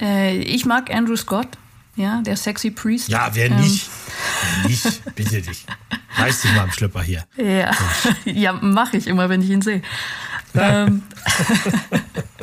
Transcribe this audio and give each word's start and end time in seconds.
Äh, 0.00 0.36
ich 0.38 0.64
mag 0.66 0.92
Andrew 0.94 1.16
Scott, 1.16 1.48
ja, 1.96 2.20
der 2.22 2.36
Sexy 2.36 2.70
Priest. 2.70 3.08
Ja, 3.08 3.30
wer 3.32 3.46
Ähm, 3.50 3.60
nicht? 3.60 3.88
Wer 4.62 4.68
nicht, 4.70 5.14
bitte 5.14 5.40
dich. 5.42 5.64
Reiß 6.16 6.42
dich 6.42 6.52
mal 6.54 6.62
am 6.62 6.72
Schlüpper 6.72 7.02
hier. 7.02 7.24
Ja, 7.36 7.70
ja 8.24 8.52
mache 8.52 8.96
ich 8.96 9.06
immer, 9.06 9.28
wenn 9.28 9.42
ich 9.42 9.50
ihn 9.50 9.62
sehe. 9.62 9.82
ähm, 10.54 11.02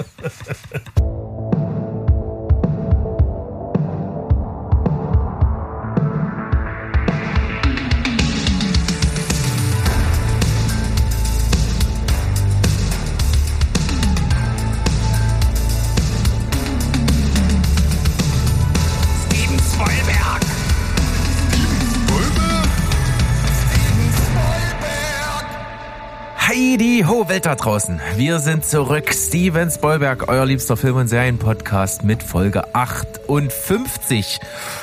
Welt 27.33 27.47
da 27.47 27.55
draußen. 27.55 27.99
Wir 28.15 28.37
sind 28.37 28.63
zurück. 28.63 29.11
Steven 29.11 29.71
Spoilberg, 29.71 30.27
euer 30.27 30.45
liebster 30.45 30.77
Film- 30.77 30.97
und 30.97 31.07
Serienpodcast 31.07 32.03
mit 32.03 32.21
Folge 32.21 32.75
58. 32.75 34.39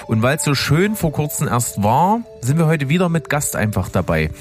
Und 0.08 0.20
weil 0.22 0.36
es 0.36 0.42
so 0.42 0.56
schön 0.56 0.96
vor 0.96 1.12
kurzem 1.12 1.46
erst 1.46 1.80
war, 1.84 2.22
sind 2.40 2.58
wir 2.58 2.66
heute 2.66 2.88
wieder 2.88 3.08
mit 3.08 3.30
Gast 3.30 3.54
einfach 3.54 3.88
dabei. 3.88 4.32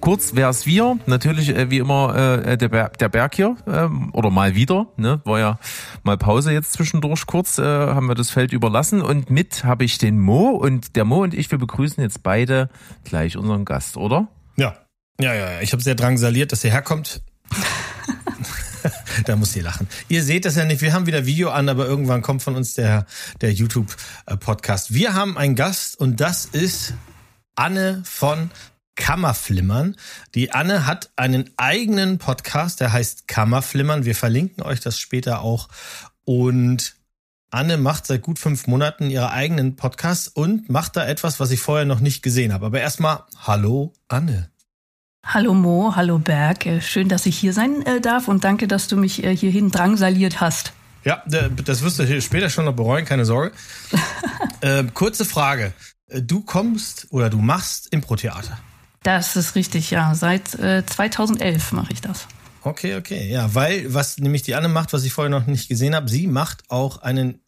Kurz, 0.00 0.30
wer 0.32 0.48
ist 0.48 0.66
wir? 0.66 0.96
Natürlich 1.04 1.50
äh, 1.50 1.70
wie 1.70 1.76
immer 1.76 2.16
äh, 2.16 2.56
der, 2.56 2.70
Ber 2.70 2.88
der 2.88 3.10
Berg 3.10 3.34
hier 3.34 3.54
ähm, 3.66 4.14
oder 4.14 4.30
mal 4.30 4.54
wieder. 4.54 4.86
Ne? 4.96 5.20
War 5.24 5.38
ja 5.38 5.58
mal 6.04 6.16
Pause 6.16 6.52
jetzt 6.52 6.72
zwischendurch 6.72 7.26
kurz, 7.26 7.58
äh, 7.58 7.64
haben 7.64 8.06
wir 8.06 8.14
das 8.14 8.30
Feld 8.30 8.54
überlassen 8.54 9.02
und 9.02 9.28
mit 9.28 9.64
habe 9.64 9.84
ich 9.84 9.98
den 9.98 10.18
Mo 10.18 10.52
und 10.52 10.96
der 10.96 11.04
Mo 11.04 11.22
und 11.22 11.34
ich, 11.34 11.50
wir 11.50 11.58
begrüßen 11.58 12.02
jetzt 12.02 12.22
beide 12.22 12.70
gleich 13.04 13.36
unseren 13.36 13.66
Gast, 13.66 13.98
oder? 13.98 14.28
Ja. 14.56 14.74
Ja, 15.20 15.34
ja. 15.34 15.60
Ich 15.60 15.72
habe 15.72 15.82
sehr 15.82 15.96
drangsaliert, 15.96 16.52
dass 16.52 16.64
ihr 16.64 16.70
herkommt. 16.70 17.20
da 19.24 19.36
muss 19.36 19.56
ihr 19.56 19.62
lachen. 19.62 19.88
Ihr 20.08 20.22
seht 20.22 20.44
das 20.44 20.56
ja 20.56 20.64
nicht. 20.64 20.80
Wir 20.80 20.92
haben 20.92 21.06
wieder 21.06 21.26
Video 21.26 21.50
an, 21.50 21.68
aber 21.68 21.86
irgendwann 21.86 22.22
kommt 22.22 22.42
von 22.42 22.56
uns 22.56 22.74
der, 22.74 23.06
der 23.40 23.52
YouTube-Podcast. 23.52 24.94
Wir 24.94 25.14
haben 25.14 25.36
einen 25.36 25.54
Gast 25.54 25.98
und 25.98 26.20
das 26.20 26.44
ist 26.44 26.94
Anne 27.54 28.02
von 28.04 28.50
Kammerflimmern. 28.96 29.96
Die 30.34 30.52
Anne 30.52 30.86
hat 30.86 31.10
einen 31.16 31.50
eigenen 31.56 32.18
Podcast, 32.18 32.80
der 32.80 32.92
heißt 32.92 33.28
Kammerflimmern. 33.28 34.04
Wir 34.04 34.14
verlinken 34.14 34.62
euch 34.62 34.80
das 34.80 34.98
später 34.98 35.40
auch. 35.40 35.68
Und 36.24 36.96
Anne 37.50 37.78
macht 37.78 38.06
seit 38.06 38.22
gut 38.22 38.38
fünf 38.38 38.66
Monaten 38.66 39.08
ihre 39.08 39.30
eigenen 39.30 39.76
Podcasts 39.76 40.28
und 40.28 40.68
macht 40.68 40.96
da 40.96 41.06
etwas, 41.06 41.40
was 41.40 41.50
ich 41.50 41.60
vorher 41.60 41.86
noch 41.86 42.00
nicht 42.00 42.22
gesehen 42.22 42.52
habe. 42.52 42.66
Aber 42.66 42.80
erstmal, 42.80 43.24
hallo 43.46 43.94
Anne. 44.08 44.50
Hallo 45.24 45.54
Mo, 45.54 45.94
hallo 45.96 46.18
Berg. 46.18 46.66
Äh, 46.66 46.80
Schön, 46.80 47.08
dass 47.08 47.26
ich 47.26 47.36
hier 47.38 47.52
sein 47.52 47.84
äh, 47.86 48.00
darf 48.00 48.26
und 48.28 48.44
danke, 48.44 48.68
dass 48.68 48.86
du 48.88 48.96
mich 48.96 49.24
äh, 49.24 49.36
hierhin 49.36 49.70
drangsaliert 49.70 50.40
hast. 50.40 50.72
Ja, 51.04 51.22
das 51.26 51.82
wirst 51.82 51.98
du 51.98 52.04
hier 52.04 52.20
später 52.20 52.50
schon 52.50 52.64
noch 52.64 52.74
bereuen, 52.74 53.04
keine 53.04 53.24
Sorge. 53.24 53.52
ähm, 54.62 54.92
kurze 54.94 55.24
Frage. 55.24 55.72
Äh, 56.08 56.22
Du 56.22 56.40
kommst 56.40 57.06
oder 57.10 57.30
du 57.30 57.38
machst 57.38 57.88
Impro-Theater. 57.92 58.58
Das 59.02 59.36
ist 59.36 59.54
richtig, 59.54 59.90
ja. 59.90 60.14
Seit 60.14 60.54
äh, 60.58 60.84
2011 60.84 61.72
mache 61.72 61.92
ich 61.92 62.00
das. 62.00 62.26
Okay, 62.62 62.96
okay. 62.96 63.30
Ja, 63.30 63.54
weil 63.54 63.94
was 63.94 64.18
nämlich 64.18 64.42
die 64.42 64.56
Anne 64.56 64.68
macht, 64.68 64.92
was 64.92 65.04
ich 65.04 65.12
vorher 65.12 65.30
noch 65.30 65.46
nicht 65.46 65.68
gesehen 65.68 65.94
habe, 65.94 66.08
sie 66.08 66.26
macht 66.26 66.64
auch 66.68 66.98
einen 66.98 67.40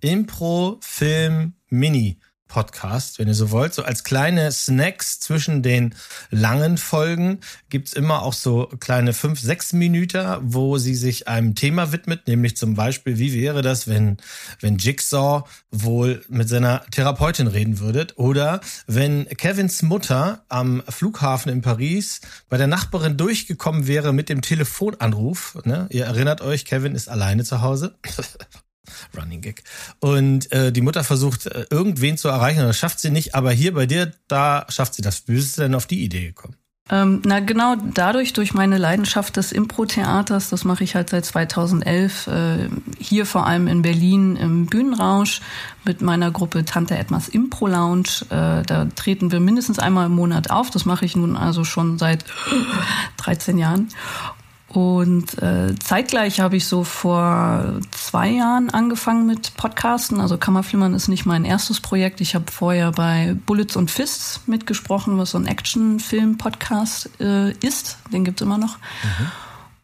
Impro-Film-Mini. 0.00 2.18
Podcast, 2.48 3.18
wenn 3.18 3.28
ihr 3.28 3.34
so 3.34 3.50
wollt. 3.50 3.74
So 3.74 3.82
als 3.82 4.04
kleine 4.04 4.50
Snacks 4.52 5.20
zwischen 5.20 5.62
den 5.62 5.94
langen 6.30 6.78
Folgen 6.78 7.40
gibt's 7.68 7.92
immer 7.92 8.22
auch 8.22 8.32
so 8.32 8.66
kleine 8.80 9.12
fünf, 9.12 9.40
sechs 9.40 9.72
Minuten, 9.72 10.36
wo 10.40 10.78
sie 10.78 10.94
sich 10.94 11.28
einem 11.28 11.54
Thema 11.54 11.92
widmet, 11.92 12.26
nämlich 12.26 12.56
zum 12.56 12.74
Beispiel, 12.74 13.18
wie 13.18 13.32
wäre 13.32 13.62
das, 13.62 13.88
wenn, 13.88 14.18
wenn 14.60 14.78
Jigsaw 14.78 15.44
wohl 15.70 16.24
mit 16.28 16.48
seiner 16.48 16.84
Therapeutin 16.90 17.46
reden 17.46 17.78
würde 17.80 18.06
oder 18.16 18.60
wenn 18.86 19.26
Kevins 19.28 19.82
Mutter 19.82 20.44
am 20.48 20.82
Flughafen 20.88 21.52
in 21.52 21.62
Paris 21.62 22.20
bei 22.48 22.56
der 22.56 22.66
Nachbarin 22.66 23.16
durchgekommen 23.16 23.86
wäre 23.86 24.12
mit 24.12 24.28
dem 24.28 24.42
Telefonanruf. 24.42 25.58
Ne? 25.64 25.86
Ihr 25.90 26.06
erinnert 26.06 26.40
euch, 26.40 26.64
Kevin 26.64 26.94
ist 26.94 27.08
alleine 27.08 27.44
zu 27.44 27.60
Hause. 27.60 27.94
Running 29.16 29.40
Gag. 29.40 29.62
Und 30.00 30.50
äh, 30.52 30.72
die 30.72 30.80
Mutter 30.80 31.04
versucht, 31.04 31.46
äh, 31.46 31.66
irgendwen 31.70 32.16
zu 32.16 32.28
erreichen, 32.28 32.60
das 32.60 32.78
schafft 32.78 33.00
sie 33.00 33.10
nicht, 33.10 33.34
aber 33.34 33.52
hier 33.52 33.74
bei 33.74 33.86
dir, 33.86 34.12
da 34.28 34.66
schafft 34.68 34.94
sie 34.94 35.02
das. 35.02 35.28
Wie 35.28 35.34
bist 35.34 35.56
du 35.56 35.62
denn 35.62 35.74
auf 35.74 35.86
die 35.86 36.02
Idee 36.02 36.26
gekommen? 36.26 36.56
Ähm, 36.88 37.20
na 37.24 37.40
genau 37.40 37.74
dadurch, 37.74 38.32
durch 38.32 38.54
meine 38.54 38.78
Leidenschaft 38.78 39.36
des 39.36 39.50
Impro-Theaters, 39.50 40.50
das 40.50 40.64
mache 40.64 40.84
ich 40.84 40.94
halt 40.94 41.10
seit 41.10 41.24
2011, 41.24 42.28
äh, 42.28 42.68
hier 42.98 43.26
vor 43.26 43.44
allem 43.44 43.66
in 43.66 43.82
Berlin 43.82 44.36
im 44.36 44.66
Bühnenrausch 44.66 45.40
mit 45.84 46.00
meiner 46.00 46.30
Gruppe 46.30 46.64
Tante 46.64 46.96
Edmas 46.96 47.28
Impro 47.28 47.66
Lounge. 47.66 48.22
Äh, 48.30 48.62
da 48.62 48.86
treten 48.94 49.32
wir 49.32 49.40
mindestens 49.40 49.80
einmal 49.80 50.06
im 50.06 50.12
Monat 50.12 50.50
auf. 50.50 50.70
Das 50.70 50.84
mache 50.84 51.04
ich 51.04 51.16
nun 51.16 51.36
also 51.36 51.64
schon 51.64 51.98
seit 51.98 52.24
13 53.16 53.58
Jahren. 53.58 53.88
Und 54.68 55.40
äh, 55.40 55.74
zeitgleich 55.78 56.40
habe 56.40 56.56
ich 56.56 56.66
so 56.66 56.82
vor 56.82 57.80
zwei 57.92 58.30
Jahren 58.30 58.70
angefangen 58.70 59.26
mit 59.26 59.56
Podcasten. 59.56 60.20
Also 60.20 60.38
Kammerflimmern 60.38 60.92
ist 60.92 61.08
nicht 61.08 61.24
mein 61.24 61.44
erstes 61.44 61.80
Projekt. 61.80 62.20
Ich 62.20 62.34
habe 62.34 62.50
vorher 62.50 62.90
bei 62.90 63.36
Bullets 63.46 63.76
und 63.76 63.90
Fists 63.90 64.40
mitgesprochen, 64.46 65.18
was 65.18 65.30
so 65.30 65.38
ein 65.38 65.46
Action-Film-Podcast 65.46 67.10
äh, 67.20 67.52
ist. 67.64 67.98
Den 68.12 68.24
gibt's 68.24 68.42
immer 68.42 68.58
noch. 68.58 68.78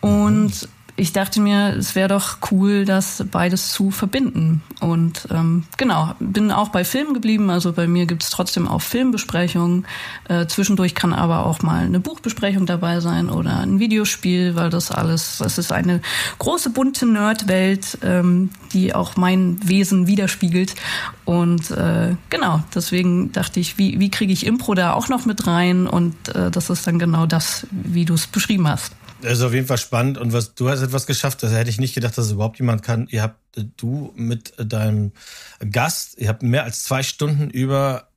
Und 0.00 0.68
ich 0.94 1.12
dachte 1.12 1.40
mir, 1.40 1.74
es 1.76 1.94
wäre 1.94 2.08
doch 2.08 2.38
cool, 2.50 2.84
das 2.84 3.24
beides 3.30 3.72
zu 3.72 3.90
verbinden. 3.90 4.62
Und 4.80 5.26
ähm, 5.30 5.64
genau, 5.78 6.14
bin 6.20 6.52
auch 6.52 6.68
bei 6.68 6.84
Filmen 6.84 7.14
geblieben. 7.14 7.48
Also 7.48 7.72
bei 7.72 7.86
mir 7.86 8.04
gibt's 8.04 8.28
trotzdem 8.28 8.68
auch 8.68 8.82
Filmbesprechungen. 8.82 9.86
Äh, 10.28 10.46
zwischendurch 10.46 10.94
kann 10.94 11.14
aber 11.14 11.46
auch 11.46 11.62
mal 11.62 11.84
eine 11.84 11.98
Buchbesprechung 11.98 12.66
dabei 12.66 13.00
sein 13.00 13.30
oder 13.30 13.60
ein 13.60 13.78
Videospiel, 13.78 14.54
weil 14.54 14.68
das 14.68 14.90
alles, 14.90 15.38
das 15.38 15.56
ist 15.56 15.72
eine 15.72 16.02
große 16.38 16.70
bunte 16.70 17.06
Nerdwelt, 17.06 17.98
ähm, 18.02 18.50
die 18.74 18.94
auch 18.94 19.16
mein 19.16 19.66
Wesen 19.66 20.06
widerspiegelt. 20.06 20.74
Und 21.24 21.70
äh, 21.70 22.16
genau, 22.28 22.62
deswegen 22.74 23.32
dachte 23.32 23.60
ich, 23.60 23.78
wie, 23.78 23.98
wie 23.98 24.10
kriege 24.10 24.32
ich 24.32 24.44
Impro 24.44 24.74
da 24.74 24.92
auch 24.92 25.08
noch 25.08 25.24
mit 25.24 25.46
rein? 25.46 25.86
Und 25.86 26.14
äh, 26.34 26.50
das 26.50 26.68
ist 26.68 26.86
dann 26.86 26.98
genau 26.98 27.24
das, 27.24 27.66
wie 27.70 28.04
du 28.04 28.12
es 28.12 28.26
beschrieben 28.26 28.68
hast. 28.68 28.92
Ist 29.22 29.42
auf 29.42 29.54
jeden 29.54 29.66
Fall 29.66 29.78
spannend 29.78 30.18
und 30.18 30.32
was 30.32 30.54
du 30.54 30.68
hast 30.68 30.82
etwas 30.82 31.06
geschafft, 31.06 31.42
das 31.42 31.52
hätte 31.52 31.70
ich 31.70 31.78
nicht 31.78 31.94
gedacht, 31.94 32.18
dass 32.18 32.26
es 32.26 32.32
überhaupt 32.32 32.58
jemand 32.58 32.82
kann. 32.82 33.06
Ihr 33.10 33.22
habt 33.22 33.56
äh, 33.56 33.64
du 33.76 34.12
mit 34.16 34.58
äh, 34.58 34.66
deinem 34.66 35.12
Gast, 35.70 36.18
ihr 36.18 36.28
habt 36.28 36.42
mehr 36.42 36.64
als 36.64 36.82
zwei 36.82 37.02
Stunden 37.02 37.50
über 37.50 38.08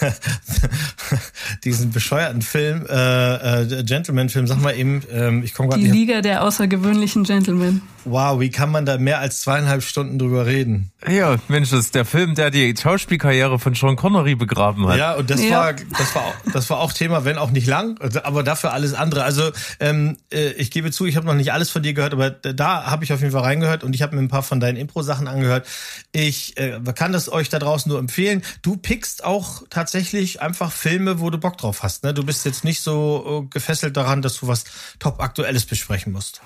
diesen 1.64 1.90
bescheuerten 1.90 2.42
Film, 2.42 2.86
äh, 2.88 3.62
äh, 3.62 3.84
Gentleman-Film, 3.84 4.46
sag 4.46 4.60
mal 4.60 4.76
eben, 4.76 5.02
ähm, 5.10 5.42
ich 5.42 5.54
komme 5.54 5.68
gerade 5.70 5.80
Die 5.82 5.88
nicht. 5.90 5.98
Liga 5.98 6.20
der 6.20 6.42
außergewöhnlichen 6.42 7.24
Gentlemen. 7.24 7.82
Wow, 8.06 8.38
wie 8.38 8.50
kann 8.50 8.70
man 8.70 8.84
da 8.84 8.98
mehr 8.98 9.18
als 9.20 9.40
zweieinhalb 9.40 9.82
Stunden 9.82 10.18
drüber 10.18 10.44
reden? 10.44 10.90
Ja, 11.08 11.36
Mensch, 11.48 11.70
das 11.70 11.80
ist 11.80 11.94
der 11.94 12.04
Film, 12.04 12.34
der 12.34 12.50
die 12.50 12.74
Schauspielkarriere 12.76 13.58
von 13.58 13.74
Sean 13.74 13.96
Connery 13.96 14.34
begraben 14.34 14.86
hat. 14.88 14.98
Ja, 14.98 15.14
und 15.14 15.30
das 15.30 15.42
Ja. 15.42 15.50
war 15.58 15.72
das 15.72 16.14
war 16.14 16.22
auch, 16.22 16.34
das 16.52 16.68
war 16.70 16.80
auch 16.80 16.92
Thema, 16.92 17.24
wenn 17.24 17.38
auch 17.38 17.50
nicht 17.50 17.66
lang, 17.66 17.98
aber 18.22 18.42
dafür 18.42 18.72
alles 18.74 18.92
andere. 18.92 19.24
Also 19.24 19.50
ähm, 19.80 20.18
äh, 20.30 20.50
ich 20.52 20.70
gebe 20.70 20.90
zu, 20.90 21.06
ich 21.06 21.16
habe 21.16 21.26
noch 21.26 21.34
nicht 21.34 21.52
alles 21.54 21.70
von 21.70 21.82
dir 21.82 21.94
gehört, 21.94 22.12
aber 22.12 22.28
da 22.30 22.84
habe 22.84 23.04
ich 23.04 23.12
auf 23.14 23.20
jeden 23.20 23.32
Fall 23.32 23.40
reingehört 23.42 23.84
und 23.84 23.94
ich 23.94 24.02
habe 24.02 24.14
mir 24.14 24.20
ein 24.22 24.28
paar 24.28 24.42
von 24.42 24.60
deinen 24.60 24.76
Impro-Sachen 24.76 25.26
angehört. 25.26 25.66
Ich 26.12 26.58
äh, 26.58 26.78
kann 26.94 27.12
das 27.12 27.32
euch 27.32 27.48
da 27.48 27.58
draußen 27.58 27.88
nur 27.88 27.98
empfehlen. 27.98 28.42
Du 28.60 28.76
pickst 28.76 29.24
auch 29.24 29.53
tatsächlich 29.70 30.42
einfach 30.42 30.72
Filme, 30.72 31.20
wo 31.20 31.30
du 31.30 31.38
Bock 31.38 31.56
drauf 31.58 31.82
hast. 31.82 32.04
Ne? 32.04 32.12
Du 32.14 32.24
bist 32.24 32.44
jetzt 32.44 32.64
nicht 32.64 32.80
so 32.80 33.44
äh, 33.44 33.52
gefesselt 33.52 33.96
daran, 33.96 34.22
dass 34.22 34.40
du 34.40 34.48
was 34.48 34.64
top 34.98 35.20
aktuelles 35.20 35.66
besprechen 35.66 36.12
musst. 36.12 36.40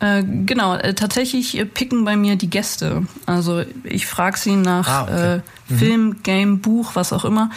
Äh, 0.00 0.22
genau, 0.22 0.74
äh, 0.76 0.94
tatsächlich 0.94 1.56
äh, 1.58 1.64
picken 1.64 2.04
bei 2.04 2.16
mir 2.16 2.36
die 2.36 2.50
Gäste. 2.50 3.04
Also 3.26 3.64
ich 3.82 4.06
frage 4.06 4.38
sie 4.38 4.54
nach 4.54 4.88
Ah, 4.88 5.02
okay. 5.02 5.36
äh, 5.36 5.76
Film, 5.76 6.22
Game, 6.22 6.60
Buch, 6.60 6.92
was 6.94 7.12
auch 7.12 7.24
immer, 7.24 7.50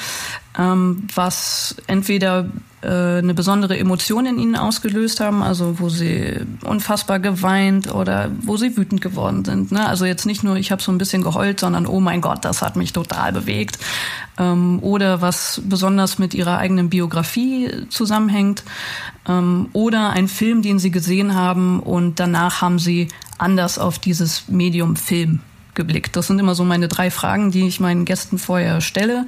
ähm, 0.57 1.07
was 1.13 1.75
entweder 1.87 2.49
eine 2.87 3.33
besondere 3.33 3.77
Emotion 3.77 4.25
in 4.25 4.39
ihnen 4.39 4.55
ausgelöst 4.55 5.19
haben, 5.19 5.43
also 5.43 5.79
wo 5.79 5.89
sie 5.89 6.39
unfassbar 6.63 7.19
geweint 7.19 7.93
oder 7.93 8.31
wo 8.41 8.57
sie 8.57 8.75
wütend 8.75 9.01
geworden 9.01 9.45
sind. 9.45 9.71
Ne? 9.71 9.87
Also 9.87 10.05
jetzt 10.05 10.25
nicht 10.25 10.43
nur, 10.43 10.55
ich 10.55 10.71
habe 10.71 10.81
so 10.81 10.91
ein 10.91 10.97
bisschen 10.97 11.21
geheult, 11.21 11.59
sondern 11.59 11.85
oh 11.85 11.99
mein 11.99 12.21
Gott, 12.21 12.43
das 12.43 12.61
hat 12.61 12.75
mich 12.75 12.91
total 12.91 13.33
bewegt. 13.33 13.77
Ähm, 14.39 14.79
oder 14.81 15.21
was 15.21 15.61
besonders 15.63 16.17
mit 16.17 16.33
ihrer 16.33 16.57
eigenen 16.57 16.89
Biografie 16.89 17.69
zusammenhängt. 17.89 18.63
Ähm, 19.27 19.69
oder 19.73 20.09
ein 20.09 20.27
Film, 20.27 20.63
den 20.63 20.79
sie 20.79 20.91
gesehen 20.91 21.35
haben 21.35 21.79
und 21.79 22.19
danach 22.19 22.61
haben 22.61 22.79
sie 22.79 23.09
anders 23.37 23.77
auf 23.77 23.99
dieses 23.99 24.47
Medium 24.47 24.95
Film 24.95 25.39
geblickt? 25.75 26.15
Das 26.15 26.27
sind 26.27 26.39
immer 26.39 26.55
so 26.55 26.63
meine 26.63 26.87
drei 26.87 27.11
Fragen, 27.11 27.51
die 27.51 27.67
ich 27.67 27.79
meinen 27.79 28.05
Gästen 28.05 28.39
vorher 28.39 28.81
stelle, 28.81 29.27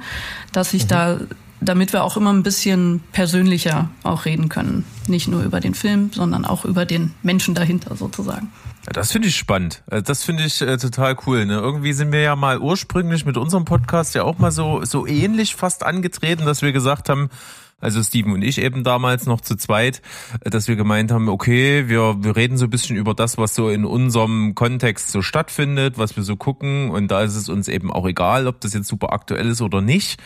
dass 0.52 0.74
ich 0.74 0.84
mhm. 0.84 0.88
da 0.88 1.18
damit 1.64 1.92
wir 1.92 2.04
auch 2.04 2.16
immer 2.16 2.32
ein 2.32 2.42
bisschen 2.42 3.00
persönlicher 3.12 3.90
auch 4.02 4.24
reden 4.24 4.48
können. 4.48 4.84
Nicht 5.06 5.28
nur 5.28 5.42
über 5.42 5.60
den 5.60 5.74
Film, 5.74 6.10
sondern 6.12 6.44
auch 6.44 6.64
über 6.64 6.84
den 6.84 7.14
Menschen 7.22 7.54
dahinter 7.54 7.96
sozusagen. 7.96 8.52
Das 8.92 9.12
finde 9.12 9.28
ich 9.28 9.36
spannend. 9.36 9.82
Äh, 9.90 10.02
das 10.02 10.24
finde 10.24 10.44
ich 10.44 10.60
äh, 10.60 10.76
total 10.76 11.16
cool. 11.26 11.46
Ne? 11.46 11.54
Irgendwie 11.54 11.92
sind 11.92 12.12
wir 12.12 12.20
ja 12.20 12.36
mal 12.36 12.58
ursprünglich 12.58 13.24
mit 13.24 13.36
unserem 13.36 13.64
Podcast 13.64 14.14
ja 14.14 14.24
auch 14.24 14.38
mal 14.38 14.52
so, 14.52 14.84
so 14.84 15.06
ähnlich 15.06 15.54
fast 15.54 15.84
angetreten, 15.84 16.44
dass 16.44 16.62
wir 16.62 16.72
gesagt 16.72 17.08
haben, 17.08 17.30
also 17.80 18.02
Steven 18.02 18.32
und 18.32 18.42
ich 18.42 18.58
eben 18.58 18.82
damals 18.82 19.26
noch 19.26 19.40
zu 19.40 19.56
zweit, 19.56 20.00
äh, 20.40 20.50
dass 20.50 20.68
wir 20.68 20.76
gemeint 20.76 21.12
haben, 21.12 21.28
okay, 21.28 21.88
wir, 21.88 22.16
wir 22.22 22.36
reden 22.36 22.56
so 22.56 22.64
ein 22.64 22.70
bisschen 22.70 22.96
über 22.96 23.14
das, 23.14 23.38
was 23.38 23.54
so 23.54 23.68
in 23.68 23.84
unserem 23.84 24.54
Kontext 24.54 25.10
so 25.10 25.22
stattfindet, 25.22 25.98
was 25.98 26.16
wir 26.16 26.22
so 26.22 26.36
gucken 26.36 26.90
und 26.90 27.10
da 27.10 27.22
ist 27.22 27.36
es 27.36 27.48
uns 27.48 27.68
eben 27.68 27.92
auch 27.92 28.06
egal, 28.06 28.46
ob 28.46 28.60
das 28.60 28.74
jetzt 28.74 28.88
super 28.88 29.12
aktuell 29.12 29.48
ist 29.48 29.60
oder 29.60 29.80
nicht. 29.80 30.18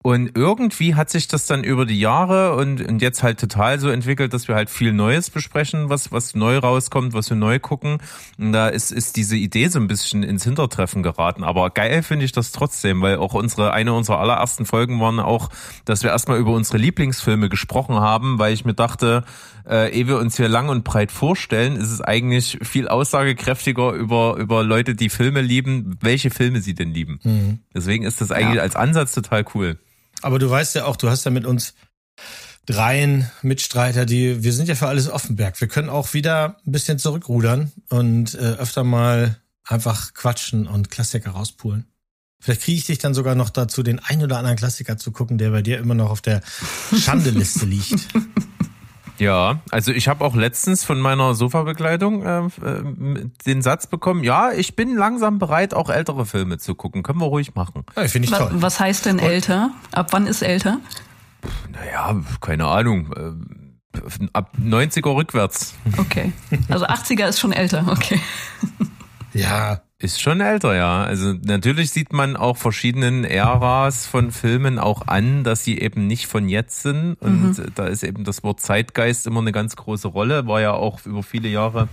Und 0.00 0.36
irgendwie 0.36 0.94
hat 0.94 1.10
sich 1.10 1.26
das 1.26 1.46
dann 1.46 1.64
über 1.64 1.84
die 1.84 1.98
Jahre 1.98 2.54
und, 2.54 2.80
und 2.80 3.02
jetzt 3.02 3.24
halt 3.24 3.40
total 3.40 3.80
so 3.80 3.88
entwickelt, 3.88 4.32
dass 4.32 4.46
wir 4.46 4.54
halt 4.54 4.70
viel 4.70 4.92
Neues 4.92 5.28
besprechen, 5.28 5.88
was, 5.88 6.12
was 6.12 6.36
neu 6.36 6.58
rauskommt, 6.58 7.14
was 7.14 7.28
wir 7.30 7.36
neu 7.36 7.58
gucken. 7.58 7.98
Und 8.38 8.52
da 8.52 8.68
ist, 8.68 8.92
ist 8.92 9.16
diese 9.16 9.34
Idee 9.36 9.66
so 9.66 9.80
ein 9.80 9.88
bisschen 9.88 10.22
ins 10.22 10.44
Hintertreffen 10.44 11.02
geraten. 11.02 11.42
Aber 11.42 11.70
geil 11.70 12.04
finde 12.04 12.24
ich 12.24 12.32
das 12.32 12.52
trotzdem, 12.52 13.02
weil 13.02 13.16
auch 13.16 13.34
unsere, 13.34 13.72
eine 13.72 13.92
unserer 13.92 14.20
allerersten 14.20 14.66
Folgen 14.66 15.00
waren 15.00 15.18
auch, 15.18 15.50
dass 15.84 16.04
wir 16.04 16.10
erstmal 16.10 16.38
über 16.38 16.52
unsere 16.52 16.78
Lieblingsfilme 16.78 17.48
gesprochen 17.48 17.96
haben, 17.96 18.38
weil 18.38 18.54
ich 18.54 18.64
mir 18.64 18.74
dachte, 18.74 19.24
äh, 19.68 19.92
ehe 19.92 20.08
wir 20.08 20.18
uns 20.18 20.36
hier 20.36 20.48
lang 20.48 20.68
und 20.68 20.84
breit 20.84 21.12
vorstellen, 21.12 21.76
ist 21.76 21.90
es 21.90 22.00
eigentlich 22.00 22.58
viel 22.62 22.88
aussagekräftiger 22.88 23.92
über, 23.92 24.36
über 24.36 24.64
Leute, 24.64 24.94
die 24.94 25.10
Filme 25.10 25.42
lieben, 25.42 25.96
welche 26.00 26.30
Filme 26.30 26.60
sie 26.60 26.74
denn 26.74 26.92
lieben. 26.92 27.20
Mhm. 27.22 27.58
Deswegen 27.74 28.04
ist 28.04 28.20
das 28.20 28.30
eigentlich 28.30 28.56
ja. 28.56 28.62
als 28.62 28.76
Ansatz 28.76 29.12
total 29.12 29.44
cool. 29.54 29.78
Aber 30.22 30.38
du 30.38 30.48
weißt 30.50 30.74
ja 30.74 30.86
auch, 30.86 30.96
du 30.96 31.10
hast 31.10 31.24
ja 31.24 31.30
mit 31.30 31.46
uns 31.46 31.74
dreien 32.66 33.30
Mitstreiter, 33.42 34.04
die, 34.04 34.42
wir 34.42 34.52
sind 34.52 34.68
ja 34.68 34.74
für 34.74 34.88
alles 34.88 35.10
Offenberg. 35.10 35.60
Wir 35.60 35.68
können 35.68 35.88
auch 35.88 36.12
wieder 36.12 36.56
ein 36.66 36.72
bisschen 36.72 36.98
zurückrudern 36.98 37.72
und 37.88 38.34
äh, 38.34 38.54
öfter 38.58 38.84
mal 38.84 39.38
einfach 39.64 40.14
quatschen 40.14 40.66
und 40.66 40.90
Klassiker 40.90 41.30
rauspulen. 41.30 41.86
Vielleicht 42.40 42.62
kriege 42.62 42.78
ich 42.78 42.86
dich 42.86 42.98
dann 42.98 43.14
sogar 43.14 43.34
noch 43.34 43.50
dazu, 43.50 43.82
den 43.82 43.98
ein 43.98 44.22
oder 44.22 44.38
anderen 44.38 44.56
Klassiker 44.56 44.96
zu 44.96 45.12
gucken, 45.12 45.38
der 45.38 45.50
bei 45.50 45.62
dir 45.62 45.78
immer 45.78 45.94
noch 45.94 46.10
auf 46.10 46.20
der 46.20 46.40
Schandeliste 46.96 47.66
liegt. 47.66 48.08
Ja, 49.18 49.60
also 49.70 49.92
ich 49.92 50.08
habe 50.08 50.24
auch 50.24 50.34
letztens 50.34 50.84
von 50.84 51.00
meiner 51.00 51.34
Sofabegleitung 51.34 52.22
äh, 52.24 52.46
äh, 52.46 53.28
den 53.46 53.62
Satz 53.62 53.86
bekommen, 53.86 54.22
ja, 54.24 54.52
ich 54.52 54.76
bin 54.76 54.96
langsam 54.96 55.38
bereit, 55.38 55.74
auch 55.74 55.90
ältere 55.90 56.24
Filme 56.26 56.58
zu 56.58 56.74
gucken. 56.74 57.02
Können 57.02 57.20
wir 57.20 57.26
ruhig 57.26 57.54
machen. 57.54 57.84
Ja, 57.96 58.06
Finde 58.06 58.28
ich 58.28 58.34
toll. 58.34 58.50
Was 58.52 58.78
heißt 58.80 59.06
denn 59.06 59.18
älter? 59.18 59.70
Ab 59.92 60.08
wann 60.12 60.26
ist 60.26 60.42
älter? 60.42 60.78
Naja, 61.72 62.20
keine 62.40 62.66
Ahnung. 62.66 63.12
Äh, 63.12 64.28
ab 64.32 64.52
90er 64.60 65.14
rückwärts. 65.14 65.74
Okay. 65.96 66.32
Also 66.68 66.86
80er 66.86 67.28
ist 67.28 67.40
schon 67.40 67.52
älter, 67.52 67.86
okay. 67.90 68.20
Ja, 69.32 69.80
ist 70.00 70.20
schon 70.20 70.40
älter, 70.40 70.76
ja. 70.76 71.02
Also 71.02 71.34
natürlich 71.44 71.90
sieht 71.90 72.12
man 72.12 72.36
auch 72.36 72.56
verschiedenen 72.56 73.24
Äras 73.24 74.06
von 74.06 74.30
Filmen 74.30 74.78
auch 74.78 75.08
an, 75.08 75.42
dass 75.42 75.64
sie 75.64 75.78
eben 75.78 76.06
nicht 76.06 76.26
von 76.28 76.48
jetzt 76.48 76.82
sind. 76.82 77.14
Und 77.20 77.58
mhm. 77.58 77.72
da 77.74 77.86
ist 77.86 78.04
eben 78.04 78.22
das 78.22 78.44
Wort 78.44 78.60
Zeitgeist 78.60 79.26
immer 79.26 79.40
eine 79.40 79.50
ganz 79.50 79.74
große 79.74 80.08
Rolle. 80.08 80.46
War 80.46 80.60
ja 80.60 80.72
auch 80.72 81.04
über 81.04 81.24
viele 81.24 81.48
Jahre 81.48 81.88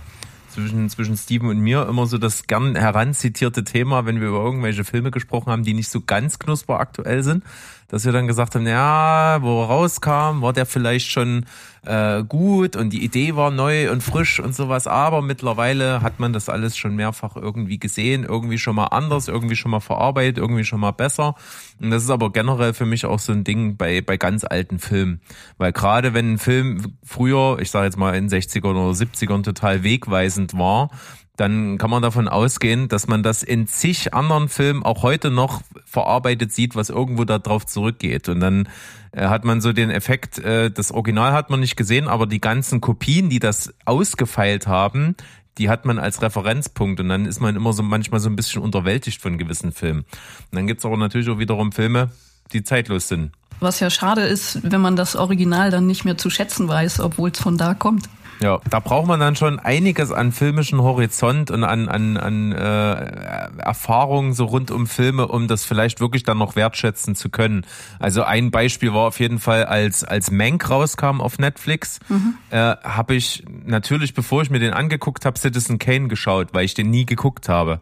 zwischen, 0.50 0.88
zwischen 0.88 1.16
Steven 1.16 1.48
und 1.48 1.58
mir 1.58 1.86
immer 1.88 2.06
so 2.06 2.16
das 2.16 2.46
gern 2.46 2.76
heranzitierte 2.76 3.64
Thema, 3.64 4.06
wenn 4.06 4.20
wir 4.20 4.28
über 4.28 4.42
irgendwelche 4.42 4.84
Filme 4.84 5.10
gesprochen 5.10 5.50
haben, 5.50 5.64
die 5.64 5.74
nicht 5.74 5.88
so 5.88 6.00
ganz 6.00 6.38
knusper 6.38 6.78
aktuell 6.78 7.24
sind 7.24 7.42
dass 7.88 8.04
wir 8.04 8.12
dann 8.12 8.26
gesagt 8.26 8.54
haben, 8.54 8.66
ja, 8.66 9.38
wo 9.40 9.62
er 9.62 9.66
rauskam, 9.66 10.42
war 10.42 10.52
der 10.52 10.66
vielleicht 10.66 11.10
schon 11.10 11.44
äh, 11.86 12.24
gut 12.24 12.76
und 12.76 12.90
die 12.90 13.04
Idee 13.04 13.36
war 13.36 13.50
neu 13.50 13.90
und 13.90 14.02
frisch 14.02 14.40
und 14.40 14.54
sowas, 14.54 14.86
aber 14.86 15.22
mittlerweile 15.22 16.02
hat 16.02 16.18
man 16.18 16.32
das 16.32 16.48
alles 16.48 16.76
schon 16.76 16.96
mehrfach 16.96 17.36
irgendwie 17.36 17.78
gesehen, 17.78 18.24
irgendwie 18.24 18.58
schon 18.58 18.76
mal 18.76 18.86
anders, 18.86 19.28
irgendwie 19.28 19.56
schon 19.56 19.70
mal 19.70 19.80
verarbeitet, 19.80 20.38
irgendwie 20.38 20.64
schon 20.64 20.80
mal 20.80 20.90
besser. 20.90 21.34
Und 21.80 21.90
das 21.90 22.02
ist 22.02 22.10
aber 22.10 22.32
generell 22.32 22.74
für 22.74 22.86
mich 22.86 23.06
auch 23.06 23.18
so 23.18 23.32
ein 23.32 23.44
Ding 23.44 23.76
bei, 23.76 24.00
bei 24.00 24.16
ganz 24.16 24.44
alten 24.44 24.78
Filmen. 24.78 25.20
Weil 25.58 25.72
gerade 25.72 26.14
wenn 26.14 26.34
ein 26.34 26.38
Film 26.38 26.96
früher, 27.04 27.58
ich 27.60 27.70
sage 27.70 27.86
jetzt 27.86 27.98
mal 27.98 28.14
in 28.16 28.28
60ern 28.28 28.70
oder 28.70 28.90
70ern 28.90 29.42
total 29.42 29.82
wegweisend 29.82 30.58
war, 30.58 30.90
dann 31.36 31.78
kann 31.78 31.90
man 31.90 32.02
davon 32.02 32.28
ausgehen, 32.28 32.88
dass 32.88 33.06
man 33.06 33.22
das 33.22 33.42
in 33.42 33.66
zig 33.66 34.14
anderen 34.14 34.48
Filmen 34.48 34.82
auch 34.82 35.02
heute 35.02 35.30
noch 35.30 35.62
verarbeitet 35.84 36.52
sieht, 36.52 36.74
was 36.74 36.90
irgendwo 36.90 37.24
da 37.24 37.38
drauf 37.38 37.66
zurückgeht. 37.66 38.28
Und 38.28 38.40
dann 38.40 38.68
äh, 39.12 39.26
hat 39.26 39.44
man 39.44 39.60
so 39.60 39.72
den 39.72 39.90
Effekt, 39.90 40.38
äh, 40.38 40.70
das 40.70 40.92
Original 40.92 41.32
hat 41.32 41.50
man 41.50 41.60
nicht 41.60 41.76
gesehen, 41.76 42.08
aber 42.08 42.26
die 42.26 42.40
ganzen 42.40 42.80
Kopien, 42.80 43.28
die 43.28 43.38
das 43.38 43.74
ausgefeilt 43.84 44.66
haben, 44.66 45.14
die 45.58 45.68
hat 45.68 45.84
man 45.84 45.98
als 45.98 46.22
Referenzpunkt 46.22 47.00
und 47.00 47.08
dann 47.08 47.24
ist 47.24 47.40
man 47.40 47.56
immer 47.56 47.72
so 47.72 47.82
manchmal 47.82 48.20
so 48.20 48.28
ein 48.28 48.36
bisschen 48.36 48.62
unterwältigt 48.62 49.22
von 49.22 49.38
gewissen 49.38 49.72
Filmen. 49.72 50.00
Und 50.00 50.52
dann 50.52 50.66
gibt's 50.66 50.84
aber 50.84 50.96
natürlich 50.96 51.28
auch 51.30 51.38
wiederum 51.38 51.72
Filme, 51.72 52.10
die 52.52 52.62
zeitlos 52.62 53.08
sind. 53.08 53.32
Was 53.60 53.80
ja 53.80 53.88
schade 53.88 54.22
ist, 54.22 54.70
wenn 54.70 54.82
man 54.82 54.96
das 54.96 55.16
Original 55.16 55.70
dann 55.70 55.86
nicht 55.86 56.04
mehr 56.04 56.18
zu 56.18 56.28
schätzen 56.28 56.68
weiß, 56.68 57.00
obwohl 57.00 57.30
es 57.30 57.40
von 57.40 57.56
da 57.56 57.72
kommt. 57.72 58.08
Ja, 58.40 58.60
da 58.68 58.80
braucht 58.80 59.06
man 59.06 59.18
dann 59.20 59.34
schon 59.36 59.58
einiges 59.58 60.12
an 60.12 60.32
filmischen 60.32 60.82
Horizont 60.82 61.50
und 61.50 61.64
an, 61.64 61.88
an, 61.88 62.16
an 62.16 62.52
äh, 62.52 63.48
Erfahrungen 63.58 64.34
so 64.34 64.44
rund 64.44 64.70
um 64.70 64.86
Filme, 64.86 65.28
um 65.28 65.48
das 65.48 65.64
vielleicht 65.64 66.00
wirklich 66.00 66.22
dann 66.22 66.38
noch 66.38 66.56
wertschätzen 66.56 67.14
zu 67.14 67.30
können. 67.30 67.64
Also 67.98 68.22
ein 68.22 68.50
Beispiel 68.50 68.92
war 68.92 69.08
auf 69.08 69.20
jeden 69.20 69.38
Fall, 69.38 69.64
als, 69.64 70.04
als 70.04 70.30
Mank 70.30 70.68
rauskam 70.68 71.20
auf 71.20 71.38
Netflix, 71.38 71.98
mhm. 72.08 72.34
äh, 72.50 72.76
habe 72.82 73.14
ich 73.14 73.44
natürlich, 73.64 74.12
bevor 74.12 74.42
ich 74.42 74.50
mir 74.50 74.58
den 74.58 74.74
angeguckt 74.74 75.24
habe, 75.24 75.38
Citizen 75.38 75.78
Kane 75.78 76.08
geschaut, 76.08 76.48
weil 76.52 76.64
ich 76.64 76.74
den 76.74 76.90
nie 76.90 77.06
geguckt 77.06 77.48
habe. 77.48 77.80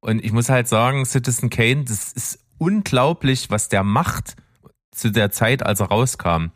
Und 0.00 0.24
ich 0.24 0.32
muss 0.32 0.48
halt 0.48 0.66
sagen, 0.66 1.04
Citizen 1.06 1.48
Kane, 1.48 1.84
das 1.84 2.12
ist 2.12 2.40
unglaublich, 2.58 3.50
was 3.50 3.68
der 3.68 3.84
macht 3.84 4.36
zu 4.90 5.10
der 5.10 5.30
Zeit, 5.30 5.64
als 5.64 5.80
er 5.80 5.86
rauskam. 5.86 6.50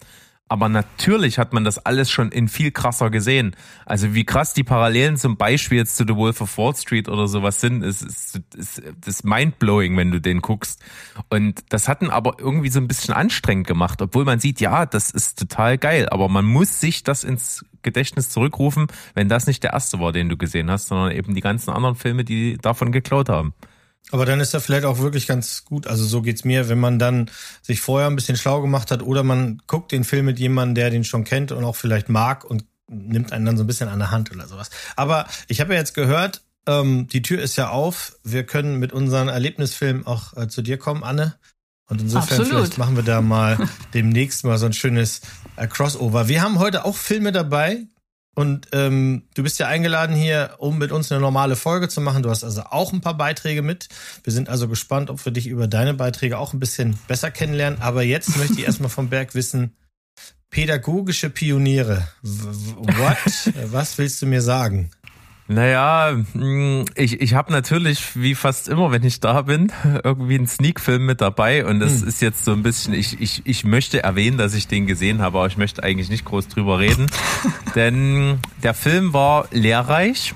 Aber 0.48 0.68
natürlich 0.68 1.38
hat 1.38 1.52
man 1.52 1.64
das 1.64 1.78
alles 1.78 2.08
schon 2.08 2.30
in 2.30 2.46
viel 2.46 2.70
krasser 2.70 3.10
gesehen. 3.10 3.56
Also 3.84 4.14
wie 4.14 4.24
krass 4.24 4.54
die 4.54 4.62
Parallelen 4.62 5.16
zum 5.16 5.36
Beispiel 5.36 5.78
jetzt 5.78 5.96
zu 5.96 6.04
The 6.06 6.14
Wolf 6.14 6.40
of 6.40 6.56
Wall 6.56 6.76
Street 6.76 7.08
oder 7.08 7.26
sowas 7.26 7.60
sind, 7.60 7.82
ist, 7.82 8.02
ist, 8.02 8.40
ist, 8.54 8.78
ist 8.78 9.24
mindblowing, 9.24 9.96
wenn 9.96 10.12
du 10.12 10.20
den 10.20 10.42
guckst. 10.42 10.80
Und 11.30 11.64
das 11.70 11.88
hatten 11.88 12.10
aber 12.10 12.36
irgendwie 12.38 12.68
so 12.68 12.78
ein 12.78 12.86
bisschen 12.86 13.12
anstrengend 13.12 13.66
gemacht, 13.66 14.00
obwohl 14.00 14.24
man 14.24 14.38
sieht, 14.38 14.60
ja, 14.60 14.86
das 14.86 15.10
ist 15.10 15.36
total 15.36 15.78
geil, 15.78 16.08
aber 16.10 16.28
man 16.28 16.44
muss 16.44 16.78
sich 16.80 17.02
das 17.02 17.24
ins 17.24 17.64
Gedächtnis 17.82 18.30
zurückrufen, 18.30 18.86
wenn 19.14 19.28
das 19.28 19.48
nicht 19.48 19.64
der 19.64 19.72
erste 19.72 19.98
war, 19.98 20.12
den 20.12 20.28
du 20.28 20.36
gesehen 20.36 20.70
hast, 20.70 20.86
sondern 20.86 21.10
eben 21.10 21.34
die 21.34 21.40
ganzen 21.40 21.70
anderen 21.70 21.96
Filme, 21.96 22.24
die 22.24 22.56
davon 22.58 22.92
geklaut 22.92 23.28
haben. 23.28 23.52
Aber 24.12 24.24
dann 24.24 24.40
ist 24.40 24.54
er 24.54 24.60
vielleicht 24.60 24.84
auch 24.84 24.98
wirklich 24.98 25.26
ganz 25.26 25.64
gut. 25.64 25.86
Also 25.86 26.04
so 26.04 26.22
geht's 26.22 26.44
mir, 26.44 26.68
wenn 26.68 26.78
man 26.78 26.98
dann 26.98 27.30
sich 27.62 27.80
vorher 27.80 28.08
ein 28.08 28.16
bisschen 28.16 28.36
schlau 28.36 28.62
gemacht 28.62 28.90
hat 28.90 29.02
oder 29.02 29.24
man 29.24 29.60
guckt 29.66 29.90
den 29.90 30.04
Film 30.04 30.26
mit 30.26 30.38
jemandem, 30.38 30.76
der 30.76 30.90
den 30.90 31.04
schon 31.04 31.24
kennt 31.24 31.50
und 31.50 31.64
auch 31.64 31.76
vielleicht 31.76 32.08
mag 32.08 32.44
und 32.44 32.64
nimmt 32.88 33.32
einen 33.32 33.44
dann 33.44 33.56
so 33.56 33.64
ein 33.64 33.66
bisschen 33.66 33.88
an 33.88 33.98
der 33.98 34.12
Hand 34.12 34.30
oder 34.30 34.46
sowas. 34.46 34.70
Aber 34.94 35.26
ich 35.48 35.60
habe 35.60 35.74
ja 35.74 35.80
jetzt 35.80 35.94
gehört, 35.94 36.42
ähm, 36.66 37.08
die 37.08 37.22
Tür 37.22 37.40
ist 37.40 37.56
ja 37.56 37.70
auf. 37.70 38.16
Wir 38.22 38.44
können 38.44 38.76
mit 38.78 38.92
unseren 38.92 39.28
Erlebnisfilmen 39.28 40.06
auch 40.06 40.36
äh, 40.36 40.48
zu 40.48 40.62
dir 40.62 40.78
kommen, 40.78 41.02
Anne. 41.02 41.34
Und 41.88 42.00
insofern 42.00 42.40
Absolut. 42.40 42.48
vielleicht 42.48 42.78
machen 42.78 42.96
wir 42.96 43.04
da 43.04 43.20
mal 43.20 43.58
demnächst 43.94 44.44
mal 44.44 44.58
so 44.58 44.66
ein 44.66 44.72
schönes 44.72 45.20
äh, 45.56 45.66
Crossover. 45.66 46.28
Wir 46.28 46.42
haben 46.42 46.58
heute 46.58 46.84
auch 46.84 46.96
Filme 46.96 47.32
dabei, 47.32 47.86
und 48.36 48.68
ähm, 48.72 49.22
du 49.34 49.42
bist 49.42 49.58
ja 49.58 49.66
eingeladen 49.66 50.14
hier, 50.14 50.56
um 50.58 50.76
mit 50.76 50.92
uns 50.92 51.10
eine 51.10 51.22
normale 51.22 51.56
Folge 51.56 51.88
zu 51.88 52.02
machen. 52.02 52.22
Du 52.22 52.28
hast 52.28 52.44
also 52.44 52.64
auch 52.64 52.92
ein 52.92 53.00
paar 53.00 53.16
Beiträge 53.16 53.62
mit. 53.62 53.88
Wir 54.24 54.32
sind 54.32 54.50
also 54.50 54.68
gespannt, 54.68 55.08
ob 55.08 55.24
wir 55.24 55.32
dich 55.32 55.46
über 55.46 55.66
deine 55.66 55.94
Beiträge 55.94 56.36
auch 56.36 56.52
ein 56.52 56.60
bisschen 56.60 56.98
besser 57.08 57.30
kennenlernen. 57.30 57.80
Aber 57.80 58.02
jetzt 58.02 58.36
möchte 58.36 58.52
ich 58.52 58.64
erstmal 58.66 58.90
vom 58.90 59.08
Berg 59.08 59.34
wissen, 59.34 59.74
pädagogische 60.50 61.30
Pioniere. 61.30 62.08
What? 62.22 63.54
Was 63.72 63.96
willst 63.96 64.20
du 64.20 64.26
mir 64.26 64.42
sagen? 64.42 64.90
Naja, 65.48 66.16
hm, 66.32 66.86
ich, 66.96 67.20
ich 67.20 67.34
habe 67.34 67.52
natürlich, 67.52 68.16
wie 68.16 68.34
fast 68.34 68.68
immer, 68.68 68.90
wenn 68.90 69.04
ich 69.04 69.20
da 69.20 69.42
bin, 69.42 69.72
irgendwie 70.04 70.34
einen 70.34 70.48
Sneak-Film 70.48 71.06
mit 71.06 71.20
dabei. 71.20 71.64
Und 71.64 71.80
das 71.80 72.00
hm. 72.00 72.08
ist 72.08 72.20
jetzt 72.20 72.44
so 72.44 72.52
ein 72.52 72.62
bisschen, 72.62 72.94
ich, 72.94 73.20
ich, 73.20 73.42
ich 73.44 73.64
möchte 73.64 74.02
erwähnen, 74.02 74.38
dass 74.38 74.54
ich 74.54 74.66
den 74.66 74.86
gesehen 74.86 75.22
habe, 75.22 75.38
aber 75.38 75.46
ich 75.46 75.56
möchte 75.56 75.82
eigentlich 75.82 76.10
nicht 76.10 76.24
groß 76.24 76.48
drüber 76.48 76.80
reden, 76.80 77.06
denn 77.74 78.40
der 78.62 78.74
Film 78.74 79.12
war 79.12 79.48
lehrreich. 79.52 80.34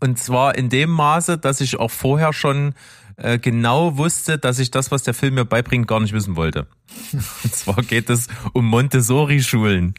Und 0.00 0.18
zwar 0.18 0.54
in 0.56 0.68
dem 0.68 0.90
Maße, 0.90 1.38
dass 1.38 1.62
ich 1.62 1.78
auch 1.78 1.90
vorher 1.90 2.34
schon 2.34 2.74
äh, 3.16 3.38
genau 3.38 3.96
wusste, 3.96 4.38
dass 4.38 4.58
ich 4.58 4.70
das, 4.70 4.90
was 4.90 5.02
der 5.02 5.14
Film 5.14 5.34
mir 5.34 5.44
beibringt, 5.44 5.86
gar 5.86 6.00
nicht 6.00 6.12
wissen 6.12 6.36
wollte. 6.36 6.66
Und 7.12 7.54
zwar 7.54 7.82
geht 7.82 8.10
es 8.10 8.28
um 8.52 8.66
Montessori-Schulen. 8.66 9.94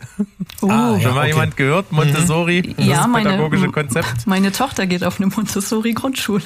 Uh, 0.62 0.70
ah, 0.70 1.00
Schon 1.00 1.14
mal 1.14 1.22
okay. 1.22 1.28
jemand 1.30 1.58
gehört? 1.58 1.92
Montessori? 1.92 2.76
Mhm. 2.78 2.84
Ja, 2.84 2.98
das 2.98 3.08
meine, 3.08 3.30
pädagogische 3.30 3.72
Konzept? 3.72 4.28
Meine 4.28 4.52
Tochter 4.52 4.88
geht 4.88 5.04
auf 5.04 5.20
eine 5.20 5.28
Montessori-Grundschule. 5.28 6.44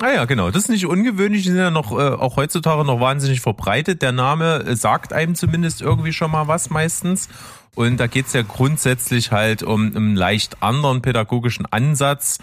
Ah 0.00 0.10
ja, 0.10 0.24
genau. 0.24 0.50
Das 0.50 0.64
ist 0.64 0.68
nicht 0.70 0.86
ungewöhnlich. 0.86 1.44
Die 1.44 1.50
sind 1.50 1.58
ja 1.58 1.70
noch 1.70 1.92
äh, 1.92 1.94
auch 1.94 2.36
heutzutage 2.36 2.84
noch 2.84 3.00
wahnsinnig 3.00 3.40
verbreitet. 3.40 4.02
Der 4.02 4.12
Name 4.12 4.64
äh, 4.64 4.76
sagt 4.76 5.12
einem 5.12 5.34
zumindest 5.34 5.82
irgendwie 5.82 6.12
schon 6.12 6.30
mal 6.30 6.48
was 6.48 6.70
meistens. 6.70 7.28
Und 7.74 7.98
da 7.98 8.06
geht's 8.06 8.32
ja 8.32 8.42
grundsätzlich 8.42 9.32
halt 9.32 9.62
um 9.62 9.94
einen 9.94 10.16
leicht 10.16 10.62
anderen 10.62 11.02
pädagogischen 11.02 11.66
Ansatz, 11.66 12.38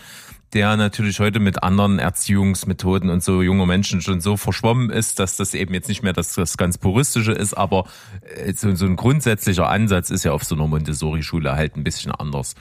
der 0.53 0.75
natürlich 0.77 1.19
heute 1.19 1.39
mit 1.39 1.63
anderen 1.63 1.99
Erziehungsmethoden 1.99 3.09
und 3.09 3.23
so 3.23 3.41
junger 3.41 3.65
Menschen 3.65 4.01
schon 4.01 4.21
so 4.21 4.37
verschwommen 4.37 4.89
ist, 4.89 5.19
dass 5.19 5.37
das 5.37 5.53
eben 5.53 5.73
jetzt 5.73 5.87
nicht 5.87 6.03
mehr 6.03 6.13
das, 6.13 6.33
das 6.33 6.57
ganz 6.57 6.77
puristische 6.77 7.31
ist, 7.31 7.53
aber 7.53 7.85
äh, 8.21 8.53
so, 8.53 8.73
so 8.75 8.85
ein 8.85 8.95
grundsätzlicher 8.95 9.69
Ansatz 9.69 10.09
ist 10.09 10.23
ja 10.23 10.33
auf 10.33 10.43
so 10.43 10.55
einer 10.55 10.67
Montessori-Schule 10.67 11.53
halt 11.53 11.77
ein 11.77 11.83
bisschen 11.83 12.11
anders. 12.11 12.55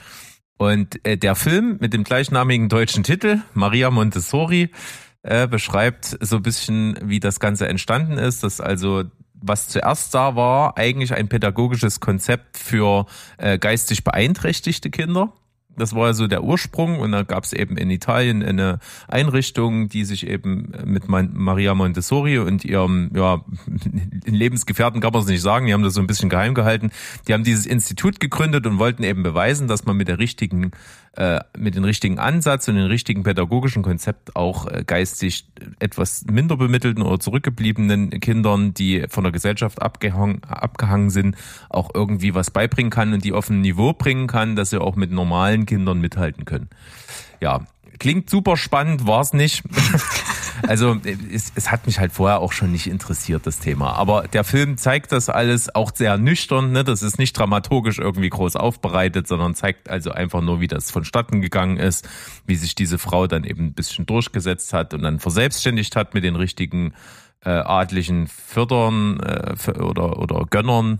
Und 0.57 1.03
äh, 1.05 1.17
der 1.17 1.35
Film 1.35 1.77
mit 1.79 1.93
dem 1.93 2.03
gleichnamigen 2.03 2.69
deutschen 2.69 3.03
Titel, 3.03 3.41
Maria 3.53 3.89
Montessori, 3.89 4.69
äh, 5.23 5.47
beschreibt 5.47 6.17
so 6.21 6.37
ein 6.37 6.43
bisschen, 6.43 6.97
wie 7.03 7.19
das 7.19 7.39
Ganze 7.39 7.67
entstanden 7.67 8.17
ist, 8.17 8.43
dass 8.43 8.61
also 8.61 9.03
was 9.41 9.67
zuerst 9.67 10.13
da 10.13 10.35
war, 10.35 10.77
eigentlich 10.77 11.13
ein 11.13 11.27
pädagogisches 11.27 11.99
Konzept 11.99 12.57
für 12.57 13.07
äh, 13.37 13.57
geistig 13.57 14.03
beeinträchtigte 14.03 14.91
Kinder 14.91 15.33
das 15.77 15.95
war 15.95 16.13
so 16.13 16.27
der 16.27 16.43
Ursprung 16.43 16.99
und 16.99 17.11
da 17.11 17.23
gab 17.23 17.43
es 17.43 17.53
eben 17.53 17.77
in 17.77 17.89
Italien 17.89 18.43
eine 18.43 18.79
Einrichtung, 19.07 19.89
die 19.89 20.05
sich 20.05 20.27
eben 20.27 20.71
mit 20.85 21.07
Maria 21.07 21.73
Montessori 21.73 22.37
und 22.39 22.65
ihrem 22.65 23.11
ja, 23.15 23.43
Lebensgefährten 24.25 25.01
kann 25.01 25.13
man 25.13 25.21
es 25.21 25.27
nicht 25.27 25.41
sagen, 25.41 25.65
die 25.67 25.73
haben 25.73 25.83
das 25.83 25.93
so 25.93 26.01
ein 26.01 26.07
bisschen 26.07 26.29
geheim 26.29 26.53
gehalten. 26.53 26.91
Die 27.27 27.33
haben 27.33 27.43
dieses 27.43 27.65
Institut 27.65 28.19
gegründet 28.19 28.67
und 28.67 28.79
wollten 28.79 29.03
eben 29.03 29.23
beweisen, 29.23 29.67
dass 29.67 29.85
man 29.85 29.97
mit 29.97 30.07
der 30.07 30.19
richtigen 30.19 30.71
äh, 31.17 31.41
mit 31.57 31.75
dem 31.75 31.83
richtigen 31.83 32.19
Ansatz 32.19 32.67
und 32.69 32.75
dem 32.75 32.85
richtigen 32.85 33.23
pädagogischen 33.23 33.83
Konzept 33.83 34.35
auch 34.35 34.65
äh, 34.67 34.83
geistig 34.85 35.45
etwas 35.79 36.23
minder 36.31 36.55
bemittelten 36.55 37.03
oder 37.03 37.19
zurückgebliebenen 37.19 38.11
Kindern, 38.21 38.73
die 38.73 39.05
von 39.09 39.25
der 39.25 39.33
Gesellschaft 39.33 39.81
abgehangen, 39.81 40.41
abgehangen 40.45 41.09
sind, 41.09 41.35
auch 41.69 41.89
irgendwie 41.93 42.33
was 42.33 42.49
beibringen 42.49 42.91
kann 42.91 43.13
und 43.13 43.25
die 43.25 43.33
auf 43.33 43.49
ein 43.49 43.59
Niveau 43.59 43.91
bringen 43.91 44.27
kann, 44.27 44.55
dass 44.55 44.69
sie 44.69 44.79
auch 44.79 44.95
mit 44.95 45.11
normalen 45.11 45.65
Kindern 45.65 45.99
mithalten 45.99 46.45
können. 46.45 46.69
Ja, 47.41 47.65
klingt 47.99 48.29
super 48.29 48.55
spannend, 48.55 49.05
war 49.05 49.19
es 49.21 49.33
nicht. 49.33 49.63
Also 50.67 50.97
es, 51.31 51.51
es 51.55 51.71
hat 51.71 51.85
mich 51.85 51.99
halt 51.99 52.11
vorher 52.11 52.39
auch 52.39 52.51
schon 52.51 52.71
nicht 52.71 52.87
interessiert, 52.87 53.45
das 53.47 53.59
Thema. 53.59 53.93
Aber 53.93 54.27
der 54.27 54.43
Film 54.43 54.77
zeigt 54.77 55.11
das 55.11 55.29
alles 55.29 55.73
auch 55.73 55.91
sehr 55.95 56.17
nüchtern. 56.17 56.71
Ne? 56.71 56.83
Das 56.83 57.01
ist 57.01 57.17
nicht 57.17 57.37
dramaturgisch 57.37 57.99
irgendwie 57.99 58.29
groß 58.29 58.55
aufbereitet, 58.55 59.27
sondern 59.27 59.55
zeigt 59.55 59.89
also 59.89 60.11
einfach 60.11 60.41
nur, 60.41 60.59
wie 60.59 60.67
das 60.67 60.91
vonstatten 60.91 61.41
gegangen 61.41 61.77
ist, 61.77 62.07
wie 62.45 62.55
sich 62.55 62.75
diese 62.75 62.97
Frau 62.97 63.27
dann 63.27 63.43
eben 63.43 63.67
ein 63.67 63.73
bisschen 63.73 64.05
durchgesetzt 64.05 64.73
hat 64.73 64.93
und 64.93 65.03
dann 65.03 65.19
verselbstständigt 65.19 65.95
hat 65.95 66.13
mit 66.13 66.23
den 66.23 66.35
richtigen 66.35 66.93
äh, 67.43 67.49
adlichen 67.49 68.27
Fördern 68.27 69.19
äh, 69.19 69.71
oder, 69.79 70.19
oder 70.19 70.45
Gönnern, 70.49 70.99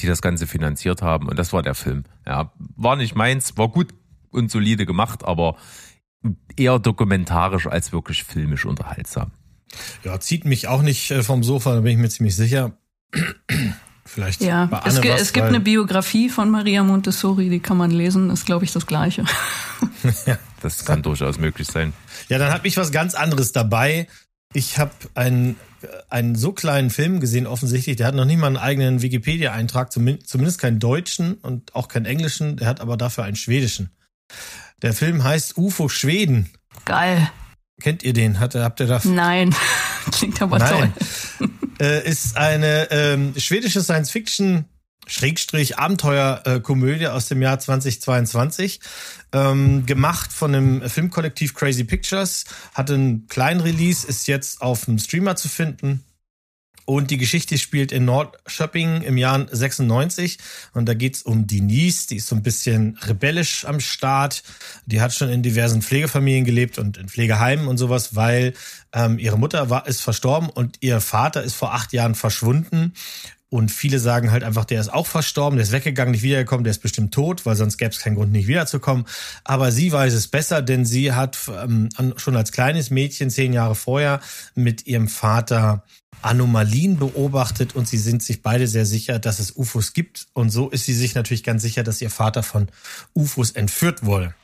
die 0.00 0.06
das 0.06 0.22
Ganze 0.22 0.46
finanziert 0.46 1.02
haben. 1.02 1.28
Und 1.28 1.38
das 1.38 1.52
war 1.52 1.62
der 1.62 1.74
Film. 1.74 2.04
Ja, 2.26 2.52
war 2.76 2.96
nicht 2.96 3.14
meins, 3.14 3.56
war 3.56 3.68
gut 3.68 3.94
und 4.30 4.50
solide 4.50 4.86
gemacht, 4.86 5.24
aber 5.24 5.56
eher 6.56 6.78
dokumentarisch 6.78 7.66
als 7.66 7.92
wirklich 7.92 8.24
filmisch 8.24 8.64
unterhaltsam. 8.64 9.32
Ja, 10.04 10.18
zieht 10.18 10.44
mich 10.44 10.68
auch 10.68 10.82
nicht 10.82 11.10
äh, 11.10 11.22
vom 11.22 11.42
Sofa, 11.42 11.74
da 11.74 11.80
bin 11.80 11.92
ich 11.92 11.98
mir 11.98 12.08
ziemlich 12.08 12.36
sicher. 12.36 12.72
Vielleicht. 14.04 14.40
Ja, 14.40 14.70
es, 14.86 14.96
was, 14.96 15.20
es 15.20 15.32
gibt 15.34 15.46
eine 15.46 15.60
Biografie 15.60 16.30
von 16.30 16.50
Maria 16.50 16.82
Montessori, 16.82 17.50
die 17.50 17.60
kann 17.60 17.76
man 17.76 17.90
lesen, 17.90 18.30
ist 18.30 18.46
glaube 18.46 18.64
ich 18.64 18.72
das 18.72 18.86
Gleiche. 18.86 19.24
ja, 20.26 20.38
das 20.62 20.86
kann 20.86 21.02
durchaus 21.02 21.38
möglich 21.38 21.68
sein. 21.68 21.92
Ja, 22.30 22.38
dann 22.38 22.50
habe 22.50 22.66
ich 22.66 22.78
was 22.78 22.90
ganz 22.90 23.14
anderes 23.14 23.52
dabei. 23.52 24.08
Ich 24.54 24.78
habe 24.78 24.92
einen, 25.14 25.56
einen 26.08 26.36
so 26.36 26.52
kleinen 26.52 26.88
Film 26.88 27.20
gesehen, 27.20 27.46
offensichtlich. 27.46 27.96
Der 27.96 28.06
hat 28.06 28.14
noch 28.14 28.24
nicht 28.24 28.38
mal 28.38 28.46
einen 28.46 28.56
eigenen 28.56 29.02
Wikipedia-Eintrag, 29.02 29.92
zumindest 29.92 30.58
keinen 30.58 30.78
deutschen 30.78 31.34
und 31.34 31.74
auch 31.74 31.88
keinen 31.88 32.06
englischen. 32.06 32.56
Der 32.56 32.66
hat 32.66 32.80
aber 32.80 32.96
dafür 32.96 33.24
einen 33.24 33.36
schwedischen. 33.36 33.90
Der 34.82 34.92
Film 34.92 35.24
heißt 35.24 35.56
UFO 35.56 35.88
Schweden. 35.88 36.50
Geil. 36.84 37.30
Kennt 37.80 38.02
ihr 38.02 38.12
den? 38.12 38.40
Hat, 38.40 38.54
habt 38.54 38.80
ihr 38.80 38.86
da? 38.86 39.00
Nein. 39.04 39.54
Klingt 40.12 40.40
aber 40.42 40.58
Nein. 40.58 40.92
toll. 41.38 41.50
äh, 41.80 42.08
ist 42.08 42.36
eine 42.36 42.88
ähm, 42.90 43.34
schwedische 43.36 43.82
Science-Fiction 43.82 44.64
Schrägstrich 45.08 45.78
Abenteuerkomödie 45.78 47.04
äh, 47.04 47.08
aus 47.08 47.28
dem 47.28 47.42
Jahr 47.42 47.58
2022, 47.58 48.80
ähm, 49.32 49.86
gemacht 49.86 50.32
von 50.32 50.52
dem 50.52 50.88
Filmkollektiv 50.88 51.54
Crazy 51.54 51.84
Pictures, 51.84 52.44
hat 52.74 52.90
einen 52.90 53.26
kleinen 53.26 53.60
Release, 53.60 54.06
ist 54.06 54.28
jetzt 54.28 54.60
auf 54.60 54.84
dem 54.84 54.98
Streamer 54.98 55.34
zu 55.36 55.48
finden. 55.48 56.04
Und 56.88 57.10
die 57.10 57.18
Geschichte 57.18 57.58
spielt 57.58 57.92
in 57.92 58.06
Nordschöpping 58.06 59.02
im 59.02 59.18
Jahr 59.18 59.46
96. 59.50 60.38
Und 60.72 60.88
da 60.88 60.94
geht's 60.94 61.20
um 61.20 61.46
Denise, 61.46 62.06
die 62.06 62.16
ist 62.16 62.28
so 62.28 62.34
ein 62.34 62.42
bisschen 62.42 62.96
rebellisch 63.02 63.66
am 63.66 63.78
Start. 63.78 64.42
Die 64.86 65.02
hat 65.02 65.12
schon 65.12 65.28
in 65.28 65.42
diversen 65.42 65.82
Pflegefamilien 65.82 66.46
gelebt 66.46 66.78
und 66.78 66.96
in 66.96 67.10
Pflegeheimen 67.10 67.68
und 67.68 67.76
sowas, 67.76 68.16
weil 68.16 68.54
ähm, 68.94 69.18
ihre 69.18 69.38
Mutter 69.38 69.68
war, 69.68 69.86
ist 69.86 70.00
verstorben 70.00 70.48
und 70.48 70.78
ihr 70.80 71.02
Vater 71.02 71.42
ist 71.42 71.56
vor 71.56 71.74
acht 71.74 71.92
Jahren 71.92 72.14
verschwunden. 72.14 72.94
Und 73.50 73.70
viele 73.70 73.98
sagen 73.98 74.30
halt 74.30 74.44
einfach, 74.44 74.66
der 74.66 74.80
ist 74.80 74.92
auch 74.92 75.06
verstorben, 75.06 75.56
der 75.56 75.64
ist 75.64 75.72
weggegangen, 75.72 76.12
nicht 76.12 76.22
wiedergekommen, 76.22 76.64
der 76.64 76.70
ist 76.70 76.82
bestimmt 76.82 77.14
tot, 77.14 77.46
weil 77.46 77.56
sonst 77.56 77.78
gäbe 77.78 77.90
es 77.90 78.00
keinen 78.00 78.16
Grund, 78.16 78.30
nicht 78.30 78.46
wiederzukommen. 78.46 79.06
Aber 79.44 79.72
sie 79.72 79.90
weiß 79.90 80.12
es 80.12 80.28
besser, 80.28 80.60
denn 80.60 80.84
sie 80.84 81.12
hat 81.12 81.38
ähm, 81.48 81.88
schon 82.16 82.36
als 82.36 82.52
kleines 82.52 82.90
Mädchen 82.90 83.30
zehn 83.30 83.54
Jahre 83.54 83.74
vorher 83.74 84.20
mit 84.54 84.86
ihrem 84.86 85.08
Vater 85.08 85.82
Anomalien 86.20 86.98
beobachtet 86.98 87.74
und 87.76 87.88
sie 87.88 87.98
sind 87.98 88.22
sich 88.22 88.42
beide 88.42 88.66
sehr 88.66 88.86
sicher, 88.86 89.18
dass 89.18 89.38
es 89.38 89.56
UFOs 89.56 89.92
gibt. 89.92 90.26
Und 90.32 90.50
so 90.50 90.68
ist 90.68 90.84
sie 90.84 90.94
sich 90.94 91.14
natürlich 91.14 91.44
ganz 91.44 91.62
sicher, 91.62 91.82
dass 91.82 92.02
ihr 92.02 92.10
Vater 92.10 92.42
von 92.42 92.68
UFOs 93.14 93.52
entführt 93.52 94.04
wurde. 94.04 94.34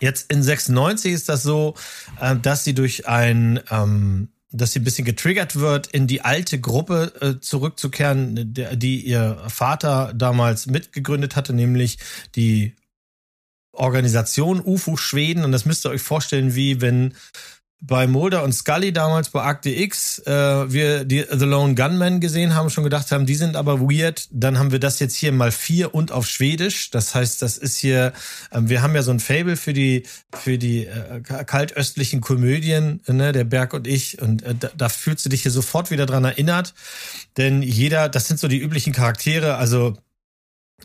Jetzt 0.00 0.30
in 0.30 0.42
96 0.42 1.12
ist 1.12 1.28
das 1.28 1.42
so, 1.42 1.74
äh, 2.20 2.36
dass 2.36 2.64
sie 2.64 2.74
durch 2.74 3.08
ein, 3.08 3.60
ähm, 3.70 4.28
dass 4.56 4.72
sie 4.72 4.80
ein 4.80 4.84
bisschen 4.84 5.04
getriggert 5.04 5.56
wird, 5.56 5.86
in 5.88 6.06
die 6.06 6.22
alte 6.22 6.60
Gruppe 6.60 7.12
äh, 7.20 7.40
zurückzukehren, 7.40 8.54
die 8.54 9.00
ihr 9.00 9.42
Vater 9.48 10.12
damals 10.14 10.66
mitgegründet 10.66 11.36
hatte, 11.36 11.52
nämlich 11.52 11.98
die 12.34 12.74
Organisation 13.72 14.60
UFO 14.60 14.96
Schweden. 14.96 15.44
Und 15.44 15.52
das 15.52 15.66
müsst 15.66 15.86
ihr 15.86 15.90
euch 15.90 16.02
vorstellen, 16.02 16.54
wie 16.54 16.80
wenn 16.80 17.14
bei 17.80 18.06
Mulder 18.06 18.42
und 18.42 18.52
Scully 18.52 18.92
damals 18.92 19.28
bei 19.28 19.42
Akte 19.42 19.70
X 19.70 20.18
äh, 20.26 20.32
wir 20.32 21.04
die 21.04 21.24
The 21.30 21.44
Lone 21.44 21.74
Gunman 21.74 22.20
gesehen 22.20 22.54
haben, 22.54 22.70
schon 22.70 22.84
gedacht 22.84 23.12
haben, 23.12 23.26
die 23.26 23.34
sind 23.34 23.54
aber 23.54 23.80
weird. 23.80 24.28
Dann 24.30 24.58
haben 24.58 24.72
wir 24.72 24.78
das 24.78 24.98
jetzt 24.98 25.14
hier 25.14 25.30
mal 25.30 25.52
vier 25.52 25.94
und 25.94 26.10
auf 26.10 26.26
Schwedisch. 26.26 26.90
Das 26.90 27.14
heißt, 27.14 27.42
das 27.42 27.58
ist 27.58 27.76
hier, 27.76 28.12
äh, 28.50 28.60
wir 28.62 28.82
haben 28.82 28.94
ja 28.94 29.02
so 29.02 29.10
ein 29.10 29.20
Fable 29.20 29.56
für 29.56 29.74
die 29.74 30.04
für 30.34 30.56
die 30.56 30.86
äh, 30.86 31.20
kaltöstlichen 31.20 32.20
Komödien, 32.20 33.02
ne, 33.06 33.32
der 33.32 33.44
Berg 33.44 33.74
und 33.74 33.86
ich. 33.86 34.22
Und 34.22 34.42
äh, 34.42 34.54
da, 34.54 34.70
da 34.76 34.88
fühlst 34.88 35.24
du 35.26 35.28
dich 35.28 35.42
hier 35.42 35.52
sofort 35.52 35.90
wieder 35.90 36.06
dran 36.06 36.24
erinnert. 36.24 36.72
Denn 37.36 37.62
jeder, 37.62 38.08
das 38.08 38.26
sind 38.26 38.40
so 38.40 38.48
die 38.48 38.58
üblichen 38.58 38.94
Charaktere, 38.94 39.56
also 39.56 39.96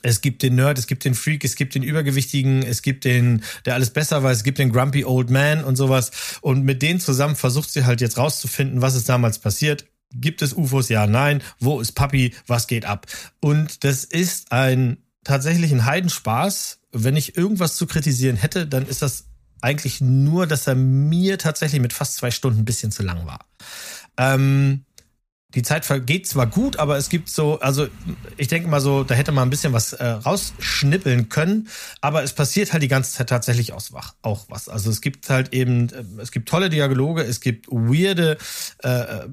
es 0.01 0.21
gibt 0.21 0.41
den 0.41 0.55
Nerd, 0.55 0.77
es 0.77 0.87
gibt 0.87 1.05
den 1.05 1.13
Freak, 1.13 1.43
es 1.43 1.55
gibt 1.55 1.75
den 1.75 1.83
Übergewichtigen, 1.83 2.63
es 2.63 2.81
gibt 2.81 3.05
den, 3.05 3.43
der 3.65 3.75
alles 3.75 3.91
besser 3.91 4.23
weiß, 4.23 4.37
es 4.37 4.43
gibt 4.43 4.57
den 4.57 4.71
Grumpy 4.71 5.05
Old 5.05 5.29
Man 5.29 5.63
und 5.63 5.75
sowas. 5.75 6.11
Und 6.41 6.63
mit 6.63 6.81
denen 6.81 6.99
zusammen 6.99 7.35
versucht 7.35 7.71
sie 7.71 7.85
halt 7.85 8.01
jetzt 8.01 8.17
rauszufinden, 8.17 8.81
was 8.81 8.95
ist 8.95 9.09
damals 9.09 9.39
passiert. 9.39 9.85
Gibt 10.13 10.41
es 10.41 10.53
UFOs? 10.53 10.89
Ja, 10.89 11.07
nein. 11.07 11.41
Wo 11.59 11.79
ist 11.79 11.93
Papi? 11.93 12.33
Was 12.47 12.67
geht 12.67 12.85
ab? 12.85 13.07
Und 13.39 13.83
das 13.83 14.03
ist 14.03 14.51
ein 14.51 14.97
tatsächlich 15.23 15.71
ein 15.71 15.85
Heidenspaß. 15.85 16.79
Wenn 16.91 17.15
ich 17.15 17.37
irgendwas 17.37 17.77
zu 17.77 17.87
kritisieren 17.87 18.35
hätte, 18.35 18.67
dann 18.67 18.85
ist 18.87 19.01
das 19.01 19.27
eigentlich 19.61 20.01
nur, 20.01 20.47
dass 20.47 20.67
er 20.67 20.75
mir 20.75 21.37
tatsächlich 21.37 21.81
mit 21.81 21.93
fast 21.93 22.15
zwei 22.15 22.31
Stunden 22.31 22.61
ein 22.61 22.65
bisschen 22.65 22.91
zu 22.91 23.03
lang 23.03 23.25
war. 23.25 23.45
Ähm, 24.17 24.85
die 25.53 25.63
Zeit 25.63 25.85
vergeht 25.85 26.27
zwar 26.27 26.47
gut, 26.47 26.77
aber 26.77 26.97
es 26.97 27.09
gibt 27.09 27.29
so, 27.29 27.59
also 27.59 27.87
ich 28.37 28.47
denke 28.47 28.69
mal 28.69 28.79
so, 28.79 29.03
da 29.03 29.15
hätte 29.15 29.31
man 29.31 29.47
ein 29.47 29.49
bisschen 29.49 29.73
was 29.73 29.93
äh, 29.93 30.05
rausschnippeln 30.05 31.29
können, 31.29 31.67
aber 31.99 32.23
es 32.23 32.33
passiert 32.33 32.73
halt 32.73 32.83
die 32.83 32.87
ganze 32.87 33.11
Zeit 33.11 33.29
tatsächlich 33.29 33.73
auch, 33.73 33.83
auch 34.21 34.45
was. 34.49 34.69
Also 34.69 34.89
es 34.89 35.01
gibt 35.01 35.29
halt 35.29 35.53
eben, 35.53 35.89
äh, 35.89 36.21
es 36.21 36.31
gibt 36.31 36.47
tolle 36.47 36.69
Dialoge, 36.69 37.23
es 37.23 37.41
gibt 37.41 37.67
weirde 37.67 38.37
äh, 38.79 39.27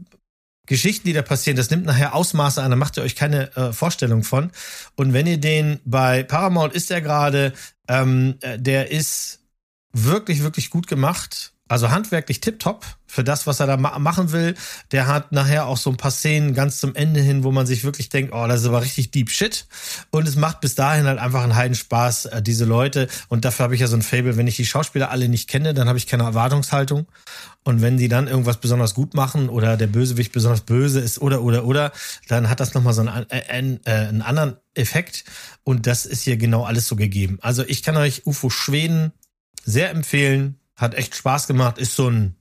Geschichten, 0.66 1.08
die 1.08 1.14
da 1.14 1.22
passieren. 1.22 1.56
Das 1.56 1.70
nimmt 1.70 1.86
nachher 1.86 2.14
Ausmaße 2.14 2.62
an, 2.62 2.70
da 2.70 2.76
macht 2.76 2.96
ihr 2.96 3.02
euch 3.02 3.16
keine 3.16 3.56
äh, 3.56 3.72
Vorstellung 3.72 4.22
von. 4.22 4.50
Und 4.96 5.12
wenn 5.12 5.26
ihr 5.26 5.38
den 5.38 5.80
bei 5.84 6.22
Paramount 6.22 6.74
ist 6.74 6.90
der 6.90 7.00
gerade, 7.00 7.52
ähm, 7.88 8.36
äh, 8.42 8.58
der 8.58 8.90
ist 8.90 9.40
wirklich, 9.92 10.42
wirklich 10.42 10.70
gut 10.70 10.86
gemacht 10.86 11.52
Also 11.68 11.90
handwerklich 11.90 12.40
tipptopp 12.40 12.84
für 13.06 13.24
das, 13.24 13.46
was 13.46 13.60
er 13.60 13.66
da 13.66 13.76
ma 13.76 13.98
machen 13.98 14.32
will. 14.32 14.54
Der 14.90 15.06
hat 15.06 15.32
nachher 15.32 15.66
auch 15.66 15.76
so 15.76 15.90
ein 15.90 15.96
paar 15.96 16.10
Szenen 16.10 16.54
ganz 16.54 16.80
zum 16.80 16.94
Ende 16.94 17.20
hin, 17.20 17.44
wo 17.44 17.52
man 17.52 17.66
sich 17.66 17.84
wirklich 17.84 18.08
denkt, 18.08 18.32
oh, 18.34 18.46
das 18.46 18.62
ist 18.62 18.66
aber 18.66 18.82
richtig 18.82 19.10
deep 19.10 19.30
shit. 19.30 19.66
Und 20.10 20.26
es 20.26 20.36
macht 20.36 20.60
bis 20.60 20.74
dahin 20.74 21.06
halt 21.06 21.18
einfach 21.18 21.42
einen 21.42 21.56
Heidenspaß, 21.56 22.26
äh, 22.26 22.42
diese 22.42 22.64
Leute. 22.64 23.08
Und 23.28 23.44
dafür 23.44 23.64
habe 23.64 23.74
ich 23.74 23.80
ja 23.80 23.86
so 23.86 23.96
ein 23.96 24.02
Fable. 24.02 24.36
Wenn 24.36 24.46
ich 24.46 24.56
die 24.56 24.66
Schauspieler 24.66 25.10
alle 25.10 25.28
nicht 25.28 25.48
kenne, 25.48 25.74
dann 25.74 25.88
habe 25.88 25.98
ich 25.98 26.06
keine 26.06 26.24
Erwartungshaltung. 26.24 27.06
Und 27.64 27.82
wenn 27.82 27.98
die 27.98 28.08
dann 28.08 28.28
irgendwas 28.28 28.58
besonders 28.58 28.94
gut 28.94 29.14
machen 29.14 29.48
oder 29.50 29.76
der 29.76 29.88
Bösewicht 29.88 30.32
besonders 30.32 30.62
böse 30.62 31.00
ist 31.00 31.20
oder, 31.20 31.42
oder, 31.42 31.64
oder, 31.64 31.92
dann 32.28 32.48
hat 32.48 32.60
das 32.60 32.72
nochmal 32.72 32.94
so 32.94 33.02
einen, 33.02 33.26
äh, 33.30 33.42
einen, 33.48 33.80
äh, 33.84 33.90
einen 33.90 34.22
anderen 34.22 34.56
Effekt. 34.74 35.24
Und 35.64 35.86
das 35.86 36.06
ist 36.06 36.22
hier 36.22 36.38
genau 36.38 36.64
alles 36.64 36.88
so 36.88 36.96
gegeben. 36.96 37.38
Also 37.42 37.62
ich 37.66 37.82
kann 37.82 37.96
euch 37.96 38.26
UFO 38.26 38.48
Schweden 38.48 39.12
sehr 39.64 39.90
empfehlen 39.90 40.58
hat 40.78 40.94
echt 40.94 41.14
Spaß 41.14 41.46
gemacht. 41.46 41.76
Ist 41.76 41.96
so 41.96 42.08
ein 42.08 42.34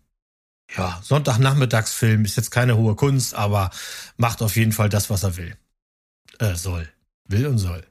ja, 0.75 0.99
Sonntagnachmittagsfilm. 1.03 2.23
Ist 2.23 2.37
jetzt 2.37 2.51
keine 2.51 2.77
hohe 2.77 2.95
Kunst, 2.95 3.35
aber 3.35 3.71
macht 4.15 4.41
auf 4.41 4.55
jeden 4.55 4.71
Fall 4.71 4.89
das, 4.89 5.09
was 5.09 5.23
er 5.23 5.35
will. 5.35 5.57
Äh, 6.39 6.55
soll. 6.55 6.87
Will 7.27 7.47
und 7.47 7.57
soll. 7.57 7.83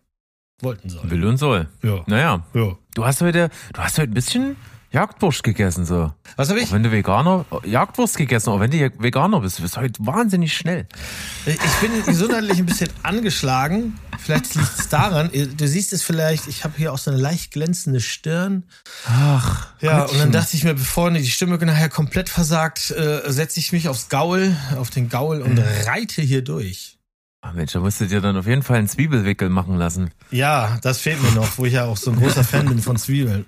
Wollten 0.60 0.88
soll. 0.88 1.10
Will 1.10 1.24
und 1.26 1.36
soll. 1.36 1.68
Ja. 1.82 2.02
Naja. 2.06 2.46
Ja. 2.54 2.76
Du 2.94 3.04
hast 3.04 3.20
heute, 3.20 3.50
du 3.74 3.80
hast 3.80 3.98
heute 3.98 4.10
ein 4.10 4.14
bisschen 4.14 4.56
Jagdwurst 4.96 5.42
gegessen, 5.42 5.84
so. 5.84 6.10
Was 6.36 6.48
habe 6.48 6.58
ich? 6.58 6.68
Auch 6.68 6.72
wenn 6.72 6.82
du 6.82 6.90
Veganer, 6.90 7.44
Jagdwurst 7.66 8.16
gegessen, 8.16 8.48
auch 8.48 8.60
wenn 8.60 8.70
du 8.70 8.90
Veganer 8.98 9.40
bist, 9.40 9.58
du 9.58 9.62
bist 9.62 9.76
heute 9.76 10.06
wahnsinnig 10.06 10.56
schnell. 10.56 10.86
Ich 11.44 11.58
bin 11.82 12.02
gesundheitlich 12.06 12.58
ein 12.58 12.64
bisschen 12.64 12.88
angeschlagen. 13.02 13.98
Vielleicht 14.18 14.54
liegt 14.54 14.78
es 14.78 14.88
daran. 14.88 15.28
Du 15.30 15.68
siehst 15.68 15.92
es 15.92 16.02
vielleicht, 16.02 16.48
ich 16.48 16.64
habe 16.64 16.72
hier 16.78 16.94
auch 16.94 16.98
so 16.98 17.10
eine 17.10 17.20
leicht 17.20 17.52
glänzende 17.52 18.00
Stirn. 18.00 18.64
Ach. 19.06 19.68
Ja, 19.82 20.04
und 20.04 20.18
dann 20.18 20.32
dachte 20.32 20.56
ich 20.56 20.64
mir, 20.64 20.72
bevor 20.72 21.10
die 21.10 21.26
Stimme 21.26 21.58
nachher 21.58 21.90
komplett 21.90 22.30
versagt, 22.30 22.90
äh, 22.92 23.20
setze 23.30 23.60
ich 23.60 23.72
mich 23.72 23.90
aufs 23.90 24.08
Gaul, 24.08 24.56
auf 24.78 24.88
den 24.88 25.10
Gaul 25.10 25.42
und 25.42 25.58
reite 25.84 26.22
hier 26.22 26.42
durch. 26.42 26.96
Ach 27.42 27.52
Mensch, 27.52 27.72
da 27.72 27.80
musst 27.80 28.00
du 28.00 28.06
dir 28.06 28.22
dann 28.22 28.38
auf 28.38 28.46
jeden 28.46 28.62
Fall 28.62 28.78
einen 28.78 28.88
Zwiebelwickel 28.88 29.50
machen 29.50 29.76
lassen. 29.76 30.10
Ja, 30.30 30.78
das 30.80 31.00
fehlt 31.00 31.22
mir 31.22 31.32
noch, 31.32 31.58
wo 31.58 31.66
ich 31.66 31.74
ja 31.74 31.84
auch 31.84 31.98
so 31.98 32.10
ein 32.10 32.16
großer 32.16 32.44
Fan 32.44 32.66
bin 32.66 32.80
von 32.80 32.96
Zwiebeln. 32.96 33.44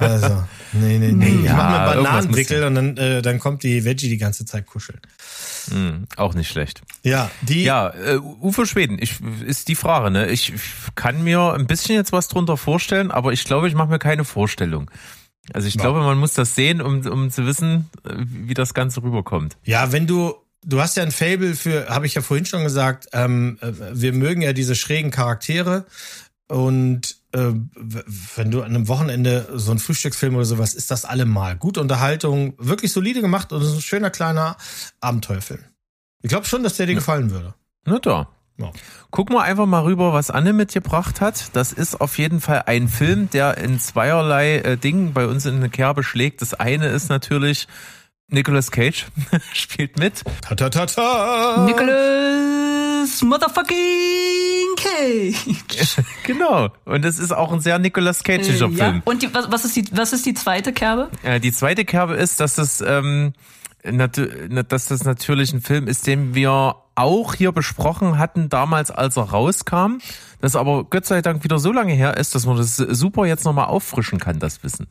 Also, 0.00 0.42
nee, 0.72 0.98
nee, 0.98 1.12
nee. 1.12 1.28
ich 1.40 1.44
Ja, 1.44 1.54
mach 1.54 1.70
mir 1.70 2.02
Bananenwickel 2.02 2.64
und 2.64 2.74
dann, 2.74 2.96
äh, 2.96 3.22
dann 3.22 3.38
kommt 3.38 3.62
die 3.62 3.84
Veggie 3.84 4.08
die 4.08 4.16
ganze 4.18 4.44
Zeit 4.44 4.66
kuscheln. 4.66 5.00
Hm, 5.70 6.06
auch 6.16 6.34
nicht 6.34 6.48
schlecht. 6.50 6.82
Ja, 7.02 7.30
die, 7.42 7.62
Ja, 7.64 7.90
äh, 7.90 8.16
Uwe 8.18 8.66
Schweden, 8.66 8.98
ich, 9.00 9.20
ist 9.46 9.68
die 9.68 9.74
Frage, 9.74 10.10
ne? 10.10 10.28
Ich 10.30 10.52
kann 10.94 11.22
mir 11.22 11.52
ein 11.52 11.66
bisschen 11.66 11.94
jetzt 11.96 12.12
was 12.12 12.28
drunter 12.28 12.56
vorstellen, 12.56 13.10
aber 13.10 13.32
ich 13.32 13.44
glaube, 13.44 13.68
ich 13.68 13.74
mache 13.74 13.88
mir 13.88 13.98
keine 13.98 14.24
Vorstellung. 14.24 14.90
Also 15.52 15.68
ich 15.68 15.74
Ja. 15.74 15.82
glaube, 15.82 16.00
man 16.00 16.18
muss 16.18 16.34
das 16.34 16.54
sehen, 16.54 16.80
um, 16.80 17.06
um 17.06 17.30
zu 17.30 17.46
wissen, 17.46 17.90
äh, 18.04 18.14
wie 18.18 18.54
das 18.54 18.74
Ganze 18.74 19.02
rüberkommt. 19.02 19.56
ja, 19.64 19.92
wenn 19.92 20.06
du, 20.06 20.34
du 20.64 20.80
hast 20.80 20.96
ja 20.96 21.02
ein 21.02 21.10
Fable 21.12 21.54
für, 21.54 21.88
habe 21.88 22.06
ich 22.06 22.14
ja 22.14 22.22
vorhin 22.22 22.46
schon 22.46 22.62
gesagt, 22.62 23.08
ähm, 23.12 23.58
äh, 23.60 23.72
wir 23.92 24.12
mögen 24.12 24.42
ja 24.42 24.52
diese 24.52 24.74
schrägen 24.74 25.10
Charaktere 25.10 25.86
und 26.48 27.16
wenn 27.32 28.50
du 28.50 28.62
an 28.62 28.74
einem 28.74 28.88
Wochenende 28.88 29.48
so 29.54 29.70
ein 29.70 29.78
Frühstücksfilm 29.78 30.34
oder 30.34 30.44
sowas, 30.44 30.74
ist 30.74 30.90
das 30.90 31.04
allemal. 31.04 31.56
Gute 31.56 31.80
Unterhaltung, 31.80 32.54
wirklich 32.58 32.92
solide 32.92 33.20
gemacht 33.20 33.52
und 33.52 33.62
es 33.62 33.68
ist 33.68 33.74
ein 33.74 33.82
schöner 33.82 34.10
kleiner 34.10 34.56
Abenteuerfilm. 35.00 35.60
Ich 36.22 36.28
glaube 36.28 36.46
schon, 36.46 36.62
dass 36.62 36.76
der 36.76 36.86
dir 36.86 36.94
gefallen 36.94 37.30
würde. 37.30 37.54
Na 37.84 37.98
da. 37.98 38.28
Ja. 38.58 38.72
Gucken 39.10 39.34
wir 39.34 39.42
einfach 39.42 39.64
mal 39.64 39.82
rüber, 39.84 40.12
was 40.12 40.30
Anne 40.30 40.52
mitgebracht 40.52 41.20
hat. 41.20 41.56
Das 41.56 41.72
ist 41.72 42.00
auf 42.00 42.18
jeden 42.18 42.40
Fall 42.40 42.64
ein 42.66 42.88
Film, 42.88 43.30
der 43.30 43.56
in 43.56 43.80
zweierlei 43.80 44.58
äh, 44.58 44.76
Dingen 44.76 45.14
bei 45.14 45.26
uns 45.26 45.46
in 45.46 45.56
eine 45.56 45.70
Kerbe 45.70 46.02
schlägt. 46.02 46.42
Das 46.42 46.52
eine 46.52 46.88
ist 46.88 47.08
natürlich 47.08 47.68
Nicolas 48.28 48.70
Cage 48.70 49.06
spielt 49.54 49.98
mit. 49.98 50.24
Ta 50.42 50.54
ta 50.54 50.68
ta 50.68 50.86
ta. 50.86 51.66
Nicholas 53.00 53.22
Motherfucking 53.22 54.76
Cage. 54.76 55.96
Genau. 56.24 56.68
Und 56.84 57.04
es 57.04 57.18
ist 57.18 57.32
auch 57.32 57.52
ein 57.52 57.60
sehr 57.60 57.78
Nicolas 57.78 58.22
Cageischer 58.22 58.66
Äh, 58.66 58.70
ja. 58.72 58.84
Film. 58.84 59.02
Und 59.04 59.22
die, 59.22 59.34
was, 59.34 59.50
was, 59.50 59.64
ist 59.64 59.76
die, 59.76 59.84
was 59.92 60.12
ist 60.12 60.26
die 60.26 60.34
zweite 60.34 60.72
Kerbe? 60.72 61.10
Äh, 61.22 61.40
die 61.40 61.52
zweite 61.52 61.84
Kerbe 61.84 62.14
ist, 62.14 62.40
dass 62.40 62.58
es, 62.58 62.80
ähm, 62.80 63.32
dass 63.82 64.86
das 64.86 65.04
natürlich 65.04 65.52
ein 65.52 65.60
Film 65.62 65.88
ist, 65.88 66.06
den 66.06 66.34
wir 66.34 66.76
auch 66.94 67.34
hier 67.34 67.52
besprochen 67.52 68.18
hatten 68.18 68.48
damals, 68.48 68.90
als 68.90 69.16
er 69.16 69.24
rauskam. 69.24 69.98
Das 70.40 70.56
aber 70.56 70.84
Gott 70.84 71.06
sei 71.06 71.22
Dank 71.22 71.42
wieder 71.44 71.58
so 71.58 71.72
lange 71.72 71.94
her 71.94 72.16
ist, 72.16 72.34
dass 72.34 72.46
man 72.46 72.56
das 72.56 72.76
super 72.76 73.26
jetzt 73.26 73.44
nochmal 73.44 73.66
auffrischen 73.66 74.18
kann, 74.18 74.38
das 74.38 74.62
Wissen. 74.62 74.88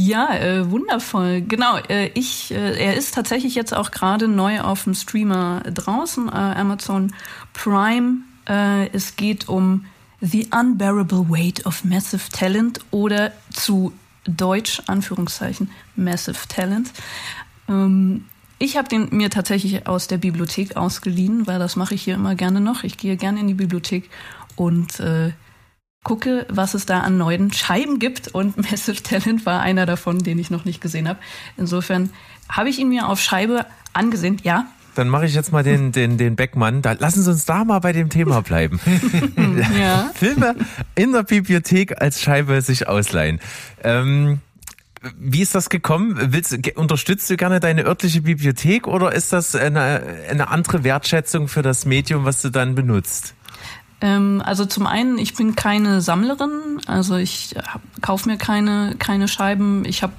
Ja, 0.00 0.32
äh, 0.32 0.70
wundervoll. 0.70 1.40
Genau, 1.40 1.76
äh, 1.88 2.12
ich, 2.14 2.52
äh, 2.52 2.78
er 2.78 2.96
ist 2.96 3.14
tatsächlich 3.14 3.56
jetzt 3.56 3.74
auch 3.74 3.90
gerade 3.90 4.28
neu 4.28 4.60
auf 4.60 4.84
dem 4.84 4.94
Streamer 4.94 5.62
draußen, 5.62 6.28
äh, 6.28 6.30
Amazon 6.30 7.12
Prime. 7.52 8.18
Äh, 8.48 8.90
es 8.90 9.16
geht 9.16 9.48
um 9.48 9.86
The 10.20 10.50
Unbearable 10.56 11.28
Weight 11.28 11.66
of 11.66 11.82
Massive 11.82 12.30
Talent 12.30 12.78
oder 12.92 13.32
zu 13.52 13.92
Deutsch, 14.24 14.80
Anführungszeichen, 14.86 15.68
Massive 15.96 16.46
Talent. 16.46 16.92
Ähm, 17.68 18.26
ich 18.60 18.76
habe 18.76 18.86
den 18.88 19.08
mir 19.10 19.30
tatsächlich 19.30 19.88
aus 19.88 20.06
der 20.06 20.18
Bibliothek 20.18 20.76
ausgeliehen, 20.76 21.48
weil 21.48 21.58
das 21.58 21.74
mache 21.74 21.96
ich 21.96 22.02
hier 22.02 22.14
immer 22.14 22.36
gerne 22.36 22.60
noch. 22.60 22.84
Ich 22.84 22.98
gehe 22.98 23.16
gerne 23.16 23.40
in 23.40 23.48
die 23.48 23.54
Bibliothek 23.54 24.08
und 24.54 25.00
äh, 25.00 25.32
gucke, 26.04 26.46
was 26.48 26.74
es 26.74 26.86
da 26.86 27.00
an 27.00 27.18
neuen 27.18 27.52
Scheiben 27.52 27.98
gibt. 27.98 28.28
Und 28.28 28.56
Massive 28.70 29.02
Talent 29.02 29.46
war 29.46 29.60
einer 29.60 29.86
davon, 29.86 30.18
den 30.18 30.38
ich 30.38 30.50
noch 30.50 30.64
nicht 30.64 30.80
gesehen 30.80 31.08
habe. 31.08 31.18
Insofern 31.56 32.10
habe 32.48 32.68
ich 32.68 32.78
ihn 32.78 32.88
mir 32.88 33.08
auf 33.08 33.20
Scheibe 33.20 33.66
angesehen. 33.92 34.38
Ja, 34.42 34.66
Dann 34.94 35.08
mache 35.08 35.26
ich 35.26 35.34
jetzt 35.34 35.52
mal 35.52 35.62
den, 35.62 35.92
den, 35.92 36.18
den 36.18 36.36
Beckmann. 36.36 36.82
Da, 36.82 36.92
lassen 36.92 37.22
Sie 37.22 37.30
uns 37.30 37.44
da 37.44 37.64
mal 37.64 37.78
bei 37.80 37.92
dem 37.92 38.10
Thema 38.10 38.40
bleiben. 38.42 38.80
ja. 39.78 40.10
Filme 40.14 40.56
in 40.94 41.12
der 41.12 41.24
Bibliothek 41.24 42.00
als 42.00 42.22
Scheibe 42.22 42.60
sich 42.62 42.88
ausleihen. 42.88 43.40
Ähm, 43.82 44.40
wie 45.16 45.42
ist 45.42 45.54
das 45.54 45.68
gekommen? 45.68 46.16
Willst, 46.32 46.58
unterstützt 46.76 47.30
du 47.30 47.36
gerne 47.36 47.60
deine 47.60 47.84
örtliche 47.84 48.22
Bibliothek 48.22 48.86
oder 48.86 49.12
ist 49.12 49.32
das 49.32 49.54
eine, 49.54 50.02
eine 50.28 50.48
andere 50.48 50.82
Wertschätzung 50.84 51.48
für 51.48 51.62
das 51.62 51.86
Medium, 51.86 52.24
was 52.24 52.42
du 52.42 52.50
dann 52.50 52.74
benutzt? 52.74 53.34
Ähm, 54.00 54.42
also 54.44 54.64
zum 54.64 54.86
einen, 54.86 55.18
ich 55.18 55.34
bin 55.34 55.56
keine 55.56 56.00
Sammlerin, 56.00 56.80
also 56.86 57.16
ich 57.16 57.54
kaufe 58.00 58.28
mir 58.28 58.36
keine, 58.36 58.94
keine 58.98 59.28
Scheiben. 59.28 59.84
Ich 59.84 60.02
habe 60.02 60.12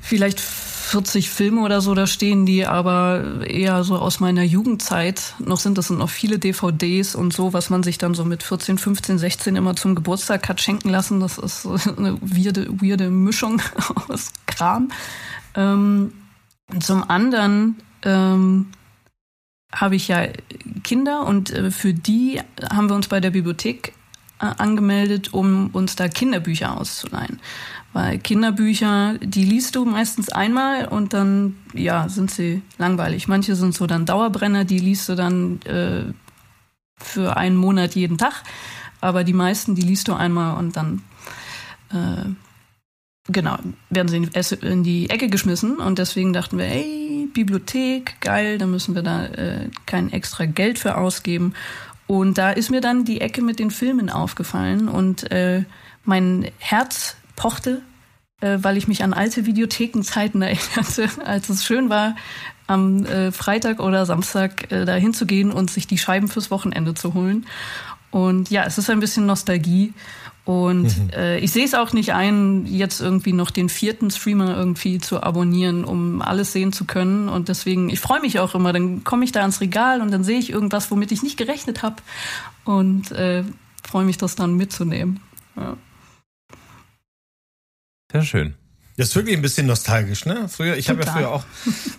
vielleicht 0.00 0.40
40 0.40 1.30
Filme 1.30 1.62
oder 1.62 1.80
so 1.80 1.94
da 1.94 2.06
stehen, 2.06 2.46
die 2.46 2.66
aber 2.66 3.44
eher 3.46 3.82
so 3.84 3.96
aus 3.96 4.20
meiner 4.20 4.42
Jugendzeit 4.42 5.34
noch 5.38 5.58
sind. 5.58 5.78
Das 5.78 5.88
sind 5.88 5.98
noch 5.98 6.10
viele 6.10 6.38
DVDs 6.38 7.14
und 7.14 7.32
so, 7.32 7.52
was 7.52 7.70
man 7.70 7.82
sich 7.82 7.98
dann 7.98 8.14
so 8.14 8.24
mit 8.24 8.42
14, 8.42 8.78
15, 8.78 9.18
16 9.18 9.56
immer 9.56 9.74
zum 9.74 9.94
Geburtstag 9.94 10.48
hat 10.48 10.60
schenken 10.60 10.90
lassen. 10.90 11.20
Das 11.20 11.38
ist 11.38 11.62
so 11.62 11.70
eine 11.96 12.18
weirde, 12.20 12.68
weirde 12.80 13.10
Mischung 13.10 13.60
aus 14.08 14.30
Kram. 14.46 14.90
Ähm, 15.56 16.12
zum 16.80 17.08
anderen 17.08 17.76
ähm, 18.02 18.66
habe 19.74 19.96
ich 19.96 20.08
ja 20.08 20.28
Kinder 20.82 21.26
und 21.26 21.50
äh, 21.50 21.70
für 21.70 21.92
die 21.92 22.40
haben 22.72 22.88
wir 22.88 22.94
uns 22.94 23.08
bei 23.08 23.20
der 23.20 23.30
Bibliothek 23.30 23.92
äh, 24.40 24.46
angemeldet, 24.46 25.32
um 25.34 25.70
uns 25.72 25.96
da 25.96 26.08
Kinderbücher 26.08 26.78
auszuleihen. 26.78 27.40
Weil 27.92 28.18
Kinderbücher, 28.18 29.18
die 29.22 29.44
liest 29.44 29.76
du 29.76 29.84
meistens 29.84 30.28
einmal 30.28 30.88
und 30.88 31.12
dann, 31.12 31.56
ja, 31.74 32.08
sind 32.08 32.30
sie 32.30 32.62
langweilig. 32.76 33.28
Manche 33.28 33.54
sind 33.54 33.72
so 33.74 33.86
dann 33.86 34.04
Dauerbrenner, 34.04 34.64
die 34.64 34.80
liest 34.80 35.08
du 35.08 35.14
dann 35.14 35.62
äh, 35.62 36.12
für 36.96 37.36
einen 37.36 37.56
Monat 37.56 37.94
jeden 37.94 38.18
Tag. 38.18 38.42
Aber 39.00 39.22
die 39.22 39.32
meisten, 39.32 39.74
die 39.76 39.82
liest 39.82 40.08
du 40.08 40.14
einmal 40.14 40.56
und 40.56 40.76
dann, 40.76 41.02
äh, 41.90 42.30
genau, 43.30 43.58
werden 43.90 44.08
sie 44.08 44.16
in 44.16 44.22
die 44.24 44.34
Esse- 44.34 44.56
in 44.56 44.82
die 44.82 45.10
Ecke 45.10 45.28
geschmissen. 45.28 45.76
Und 45.76 45.98
deswegen 45.98 46.32
dachten 46.32 46.58
wir, 46.58 46.66
ey, 46.66 47.23
Bibliothek, 47.34 48.20
geil, 48.20 48.56
da 48.58 48.66
müssen 48.66 48.94
wir 48.94 49.02
da 49.02 49.26
äh, 49.26 49.68
kein 49.84 50.12
extra 50.12 50.46
Geld 50.46 50.78
für 50.78 50.96
ausgeben. 50.96 51.52
Und 52.06 52.38
da 52.38 52.50
ist 52.50 52.70
mir 52.70 52.80
dann 52.80 53.04
die 53.04 53.20
Ecke 53.20 53.42
mit 53.42 53.58
den 53.58 53.70
Filmen 53.70 54.10
aufgefallen 54.10 54.88
und 54.88 55.30
äh, 55.30 55.64
mein 56.04 56.50
Herz 56.58 57.16
pochte, 57.36 57.82
äh, 58.40 58.58
weil 58.60 58.76
ich 58.76 58.88
mich 58.88 59.02
an 59.02 59.12
alte 59.12 59.46
Videothekenzeiten 59.46 60.42
erinnerte, 60.42 61.08
als 61.24 61.48
es 61.48 61.64
schön 61.64 61.88
war, 61.88 62.16
am 62.66 63.04
äh, 63.04 63.30
Freitag 63.32 63.80
oder 63.80 64.06
Samstag 64.06 64.70
äh, 64.72 64.84
da 64.84 64.94
hinzugehen 64.94 65.52
und 65.52 65.70
sich 65.70 65.86
die 65.86 65.98
Scheiben 65.98 66.28
fürs 66.28 66.50
Wochenende 66.50 66.94
zu 66.94 67.14
holen. 67.14 67.46
Und 68.14 68.48
ja, 68.48 68.62
es 68.62 68.78
ist 68.78 68.90
ein 68.90 69.00
bisschen 69.00 69.26
Nostalgie. 69.26 69.92
Und 70.44 71.12
äh, 71.16 71.38
ich 71.38 71.50
sehe 71.50 71.64
es 71.64 71.74
auch 71.74 71.92
nicht 71.92 72.12
ein, 72.12 72.64
jetzt 72.64 73.00
irgendwie 73.00 73.32
noch 73.32 73.50
den 73.50 73.68
vierten 73.68 74.08
Streamer 74.08 74.56
irgendwie 74.56 74.98
zu 74.98 75.20
abonnieren, 75.20 75.84
um 75.84 76.22
alles 76.22 76.52
sehen 76.52 76.72
zu 76.72 76.84
können. 76.84 77.28
Und 77.28 77.48
deswegen, 77.48 77.88
ich 77.88 77.98
freue 77.98 78.20
mich 78.20 78.38
auch 78.38 78.54
immer. 78.54 78.72
Dann 78.72 79.02
komme 79.02 79.24
ich 79.24 79.32
da 79.32 79.40
ans 79.40 79.60
Regal 79.60 80.00
und 80.00 80.12
dann 80.12 80.22
sehe 80.22 80.38
ich 80.38 80.50
irgendwas, 80.50 80.92
womit 80.92 81.10
ich 81.10 81.24
nicht 81.24 81.36
gerechnet 81.36 81.82
habe. 81.82 81.96
Und 82.64 83.10
äh, 83.10 83.42
freue 83.82 84.04
mich, 84.04 84.16
das 84.16 84.36
dann 84.36 84.56
mitzunehmen. 84.56 85.18
Ja. 85.56 85.76
Sehr 88.12 88.22
schön. 88.22 88.54
Das 88.96 89.08
ist 89.08 89.16
wirklich 89.16 89.34
ein 89.34 89.42
bisschen 89.42 89.66
nostalgisch, 89.66 90.24
ne? 90.24 90.48
Früher, 90.48 90.76
ich 90.76 90.88
habe 90.88 91.02
ja 91.02 91.12
früher 91.12 91.30
auch 91.30 91.44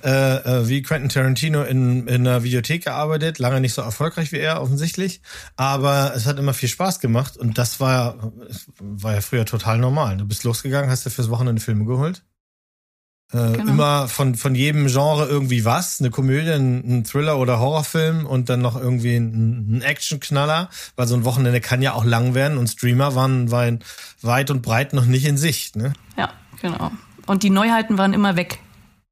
äh, 0.04 0.62
äh, 0.62 0.68
wie 0.70 0.82
Quentin 0.82 1.10
Tarantino 1.10 1.64
in, 1.64 2.08
in 2.08 2.26
einer 2.26 2.44
Videothek 2.44 2.86
gearbeitet, 2.86 3.38
lange 3.38 3.60
nicht 3.60 3.74
so 3.74 3.82
erfolgreich 3.82 4.32
wie 4.32 4.38
er 4.38 4.62
offensichtlich, 4.62 5.22
aber 5.58 6.14
es 6.16 6.26
hat 6.26 6.40
immer 6.40 6.54
viel 6.54 6.70
Spaß 6.70 7.00
gemacht 7.02 7.36
und 7.36 7.58
das 7.58 7.82
war 7.82 8.32
war 8.80 9.14
ja 9.14 9.22
früher 9.22 9.46
total 9.46 9.78
normal. 9.78 10.16
Du 10.18 10.26
bist 10.26 10.46
losgegangen, 10.46 10.90
hast 10.90 11.06
dir 11.06 11.10
fürs 11.10 11.30
Wochenende 11.30 11.62
Filme 11.62 11.86
geholt. 11.86 12.24
Äh, 13.34 13.58
genau. 13.58 13.72
Immer 13.72 14.08
von 14.08 14.36
von 14.36 14.56
jedem 14.56 14.88
Genre 14.88 15.26
irgendwie 15.26 15.66
was, 15.66 16.00
eine 16.00 16.12
Komödie, 16.12 16.52
ein, 16.52 17.00
ein 17.00 17.04
Thriller 17.04 17.38
oder 17.38 17.60
Horrorfilm 17.60 18.26
und 18.26 18.48
dann 18.50 18.62
noch 18.62 18.80
irgendwie 18.80 19.18
ein, 19.18 19.78
ein 19.78 19.82
Actionknaller, 19.82 20.70
weil 20.96 21.08
so 21.08 21.16
ein 21.16 21.26
Wochenende 21.26 21.60
kann 21.60 21.82
ja 21.82 21.94
auch 21.94 22.06
lang 22.06 22.36
werden 22.36 22.58
und 22.58 22.68
Streamer 22.68 23.16
waren, 23.16 23.52
waren 23.52 23.84
weit 24.22 24.50
und 24.50 24.62
breit 24.62 24.94
noch 24.94 25.06
nicht 25.06 25.26
in 25.26 25.38
Sicht, 25.38 25.76
ne? 25.76 25.92
Ja. 26.18 26.32
Genau. 26.62 26.92
Und 27.26 27.44
die 27.44 27.50
Neuheiten 27.50 27.98
waren 27.98 28.14
immer 28.14 28.36
weg. 28.36 28.60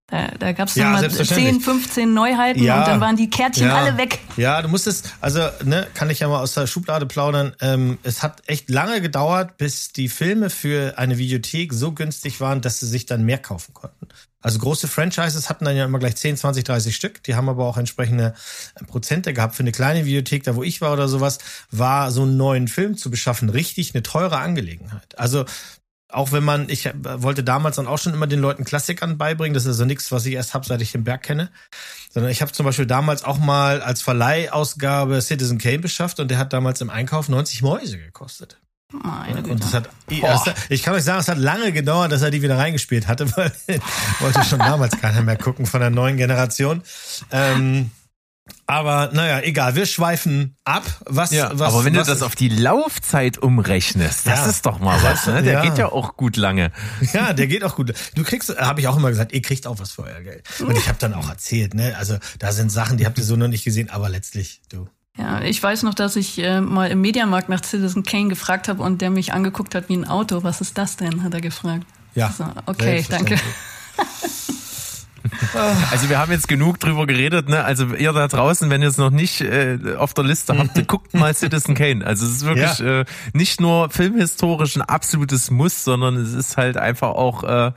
Da, 0.08 0.28
da 0.38 0.52
gab 0.52 0.68
es 0.68 0.76
ja, 0.76 1.00
immer 1.00 1.10
10, 1.10 1.62
15 1.62 2.14
Neuheiten 2.14 2.62
ja, 2.62 2.80
und 2.80 2.88
dann 2.88 3.02
waren 3.02 3.16
die 3.16 3.30
Kärtchen 3.30 3.68
ja, 3.68 3.78
alle 3.78 3.98
weg. 3.98 4.20
Ja, 4.38 4.62
du 4.62 4.68
musstest, 4.68 5.14
also 5.22 5.40
ne, 5.64 5.88
kann 5.94 6.10
ich 6.10 6.20
ja 6.20 6.28
mal 6.28 6.40
aus 6.40 6.54
der 6.54 6.68
Schublade 6.68 7.06
plaudern. 7.06 7.56
Ähm, 7.62 7.98
es 8.04 8.22
hat 8.22 8.44
echt 8.46 8.70
lange 8.70 9.02
gedauert, 9.02 9.58
bis 9.58 9.94
die 9.94 10.10
Filme 10.10 10.50
für 10.50 10.98
eine 10.98 11.18
Videothek 11.18 11.74
so 11.74 11.94
günstig 11.94 12.42
waren, 12.42 12.62
dass 12.62 12.80
sie 12.80 12.88
sich 12.88 13.06
dann 13.06 13.24
mehr 13.24 13.40
kaufen 13.40 13.74
konnten. 13.74 14.08
Also 14.42 14.60
große 14.60 14.90
Franchises 14.90 15.50
hatten 15.50 15.64
dann 15.64 15.78
ja 15.78 15.86
immer 15.86 16.00
gleich 16.00 16.18
10, 16.18 16.36
20, 16.36 16.66
30 16.66 16.96
Stück. 16.96 17.24
Die 17.24 17.34
haben 17.34 17.48
aber 17.48 17.66
auch 17.66 17.78
entsprechende 17.78 18.34
Prozente 18.88 19.34
gehabt. 19.34 19.56
Für 19.56 19.64
eine 19.64 19.72
kleine 19.72 20.06
Videothek, 20.06 20.44
da 20.44 20.56
wo 20.56 20.64
ich 20.64 20.82
war 20.82 20.92
oder 20.92 21.08
sowas, 21.08 21.40
war 21.72 22.12
so 22.12 22.24
einen 22.24 22.36
neuen 22.36 22.68
Film 22.68 22.98
zu 22.98 23.10
beschaffen 23.10 23.50
richtig 23.50 23.96
eine 23.96 24.04
teure 24.04 24.38
Angelegenheit. 24.38 25.18
Also 25.18 25.46
auch 26.14 26.32
wenn 26.32 26.44
man, 26.44 26.70
ich 26.70 26.90
wollte 27.04 27.44
damals 27.44 27.78
dann 27.78 27.88
auch 27.88 27.98
schon 27.98 28.14
immer 28.14 28.28
den 28.28 28.40
Leuten 28.40 28.64
Klassikern 28.64 29.18
beibringen, 29.18 29.54
das 29.54 29.64
ist 29.64 29.70
also 29.70 29.86
nichts, 29.86 30.12
was 30.12 30.26
ich 30.26 30.34
erst 30.34 30.54
habe, 30.54 30.66
seit 30.66 30.82
ich 30.82 30.92
den 30.92 31.04
Berg 31.04 31.24
kenne, 31.24 31.50
sondern 32.12 32.32
ich 32.32 32.42
habe 32.42 32.52
zum 32.52 32.66
Beispiel 32.66 32.86
damals 32.86 33.24
auch 33.24 33.40
mal 33.40 33.82
als 33.82 34.02
Verleihausgabe 34.02 35.22
Citizen 35.22 35.58
Kane 35.58 35.80
beschafft 35.80 36.20
und 36.20 36.30
der 36.30 36.38
hat 36.38 36.54
damals 36.54 36.82
im 36.82 36.90
Einkauf 36.90 37.30
90 37.30 37.62
Mäuse 37.62 37.98
gekostet. 37.98 38.60
Meine 38.92 39.42
Güte. 39.42 39.52
Und 39.52 39.64
das 39.64 39.74
hat, 39.74 39.90
ich 40.70 40.84
kann 40.84 40.94
euch 40.94 41.04
sagen, 41.04 41.20
es 41.20 41.28
hat 41.28 41.40
lange 41.40 41.72
gedauert, 41.72 42.12
dass 42.12 42.22
er 42.22 42.30
die 42.30 42.44
wieder 42.44 42.58
reingespielt 42.58 43.08
hatte, 43.08 43.26
weil 43.38 43.52
wollte 44.20 44.44
schon 44.44 44.60
damals 44.60 45.00
keiner 45.00 45.24
mehr 45.24 45.38
gucken 45.38 45.66
von 45.66 45.80
der 45.82 45.90
neuen 45.90 46.18
Generation. 46.18 46.84
Ähm, 47.32 47.90
aber 48.66 49.12
naja, 49.14 49.42
egal, 49.42 49.76
wir 49.76 49.86
schweifen 49.86 50.56
ab. 50.66 50.84
Was, 51.06 51.32
ja, 51.32 51.52
was, 51.54 51.74
aber 51.74 51.86
wenn 51.86 51.96
was, 51.96 52.08
du 52.08 52.14
das 52.14 52.22
auf 52.24 52.36
die 52.36 52.50
Laufzeit 52.50 53.38
umrechnest, 53.38 54.28
das 54.28 54.40
ja. 54.40 54.46
ist 54.48 54.66
doch 54.66 54.80
mal 54.80 55.02
was, 55.02 55.28
ne? 55.28 55.44
Der 55.44 55.54
ja. 55.54 55.62
geht 55.62 55.78
ja 55.78 55.92
auch 55.92 56.18
gut 56.18 56.36
lange. 56.36 56.72
Ja, 57.14 57.34
der 57.34 57.48
geht 57.48 57.64
auch 57.64 57.76
gut. 57.76 57.94
Du 58.16 58.24
kriegst, 58.24 58.58
habe 58.58 58.82
ich 58.82 58.88
auch 58.88 58.98
immer 58.98 59.10
gesagt, 59.10 59.32
ihr 59.32 59.42
kriegt 59.42 59.68
auch 59.68 59.80
was 59.80 59.92
für 59.92 60.04
euer 60.04 60.22
Geld. 60.22 60.44
Und 60.60 60.78
ich 60.78 60.88
habe 60.88 60.98
dann 61.00 61.14
auch 61.14 61.30
erzählt, 61.30 61.74
ne? 61.74 61.96
Also 61.98 62.18
da 62.40 62.52
sind 62.52 62.72
Sachen, 62.72 62.98
die 62.98 63.06
habt 63.06 63.18
ihr 63.18 63.24
so 63.24 63.36
noch 63.36 63.48
nicht 63.48 63.64
gesehen, 63.64 63.90
aber 63.90 64.10
letztlich, 64.10 64.62
du. 64.70 64.88
Ja, 65.18 65.42
ich 65.42 65.62
weiß 65.62 65.84
noch, 65.84 65.94
dass 65.94 66.16
ich 66.16 66.40
äh, 66.40 66.60
mal 66.60 66.90
im 66.90 67.02
Mediamarkt 67.02 67.48
nach 67.48 67.64
Citizen 67.64 68.04
Kane 68.04 68.30
gefragt 68.30 68.68
habe 68.68 68.82
und 68.82 69.02
der 69.02 69.12
mich 69.12 69.32
angeguckt 69.32 69.76
hat 69.76 69.88
wie 69.88 69.98
ein 69.98 70.08
Auto. 70.08 70.44
Was 70.44 70.60
ist 70.60 70.78
das 70.78 70.98
denn? 70.98 71.24
Hat 71.24 71.34
er 71.34 71.42
gefragt. 71.42 71.86
Ja. 72.16 72.28
Also, 72.28 72.46
okay, 72.66 73.06
danke. 73.08 73.40
Also 75.92 76.10
wir 76.10 76.20
haben 76.20 76.32
jetzt 76.32 76.48
genug 76.48 76.80
drüber 76.80 77.06
geredet, 77.06 77.50
ne? 77.50 77.64
Also 77.64 77.94
ihr 77.94 78.12
da 78.14 78.28
draußen, 78.28 78.70
wenn 78.70 78.82
ihr 78.82 78.88
es 78.88 78.98
noch 78.98 79.12
nicht 79.12 79.42
äh, 79.42 79.78
auf 79.98 80.14
der 80.14 80.24
Liste 80.24 80.58
habt, 80.58 80.88
guckt 80.88 81.14
mal 81.14 81.34
Citizen 81.34 81.76
Kane. 81.76 82.06
Also 82.06 82.26
es 82.26 82.32
ist 82.34 82.46
wirklich 82.46 82.80
ja. 82.80 83.02
äh, 83.02 83.06
nicht 83.34 83.62
nur 83.62 83.90
filmhistorisch 83.90 84.76
ein 84.76 84.82
absolutes 84.82 85.52
Muss, 85.52 85.84
sondern 85.84 86.18
es 86.18 86.34
ist 86.34 86.58
halt 86.58 86.78
einfach 86.78 87.10
auch 87.10 87.44
äh, 87.44 87.72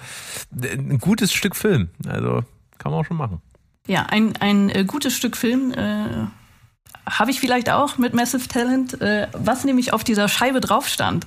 ein 0.62 0.98
gutes 0.98 1.32
Stück 1.32 1.56
Film. 1.56 1.90
Also 2.06 2.42
kann 2.78 2.92
man 2.92 3.00
auch 3.00 3.06
schon 3.06 3.16
machen. 3.16 3.40
Ja, 3.86 4.06
ein, 4.06 4.36
ein 4.36 4.70
äh, 4.70 4.84
gutes 4.84 5.16
Stück 5.16 5.36
Film 5.36 5.72
äh, 5.72 6.26
habe 7.08 7.30
ich 7.30 7.40
vielleicht 7.40 7.70
auch 7.70 7.98
mit 7.98 8.14
Massive 8.14 8.48
Talent, 8.48 9.00
äh, 9.00 9.28
was 9.32 9.64
nämlich 9.64 9.92
auf 9.92 10.02
dieser 10.02 10.28
Scheibe 10.28 10.60
drauf 10.60 10.88
stand. 10.88 11.26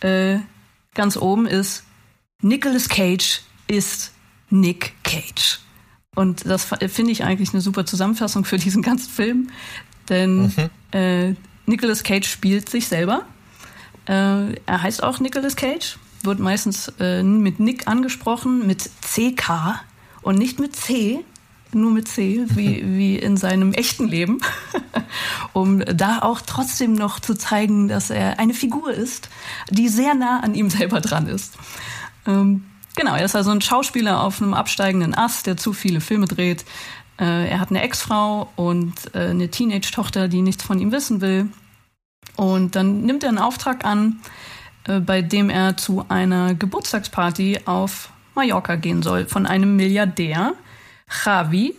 Äh, 0.00 0.38
ganz 0.94 1.16
oben 1.16 1.46
ist 1.46 1.84
Nicolas 2.42 2.88
Cage 2.88 3.42
ist 3.68 4.12
Nick 4.50 4.94
Cage. 5.02 5.60
Und 6.14 6.46
das 6.46 6.64
finde 6.64 7.12
ich 7.12 7.24
eigentlich 7.24 7.52
eine 7.52 7.60
super 7.60 7.84
Zusammenfassung 7.84 8.44
für 8.44 8.56
diesen 8.56 8.82
ganzen 8.82 9.10
Film. 9.10 9.50
Denn 10.08 10.44
mhm. 10.44 10.70
äh, 10.92 11.34
Nicolas 11.66 12.02
Cage 12.02 12.26
spielt 12.26 12.68
sich 12.68 12.88
selber. 12.88 13.22
Äh, 14.06 14.54
er 14.54 14.82
heißt 14.82 15.02
auch 15.02 15.20
Nicolas 15.20 15.56
Cage, 15.56 15.98
wird 16.22 16.38
meistens 16.38 16.92
äh, 17.00 17.22
mit 17.22 17.60
Nick 17.60 17.88
angesprochen, 17.88 18.66
mit 18.66 18.88
CK 19.02 19.80
und 20.22 20.38
nicht 20.38 20.58
mit 20.58 20.74
C, 20.74 21.24
nur 21.72 21.90
mit 21.90 22.08
C, 22.08 22.44
wie, 22.50 22.82
wie 22.96 23.16
in 23.16 23.36
seinem 23.36 23.72
echten 23.72 24.08
Leben, 24.08 24.40
um 25.52 25.80
da 25.80 26.20
auch 26.20 26.40
trotzdem 26.40 26.94
noch 26.94 27.20
zu 27.20 27.34
zeigen, 27.34 27.88
dass 27.88 28.10
er 28.10 28.38
eine 28.38 28.54
Figur 28.54 28.92
ist, 28.92 29.28
die 29.70 29.88
sehr 29.88 30.14
nah 30.14 30.40
an 30.40 30.54
ihm 30.54 30.70
selber 30.70 31.00
dran 31.00 31.26
ist. 31.26 31.54
Ähm, 32.26 32.64
Genau, 32.96 33.14
er 33.14 33.26
ist 33.26 33.36
also 33.36 33.50
ein 33.50 33.60
Schauspieler 33.60 34.22
auf 34.22 34.40
einem 34.40 34.54
absteigenden 34.54 35.14
Ast, 35.14 35.46
der 35.46 35.58
zu 35.58 35.74
viele 35.74 36.00
Filme 36.00 36.26
dreht. 36.26 36.64
Äh, 37.20 37.50
er 37.50 37.60
hat 37.60 37.68
eine 37.68 37.82
Ex-Frau 37.82 38.50
und 38.56 38.94
äh, 39.14 39.28
eine 39.28 39.50
Teenage-Tochter, 39.50 40.28
die 40.28 40.40
nichts 40.40 40.64
von 40.64 40.78
ihm 40.78 40.92
wissen 40.92 41.20
will. 41.20 41.48
Und 42.36 42.74
dann 42.74 43.02
nimmt 43.02 43.22
er 43.22 43.28
einen 43.28 43.38
Auftrag 43.38 43.84
an, 43.84 44.20
äh, 44.88 44.98
bei 44.98 45.20
dem 45.20 45.50
er 45.50 45.76
zu 45.76 46.06
einer 46.08 46.54
Geburtstagsparty 46.54 47.60
auf 47.66 48.10
Mallorca 48.34 48.76
gehen 48.76 49.02
soll 49.02 49.26
von 49.26 49.44
einem 49.46 49.76
Milliardär, 49.76 50.54
Javi, 51.24 51.74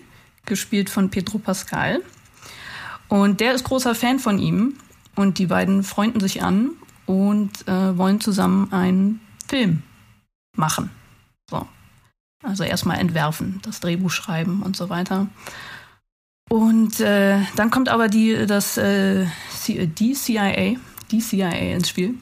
gespielt 0.45 0.89
von 0.89 1.09
Pedro 1.09 1.39
Pascal. 1.39 2.01
Und 3.07 3.39
der 3.39 3.53
ist 3.53 3.63
großer 3.63 3.95
Fan 3.95 4.19
von 4.19 4.37
ihm 4.37 4.75
und 5.15 5.39
die 5.39 5.47
beiden 5.47 5.83
freunden 5.83 6.19
sich 6.19 6.43
an 6.43 6.71
und 7.07 7.67
äh, 7.67 7.97
wollen 7.97 8.21
zusammen 8.21 8.71
einen 8.71 9.19
Film 9.47 9.81
machen. 10.55 10.91
So. 11.49 11.67
Also 12.43 12.63
erstmal 12.63 12.99
entwerfen, 12.99 13.59
das 13.63 13.79
Drehbuch 13.79 14.11
schreiben 14.11 14.61
und 14.61 14.75
so 14.75 14.89
weiter. 14.89 15.27
Und 16.49 16.99
äh, 16.99 17.41
dann 17.55 17.71
kommt 17.71 17.89
aber 17.89 18.07
die, 18.07 18.45
das, 18.45 18.77
äh, 18.77 19.25
die 19.67 20.13
CIA, 20.13 20.77
die 21.11 21.19
CIA 21.19 21.49
ins 21.49 21.89
Spiel 21.89 22.15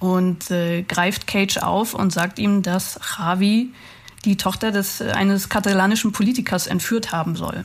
und 0.00 0.50
äh, 0.50 0.82
greift 0.82 1.26
Cage 1.28 1.58
auf 1.58 1.94
und 1.94 2.12
sagt 2.12 2.40
ihm, 2.40 2.62
dass 2.62 2.98
Javi 3.16 3.72
die 4.24 4.36
Tochter 4.36 4.72
des, 4.72 5.00
eines 5.00 5.48
katalanischen 5.48 6.10
Politikers 6.10 6.66
entführt 6.66 7.12
haben 7.12 7.36
soll. 7.36 7.64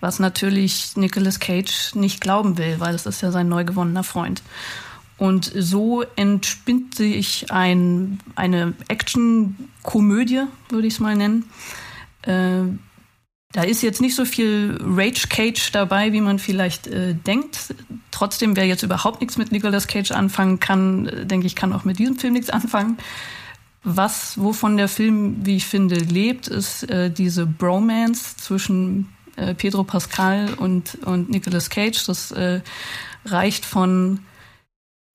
Was 0.00 0.18
natürlich 0.20 0.96
Nicolas 0.96 1.40
Cage 1.40 1.94
nicht 1.94 2.20
glauben 2.20 2.58
will, 2.58 2.78
weil 2.78 2.94
es 2.94 3.06
ist 3.06 3.22
ja 3.22 3.32
sein 3.32 3.48
neu 3.48 3.64
gewonnener 3.64 4.04
Freund. 4.04 4.42
Und 5.18 5.50
so 5.54 6.02
entspinnt 6.16 6.94
sich 6.94 7.50
ein, 7.50 8.20
eine 8.34 8.74
Action-Komödie, 8.88 10.42
würde 10.68 10.86
ich 10.86 10.94
es 10.94 11.00
mal 11.00 11.16
nennen. 11.16 11.46
Äh, 12.22 12.64
da 13.52 13.62
ist 13.62 13.82
jetzt 13.82 14.02
nicht 14.02 14.14
so 14.14 14.26
viel 14.26 14.76
Rage 14.82 15.28
Cage 15.28 15.72
dabei, 15.72 16.12
wie 16.12 16.20
man 16.20 16.38
vielleicht 16.38 16.88
äh, 16.88 17.14
denkt. 17.14 17.74
Trotzdem, 18.10 18.56
wer 18.56 18.66
jetzt 18.66 18.82
überhaupt 18.82 19.22
nichts 19.22 19.38
mit 19.38 19.52
Nicolas 19.52 19.86
Cage 19.86 20.10
anfangen 20.10 20.60
kann, 20.60 21.06
äh, 21.06 21.24
denke 21.24 21.46
ich, 21.46 21.56
kann 21.56 21.72
auch 21.72 21.84
mit 21.84 21.98
diesem 21.98 22.18
Film 22.18 22.34
nichts 22.34 22.50
anfangen. 22.50 22.98
Was, 23.82 24.38
wovon 24.38 24.76
der 24.76 24.88
Film, 24.88 25.46
wie 25.46 25.56
ich 25.56 25.64
finde, 25.64 25.94
lebt, 25.94 26.48
ist 26.48 26.90
äh, 26.90 27.10
diese 27.10 27.46
Bromance 27.46 28.36
zwischen 28.36 29.08
äh, 29.36 29.54
Pedro 29.54 29.84
Pascal 29.84 30.52
und, 30.54 30.98
und 31.06 31.30
Nicolas 31.30 31.70
Cage. 31.70 32.04
Das 32.04 32.32
äh, 32.32 32.60
reicht 33.24 33.64
von 33.64 34.20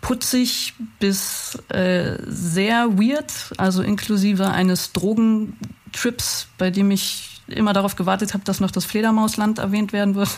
putzig 0.01 0.73
bis 0.99 1.55
äh, 1.69 2.17
sehr 2.25 2.97
weird, 2.97 3.31
also 3.57 3.81
inklusive 3.83 4.49
eines 4.49 4.91
Drogentrips, 4.93 6.47
bei 6.57 6.71
dem 6.71 6.91
ich 6.91 7.41
immer 7.47 7.73
darauf 7.73 7.95
gewartet 7.95 8.33
habe, 8.33 8.43
dass 8.43 8.59
noch 8.59 8.71
das 8.71 8.85
Fledermausland 8.85 9.59
erwähnt 9.59 9.93
werden 9.93 10.15
wird. 10.15 10.37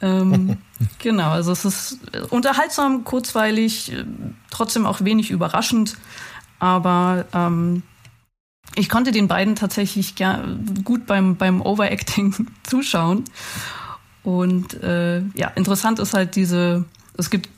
Ähm, 0.00 0.58
genau, 0.98 1.30
also 1.30 1.52
es 1.52 1.64
ist 1.64 1.98
unterhaltsam, 2.30 3.04
kurzweilig, 3.04 3.92
trotzdem 4.50 4.86
auch 4.86 5.02
wenig 5.02 5.30
überraschend, 5.30 5.96
aber 6.58 7.26
ähm, 7.32 7.82
ich 8.74 8.88
konnte 8.88 9.10
den 9.10 9.28
beiden 9.28 9.56
tatsächlich 9.56 10.14
gut 10.84 11.06
beim, 11.06 11.36
beim 11.36 11.62
Overacting 11.62 12.34
zuschauen. 12.62 13.24
Und 14.22 14.82
äh, 14.82 15.20
ja, 15.34 15.48
interessant 15.54 15.98
ist 15.98 16.14
halt 16.14 16.34
diese, 16.36 16.84
es 17.16 17.30
gibt 17.30 17.48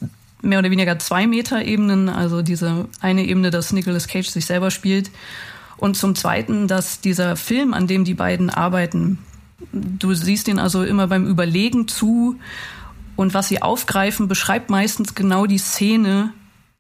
mehr 0.43 0.59
oder 0.59 0.71
weniger 0.71 0.99
zwei 0.99 1.27
Meter-Ebenen, 1.27 2.09
also 2.09 2.43
diese 2.43 2.87
eine 3.01 3.25
Ebene, 3.25 3.51
dass 3.51 3.73
Nicolas 3.73 4.09
Cage 4.09 4.29
sich 4.29 4.47
selber 4.47 4.71
spielt. 4.71 5.11
Und 5.77 5.97
zum 5.97 6.15
Zweiten, 6.15 6.69
dass 6.69 7.01
dieser 7.01 7.37
Film, 7.37 7.73
an 7.73 7.87
dem 7.87 8.05
die 8.05 8.15
beiden 8.15 8.51
arbeiten, 8.51 9.19
du 9.73 10.15
siehst 10.15 10.49
ihn 10.49 10.59
also 10.59 10.83
immer 10.85 11.07
beim 11.07 11.27
Überlegen 11.27 11.89
zu 11.89 12.39
und 13.17 13.35
was 13.35 13.49
sie 13.49 13.63
aufgreifen, 13.63 14.29
beschreibt 14.29 14.71
meistens 14.71 15.15
genau 15.15 15.47
die 15.47 15.59
Szene, 15.59 16.33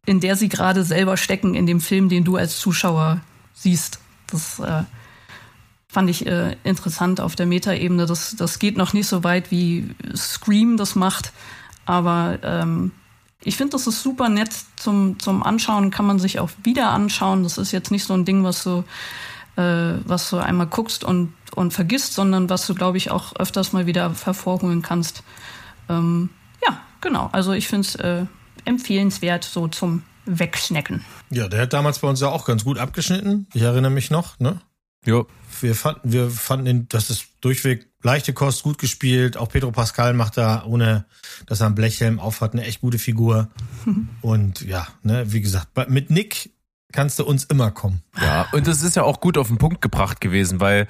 in 0.06 0.20
der 0.20 0.36
sie 0.36 0.48
gerade 0.48 0.84
selber 0.84 1.16
stecken 1.16 1.54
in 1.54 1.66
dem 1.66 1.80
Film, 1.80 2.08
den 2.08 2.24
du 2.24 2.36
als 2.36 2.58
Zuschauer 2.58 3.20
siehst. 3.54 4.00
Das 4.30 4.58
äh, 4.60 4.84
fand 5.88 6.10
ich 6.10 6.26
äh, 6.26 6.56
interessant 6.64 7.20
auf 7.20 7.34
der 7.34 7.46
Metaebene. 7.46 8.06
Das, 8.06 8.36
das 8.36 8.58
geht 8.58 8.76
noch 8.76 8.92
nicht 8.92 9.06
so 9.06 9.24
weit, 9.24 9.50
wie 9.50 9.90
Scream 10.14 10.76
das 10.76 10.94
macht, 10.94 11.32
aber 11.86 12.38
ähm, 12.42 12.92
ich 13.44 13.56
finde, 13.56 13.72
das 13.72 13.86
ist 13.86 14.02
super 14.02 14.28
nett 14.28 14.50
zum, 14.76 15.18
zum 15.18 15.42
Anschauen, 15.42 15.90
kann 15.90 16.06
man 16.06 16.18
sich 16.18 16.40
auch 16.40 16.50
wieder 16.64 16.90
anschauen. 16.90 17.44
Das 17.44 17.58
ist 17.58 17.72
jetzt 17.72 17.90
nicht 17.90 18.04
so 18.04 18.14
ein 18.14 18.24
Ding, 18.24 18.42
was 18.42 18.64
du, 18.64 18.84
äh, 19.56 19.94
was 20.04 20.30
du 20.30 20.38
einmal 20.38 20.66
guckst 20.66 21.04
und, 21.04 21.32
und 21.54 21.72
vergisst, 21.72 22.14
sondern 22.14 22.50
was 22.50 22.66
du, 22.66 22.74
glaube 22.74 22.96
ich, 22.96 23.10
auch 23.10 23.36
öfters 23.36 23.72
mal 23.72 23.86
wieder 23.86 24.12
hervorholen 24.24 24.82
kannst. 24.82 25.22
Ähm, 25.88 26.30
ja, 26.66 26.80
genau. 27.00 27.28
Also 27.32 27.52
ich 27.52 27.68
finde 27.68 27.86
es 27.86 27.94
äh, 27.94 28.26
empfehlenswert 28.64 29.44
so 29.44 29.68
zum 29.68 30.02
Wegsnacken. 30.26 31.04
Ja, 31.30 31.48
der 31.48 31.62
hat 31.62 31.72
damals 31.72 32.00
bei 32.00 32.08
uns 32.08 32.20
ja 32.20 32.28
auch 32.28 32.44
ganz 32.44 32.64
gut 32.64 32.78
abgeschnitten. 32.78 33.46
Ich 33.54 33.62
erinnere 33.62 33.92
mich 33.92 34.10
noch, 34.10 34.38
ne? 34.40 34.60
Ja. 35.06 35.22
Wir 35.60 35.74
fanden, 35.74 36.12
wir 36.12 36.30
fanden, 36.30 36.66
ihn, 36.66 36.88
das 36.88 37.10
ist 37.10 37.27
durchweg 37.40 37.88
leichte 38.02 38.32
Kost, 38.32 38.62
gut 38.62 38.78
gespielt. 38.78 39.36
Auch 39.36 39.48
Pedro 39.48 39.70
Pascal 39.72 40.14
macht 40.14 40.36
da, 40.36 40.64
ohne 40.64 41.06
dass 41.46 41.60
er 41.60 41.66
einen 41.66 41.74
Blechhelm 41.74 42.20
aufhat, 42.20 42.52
eine 42.52 42.64
echt 42.64 42.80
gute 42.80 42.98
Figur. 42.98 43.48
Und 44.20 44.62
ja, 44.62 44.86
ne, 45.02 45.32
wie 45.32 45.40
gesagt, 45.40 45.68
mit 45.88 46.10
Nick 46.10 46.50
kannst 46.92 47.18
du 47.18 47.24
uns 47.24 47.44
immer 47.44 47.70
kommen. 47.70 48.02
Ja, 48.20 48.46
und 48.52 48.66
das 48.66 48.82
ist 48.82 48.96
ja 48.96 49.02
auch 49.02 49.20
gut 49.20 49.36
auf 49.36 49.48
den 49.48 49.58
Punkt 49.58 49.82
gebracht 49.82 50.20
gewesen, 50.20 50.58
weil 50.58 50.86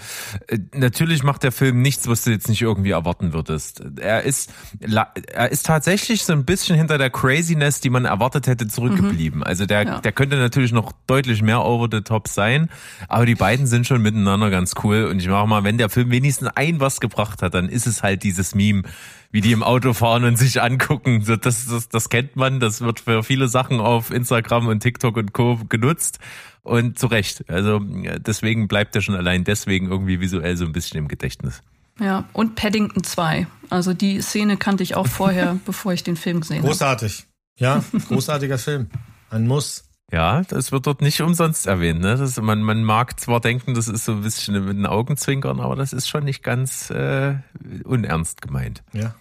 äh, 0.46 0.58
natürlich 0.72 1.24
macht 1.24 1.42
der 1.42 1.50
Film 1.50 1.82
nichts, 1.82 2.06
was 2.06 2.22
du 2.22 2.30
jetzt 2.30 2.48
nicht 2.48 2.62
irgendwie 2.62 2.92
erwarten 2.92 3.32
würdest. 3.32 3.82
Er 4.00 4.22
ist 4.22 4.52
er 4.80 5.50
ist 5.50 5.66
tatsächlich 5.66 6.24
so 6.24 6.32
ein 6.32 6.44
bisschen 6.44 6.76
hinter 6.76 6.98
der 6.98 7.10
Craziness, 7.10 7.80
die 7.80 7.90
man 7.90 8.04
erwartet 8.04 8.46
hätte, 8.46 8.68
zurückgeblieben. 8.68 9.40
Mhm. 9.40 9.44
Also 9.44 9.66
der 9.66 9.82
ja. 9.82 10.00
der 10.00 10.12
könnte 10.12 10.36
natürlich 10.36 10.72
noch 10.72 10.92
deutlich 11.08 11.42
mehr 11.42 11.64
over 11.64 11.88
the 11.90 12.02
top 12.02 12.28
sein, 12.28 12.70
aber 13.08 13.26
die 13.26 13.34
beiden 13.34 13.66
sind 13.66 13.86
schon 13.86 14.00
miteinander 14.00 14.50
ganz 14.50 14.74
cool 14.84 15.04
und 15.06 15.18
ich 15.18 15.28
mache 15.28 15.48
mal, 15.48 15.64
wenn 15.64 15.78
der 15.78 15.88
Film 15.88 16.10
wenigstens 16.10 16.48
ein 16.54 16.78
was 16.78 17.00
gebracht 17.00 17.42
hat, 17.42 17.54
dann 17.54 17.68
ist 17.68 17.88
es 17.88 18.04
halt 18.04 18.22
dieses 18.22 18.54
Meme 18.54 18.84
wie 19.30 19.40
die 19.40 19.52
im 19.52 19.62
Auto 19.62 19.92
fahren 19.92 20.24
und 20.24 20.36
sich 20.36 20.62
angucken. 20.62 21.24
Das, 21.26 21.66
das, 21.66 21.88
das 21.88 22.08
kennt 22.08 22.36
man, 22.36 22.60
das 22.60 22.80
wird 22.80 23.00
für 23.00 23.22
viele 23.22 23.48
Sachen 23.48 23.80
auf 23.80 24.10
Instagram 24.10 24.68
und 24.68 24.80
TikTok 24.80 25.16
und 25.16 25.32
Co. 25.32 25.60
genutzt. 25.68 26.18
Und 26.62 26.98
zu 26.98 27.06
Recht. 27.06 27.48
Also 27.48 27.80
deswegen 27.80 28.68
bleibt 28.68 28.94
er 28.94 29.00
schon 29.00 29.14
allein 29.14 29.44
deswegen 29.44 29.90
irgendwie 29.90 30.20
visuell 30.20 30.56
so 30.56 30.66
ein 30.66 30.72
bisschen 30.72 30.98
im 30.98 31.08
Gedächtnis. 31.08 31.62
Ja, 31.98 32.28
und 32.32 32.56
Paddington 32.56 33.02
2. 33.02 33.46
Also 33.70 33.94
die 33.94 34.20
Szene 34.20 34.56
kannte 34.56 34.82
ich 34.82 34.94
auch 34.94 35.06
vorher, 35.06 35.58
bevor 35.64 35.92
ich 35.92 36.04
den 36.04 36.16
Film 36.16 36.40
gesehen 36.40 36.58
habe. 36.58 36.68
Großartig. 36.68 37.26
Ja, 37.58 37.82
großartiger 38.08 38.58
Film. 38.58 38.90
Ein 39.30 39.46
Muss. 39.46 39.87
Ja, 40.10 40.42
das 40.42 40.72
wird 40.72 40.86
dort 40.86 41.02
nicht 41.02 41.20
umsonst 41.20 41.66
erwähnt. 41.66 42.00
Ne? 42.00 42.16
Das, 42.16 42.40
man, 42.40 42.62
man 42.62 42.82
mag 42.82 43.20
zwar 43.20 43.40
denken, 43.40 43.74
das 43.74 43.88
ist 43.88 44.06
so 44.06 44.12
ein 44.12 44.22
bisschen 44.22 44.64
mit 44.64 44.76
den 44.76 44.86
Augenzwinkern, 44.86 45.60
aber 45.60 45.76
das 45.76 45.92
ist 45.92 46.08
schon 46.08 46.24
nicht 46.24 46.42
ganz 46.42 46.90
äh, 46.90 47.36
unernst 47.84 48.40
gemeint. 48.40 48.82
Ja. 48.92 49.14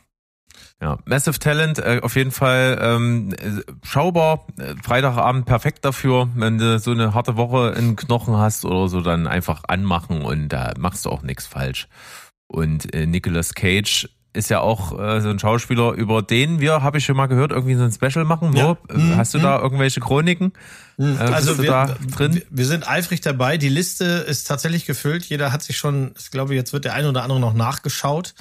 Ja, 0.81 0.99
Massive 1.05 1.39
Talent, 1.39 1.79
äh, 1.79 2.01
auf 2.03 2.15
jeden 2.15 2.31
Fall 2.31 2.77
ähm, 2.79 3.33
schaubar, 3.83 4.45
äh, 4.59 4.75
Freitagabend 4.83 5.45
perfekt 5.45 5.83
dafür, 5.83 6.29
wenn 6.35 6.59
du 6.59 6.77
so 6.79 6.91
eine 6.91 7.15
harte 7.15 7.35
Woche 7.35 7.73
in 7.77 7.95
Knochen 7.95 8.37
hast 8.37 8.63
oder 8.63 8.87
so, 8.87 9.01
dann 9.01 9.25
einfach 9.25 9.63
anmachen 9.67 10.21
und 10.21 10.49
da 10.49 10.73
machst 10.77 11.05
du 11.05 11.09
auch 11.09 11.23
nichts 11.23 11.47
falsch. 11.47 11.87
Und 12.47 12.93
äh, 12.93 13.07
Nicolas 13.07 13.55
Cage 13.55 14.07
ist 14.37 14.49
ja 14.49 14.61
auch 14.61 14.97
äh, 14.97 15.19
so 15.19 15.29
ein 15.29 15.39
Schauspieler, 15.39 15.93
über 15.93 16.21
den 16.21 16.59
wir, 16.59 16.83
habe 16.83 16.99
ich 16.99 17.05
schon 17.05 17.17
mal 17.17 17.25
gehört, 17.25 17.51
irgendwie 17.51 17.75
so 17.75 17.83
ein 17.83 17.91
Special 17.91 18.23
machen. 18.23 18.55
Ja. 18.55 18.77
Wo? 18.87 18.93
Mhm. 18.93 19.17
Hast 19.17 19.33
du 19.33 19.39
da 19.39 19.59
irgendwelche 19.59 19.99
Chroniken? 19.99 20.53
Mhm. 20.97 21.17
Äh, 21.19 21.23
also 21.23 21.61
wir, 21.61 21.97
drin? 22.15 22.41
wir 22.49 22.65
sind 22.65 22.87
eifrig 22.87 23.21
dabei. 23.21 23.57
Die 23.57 23.69
Liste 23.69 24.05
ist 24.05 24.47
tatsächlich 24.47 24.85
gefüllt. 24.85 25.25
Jeder 25.25 25.51
hat 25.51 25.63
sich 25.63 25.77
schon, 25.77 26.11
ich 26.17 26.31
glaube, 26.31 26.55
jetzt 26.55 26.71
wird 26.71 26.85
der 26.85 26.93
ein 26.93 27.05
oder 27.05 27.23
andere 27.23 27.39
noch 27.39 27.53
nachgeschaut. 27.53 28.35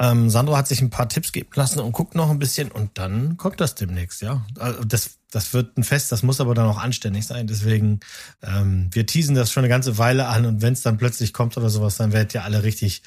Ähm, 0.00 0.28
Sandro 0.28 0.56
hat 0.56 0.66
sich 0.66 0.80
ein 0.82 0.90
paar 0.90 1.08
Tipps 1.08 1.30
geben 1.30 1.50
lassen 1.54 1.78
und 1.78 1.92
guckt 1.92 2.16
noch 2.16 2.28
ein 2.28 2.40
bisschen 2.40 2.72
und 2.72 2.98
dann 2.98 3.36
kommt 3.36 3.60
das 3.60 3.76
demnächst, 3.76 4.22
ja. 4.22 4.44
Also 4.58 4.82
das, 4.82 5.18
das 5.30 5.54
wird 5.54 5.78
ein 5.78 5.84
Fest, 5.84 6.10
das 6.10 6.24
muss 6.24 6.40
aber 6.40 6.54
dann 6.54 6.66
auch 6.66 6.78
anständig 6.82 7.26
sein. 7.26 7.46
Deswegen, 7.46 8.00
ähm, 8.42 8.88
wir 8.90 9.06
teasen 9.06 9.36
das 9.36 9.52
schon 9.52 9.60
eine 9.60 9.68
ganze 9.68 9.96
Weile 9.96 10.26
an 10.26 10.46
und 10.46 10.62
wenn 10.62 10.72
es 10.72 10.82
dann 10.82 10.98
plötzlich 10.98 11.32
kommt 11.32 11.56
oder 11.56 11.70
sowas, 11.70 11.96
dann 11.96 12.12
werdet 12.12 12.34
ihr 12.34 12.42
alle 12.42 12.64
richtig 12.64 13.02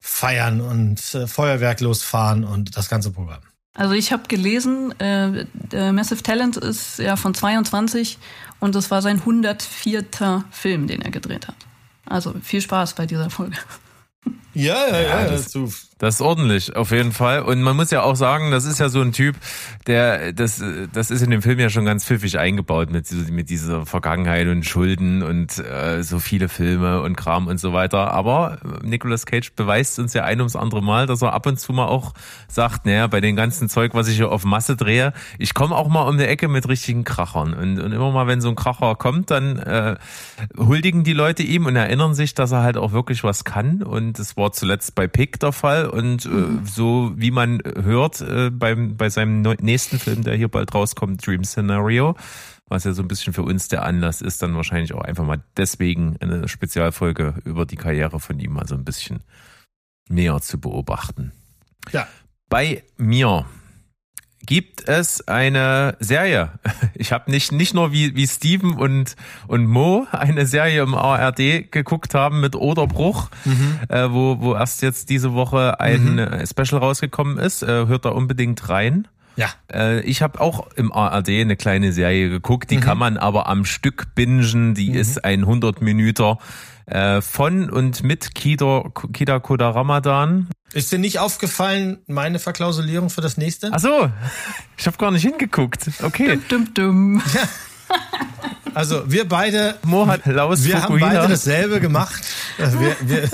feiern 0.00 0.60
und 0.60 1.14
äh, 1.14 1.26
Feuerwerk 1.26 1.80
losfahren 1.80 2.44
und 2.44 2.76
das 2.76 2.88
ganze 2.88 3.10
Programm. 3.10 3.40
Also 3.74 3.94
ich 3.94 4.12
habe 4.12 4.24
gelesen, 4.26 4.94
äh, 4.98 5.44
Massive 5.92 6.22
Talent 6.22 6.56
ist 6.56 6.98
ja 6.98 7.16
von 7.16 7.34
22 7.34 8.18
und 8.58 8.74
das 8.74 8.90
war 8.90 9.00
sein 9.00 9.18
104. 9.18 10.04
Film, 10.50 10.86
den 10.86 11.02
er 11.02 11.10
gedreht 11.10 11.46
hat. 11.46 11.56
Also 12.06 12.34
viel 12.42 12.60
Spaß 12.60 12.94
bei 12.94 13.06
dieser 13.06 13.30
Folge. 13.30 13.56
Ja, 14.52 14.88
ja, 14.88 15.00
ja. 15.00 15.20
ja 15.22 15.30
das, 15.30 15.52
das 16.00 16.14
ist 16.14 16.20
ordentlich, 16.22 16.74
auf 16.76 16.92
jeden 16.92 17.12
Fall. 17.12 17.42
Und 17.42 17.60
man 17.60 17.76
muss 17.76 17.90
ja 17.90 18.02
auch 18.02 18.16
sagen, 18.16 18.50
das 18.50 18.64
ist 18.64 18.80
ja 18.80 18.88
so 18.88 19.02
ein 19.02 19.12
Typ, 19.12 19.36
der, 19.86 20.32
das, 20.32 20.64
das 20.94 21.10
ist 21.10 21.20
in 21.20 21.30
dem 21.30 21.42
Film 21.42 21.58
ja 21.58 21.68
schon 21.68 21.84
ganz 21.84 22.06
pfiffig 22.06 22.38
eingebaut 22.38 22.90
mit, 22.90 23.12
mit 23.30 23.50
dieser 23.50 23.84
Vergangenheit 23.84 24.48
und 24.48 24.64
Schulden 24.64 25.22
und 25.22 25.58
äh, 25.58 26.02
so 26.02 26.18
viele 26.18 26.48
Filme 26.48 27.02
und 27.02 27.16
Kram 27.16 27.48
und 27.48 27.60
so 27.60 27.74
weiter. 27.74 28.12
Aber 28.12 28.58
Nicolas 28.82 29.26
Cage 29.26 29.52
beweist 29.52 29.98
uns 29.98 30.14
ja 30.14 30.24
ein 30.24 30.40
ums 30.40 30.56
andere 30.56 30.82
Mal, 30.82 31.06
dass 31.06 31.20
er 31.20 31.34
ab 31.34 31.44
und 31.46 31.60
zu 31.60 31.74
mal 31.74 31.86
auch 31.86 32.14
sagt, 32.48 32.86
naja, 32.86 33.06
bei 33.06 33.20
dem 33.20 33.36
ganzen 33.36 33.68
Zeug, 33.68 33.92
was 33.92 34.08
ich 34.08 34.16
hier 34.16 34.32
auf 34.32 34.44
Masse 34.44 34.76
drehe, 34.76 35.12
ich 35.38 35.52
komme 35.52 35.76
auch 35.76 35.88
mal 35.88 36.08
um 36.08 36.16
die 36.16 36.24
Ecke 36.24 36.48
mit 36.48 36.66
richtigen 36.66 37.04
Krachern. 37.04 37.52
Und, 37.52 37.78
und 37.78 37.92
immer 37.92 38.10
mal, 38.10 38.26
wenn 38.26 38.40
so 38.40 38.48
ein 38.48 38.56
Kracher 38.56 38.94
kommt, 38.94 39.30
dann 39.30 39.58
äh, 39.58 39.96
huldigen 40.56 41.04
die 41.04 41.12
Leute 41.12 41.42
ihm 41.42 41.66
und 41.66 41.76
erinnern 41.76 42.14
sich, 42.14 42.32
dass 42.32 42.52
er 42.52 42.62
halt 42.62 42.78
auch 42.78 42.92
wirklich 42.92 43.22
was 43.22 43.44
kann. 43.44 43.82
Und 43.82 44.18
es 44.18 44.38
war 44.38 44.52
zuletzt 44.52 44.94
bei 44.94 45.06
Pick 45.06 45.38
der 45.40 45.52
Fall 45.52 45.89
und 45.92 46.26
äh, 46.26 46.64
so 46.64 47.12
wie 47.16 47.30
man 47.30 47.60
hört 47.64 48.20
äh, 48.20 48.50
beim, 48.50 48.96
bei 48.96 49.10
seinem 49.10 49.42
nächsten 49.42 49.98
Film, 49.98 50.22
der 50.22 50.36
hier 50.36 50.48
bald 50.48 50.74
rauskommt, 50.74 51.26
Dream 51.26 51.44
Scenario, 51.44 52.16
was 52.66 52.84
ja 52.84 52.92
so 52.92 53.02
ein 53.02 53.08
bisschen 53.08 53.32
für 53.32 53.42
uns 53.42 53.68
der 53.68 53.84
Anlass 53.84 54.22
ist, 54.22 54.42
dann 54.42 54.54
wahrscheinlich 54.54 54.94
auch 54.94 55.02
einfach 55.02 55.24
mal 55.24 55.42
deswegen 55.56 56.16
eine 56.20 56.48
Spezialfolge 56.48 57.34
über 57.44 57.66
die 57.66 57.76
Karriere 57.76 58.20
von 58.20 58.38
ihm 58.38 58.52
mal 58.52 58.66
so 58.66 58.74
ein 58.74 58.84
bisschen 58.84 59.20
näher 60.08 60.40
zu 60.40 60.60
beobachten. 60.60 61.32
Ja. 61.92 62.06
Bei 62.48 62.82
mir 62.96 63.46
gibt 64.50 64.88
es 64.88 65.26
eine 65.28 65.96
Serie. 66.00 66.50
Ich 66.94 67.12
habe 67.12 67.30
nicht 67.30 67.50
nicht 67.50 67.72
nur 67.72 67.92
wie 67.92 68.14
wie 68.14 68.26
Steven 68.26 68.74
und 68.74 69.16
und 69.46 69.66
Mo 69.66 70.06
eine 70.12 70.44
Serie 70.44 70.82
im 70.82 70.94
ARD 70.94 71.72
geguckt 71.72 72.12
haben 72.12 72.40
mit 72.42 72.54
Oderbruch, 72.54 73.30
mhm. 73.46 73.78
äh, 73.88 74.12
wo 74.12 74.38
wo 74.40 74.54
erst 74.54 74.82
jetzt 74.82 75.08
diese 75.08 75.32
Woche 75.32 75.80
ein 75.80 76.16
mhm. 76.16 76.44
Special 76.46 76.78
rausgekommen 76.78 77.38
ist. 77.38 77.62
Äh, 77.62 77.86
hört 77.86 78.04
da 78.04 78.10
unbedingt 78.10 78.68
rein. 78.68 79.08
Ja. 79.36 79.48
Äh, 79.72 80.00
ich 80.00 80.20
habe 80.20 80.40
auch 80.40 80.66
im 80.76 80.92
ARD 80.92 81.30
eine 81.30 81.56
kleine 81.56 81.92
Serie 81.92 82.28
geguckt, 82.28 82.70
die 82.70 82.76
mhm. 82.76 82.80
kann 82.80 82.98
man 82.98 83.16
aber 83.16 83.46
am 83.48 83.64
Stück 83.64 84.14
bingen. 84.14 84.74
Die 84.74 84.90
mhm. 84.90 84.96
ist 84.96 85.24
ein 85.24 85.40
100 85.40 85.80
Minüter 85.80 86.38
äh, 86.90 87.20
von 87.22 87.70
und 87.70 88.02
mit 88.02 88.34
Kida, 88.34 88.84
Kida 89.12 89.38
Koda 89.40 89.70
Ramadan. 89.70 90.48
Ist 90.72 90.92
dir 90.92 90.98
nicht 90.98 91.18
aufgefallen, 91.18 91.98
meine 92.06 92.38
Verklausulierung 92.38 93.10
für 93.10 93.20
das 93.20 93.36
nächste? 93.36 93.70
Ach 93.72 93.80
so, 93.80 94.10
ich 94.76 94.86
habe 94.86 94.96
gar 94.96 95.10
nicht 95.10 95.22
hingeguckt. 95.22 95.90
Okay. 96.02 96.38
Dum, 96.48 96.68
dum, 96.74 96.74
dum. 96.74 97.22
Ja. 97.34 97.48
Also 98.72 99.02
wir 99.10 99.28
beide, 99.28 99.76
Mo 99.82 100.06
hat 100.06 100.26
Laus 100.26 100.64
wir 100.64 100.76
Fukuhila. 100.78 101.06
haben 101.06 101.16
beide 101.16 101.28
dasselbe 101.28 101.80
gemacht. 101.80 102.22
Wir, 102.56 102.96
wir, 103.00 103.28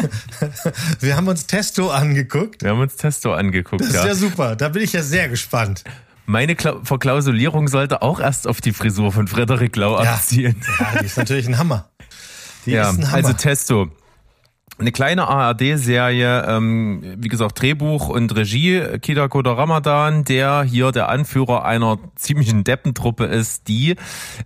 wir 1.01 1.17
haben 1.17 1.29
uns 1.29 1.47
Testo 1.47 1.91
angeguckt. 1.91 2.63
Wir 2.63 2.71
haben 2.71 2.81
uns 2.81 2.97
Testo 2.97 3.35
angeguckt. 3.35 3.83
Das 3.83 3.89
ist 3.89 3.95
ja, 3.95 4.07
ja 4.07 4.15
super. 4.15 4.57
Da 4.57 4.71
bin 4.71 4.83
ich 4.83 4.95
ja 4.95 5.03
sehr 5.03 5.29
gespannt. 5.29 5.85
Meine 6.25 6.57
Kla 6.57 6.81
Verklausulierung 6.83 7.69
sollte 7.69 8.03
auch 8.03 8.19
erst 8.19 8.49
auf 8.49 8.61
die 8.61 8.73
Frisur 8.73 9.13
von 9.13 9.29
Frederik 9.29 9.77
Lau 9.77 10.03
ja. 10.03 10.15
abzielen. 10.15 10.57
Ja, 10.81 11.01
die 11.01 11.07
ist 11.07 11.17
natürlich 11.19 11.47
ein 11.47 11.59
Hammer. 11.59 11.89
Die 12.67 12.73
ja, 12.73 12.93
also 13.13 13.33
Testo. 13.33 13.89
Eine 14.79 14.93
kleine 14.93 15.27
ARD-Serie, 15.27 16.45
ähm, 16.47 17.15
wie 17.17 17.29
gesagt, 17.29 17.63
Drehbuch 17.63 18.11
und 18.11 18.37
Regie, 18.37 18.99
Kida 19.01 19.27
Koda 19.27 19.55
Ramadan, 19.55 20.25
der 20.25 20.65
hier 20.65 20.93
der 20.93 21.09
Anführer 21.09 21.65
einer 21.65 21.99
ziemlichen 22.15 22.63
Deppentruppe 22.63 23.25
ist, 23.25 23.69
die 23.69 23.97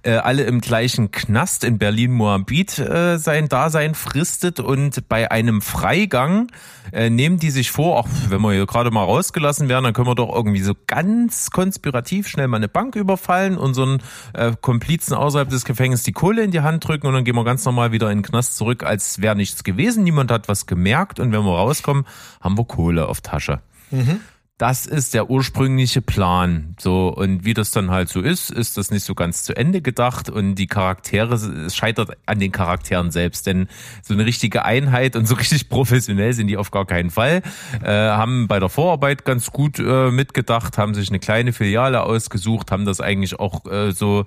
äh, 0.04 0.12
alle 0.12 0.44
im 0.44 0.60
gleichen 0.60 1.10
Knast 1.10 1.64
in 1.64 1.78
Berlin-Moabit 1.78 2.78
äh, 2.78 3.18
sein 3.18 3.48
Dasein 3.48 3.96
fristet 3.96 4.60
und 4.60 5.08
bei 5.08 5.32
einem 5.32 5.60
Freigang 5.62 6.46
äh, 6.92 7.10
nehmen 7.10 7.38
die 7.38 7.50
sich 7.50 7.72
vor, 7.72 8.04
ach, 8.04 8.08
wenn 8.28 8.40
wir 8.40 8.52
hier 8.52 8.66
gerade 8.66 8.92
mal 8.92 9.04
rausgelassen 9.04 9.68
werden, 9.68 9.82
dann 9.82 9.94
können 9.94 10.08
wir 10.08 10.14
doch 10.14 10.32
irgendwie 10.32 10.62
so 10.62 10.74
ganz 10.86 11.50
konspirativ 11.50 12.28
schnell 12.28 12.46
mal 12.46 12.58
eine 12.58 12.68
Bank 12.68 12.94
überfallen 12.94 13.58
einen 13.58 14.02
äh, 14.34 14.52
Komplizen 14.60 15.14
außerhalb 15.14 15.48
des 15.48 15.64
Gefängnisses 15.64 16.04
die 16.04 16.12
Kohle 16.12 16.42
in 16.42 16.50
die 16.50 16.60
Hand 16.60 16.86
drücken 16.86 17.06
und 17.06 17.14
dann 17.14 17.24
gehen 17.24 17.34
wir 17.34 17.44
ganz 17.44 17.64
normal 17.64 17.92
wieder 17.92 18.10
in 18.10 18.18
den 18.18 18.24
Knast 18.24 18.56
zurück, 18.56 18.84
als 18.84 19.20
wäre 19.20 19.34
nichts 19.34 19.64
gewesen. 19.64 20.04
Niemand 20.04 20.19
hat 20.28 20.48
was 20.48 20.66
gemerkt 20.66 21.20
und 21.20 21.32
wenn 21.32 21.42
wir 21.42 21.56
rauskommen, 21.56 22.06
haben 22.40 22.58
wir 22.58 22.64
Kohle 22.64 23.08
auf 23.08 23.20
Tasche. 23.20 23.60
Mhm. 23.90 24.20
Das 24.60 24.84
ist 24.84 25.14
der 25.14 25.30
ursprüngliche 25.30 26.02
Plan. 26.02 26.76
So, 26.78 27.08
und 27.08 27.46
wie 27.46 27.54
das 27.54 27.70
dann 27.70 27.90
halt 27.90 28.10
so 28.10 28.20
ist, 28.20 28.50
ist 28.50 28.76
das 28.76 28.90
nicht 28.90 29.04
so 29.04 29.14
ganz 29.14 29.42
zu 29.42 29.56
Ende 29.56 29.80
gedacht. 29.80 30.28
Und 30.28 30.56
die 30.56 30.66
Charaktere, 30.66 31.32
es 31.32 31.74
scheitert 31.74 32.10
an 32.26 32.40
den 32.40 32.52
Charakteren 32.52 33.10
selbst, 33.10 33.46
denn 33.46 33.68
so 34.02 34.12
eine 34.12 34.26
richtige 34.26 34.66
Einheit 34.66 35.16
und 35.16 35.26
so 35.26 35.36
richtig 35.36 35.68
professionell 35.70 36.34
sind 36.34 36.48
die 36.48 36.58
auf 36.58 36.70
gar 36.70 36.84
keinen 36.84 37.08
Fall, 37.08 37.40
äh, 37.82 37.88
haben 37.88 38.48
bei 38.48 38.60
der 38.60 38.68
Vorarbeit 38.68 39.24
ganz 39.24 39.50
gut 39.50 39.78
äh, 39.78 40.10
mitgedacht, 40.10 40.76
haben 40.76 40.92
sich 40.92 41.08
eine 41.08 41.20
kleine 41.20 41.54
Filiale 41.54 42.02
ausgesucht, 42.02 42.70
haben 42.70 42.84
das 42.84 43.00
eigentlich 43.00 43.40
auch 43.40 43.64
äh, 43.64 43.92
so 43.92 44.26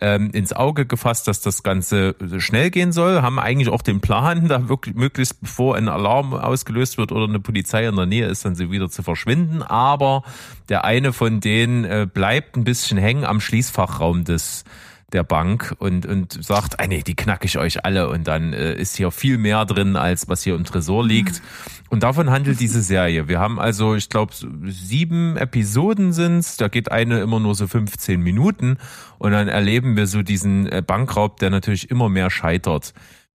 ähm, 0.00 0.30
ins 0.30 0.54
Auge 0.54 0.86
gefasst, 0.86 1.28
dass 1.28 1.42
das 1.42 1.62
Ganze 1.62 2.16
schnell 2.38 2.70
gehen 2.70 2.92
soll, 2.92 3.20
haben 3.20 3.38
eigentlich 3.38 3.68
auch 3.68 3.82
den 3.82 4.00
Plan, 4.00 4.48
da 4.48 4.70
wirklich 4.70 4.94
möglichst 4.94 5.42
bevor 5.42 5.76
ein 5.76 5.90
Alarm 5.90 6.32
ausgelöst 6.32 6.96
wird 6.96 7.12
oder 7.12 7.24
eine 7.24 7.40
Polizei 7.40 7.86
in 7.86 7.96
der 7.96 8.06
Nähe 8.06 8.26
ist, 8.26 8.46
dann 8.46 8.54
sie 8.54 8.70
wieder 8.70 8.88
zu 8.88 9.02
verschwinden 9.02 9.64
aber 9.70 10.22
der 10.68 10.84
eine 10.84 11.12
von 11.12 11.40
denen 11.40 11.84
äh, 11.84 12.06
bleibt 12.12 12.56
ein 12.56 12.64
bisschen 12.64 12.98
hängen 12.98 13.24
am 13.24 13.40
Schließfachraum 13.40 14.24
des 14.24 14.64
der 15.12 15.22
Bank 15.22 15.74
und, 15.78 16.04
und 16.04 16.44
sagt, 16.44 16.80
ah 16.80 16.86
nee, 16.86 17.02
die 17.02 17.14
knack 17.14 17.44
ich 17.44 17.58
euch 17.58 17.84
alle 17.84 18.08
und 18.08 18.26
dann 18.26 18.52
äh, 18.52 18.74
ist 18.74 18.96
hier 18.96 19.10
viel 19.10 19.38
mehr 19.38 19.64
drin, 19.64 19.96
als 19.96 20.28
was 20.28 20.42
hier 20.42 20.56
im 20.56 20.64
Tresor 20.64 21.06
liegt. 21.06 21.42
Und 21.88 22.02
davon 22.02 22.30
handelt 22.30 22.58
diese 22.58 22.82
Serie. 22.82 23.28
Wir 23.28 23.38
haben 23.38 23.60
also, 23.60 23.94
ich 23.94 24.08
glaube, 24.08 24.32
sieben 24.66 25.36
Episoden 25.36 26.12
sind's. 26.12 26.56
Da 26.56 26.66
geht 26.66 26.90
eine 26.90 27.20
immer 27.20 27.38
nur 27.38 27.54
so 27.54 27.68
15 27.68 28.20
Minuten 28.20 28.78
und 29.18 29.30
dann 29.30 29.46
erleben 29.46 29.96
wir 29.96 30.08
so 30.08 30.22
diesen 30.22 30.66
äh, 30.66 30.82
Bankraub, 30.84 31.38
der 31.38 31.50
natürlich 31.50 31.90
immer 31.90 32.08
mehr 32.08 32.28
scheitert. 32.28 32.92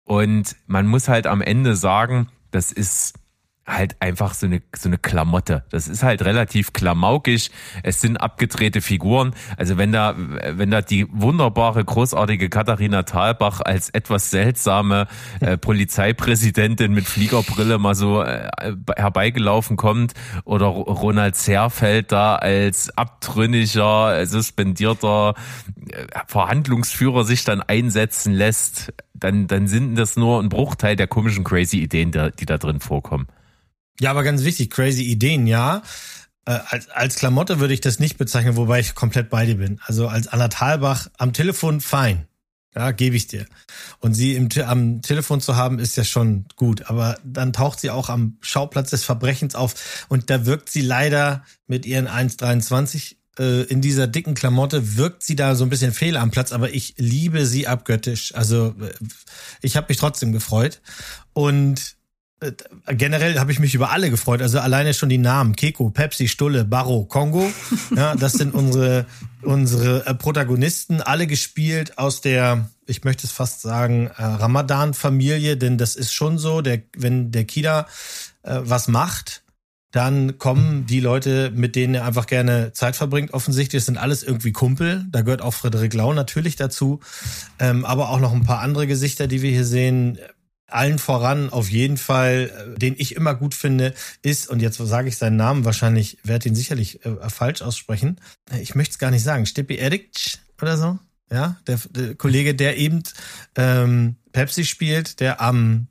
Und 0.05 0.55
man 0.67 0.87
muss 0.87 1.09
halt 1.09 1.27
am 1.27 1.41
Ende 1.41 1.75
sagen, 1.75 2.29
das 2.51 2.71
ist 2.71 3.15
halt 3.67 3.97
einfach 3.99 4.33
so 4.33 4.45
eine, 4.45 4.61
so 4.75 4.87
eine 4.87 4.97
Klamotte. 4.97 5.65
Das 5.69 5.87
ist 5.87 6.01
halt 6.01 6.23
relativ 6.23 6.71
klamaukig. 6.71 7.51
Es 7.83 7.99
sind 7.99 8.17
abgedrehte 8.17 8.81
Figuren. 8.81 9.33
Also 9.57 9.77
wenn 9.77 9.91
da, 9.91 10.15
wenn 10.17 10.71
da 10.71 10.81
die 10.81 11.05
wunderbare, 11.11 11.83
großartige 11.83 12.49
Katharina 12.49 13.03
Thalbach 13.03 13.59
als 13.61 13.89
etwas 13.89 14.29
seltsame 14.31 15.07
äh, 15.41 15.57
Polizeipräsidentin 15.67 16.93
mit 16.93 17.05
Fliegerbrille 17.05 17.77
mal 17.77 17.93
so 17.93 18.21
äh, 18.23 18.49
herbeigelaufen 18.95 19.75
kommt 19.75 20.13
oder 20.45 20.67
Ronald 20.67 21.35
Zerfeld 21.35 22.13
da 22.13 22.35
als 22.35 22.97
abtrünniger, 22.97 24.25
suspendierter 24.25 25.33
äh, 25.89 26.05
Verhandlungsführer 26.27 27.25
sich 27.25 27.43
dann 27.43 27.61
einsetzen 27.61 28.33
lässt, 28.33 28.93
dann, 29.13 29.47
dann 29.47 29.67
sind 29.67 29.95
das 29.95 30.15
nur 30.15 30.41
ein 30.41 30.47
Bruchteil 30.47 30.95
der 30.95 31.07
komischen 31.07 31.43
crazy 31.43 31.79
Ideen, 31.79 32.11
die 32.39 32.45
da 32.45 32.57
drin 32.57 32.79
vorkommen. 32.79 33.27
Ja, 33.99 34.11
aber 34.11 34.23
ganz 34.23 34.43
wichtig, 34.43 34.69
crazy 34.69 35.03
Ideen, 35.03 35.47
ja. 35.47 35.81
Äh, 36.45 36.59
als, 36.69 36.89
als 36.89 37.15
Klamotte 37.15 37.59
würde 37.59 37.73
ich 37.73 37.81
das 37.81 37.99
nicht 37.99 38.17
bezeichnen, 38.17 38.55
wobei 38.55 38.79
ich 38.79 38.95
komplett 38.95 39.29
bei 39.29 39.45
dir 39.45 39.57
bin. 39.57 39.79
Also 39.83 40.07
als 40.07 40.27
Anna 40.27 40.47
Thalbach 40.47 41.07
am 41.17 41.33
Telefon 41.33 41.81
fein. 41.81 42.27
Ja, 42.77 42.91
gebe 42.91 43.15
ich 43.15 43.25
dir. 43.25 43.47
Und 43.99 44.13
sie 44.13 44.35
im, 44.35 44.49
am 44.63 45.01
Telefon 45.01 45.41
zu 45.41 45.55
haben, 45.55 45.79
ist 45.79 45.97
ja 45.97 46.03
schon 46.03 46.45
gut. 46.55 46.89
Aber 46.89 47.17
dann 47.23 47.51
taucht 47.51 47.79
sie 47.79 47.89
auch 47.89 48.07
am 48.09 48.37
Schauplatz 48.39 48.91
des 48.91 49.03
Verbrechens 49.03 49.55
auf. 49.55 50.05
Und 50.09 50.29
da 50.29 50.45
wirkt 50.45 50.69
sie 50.69 50.81
leider 50.81 51.43
mit 51.65 51.87
ihren 51.87 52.07
1,23 52.07 53.15
äh, 53.39 53.63
in 53.63 53.81
dieser 53.81 54.05
dicken 54.05 54.35
Klamotte, 54.35 54.95
wirkt 54.95 55.23
sie 55.23 55.35
da 55.35 55.55
so 55.55 55.63
ein 55.63 55.71
bisschen 55.71 55.91
fehl 55.91 56.17
am 56.17 56.29
Platz. 56.29 56.51
Aber 56.51 56.71
ich 56.71 56.93
liebe 56.97 57.47
sie 57.47 57.67
abgöttisch. 57.67 58.35
Also 58.35 58.75
äh, 58.79 58.93
ich 59.63 59.75
habe 59.75 59.87
mich 59.89 59.97
trotzdem 59.97 60.31
gefreut. 60.31 60.81
Und 61.33 61.96
generell 62.87 63.39
habe 63.39 63.51
ich 63.51 63.59
mich 63.59 63.73
über 63.73 63.91
alle 63.91 64.09
gefreut. 64.09 64.41
Also 64.41 64.59
alleine 64.59 64.93
schon 64.93 65.09
die 65.09 65.17
Namen 65.17 65.55
Keko, 65.55 65.89
Pepsi, 65.89 66.27
Stulle, 66.27 66.65
Barro, 66.65 67.05
Kongo. 67.05 67.51
Ja, 67.95 68.15
das 68.15 68.33
sind 68.33 68.53
unsere 68.53 69.05
unsere 69.41 70.05
äh, 70.05 70.13
Protagonisten, 70.13 71.01
alle 71.01 71.27
gespielt 71.27 71.97
aus 71.97 72.21
der, 72.21 72.69
ich 72.85 73.03
möchte 73.03 73.25
es 73.25 73.31
fast 73.31 73.61
sagen, 73.61 74.07
äh, 74.07 74.23
Ramadan-Familie, 74.23 75.57
denn 75.57 75.77
das 75.77 75.95
ist 75.95 76.13
schon 76.13 76.37
so, 76.37 76.61
der, 76.61 76.81
wenn 76.95 77.31
der 77.31 77.45
Kida 77.45 77.87
äh, 78.43 78.59
was 78.63 78.87
macht, 78.87 79.43
dann 79.91 80.37
kommen 80.37 80.85
die 80.85 80.99
Leute, 80.99 81.51
mit 81.55 81.75
denen 81.75 81.95
er 81.95 82.05
einfach 82.05 82.27
gerne 82.27 82.73
Zeit 82.73 82.95
verbringt. 82.95 83.33
Offensichtlich 83.33 83.79
das 83.79 83.85
sind 83.85 83.97
alles 83.97 84.21
irgendwie 84.21 84.51
Kumpel. 84.51 85.05
Da 85.09 85.21
gehört 85.21 85.41
auch 85.41 85.53
Frederik 85.53 85.93
Lau 85.93 86.13
natürlich 86.13 86.57
dazu, 86.57 86.99
ähm, 87.57 87.85
aber 87.85 88.09
auch 88.09 88.19
noch 88.19 88.33
ein 88.33 88.43
paar 88.43 88.59
andere 88.59 88.85
Gesichter, 88.85 89.27
die 89.27 89.41
wir 89.41 89.49
hier 89.49 89.65
sehen 89.65 90.19
allen 90.67 90.99
voran 90.99 91.49
auf 91.49 91.69
jeden 91.69 91.97
Fall, 91.97 92.51
äh, 92.75 92.79
den 92.79 92.95
ich 92.97 93.15
immer 93.15 93.35
gut 93.35 93.55
finde, 93.55 93.93
ist, 94.21 94.49
und 94.49 94.61
jetzt 94.61 94.77
sage 94.77 95.09
ich 95.09 95.17
seinen 95.17 95.37
Namen, 95.37 95.65
wahrscheinlich 95.65 96.17
werde 96.23 96.49
ihn 96.49 96.55
sicherlich 96.55 97.05
äh, 97.05 97.29
falsch 97.29 97.61
aussprechen. 97.61 98.19
Ich 98.61 98.75
möchte 98.75 98.91
es 98.91 98.99
gar 98.99 99.11
nicht 99.11 99.23
sagen. 99.23 99.45
Steppi 99.45 99.77
Edic 99.77 100.39
oder 100.61 100.77
so. 100.77 100.99
Ja, 101.29 101.57
der, 101.67 101.79
der 101.89 102.15
Kollege, 102.15 102.55
der 102.55 102.77
eben 102.77 103.03
ähm, 103.55 104.15
Pepsi 104.31 104.63
spielt, 104.63 105.19
der 105.19 105.41
am 105.41 105.87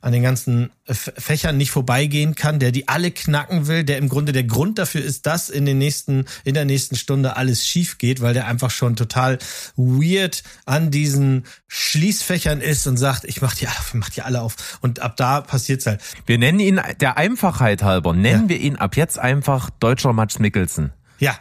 an 0.00 0.12
den 0.12 0.22
ganzen 0.22 0.70
Fächern 0.86 1.56
nicht 1.56 1.70
vorbeigehen 1.70 2.34
kann, 2.34 2.58
der 2.58 2.72
die 2.72 2.88
alle 2.88 3.10
knacken 3.10 3.66
will, 3.66 3.84
der 3.84 3.98
im 3.98 4.08
Grunde 4.08 4.32
der 4.32 4.44
Grund 4.44 4.78
dafür 4.78 5.02
ist, 5.02 5.26
dass 5.26 5.50
in 5.50 5.66
den 5.66 5.78
nächsten, 5.78 6.24
in 6.44 6.54
der 6.54 6.64
nächsten 6.64 6.96
Stunde 6.96 7.36
alles 7.36 7.66
schief 7.66 7.98
geht, 7.98 8.20
weil 8.22 8.32
der 8.32 8.46
einfach 8.46 8.70
schon 8.70 8.96
total 8.96 9.38
weird 9.76 10.42
an 10.64 10.90
diesen 10.90 11.44
Schließfächern 11.68 12.60
ist 12.60 12.86
und 12.86 12.96
sagt, 12.96 13.24
ich 13.24 13.42
mach 13.42 13.54
die, 13.54 13.66
mach 13.92 14.08
die 14.08 14.22
alle 14.22 14.40
auf. 14.40 14.78
Und 14.80 15.00
ab 15.00 15.16
da 15.16 15.42
passiert's 15.42 15.86
halt. 15.86 16.00
Wir 16.26 16.38
nennen 16.38 16.60
ihn 16.60 16.80
der 17.00 17.16
Einfachheit 17.16 17.82
halber, 17.82 18.14
nennen 18.14 18.44
ja. 18.44 18.48
wir 18.48 18.58
ihn 18.58 18.76
ab 18.76 18.96
jetzt 18.96 19.18
einfach 19.18 19.70
Deutscher 19.80 20.12
Mats 20.12 20.38
Mikkelsen. 20.38 20.92
Ja. 21.18 21.38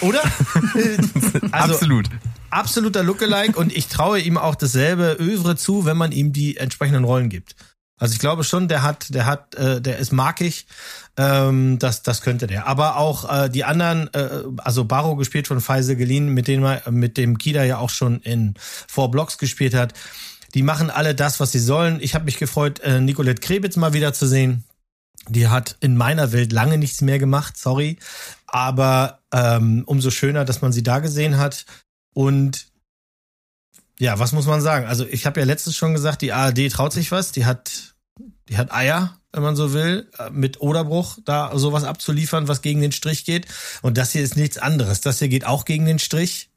Oder? 0.00 0.22
also, 1.52 1.74
Absolut 1.74 2.08
absoluter 2.50 3.02
Lookalike 3.02 3.58
und 3.58 3.76
ich 3.76 3.88
traue 3.88 4.20
ihm 4.20 4.38
auch 4.38 4.54
dasselbe 4.54 5.16
Övre 5.20 5.56
zu, 5.56 5.84
wenn 5.84 5.96
man 5.96 6.12
ihm 6.12 6.32
die 6.32 6.56
entsprechenden 6.56 7.04
Rollen 7.04 7.28
gibt. 7.28 7.54
Also 7.98 8.12
ich 8.14 8.20
glaube 8.20 8.44
schon, 8.44 8.68
der 8.68 8.82
hat, 8.82 9.12
der 9.14 9.26
hat, 9.26 9.54
äh, 9.54 9.80
der 9.80 9.98
ist 9.98 10.12
markig. 10.12 10.66
Ähm, 11.16 11.78
das, 11.78 12.02
das 12.02 12.22
könnte 12.22 12.46
der. 12.46 12.66
Aber 12.66 12.96
auch 12.96 13.30
äh, 13.30 13.48
die 13.48 13.64
anderen, 13.64 14.12
äh, 14.14 14.28
also 14.58 14.84
Barrow 14.84 15.18
gespielt 15.18 15.48
von 15.48 15.60
Faisal 15.60 15.96
Gelin, 15.96 16.28
mit 16.28 16.46
dem 16.48 16.66
mit 16.90 17.16
dem 17.16 17.38
Kida 17.38 17.64
ja 17.64 17.78
auch 17.78 17.90
schon 17.90 18.20
in 18.20 18.54
Four 18.60 19.10
Blocks 19.10 19.38
gespielt 19.38 19.74
hat. 19.74 19.94
Die 20.54 20.62
machen 20.62 20.90
alle 20.90 21.14
das, 21.14 21.40
was 21.40 21.52
sie 21.52 21.58
sollen. 21.58 21.98
Ich 22.00 22.14
habe 22.14 22.24
mich 22.24 22.38
gefreut, 22.38 22.80
äh, 22.80 23.00
Nicolette 23.00 23.40
Krebitz 23.40 23.76
mal 23.76 23.92
wieder 23.92 24.12
zu 24.12 24.26
sehen. 24.26 24.64
Die 25.28 25.48
hat 25.48 25.76
in 25.80 25.96
meiner 25.96 26.32
Welt 26.32 26.52
lange 26.52 26.78
nichts 26.78 27.02
mehr 27.02 27.18
gemacht, 27.18 27.58
sorry. 27.58 27.98
Aber 28.46 29.18
ähm, 29.32 29.82
umso 29.84 30.10
schöner, 30.10 30.44
dass 30.44 30.62
man 30.62 30.72
sie 30.72 30.82
da 30.82 31.00
gesehen 31.00 31.36
hat. 31.36 31.66
Und 32.14 32.67
ja, 33.98 34.18
was 34.18 34.32
muss 34.32 34.46
man 34.46 34.60
sagen? 34.60 34.86
Also 34.86 35.06
ich 35.06 35.26
habe 35.26 35.40
ja 35.40 35.46
letztens 35.46 35.76
schon 35.76 35.92
gesagt, 35.92 36.22
die 36.22 36.32
ARD 36.32 36.70
traut 36.70 36.92
sich 36.92 37.10
was, 37.10 37.32
die 37.32 37.44
hat, 37.44 37.94
die 38.48 38.56
hat 38.56 38.72
Eier, 38.72 39.18
wenn 39.32 39.42
man 39.42 39.56
so 39.56 39.72
will, 39.72 40.08
äh, 40.18 40.30
mit 40.30 40.60
Oderbruch 40.60 41.18
da 41.24 41.56
sowas 41.58 41.84
abzuliefern, 41.84 42.48
was 42.48 42.62
gegen 42.62 42.80
den 42.80 42.92
Strich 42.92 43.24
geht. 43.24 43.46
Und 43.82 43.98
das 43.98 44.12
hier 44.12 44.22
ist 44.22 44.36
nichts 44.36 44.58
anderes. 44.58 45.00
Das 45.00 45.18
hier 45.18 45.28
geht 45.28 45.44
auch 45.44 45.64
gegen 45.64 45.84
den 45.84 45.98
Strich. 45.98 46.50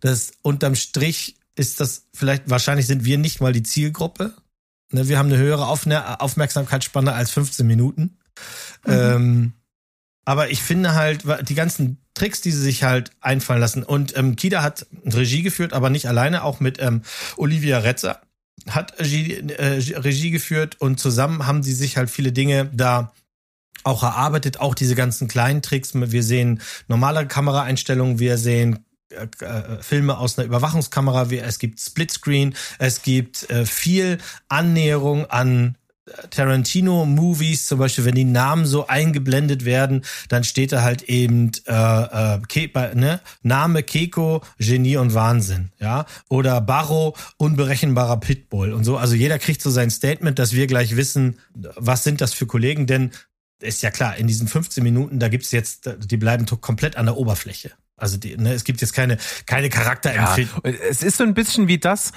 Das 0.00 0.32
unterm 0.42 0.74
Strich 0.74 1.36
ist 1.54 1.80
das 1.80 2.06
vielleicht, 2.14 2.48
wahrscheinlich 2.50 2.86
sind 2.86 3.04
wir 3.04 3.18
nicht 3.18 3.40
mal 3.40 3.52
die 3.52 3.62
Zielgruppe. 3.62 4.34
Ne, 4.92 5.08
wir 5.08 5.18
haben 5.18 5.26
eine 5.26 5.38
höhere 5.38 5.66
Aufmerksamkeitsspanne 5.66 7.12
als 7.12 7.30
15 7.30 7.66
Minuten. 7.66 8.18
Mhm. 8.86 8.92
Ähm, 8.92 9.52
aber 10.24 10.50
ich 10.50 10.62
finde 10.62 10.94
halt, 10.94 11.24
die 11.48 11.54
ganzen 11.54 11.98
Tricks, 12.16 12.40
die 12.40 12.50
sie 12.50 12.62
sich 12.62 12.82
halt 12.82 13.10
einfallen 13.20 13.60
lassen. 13.60 13.82
Und 13.82 14.16
ähm, 14.16 14.34
Kida 14.36 14.62
hat 14.62 14.86
Regie 15.04 15.42
geführt, 15.42 15.72
aber 15.72 15.90
nicht 15.90 16.08
alleine, 16.08 16.42
auch 16.42 16.60
mit 16.60 16.80
ähm, 16.80 17.02
Olivia 17.36 17.78
Retzer 17.78 18.20
hat 18.68 18.98
Regie, 18.98 19.34
äh, 19.34 19.98
Regie 19.98 20.30
geführt 20.30 20.80
und 20.80 20.98
zusammen 20.98 21.46
haben 21.46 21.62
sie 21.62 21.74
sich 21.74 21.96
halt 21.96 22.10
viele 22.10 22.32
Dinge 22.32 22.70
da 22.72 23.12
auch 23.84 24.02
erarbeitet, 24.02 24.58
auch 24.60 24.74
diese 24.74 24.96
ganzen 24.96 25.28
kleinen 25.28 25.62
Tricks. 25.62 25.92
Wir 25.94 26.22
sehen 26.22 26.60
normale 26.88 27.26
Kameraeinstellungen, 27.28 28.18
wir 28.18 28.38
sehen 28.38 28.84
äh, 29.10 29.26
äh, 29.44 29.82
Filme 29.82 30.18
aus 30.18 30.38
einer 30.38 30.46
Überwachungskamera, 30.46 31.30
es 31.30 31.58
gibt 31.58 31.80
Splitscreen, 31.80 32.56
es 32.78 33.02
gibt 33.02 33.48
äh, 33.50 33.64
viel 33.66 34.18
Annäherung 34.48 35.26
an 35.26 35.76
Tarantino-Movies, 36.30 37.66
zum 37.66 37.78
Beispiel, 37.78 38.04
wenn 38.04 38.14
die 38.14 38.24
Namen 38.24 38.64
so 38.64 38.86
eingeblendet 38.86 39.64
werden, 39.64 40.04
dann 40.28 40.44
steht 40.44 40.72
da 40.72 40.82
halt 40.82 41.02
eben 41.02 41.52
äh, 41.66 41.72
äh, 42.34 42.40
Ke 42.48 42.94
ne? 42.94 43.20
Name 43.42 43.82
Keiko, 43.82 44.42
Genie 44.58 44.96
und 44.96 45.14
Wahnsinn, 45.14 45.70
ja, 45.78 46.06
oder 46.28 46.60
Barro, 46.60 47.16
unberechenbarer 47.38 48.18
Pitbull 48.18 48.72
und 48.72 48.84
so. 48.84 48.96
Also 48.96 49.14
jeder 49.14 49.38
kriegt 49.38 49.60
so 49.60 49.70
sein 49.70 49.90
Statement, 49.90 50.38
dass 50.38 50.52
wir 50.52 50.66
gleich 50.66 50.96
wissen, 50.96 51.38
was 51.54 52.04
sind 52.04 52.20
das 52.20 52.32
für 52.32 52.46
Kollegen, 52.46 52.86
denn 52.86 53.10
ist 53.60 53.82
ja 53.82 53.90
klar, 53.90 54.16
in 54.16 54.26
diesen 54.26 54.48
15 54.48 54.84
Minuten, 54.84 55.18
da 55.18 55.28
gibt's 55.28 55.50
jetzt, 55.50 55.90
die 55.98 56.16
bleiben 56.16 56.46
komplett 56.60 56.96
an 56.96 57.06
der 57.06 57.16
Oberfläche. 57.16 57.72
Also 57.96 58.18
die, 58.18 58.36
ne, 58.36 58.52
es 58.52 58.64
gibt 58.64 58.82
jetzt 58.82 58.92
keine, 58.92 59.16
keine 59.46 59.70
Charakterempfindung. 59.70 60.60
Ja, 60.64 60.72
es 60.88 61.02
ist 61.02 61.16
so 61.16 61.24
ein 61.24 61.32
bisschen 61.32 61.66
wie 61.66 61.78
das, 61.78 62.12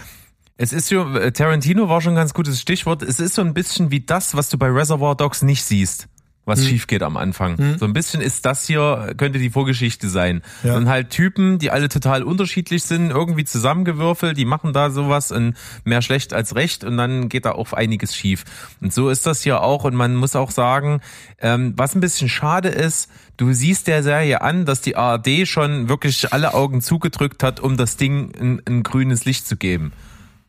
es 0.61 0.73
ist 0.73 0.87
so, 0.87 1.05
Tarantino 1.31 1.87
war 1.87 2.01
schon 2.01 2.13
ein 2.13 2.17
ganz 2.17 2.33
gutes 2.33 2.59
Stichwort. 2.59 3.01
Es 3.01 3.21
ist 3.21 3.35
so 3.35 3.41
ein 3.41 3.53
bisschen 3.53 3.91
wie 3.91 4.01
das, 4.01 4.35
was 4.35 4.49
du 4.49 4.57
bei 4.57 4.67
Reservoir 4.67 5.15
Dogs 5.15 5.41
nicht 5.41 5.63
siehst. 5.63 6.09
was 6.43 6.65
schief 6.67 6.87
geht 6.87 7.01
am 7.01 7.15
Anfang. 7.15 7.77
So 7.77 7.85
ein 7.85 7.93
bisschen 7.93 8.19
ist 8.19 8.45
das 8.45 8.67
hier, 8.67 9.13
könnte 9.15 9.39
die 9.39 9.51
Vorgeschichte 9.51 10.09
sein. 10.09 10.41
Ja. 10.63 10.73
Sind 10.73 10.89
halt 10.89 11.11
Typen, 11.11 11.59
die 11.59 11.71
alle 11.71 11.87
total 11.87 12.23
unterschiedlich 12.23 12.83
sind, 12.83 13.09
irgendwie 13.09 13.45
zusammengewürfelt, 13.45 14.35
die 14.35 14.43
machen 14.43 14.73
da 14.73 14.89
sowas 14.89 15.31
und 15.31 15.55
mehr 15.85 16.01
schlecht 16.01 16.33
als 16.33 16.55
recht 16.55 16.83
und 16.83 16.97
dann 16.97 17.29
geht 17.29 17.45
da 17.45 17.53
auch 17.53 17.71
einiges 17.71 18.13
schief. 18.13 18.43
Und 18.81 18.93
so 18.93 19.09
ist 19.09 19.25
das 19.25 19.41
hier 19.43 19.61
auch 19.61 19.85
und 19.85 19.95
man 19.95 20.15
muss 20.15 20.35
auch 20.35 20.51
sagen, 20.51 20.99
ähm, 21.39 21.73
was 21.77 21.95
ein 21.95 22.01
bisschen 22.01 22.27
schade 22.27 22.67
ist, 22.67 23.09
du 23.37 23.53
siehst 23.53 23.87
der 23.87 24.03
Serie 24.03 24.41
an, 24.41 24.65
dass 24.65 24.81
die 24.81 24.97
ARD 24.97 25.47
schon 25.47 25.87
wirklich 25.87 26.33
alle 26.33 26.53
Augen 26.53 26.81
zugedrückt 26.81 27.43
hat, 27.43 27.61
um 27.61 27.77
das 27.77 27.95
Ding 27.95 28.33
ein, 28.37 28.61
ein 28.67 28.83
grünes 28.83 29.23
Licht 29.23 29.47
zu 29.47 29.55
geben. 29.55 29.93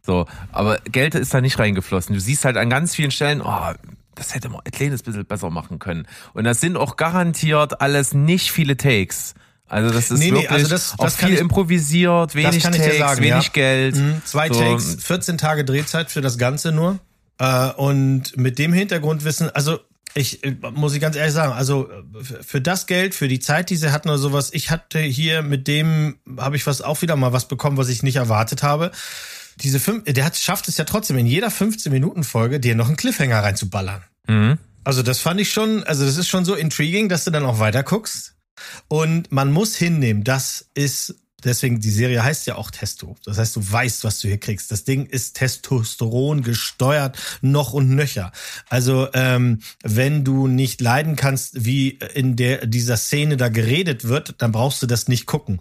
So, 0.04 0.26
aber 0.52 0.78
Geld 0.90 1.14
ist 1.14 1.32
da 1.34 1.40
nicht 1.40 1.58
reingeflossen. 1.58 2.14
Du 2.14 2.20
siehst 2.20 2.44
halt 2.44 2.56
an 2.56 2.70
ganz 2.70 2.94
vielen 2.94 3.10
Stellen, 3.10 3.42
oh, 3.42 3.72
das 4.14 4.34
hätte 4.34 4.48
man 4.48 4.60
ein 4.64 4.70
kleines 4.72 5.02
bisschen 5.02 5.24
besser 5.26 5.50
machen 5.50 5.78
können. 5.78 6.06
Und 6.32 6.44
das 6.44 6.60
sind 6.60 6.76
auch 6.76 6.96
garantiert 6.96 7.80
alles 7.80 8.12
nicht 8.14 8.50
viele 8.50 8.76
Takes. 8.76 9.34
Also 9.66 9.92
das 9.94 10.10
ist 10.10 10.18
Nee, 10.18 10.26
nee, 10.26 10.32
wirklich 10.32 10.50
also 10.50 10.68
das- 10.68 10.94
das 10.98 11.16
kann 11.18 11.28
viel 11.28 11.36
ich- 11.36 11.40
improvisiert, 11.40 12.34
wenig 12.34 12.60
kann 12.62 12.72
ich 12.74 12.80
dir 12.80 12.86
Takes, 12.86 12.98
sagen, 12.98 13.20
wenig 13.22 13.44
ja. 13.46 13.52
Geld. 13.52 13.96
Mhm, 13.96 14.22
Zwei 14.24 14.48
So, 14.48 14.58
Takes, 14.58 14.96
14 15.04 15.38
Tage 15.38 15.64
Drehzeit 15.64 16.10
für 16.10 16.20
das 16.20 16.38
Ganze 16.38 16.72
nur. 16.72 16.98
Äh, 17.38 17.68
und 17.76 18.36
mit 18.36 18.58
dem 18.58 18.72
Hintergrundwissen, 18.72 19.48
also 19.50 19.78
ich 20.14 20.42
äh, 20.44 20.56
muss 20.74 20.92
ich 20.94 21.00
ganz 21.00 21.14
ehrlich 21.14 21.32
sagen, 21.34 21.52
also 21.52 21.88
für- 22.20 22.42
für 22.42 22.60
das 22.60 22.86
Geld, 22.88 23.14
für 23.14 23.28
die 23.28 23.38
Zeit, 23.38 23.70
die 23.70 23.76
sie 23.76 23.92
hatten 23.92 24.08
oder 24.08 24.18
sowas, 24.18 24.50
ich 24.52 24.70
hatte 24.70 24.98
hier 24.98 25.42
mit 25.42 25.68
dem, 25.68 26.16
habe 26.36 26.56
ich 26.56 26.66
was 26.66 26.82
auch 26.82 27.00
wieder 27.00 27.14
mal 27.14 27.32
was 27.32 27.46
bekommen, 27.46 27.76
was 27.76 27.88
ich 27.88 28.02
nicht 28.02 28.16
erwartet 28.16 28.64
habe. 28.64 28.90
Diese 29.62 29.80
fünf, 29.80 30.04
der 30.04 30.24
hat, 30.24 30.36
schafft 30.36 30.68
es 30.68 30.76
ja 30.76 30.84
trotzdem 30.84 31.18
in 31.18 31.26
jeder 31.26 31.48
15-Minuten-Folge 31.48 32.60
dir 32.60 32.74
noch 32.74 32.88
einen 32.88 32.96
Cliffhanger 32.96 33.42
reinzuballern. 33.42 34.02
Mhm. 34.26 34.58
Also 34.84 35.02
das 35.02 35.18
fand 35.18 35.40
ich 35.40 35.52
schon, 35.52 35.84
also 35.84 36.04
das 36.04 36.16
ist 36.16 36.28
schon 36.28 36.44
so 36.44 36.54
intriguing, 36.54 37.08
dass 37.08 37.24
du 37.24 37.30
dann 37.30 37.44
auch 37.44 37.58
weiter 37.58 37.82
guckst. 37.82 38.34
Und 38.88 39.30
man 39.32 39.52
muss 39.52 39.76
hinnehmen, 39.76 40.24
das 40.24 40.68
ist, 40.74 41.14
deswegen 41.44 41.80
die 41.80 41.90
Serie 41.90 42.22
heißt 42.22 42.46
ja 42.46 42.56
auch 42.56 42.70
Testo. 42.70 43.16
Das 43.24 43.38
heißt, 43.38 43.56
du 43.56 43.72
weißt, 43.72 44.04
was 44.04 44.20
du 44.20 44.28
hier 44.28 44.38
kriegst. 44.38 44.70
Das 44.70 44.84
Ding 44.84 45.06
ist 45.06 45.36
Testosteron 45.36 46.42
gesteuert, 46.42 47.18
noch 47.42 47.72
und 47.72 47.90
nöcher. 47.90 48.32
Also 48.68 49.08
ähm, 49.14 49.60
wenn 49.82 50.24
du 50.24 50.46
nicht 50.46 50.80
leiden 50.80 51.16
kannst, 51.16 51.64
wie 51.64 51.98
in 52.14 52.36
der 52.36 52.66
dieser 52.66 52.96
Szene 52.96 53.36
da 53.36 53.48
geredet 53.48 54.04
wird, 54.04 54.34
dann 54.38 54.52
brauchst 54.52 54.82
du 54.82 54.86
das 54.86 55.08
nicht 55.08 55.26
gucken 55.26 55.60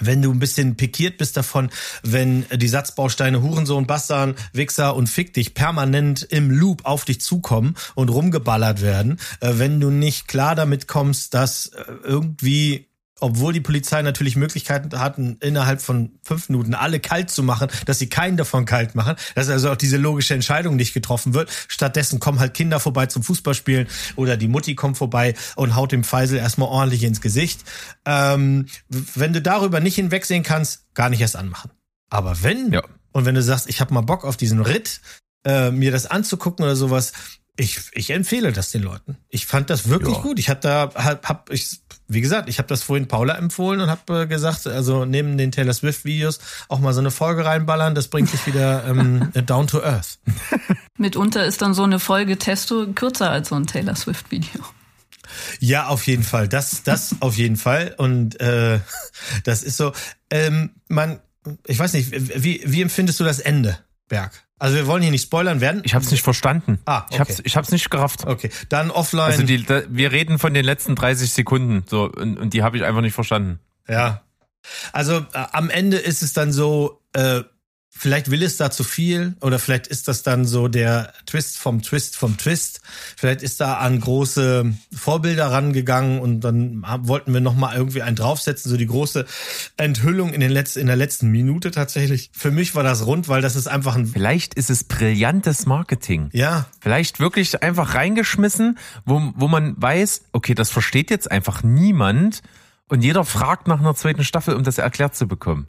wenn 0.00 0.22
du 0.22 0.32
ein 0.32 0.38
bisschen 0.38 0.76
pikiert 0.76 1.18
bist 1.18 1.36
davon, 1.36 1.70
wenn 2.02 2.44
die 2.52 2.68
Satzbausteine 2.68 3.42
Hurensohn, 3.42 3.86
Bastard, 3.86 4.36
Wichser 4.52 4.96
und 4.96 5.08
Fick 5.08 5.34
dich 5.34 5.54
permanent 5.54 6.22
im 6.22 6.50
Loop 6.50 6.84
auf 6.84 7.04
dich 7.04 7.20
zukommen 7.20 7.74
und 7.94 8.08
rumgeballert 8.08 8.82
werden, 8.82 9.18
äh, 9.40 9.52
wenn 9.54 9.80
du 9.80 9.90
nicht 9.90 10.28
klar 10.28 10.54
damit 10.54 10.88
kommst, 10.88 11.34
dass 11.34 11.66
äh, 11.66 11.84
irgendwie 12.02 12.88
obwohl 13.20 13.52
die 13.52 13.60
Polizei 13.60 14.02
natürlich 14.02 14.36
Möglichkeiten 14.36 14.98
hatten, 14.98 15.36
innerhalb 15.40 15.80
von 15.80 16.18
fünf 16.22 16.48
Minuten 16.48 16.74
alle 16.74 17.00
kalt 17.00 17.30
zu 17.30 17.42
machen, 17.42 17.68
dass 17.86 17.98
sie 17.98 18.08
keinen 18.08 18.36
davon 18.36 18.64
kalt 18.64 18.94
machen, 18.94 19.16
dass 19.34 19.48
also 19.48 19.70
auch 19.70 19.76
diese 19.76 19.96
logische 19.96 20.34
Entscheidung 20.34 20.76
nicht 20.76 20.94
getroffen 20.94 21.32
wird. 21.34 21.50
Stattdessen 21.68 22.20
kommen 22.20 22.40
halt 22.40 22.54
Kinder 22.54 22.80
vorbei 22.80 23.06
zum 23.06 23.22
Fußballspielen 23.22 23.86
oder 24.16 24.36
die 24.36 24.48
Mutti 24.48 24.74
kommt 24.74 24.98
vorbei 24.98 25.34
und 25.56 25.74
haut 25.76 25.92
dem 25.92 26.04
Feisel 26.04 26.38
erstmal 26.38 26.68
ordentlich 26.68 27.04
ins 27.04 27.20
Gesicht. 27.20 27.60
Ähm, 28.04 28.66
wenn 28.88 29.32
du 29.32 29.40
darüber 29.40 29.80
nicht 29.80 29.94
hinwegsehen 29.94 30.42
kannst, 30.42 30.92
gar 30.94 31.08
nicht 31.08 31.20
erst 31.20 31.36
anmachen. 31.36 31.70
Aber 32.10 32.42
wenn, 32.42 32.72
Ja. 32.72 32.82
und 33.12 33.24
wenn 33.24 33.34
du 33.34 33.42
sagst, 33.42 33.68
ich 33.68 33.80
habe 33.80 33.94
mal 33.94 34.02
Bock 34.02 34.24
auf 34.24 34.36
diesen 34.36 34.60
Ritt, 34.60 35.00
äh, 35.46 35.70
mir 35.70 35.90
das 35.92 36.06
anzugucken 36.06 36.64
oder 36.64 36.76
sowas, 36.76 37.12
ich, 37.56 37.80
ich 37.92 38.10
empfehle 38.10 38.52
das 38.52 38.70
den 38.70 38.82
Leuten. 38.82 39.16
Ich 39.28 39.46
fand 39.46 39.70
das 39.70 39.88
wirklich 39.88 40.16
Ja. 40.16 40.22
gut. 40.22 40.38
Ich 40.38 40.48
hab 40.50 40.60
da, 40.60 40.90
hab, 40.94 41.28
hab 41.28 41.50
ich, 41.50 41.80
wie 42.08 42.20
gesagt, 42.20 42.48
ich 42.48 42.58
habe 42.58 42.66
das 42.68 42.82
vorhin 42.82 43.06
Paula 43.06 43.34
empfohlen 43.38 43.80
und 43.80 43.88
habe 43.90 44.22
äh, 44.22 44.26
gesagt, 44.26 44.66
also 44.66 45.04
neben 45.04 45.38
den 45.38 45.52
Taylor 45.52 45.72
Swift 45.72 46.04
Videos 46.04 46.40
auch 46.68 46.80
mal 46.80 46.92
so 46.92 47.00
eine 47.00 47.12
Folge 47.12 47.44
reinballern, 47.44 47.94
das 47.94 48.08
bringt 48.08 48.32
dich 48.32 48.44
wieder 48.46 48.84
ähm, 48.86 49.30
down 49.46 49.66
to 49.68 49.80
earth. 49.82 50.18
Mitunter 50.98 51.44
ist 51.46 51.62
dann 51.62 51.74
so 51.74 51.84
eine 51.84 52.00
Folge 52.00 52.38
Testo 52.38 52.86
kürzer 52.92 53.30
als 53.30 53.50
so 53.50 53.54
ein 53.54 53.66
Taylor 53.66 53.94
Swift-Video. 53.94 54.60
Ja, 55.60 55.86
auf 55.88 56.06
jeden 56.06 56.22
Fall. 56.22 56.48
Das, 56.48 56.82
das 56.82 57.16
auf 57.20 57.36
jeden 57.36 57.56
Fall. 57.56 57.94
Und 57.98 58.40
äh, 58.40 58.80
das 59.44 59.62
ist 59.62 59.76
so. 59.76 59.92
Ähm, 60.30 60.70
man, 60.88 61.20
ich 61.66 61.78
weiß 61.78 61.92
nicht, 61.92 62.10
wie, 62.42 62.62
wie 62.64 62.82
empfindest 62.82 63.20
du 63.20 63.24
das 63.24 63.38
Ende, 63.38 63.78
Berg? 64.14 64.32
Also 64.60 64.76
wir 64.76 64.86
wollen 64.86 65.02
hier 65.02 65.10
nicht 65.10 65.24
spoilern 65.24 65.60
werden. 65.60 65.82
Ich 65.84 65.94
hab's 65.94 66.10
nicht 66.12 66.22
verstanden. 66.22 66.78
Ah, 66.86 67.04
Ich 67.10 67.18
hab's, 67.18 67.32
okay. 67.32 67.42
ich 67.44 67.56
hab's 67.56 67.72
nicht 67.72 67.90
gerafft. 67.90 68.24
Okay, 68.26 68.50
dann 68.68 68.90
offline. 68.92 69.24
Also 69.24 69.42
die, 69.42 69.64
da, 69.64 69.82
wir 69.88 70.12
reden 70.12 70.38
von 70.38 70.54
den 70.54 70.64
letzten 70.64 70.94
30 70.94 71.32
Sekunden 71.32 71.82
so 71.88 72.04
und, 72.04 72.38
und 72.38 72.54
die 72.54 72.62
habe 72.62 72.76
ich 72.76 72.84
einfach 72.84 73.00
nicht 73.00 73.14
verstanden. 73.14 73.58
Ja. 73.88 74.22
Also 74.92 75.18
äh, 75.18 75.24
am 75.52 75.68
Ende 75.68 75.96
ist 75.96 76.22
es 76.22 76.32
dann 76.32 76.52
so, 76.52 77.02
äh, 77.12 77.42
vielleicht 77.96 78.30
will 78.30 78.42
es 78.42 78.56
da 78.56 78.70
zu 78.70 78.84
viel 78.84 79.34
oder 79.40 79.58
vielleicht 79.58 79.86
ist 79.86 80.08
das 80.08 80.22
dann 80.22 80.44
so 80.44 80.68
der 80.68 81.12
Twist 81.26 81.58
vom 81.58 81.82
Twist 81.82 82.16
vom 82.16 82.36
Twist. 82.36 82.80
Vielleicht 83.16 83.42
ist 83.42 83.60
da 83.60 83.74
an 83.78 84.00
große 84.00 84.72
Vorbilder 84.92 85.50
rangegangen 85.50 86.20
und 86.20 86.40
dann 86.40 86.84
wollten 87.02 87.32
wir 87.32 87.40
noch 87.40 87.54
mal 87.54 87.74
irgendwie 87.76 88.02
einen 88.02 88.16
draufsetzen, 88.16 88.70
so 88.70 88.76
die 88.76 88.86
große 88.86 89.24
Enthüllung 89.76 90.32
in, 90.32 90.40
den 90.40 90.50
letzten, 90.50 90.80
in 90.80 90.86
der 90.86 90.96
letzten 90.96 91.28
Minute 91.28 91.70
tatsächlich. 91.70 92.30
Für 92.32 92.50
mich 92.50 92.74
war 92.74 92.82
das 92.82 93.06
rund, 93.06 93.28
weil 93.28 93.42
das 93.42 93.56
ist 93.56 93.68
einfach 93.68 93.96
ein, 93.96 94.06
Vielleicht 94.06 94.54
ist 94.54 94.70
es 94.70 94.84
brillantes 94.84 95.66
Marketing. 95.66 96.28
ja, 96.32 96.66
Vielleicht 96.80 97.20
wirklich 97.20 97.62
einfach 97.62 97.94
reingeschmissen, 97.94 98.78
wo, 99.04 99.32
wo 99.36 99.48
man 99.48 99.80
weiß, 99.80 100.24
okay, 100.32 100.54
das 100.54 100.70
versteht 100.70 101.10
jetzt 101.10 101.30
einfach 101.30 101.62
niemand 101.62 102.42
und 102.88 103.02
jeder 103.02 103.24
fragt 103.24 103.66
nach 103.66 103.80
einer 103.80 103.94
zweiten 103.94 104.24
Staffel, 104.24 104.54
um 104.54 104.62
das 104.62 104.78
erklärt 104.78 105.16
zu 105.16 105.26
bekommen. 105.26 105.66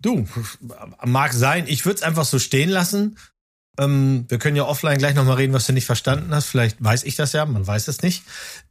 Du, 0.00 0.28
mag 1.04 1.32
sein. 1.32 1.66
Ich 1.66 1.84
würde 1.84 1.96
es 1.96 2.02
einfach 2.02 2.24
so 2.24 2.38
stehen 2.38 2.68
lassen. 2.70 3.18
Ähm, 3.78 4.26
wir 4.28 4.38
können 4.38 4.56
ja 4.56 4.64
offline 4.64 4.98
gleich 4.98 5.14
nochmal 5.14 5.36
reden, 5.36 5.52
was 5.52 5.66
du 5.66 5.72
nicht 5.72 5.86
verstanden 5.86 6.34
hast. 6.34 6.46
Vielleicht 6.46 6.82
weiß 6.82 7.04
ich 7.04 7.16
das 7.16 7.32
ja, 7.32 7.44
man 7.46 7.66
weiß 7.66 7.88
es 7.88 8.02
nicht. 8.02 8.24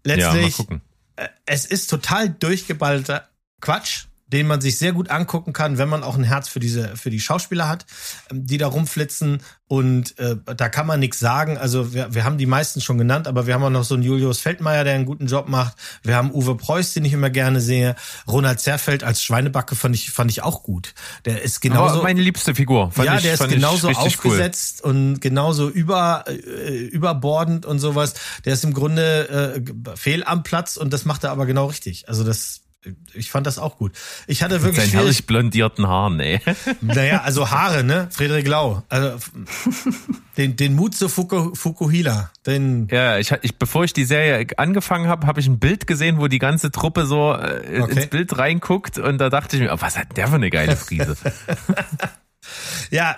ja, 0.05 0.15
Letztlich, 0.15 0.55
gucken. 0.55 0.81
äh, 1.15 1.27
es 1.45 1.65
ist 1.65 1.89
total 1.89 2.29
durchgeballter 2.29 3.29
Quatsch, 3.61 4.05
den 4.27 4.47
man 4.47 4.61
sich 4.61 4.77
sehr 4.77 4.93
gut 4.93 5.09
angucken 5.09 5.53
kann, 5.53 5.77
wenn 5.77 5.89
man 5.89 6.03
auch 6.03 6.15
ein 6.15 6.23
Herz 6.23 6.49
für 6.49 6.59
diese, 6.59 6.95
für 6.97 7.09
die 7.09 7.19
Schauspieler 7.19 7.67
hat, 7.67 7.85
ähm, 8.31 8.45
die 8.45 8.57
da 8.57 8.67
rumflitzen. 8.67 9.41
Und 9.69 10.17
äh, 10.17 10.37
da 10.55 10.69
kann 10.69 10.87
man 10.87 11.01
nichts 11.01 11.19
sagen. 11.19 11.57
Also 11.57 11.93
wir, 11.93 12.13
wir 12.13 12.23
haben 12.23 12.37
die 12.37 12.45
meisten 12.45 12.79
schon 12.79 12.97
genannt, 12.97 13.27
aber 13.27 13.47
wir 13.47 13.53
haben 13.53 13.63
auch 13.63 13.69
noch 13.69 13.83
so 13.83 13.95
einen 13.95 14.03
Julius 14.03 14.39
Feldmeier, 14.39 14.85
der 14.85 14.93
einen 14.95 15.05
guten 15.05 15.27
Job 15.27 15.49
macht. 15.49 15.75
Wir 16.03 16.15
haben 16.15 16.31
Uwe 16.31 16.55
Preuß, 16.55 16.93
den 16.93 17.03
ich 17.03 17.11
immer 17.11 17.29
gerne 17.29 17.59
sehe. 17.59 17.95
Ronald 18.27 18.61
Zerfeld 18.61 19.03
als 19.03 19.21
Schweinebacke 19.21 19.75
fand 19.75 19.93
ich, 19.93 20.11
fand 20.11 20.31
ich 20.31 20.41
auch 20.41 20.63
gut. 20.63 20.93
Der 21.25 21.41
ist 21.41 21.59
genauso. 21.59 21.95
Aber 21.95 22.03
meine 22.03 22.21
liebste 22.21 22.55
Figur. 22.55 22.91
Fand 22.91 23.07
ja, 23.07 23.15
ich, 23.17 23.23
der 23.23 23.33
ist 23.33 23.41
ich 23.41 23.49
genauso 23.49 23.87
richtig 23.87 24.05
aufgesetzt 24.05 24.81
und 24.81 25.19
genauso 25.19 25.67
über, 25.69 26.23
äh, 26.27 26.85
überbordend 26.85 27.65
und 27.65 27.79
sowas. 27.79 28.13
Der 28.45 28.53
ist 28.53 28.63
im 28.63 28.73
Grunde 28.73 29.63
äh, 29.65 29.97
fehl 29.97 30.23
am 30.23 30.43
Platz 30.43 30.77
und 30.77 30.93
das 30.93 31.03
macht 31.03 31.25
er 31.25 31.31
aber 31.31 31.45
genau 31.45 31.65
richtig. 31.65 32.07
Also 32.07 32.23
das, 32.23 32.61
ich 33.13 33.31
fand 33.31 33.45
das 33.47 33.57
auch 33.59 33.77
gut. 33.77 33.91
Ich 34.27 34.43
hatte 34.43 34.61
wirklich 34.61 34.75
Seinen 34.77 34.89
schwierig, 34.89 35.03
herrlich 35.05 35.25
blondierten 35.27 35.87
Haaren, 35.87 36.19
ey. 36.19 36.39
naja, 36.81 37.21
also 37.21 37.49
Haare, 37.51 37.83
ne? 37.83 38.07
Friedrich 38.11 38.47
Lau. 38.47 38.83
Also 38.89 39.17
den, 40.37 40.55
den 40.55 40.75
Mut 40.75 40.95
zu 40.95 41.09
Fuku, 41.09 41.53
Fukuhila. 41.55 42.31
Den, 42.45 42.87
Ja, 42.89 43.17
ich, 43.17 43.31
ich 43.41 43.57
bevor 43.57 43.83
ich 43.83 43.93
die 43.93 44.05
Serie 44.05 44.45
angefangen 44.57 45.07
habe, 45.07 45.27
habe 45.27 45.39
ich 45.39 45.47
ein 45.47 45.59
Bild 45.59 45.87
gesehen, 45.87 46.19
wo 46.19 46.27
die 46.27 46.39
ganze 46.39 46.71
Truppe 46.71 47.05
so 47.05 47.33
äh, 47.33 47.81
Okay. 47.81 47.93
ins 47.93 48.07
Bild 48.07 48.37
reinguckt 48.37 48.97
und 48.99 49.17
da 49.17 49.29
dachte 49.29 49.57
ich 49.57 49.63
mir, 49.63 49.73
oh, 49.73 49.77
was 49.79 49.97
hat 49.97 50.15
der 50.15 50.27
für 50.27 50.35
eine 50.35 50.49
geile 50.49 50.75
Frise? 50.77 51.17
ja, 52.91 53.17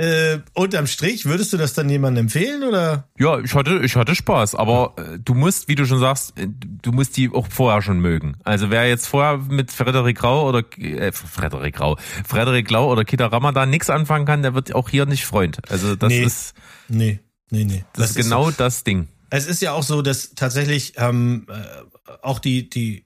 äh, 0.00 0.38
unterm 0.54 0.86
Strich, 0.86 1.26
würdest 1.26 1.52
du 1.52 1.58
das 1.58 1.74
dann 1.74 1.90
jemandem 1.90 2.24
empfehlen 2.24 2.62
oder? 2.62 3.08
ja, 3.18 3.38
ich 3.40 3.54
hatte, 3.54 3.80
ich 3.84 3.96
hatte 3.96 4.14
Spaß, 4.14 4.54
aber 4.54 4.94
äh, 4.96 5.18
du 5.18 5.34
musst, 5.34 5.68
wie 5.68 5.74
du 5.74 5.84
schon 5.84 5.98
sagst, 5.98 6.38
äh, 6.38 6.46
du 6.48 6.92
musst 6.92 7.16
die 7.18 7.30
auch 7.30 7.46
vorher 7.50 7.82
schon 7.82 8.00
mögen. 8.00 8.36
Also 8.44 8.70
wer 8.70 8.88
jetzt 8.88 9.06
vorher 9.06 9.36
mit 9.36 9.70
Frederik 9.70 10.22
Rau 10.22 10.48
oder 10.48 10.64
äh, 10.78 11.12
Frederik 11.12 11.78
Rau, 11.80 11.96
Frederik 12.26 12.70
Lau 12.70 12.90
oder 12.90 13.04
Kita 13.04 13.26
Ramadan 13.26 13.68
nichts 13.68 13.90
anfangen 13.90 14.24
kann, 14.24 14.42
der 14.42 14.54
wird 14.54 14.74
auch 14.74 14.88
hier 14.88 15.04
nicht 15.04 15.26
Freund. 15.26 15.58
Also 15.70 15.96
das 15.96 16.08
Nee. 16.08 16.22
ist 16.22 16.54
Nee, 16.88 17.20
nee, 17.50 17.64
nee. 17.64 17.84
das, 17.92 18.10
ist 18.10 18.16
genau 18.16 18.50
das 18.50 18.84
Ding. 18.84 19.08
Es 19.28 19.46
ist 19.46 19.60
ja 19.60 19.72
auch 19.72 19.82
so, 19.82 20.02
dass 20.02 20.34
tatsächlich 20.34 20.94
ähm, 20.96 21.46
äh, 21.48 22.12
auch 22.22 22.38
die, 22.38 22.68
die 22.70 23.04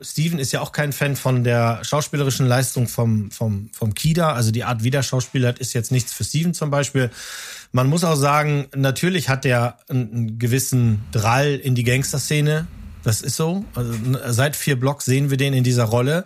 Steven 0.00 0.40
ist 0.40 0.52
ja 0.52 0.60
auch 0.60 0.72
kein 0.72 0.92
Fan 0.92 1.14
von 1.14 1.44
der 1.44 1.84
schauspielerischen 1.84 2.46
Leistung 2.46 2.88
vom, 2.88 3.30
vom, 3.30 3.70
vom 3.72 3.94
Kida. 3.94 4.32
Also 4.32 4.50
die 4.50 4.64
Art, 4.64 4.82
wie 4.82 4.90
der 4.90 5.04
Schauspieler 5.04 5.48
hat, 5.48 5.60
ist 5.60 5.72
jetzt 5.72 5.92
nichts 5.92 6.12
für 6.12 6.24
Steven 6.24 6.52
zum 6.52 6.70
Beispiel. 6.70 7.10
Man 7.70 7.88
muss 7.88 8.02
auch 8.02 8.16
sagen, 8.16 8.66
natürlich 8.74 9.28
hat 9.28 9.46
er 9.46 9.78
einen, 9.88 10.38
gewissen 10.38 11.04
Drall 11.12 11.54
in 11.54 11.74
die 11.74 11.84
Gangsterszene. 11.84 12.66
Das 13.04 13.20
ist 13.20 13.36
so. 13.36 13.64
Also, 13.74 13.92
seit 14.28 14.56
vier 14.56 14.80
Blocks 14.80 15.04
sehen 15.04 15.30
wir 15.30 15.36
den 15.36 15.52
in 15.52 15.62
dieser 15.62 15.84
Rolle. 15.84 16.24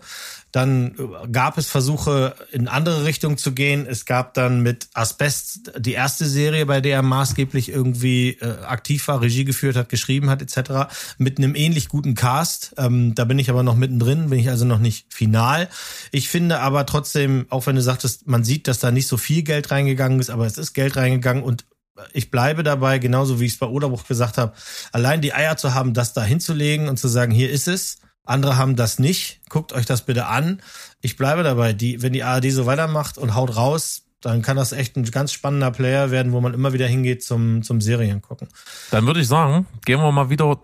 Dann 0.52 0.94
äh, 0.98 1.28
gab 1.30 1.58
es 1.58 1.68
Versuche 1.68 2.34
in 2.50 2.68
andere 2.68 3.04
Richtungen 3.04 3.36
zu 3.36 3.52
gehen. 3.52 3.86
Es 3.88 4.06
gab 4.06 4.34
dann 4.34 4.62
mit 4.62 4.88
Asbest 4.94 5.72
die 5.78 5.92
erste 5.92 6.26
Serie, 6.26 6.66
bei 6.66 6.80
der 6.80 6.96
er 6.96 7.02
maßgeblich 7.02 7.68
irgendwie 7.68 8.38
äh, 8.40 8.62
aktiv 8.64 9.06
war, 9.08 9.20
Regie 9.20 9.44
geführt 9.44 9.76
hat, 9.76 9.88
geschrieben 9.88 10.30
hat 10.30 10.42
etc. 10.42 10.92
Mit 11.18 11.38
einem 11.38 11.54
ähnlich 11.54 11.88
guten 11.88 12.14
Cast. 12.14 12.74
Ähm, 12.78 13.14
da 13.14 13.24
bin 13.24 13.38
ich 13.38 13.50
aber 13.50 13.62
noch 13.62 13.76
mittendrin, 13.76 14.30
bin 14.30 14.38
ich 14.38 14.48
also 14.48 14.64
noch 14.64 14.78
nicht 14.78 15.12
final. 15.12 15.68
Ich 16.12 16.28
finde 16.28 16.60
aber 16.60 16.86
trotzdem, 16.86 17.46
auch 17.50 17.66
wenn 17.66 17.76
du 17.76 17.82
sagtest, 17.82 18.26
man 18.26 18.44
sieht, 18.44 18.68
dass 18.68 18.78
da 18.78 18.90
nicht 18.90 19.06
so 19.06 19.16
viel 19.16 19.42
Geld 19.42 19.70
reingegangen 19.70 20.20
ist, 20.20 20.30
aber 20.30 20.46
es 20.46 20.58
ist 20.58 20.72
Geld 20.72 20.96
reingegangen 20.96 21.42
und 21.42 21.64
ich 22.12 22.30
bleibe 22.30 22.62
dabei, 22.62 22.98
genauso 22.98 23.40
wie 23.40 23.46
ich 23.46 23.52
es 23.52 23.58
bei 23.58 23.66
Oderbruch 23.66 24.06
gesagt 24.06 24.38
habe, 24.38 24.52
allein 24.92 25.20
die 25.20 25.34
Eier 25.34 25.56
zu 25.56 25.74
haben, 25.74 25.94
das 25.94 26.12
da 26.12 26.22
hinzulegen 26.22 26.88
und 26.88 26.98
zu 26.98 27.08
sagen, 27.08 27.32
hier 27.32 27.50
ist 27.50 27.68
es 27.68 27.98
andere 28.28 28.56
haben 28.56 28.76
das 28.76 28.98
nicht. 28.98 29.40
Guckt 29.48 29.72
euch 29.72 29.86
das 29.86 30.02
bitte 30.02 30.26
an. 30.26 30.60
Ich 31.00 31.16
bleibe 31.16 31.42
dabei. 31.42 31.72
Die, 31.72 32.02
wenn 32.02 32.12
die 32.12 32.22
ARD 32.22 32.50
so 32.50 32.66
weitermacht 32.66 33.18
und 33.18 33.34
haut 33.34 33.56
raus, 33.56 34.02
dann 34.20 34.42
kann 34.42 34.56
das 34.56 34.72
echt 34.72 34.96
ein 34.96 35.04
ganz 35.04 35.32
spannender 35.32 35.70
Player 35.70 36.10
werden, 36.10 36.32
wo 36.32 36.40
man 36.40 36.54
immer 36.54 36.72
wieder 36.72 36.86
hingeht 36.86 37.22
zum, 37.22 37.62
zum 37.62 37.80
Serien 37.80 38.20
gucken. 38.20 38.48
Dann 38.90 39.06
würde 39.06 39.20
ich 39.20 39.28
sagen, 39.28 39.66
gehen 39.84 40.00
wir 40.00 40.10
mal 40.12 40.30
wieder 40.30 40.58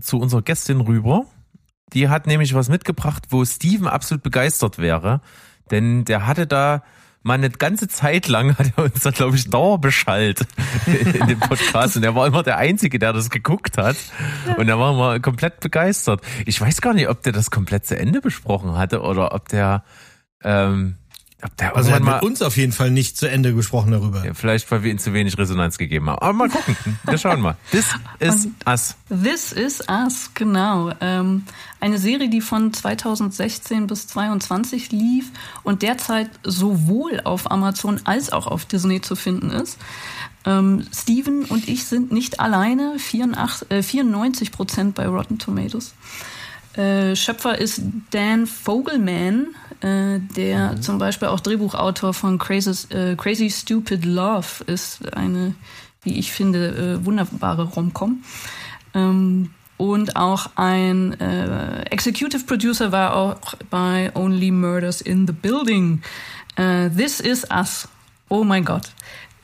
zu 0.00 0.18
unserer 0.18 0.42
Gästin 0.42 0.80
rüber. 0.80 1.24
Die 1.92 2.08
hat 2.08 2.26
nämlich 2.26 2.54
was 2.54 2.68
mitgebracht, 2.68 3.24
wo 3.30 3.44
Steven 3.44 3.88
absolut 3.88 4.22
begeistert 4.22 4.78
wäre. 4.78 5.20
Denn 5.70 6.04
der 6.04 6.26
hatte 6.26 6.46
da 6.46 6.82
mal 7.22 7.34
eine 7.34 7.50
ganze 7.50 7.88
Zeit 7.88 8.28
lang 8.28 8.56
hat 8.56 8.72
er 8.76 8.84
uns 8.84 9.02
da, 9.02 9.10
glaube 9.10 9.36
ich, 9.36 9.50
Dauerbeschallt 9.50 10.46
in 10.86 11.26
dem 11.26 11.40
Podcast. 11.40 11.96
Und 11.96 12.02
er 12.02 12.14
war 12.14 12.26
immer 12.26 12.42
der 12.42 12.58
Einzige, 12.58 12.98
der 12.98 13.12
das 13.12 13.30
geguckt 13.30 13.76
hat. 13.78 13.96
Und 14.56 14.66
da 14.66 14.78
waren 14.78 14.96
wir 14.96 15.20
komplett 15.20 15.60
begeistert. 15.60 16.22
Ich 16.46 16.60
weiß 16.60 16.80
gar 16.80 16.94
nicht, 16.94 17.08
ob 17.08 17.22
der 17.22 17.32
das 17.32 17.50
komplett 17.50 17.86
zu 17.86 17.98
Ende 17.98 18.20
besprochen 18.20 18.76
hatte 18.76 19.02
oder 19.02 19.34
ob 19.34 19.48
der 19.48 19.84
ähm, 20.42 20.96
also 21.74 21.90
er 21.90 21.96
hat 21.96 22.02
mit 22.02 22.22
uns 22.22 22.42
auf 22.42 22.56
jeden 22.56 22.72
Fall 22.72 22.90
nicht 22.90 23.16
zu 23.16 23.28
Ende 23.28 23.54
gesprochen 23.54 23.92
darüber. 23.92 24.24
Ja, 24.24 24.34
vielleicht, 24.34 24.70
weil 24.70 24.82
wir 24.82 24.90
ihm 24.90 24.98
zu 24.98 25.12
wenig 25.12 25.38
Resonanz 25.38 25.78
gegeben 25.78 26.10
haben. 26.10 26.18
Aber 26.18 26.32
mal 26.32 26.48
gucken. 26.48 26.76
Wir 27.04 27.18
schauen 27.18 27.40
mal. 27.40 27.56
This 27.70 27.86
is 28.18 28.48
Us. 28.66 28.96
This 29.08 29.52
is 29.52 29.82
Us, 29.88 30.30
genau. 30.34 30.92
Ähm, 31.00 31.44
eine 31.80 31.98
Serie, 31.98 32.28
die 32.28 32.40
von 32.40 32.72
2016 32.72 33.86
bis 33.86 34.06
2022 34.08 34.92
lief 34.92 35.30
und 35.62 35.82
derzeit 35.82 36.30
sowohl 36.42 37.20
auf 37.24 37.50
Amazon 37.50 38.00
als 38.04 38.32
auch 38.32 38.46
auf 38.46 38.64
Disney 38.66 39.00
zu 39.00 39.16
finden 39.16 39.50
ist. 39.50 39.78
Ähm, 40.46 40.86
Steven 40.94 41.44
und 41.44 41.68
ich 41.68 41.84
sind 41.84 42.12
nicht 42.12 42.40
alleine, 42.40 42.98
94, 42.98 43.70
äh, 43.70 43.82
94 43.82 44.52
Prozent 44.52 44.94
bei 44.94 45.06
Rotten 45.06 45.38
Tomatoes. 45.38 45.94
Äh, 46.74 47.16
Schöpfer 47.16 47.58
ist 47.58 47.82
Dan 48.10 48.46
Fogelman, 48.46 49.48
äh, 49.80 50.18
der 50.36 50.72
mhm. 50.72 50.82
zum 50.82 50.98
Beispiel 50.98 51.28
auch 51.28 51.40
Drehbuchautor 51.40 52.14
von 52.14 52.38
Crazy, 52.38 52.94
äh, 52.94 53.16
Crazy 53.16 53.50
Stupid 53.50 54.04
Love 54.04 54.64
ist. 54.66 55.14
Eine, 55.14 55.54
wie 56.02 56.18
ich 56.18 56.32
finde, 56.32 56.98
äh, 57.00 57.04
wunderbare 57.04 57.64
Romcom. 57.64 58.22
Ähm, 58.94 59.50
und 59.76 60.16
auch 60.16 60.50
ein 60.56 61.18
äh, 61.20 61.82
Executive 61.84 62.44
Producer 62.44 62.92
war 62.92 63.16
auch 63.16 63.54
bei 63.70 64.10
Only 64.14 64.50
Murders 64.50 65.00
in 65.00 65.26
the 65.26 65.32
Building. 65.32 66.02
Äh, 66.56 66.90
This 66.90 67.20
is 67.20 67.46
Us. 67.50 67.88
Oh 68.28 68.44
mein 68.44 68.64
Gott. 68.66 68.92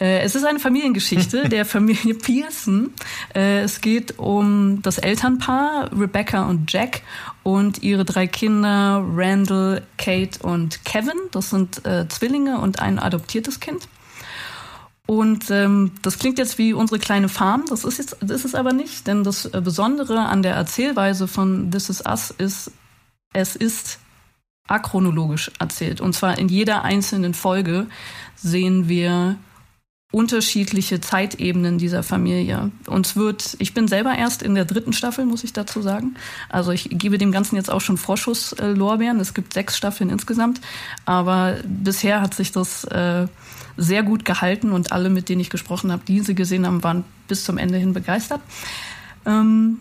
Äh, 0.01 0.21
es 0.21 0.35
ist 0.35 0.45
eine 0.45 0.59
Familiengeschichte 0.59 1.49
der 1.49 1.65
Familie 1.65 2.15
Pearson. 2.15 2.93
Äh, 3.35 3.61
es 3.61 3.81
geht 3.81 4.19
um 4.19 4.83
das 4.83 4.99
Elternpaar 4.99 5.91
Rebecca 5.99 6.47
und 6.47 6.73
Jack 6.73 7.03
und 7.43 7.83
ihre 7.83 8.05
drei 8.05 8.27
Kinder 8.27 9.05
Randall, 9.15 9.83
Kate 9.97 10.43
und 10.43 10.85
Kevin. 10.85 11.19
Das 11.33 11.51
sind 11.51 11.85
äh, 11.87 12.07
Zwillinge 12.09 12.61
und 12.61 12.81
ein 12.81 12.99
adoptiertes 12.99 13.61
Kind. 13.61 13.89
Und 15.07 15.51
ähm, 15.53 15.93
das 16.03 16.19
klingt 16.19 16.39
jetzt 16.39 16.59
wie 16.59 16.73
unsere 16.73 16.99
kleine 16.99 17.29
Farm, 17.29 17.65
das 17.69 17.85
ist 17.85 17.99
jetzt, 17.99 18.17
das 18.21 18.39
ist 18.39 18.45
es 18.45 18.55
aber 18.57 18.73
nicht, 18.73 19.07
denn 19.07 19.23
das 19.23 19.49
Besondere 19.49 20.19
an 20.19 20.43
der 20.43 20.55
Erzählweise 20.55 21.29
von 21.29 21.71
This 21.71 21.89
Is 21.91 22.03
Us 22.05 22.35
ist, 22.37 22.73
es 23.33 23.55
ist 23.55 24.01
achronologisch 24.67 25.53
erzählt. 25.61 26.01
Und 26.01 26.15
zwar 26.15 26.39
in 26.39 26.49
jeder 26.49 26.83
einzelnen 26.83 27.35
Folge 27.35 27.87
sehen 28.35 28.89
wir 28.89 29.37
unterschiedliche 30.13 31.01
Zeitebenen 31.01 31.79
dieser 31.79 32.03
Familie. 32.03 32.71
Uns 32.87 33.17
wird, 33.17 33.57
ich 33.59 33.75
bin 33.75 33.89
selber 33.89 34.17
erst 34.17 34.43
in 34.43 34.55
der 34.55 34.65
dritten 34.65 34.93
Staffel, 34.93 35.27
muss 35.27 35.43
ich 35.43 35.53
dazu 35.53 35.83
sagen. 35.83 36.15
Also 36.49 36.71
ich 36.71 36.89
gebe 36.91 37.19
dem 37.19 37.33
Ganzen 37.33 37.57
jetzt 37.57 37.71
auch 37.71 37.81
schon 37.81 37.97
Vorschusslorbeeren. 37.97 39.19
Es 39.19 39.35
gibt 39.35 39.53
sechs 39.53 39.77
Staffeln 39.77 40.11
insgesamt, 40.11 40.61
aber 41.05 41.57
bisher 41.65 42.21
hat 42.21 42.35
sich 42.35 42.53
das 42.53 42.85
äh, 42.85 43.27
sehr 43.77 44.03
gut 44.05 44.25
gehalten 44.25 44.71
und 44.71 44.93
alle, 44.93 45.11
mit 45.11 45.29
denen 45.29 45.41
ich 45.41 45.51
gesprochen 45.51 45.91
habe, 45.91 46.03
die 46.07 46.21
sie 46.21 46.35
gesehen 46.35 46.67
haben, 46.67 46.83
waren 46.85 47.05
bis 47.27 47.45
zum 47.45 47.59
Ende 47.59 47.79
hin 47.79 47.93
begeistert. 47.93 48.41
Ähm, 49.27 49.81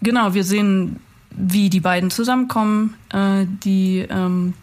genau, 0.00 0.32
wir 0.32 0.44
sehen, 0.44 0.98
wie 1.30 1.68
die 1.68 1.80
beiden 1.80 2.10
zusammenkommen, 2.10 2.94
äh, 3.10 3.44
die 3.64 4.06
ähm, 4.08 4.54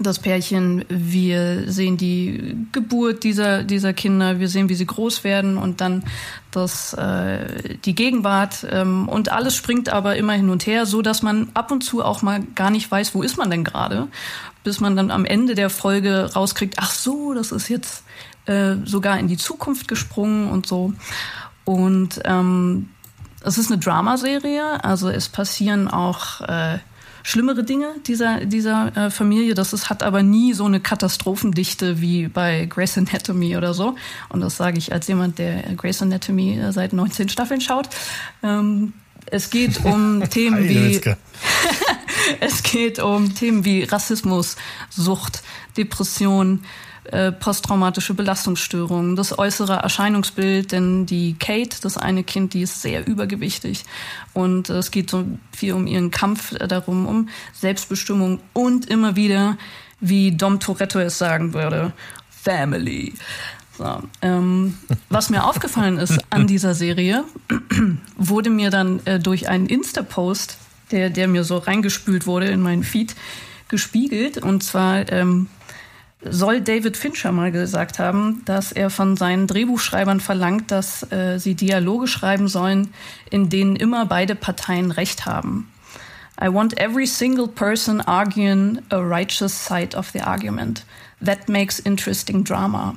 das 0.00 0.18
Pärchen, 0.18 0.84
wir 0.88 1.70
sehen 1.70 1.96
die 1.96 2.66
Geburt 2.72 3.24
dieser, 3.24 3.64
dieser 3.64 3.92
Kinder, 3.92 4.38
wir 4.38 4.48
sehen, 4.48 4.68
wie 4.68 4.74
sie 4.74 4.86
groß 4.86 5.24
werden 5.24 5.58
und 5.58 5.80
dann 5.80 6.04
das, 6.50 6.94
äh, 6.94 7.78
die 7.84 7.94
Gegenwart 7.94 8.66
ähm, 8.70 9.08
und 9.08 9.30
alles 9.32 9.56
springt 9.56 9.88
aber 9.88 10.16
immer 10.16 10.34
hin 10.34 10.50
und 10.50 10.66
her, 10.66 10.86
so 10.86 11.02
dass 11.02 11.22
man 11.22 11.48
ab 11.54 11.70
und 11.70 11.82
zu 11.82 12.04
auch 12.04 12.22
mal 12.22 12.42
gar 12.54 12.70
nicht 12.70 12.90
weiß, 12.90 13.14
wo 13.14 13.22
ist 13.22 13.36
man 13.36 13.50
denn 13.50 13.64
gerade, 13.64 14.08
bis 14.64 14.80
man 14.80 14.96
dann 14.96 15.10
am 15.10 15.24
Ende 15.24 15.54
der 15.54 15.70
Folge 15.70 16.32
rauskriegt, 16.34 16.74
ach 16.78 16.90
so, 16.90 17.34
das 17.34 17.52
ist 17.52 17.68
jetzt 17.68 18.04
äh, 18.46 18.76
sogar 18.84 19.18
in 19.18 19.28
die 19.28 19.36
Zukunft 19.36 19.88
gesprungen 19.88 20.50
und 20.50 20.66
so. 20.66 20.92
Und 21.64 22.20
ähm, 22.24 22.88
es 23.42 23.58
ist 23.58 23.70
eine 23.70 23.80
Dramaserie, 23.80 24.82
also 24.82 25.08
es 25.08 25.28
passieren 25.28 25.88
auch 25.88 26.40
äh, 26.42 26.78
schlimmere 27.22 27.64
Dinge 27.64 27.94
dieser, 28.06 28.44
dieser 28.44 28.96
äh, 28.96 29.10
Familie. 29.10 29.54
Das 29.54 29.72
ist, 29.72 29.90
hat 29.90 30.02
aber 30.02 30.22
nie 30.22 30.52
so 30.54 30.64
eine 30.64 30.80
Katastrophendichte 30.80 32.00
wie 32.00 32.28
bei 32.28 32.66
Grey's 32.66 32.96
Anatomy 32.96 33.56
oder 33.56 33.74
so. 33.74 33.96
Und 34.28 34.40
das 34.40 34.56
sage 34.56 34.78
ich 34.78 34.92
als 34.92 35.08
jemand, 35.08 35.38
der 35.38 35.62
Grey's 35.74 36.02
Anatomy 36.02 36.58
äh, 36.58 36.72
seit 36.72 36.92
19 36.92 37.28
Staffeln 37.28 37.60
schaut. 37.60 37.88
Ähm, 38.42 38.92
es 39.26 39.50
geht 39.50 39.84
um 39.84 40.22
Themen 40.30 40.68
wie 40.68 41.00
es 42.40 42.62
geht 42.62 42.98
um 42.98 43.34
Themen 43.34 43.64
wie 43.64 43.84
Rassismus, 43.84 44.56
Sucht, 44.90 45.42
Depression, 45.76 46.64
äh, 47.12 47.32
posttraumatische 47.32 48.14
Belastungsstörungen, 48.14 49.16
das 49.16 49.38
äußere 49.38 49.74
Erscheinungsbild, 49.74 50.72
denn 50.72 51.06
die 51.06 51.34
Kate, 51.38 51.78
das 51.82 51.96
eine 51.96 52.24
Kind, 52.24 52.54
die 52.54 52.62
ist 52.62 52.82
sehr 52.82 53.06
übergewichtig 53.06 53.84
und 54.34 54.70
es 54.70 54.90
geht 54.90 55.10
so 55.10 55.24
viel 55.56 55.72
um 55.74 55.86
ihren 55.86 56.10
Kampf 56.10 56.54
darum, 56.56 57.06
um 57.06 57.28
Selbstbestimmung 57.52 58.40
und 58.52 58.86
immer 58.86 59.16
wieder, 59.16 59.58
wie 60.00 60.32
Dom 60.32 60.60
Toretto 60.60 60.98
es 60.98 61.18
sagen 61.18 61.54
würde, 61.54 61.92
Family. 62.30 63.14
So, 63.76 64.02
ähm, 64.22 64.76
was 65.08 65.30
mir 65.30 65.44
aufgefallen 65.44 65.98
ist 65.98 66.18
an 66.30 66.48
dieser 66.48 66.74
Serie, 66.74 67.24
wurde 68.16 68.50
mir 68.50 68.70
dann 68.70 69.00
äh, 69.04 69.20
durch 69.20 69.48
einen 69.48 69.66
Insta-Post, 69.66 70.58
der, 70.90 71.10
der 71.10 71.28
mir 71.28 71.44
so 71.44 71.58
reingespült 71.58 72.26
wurde 72.26 72.46
in 72.46 72.60
meinen 72.60 72.82
Feed, 72.82 73.14
gespiegelt. 73.68 74.38
Und 74.38 74.64
zwar 74.64 75.10
ähm, 75.12 75.46
soll 76.22 76.60
David 76.60 76.96
Fincher 76.96 77.32
mal 77.32 77.52
gesagt 77.52 77.98
haben, 77.98 78.42
dass 78.44 78.72
er 78.72 78.90
von 78.90 79.16
seinen 79.16 79.46
Drehbuchschreibern 79.46 80.20
verlangt, 80.20 80.70
dass 80.70 81.10
äh, 81.12 81.38
sie 81.38 81.54
Dialoge 81.54 82.08
schreiben 82.08 82.48
sollen, 82.48 82.92
in 83.30 83.48
denen 83.48 83.76
immer 83.76 84.06
beide 84.06 84.34
Parteien 84.34 84.90
Recht 84.90 85.26
haben. 85.26 85.70
I 86.40 86.52
want 86.52 86.78
every 86.78 87.06
single 87.06 87.48
person 87.48 88.00
arguing 88.00 88.80
a 88.90 88.98
righteous 88.98 89.52
side 89.66 89.96
of 89.96 90.10
the 90.12 90.20
argument. 90.20 90.84
That 91.24 91.48
makes 91.48 91.80
interesting 91.80 92.44
drama. 92.44 92.96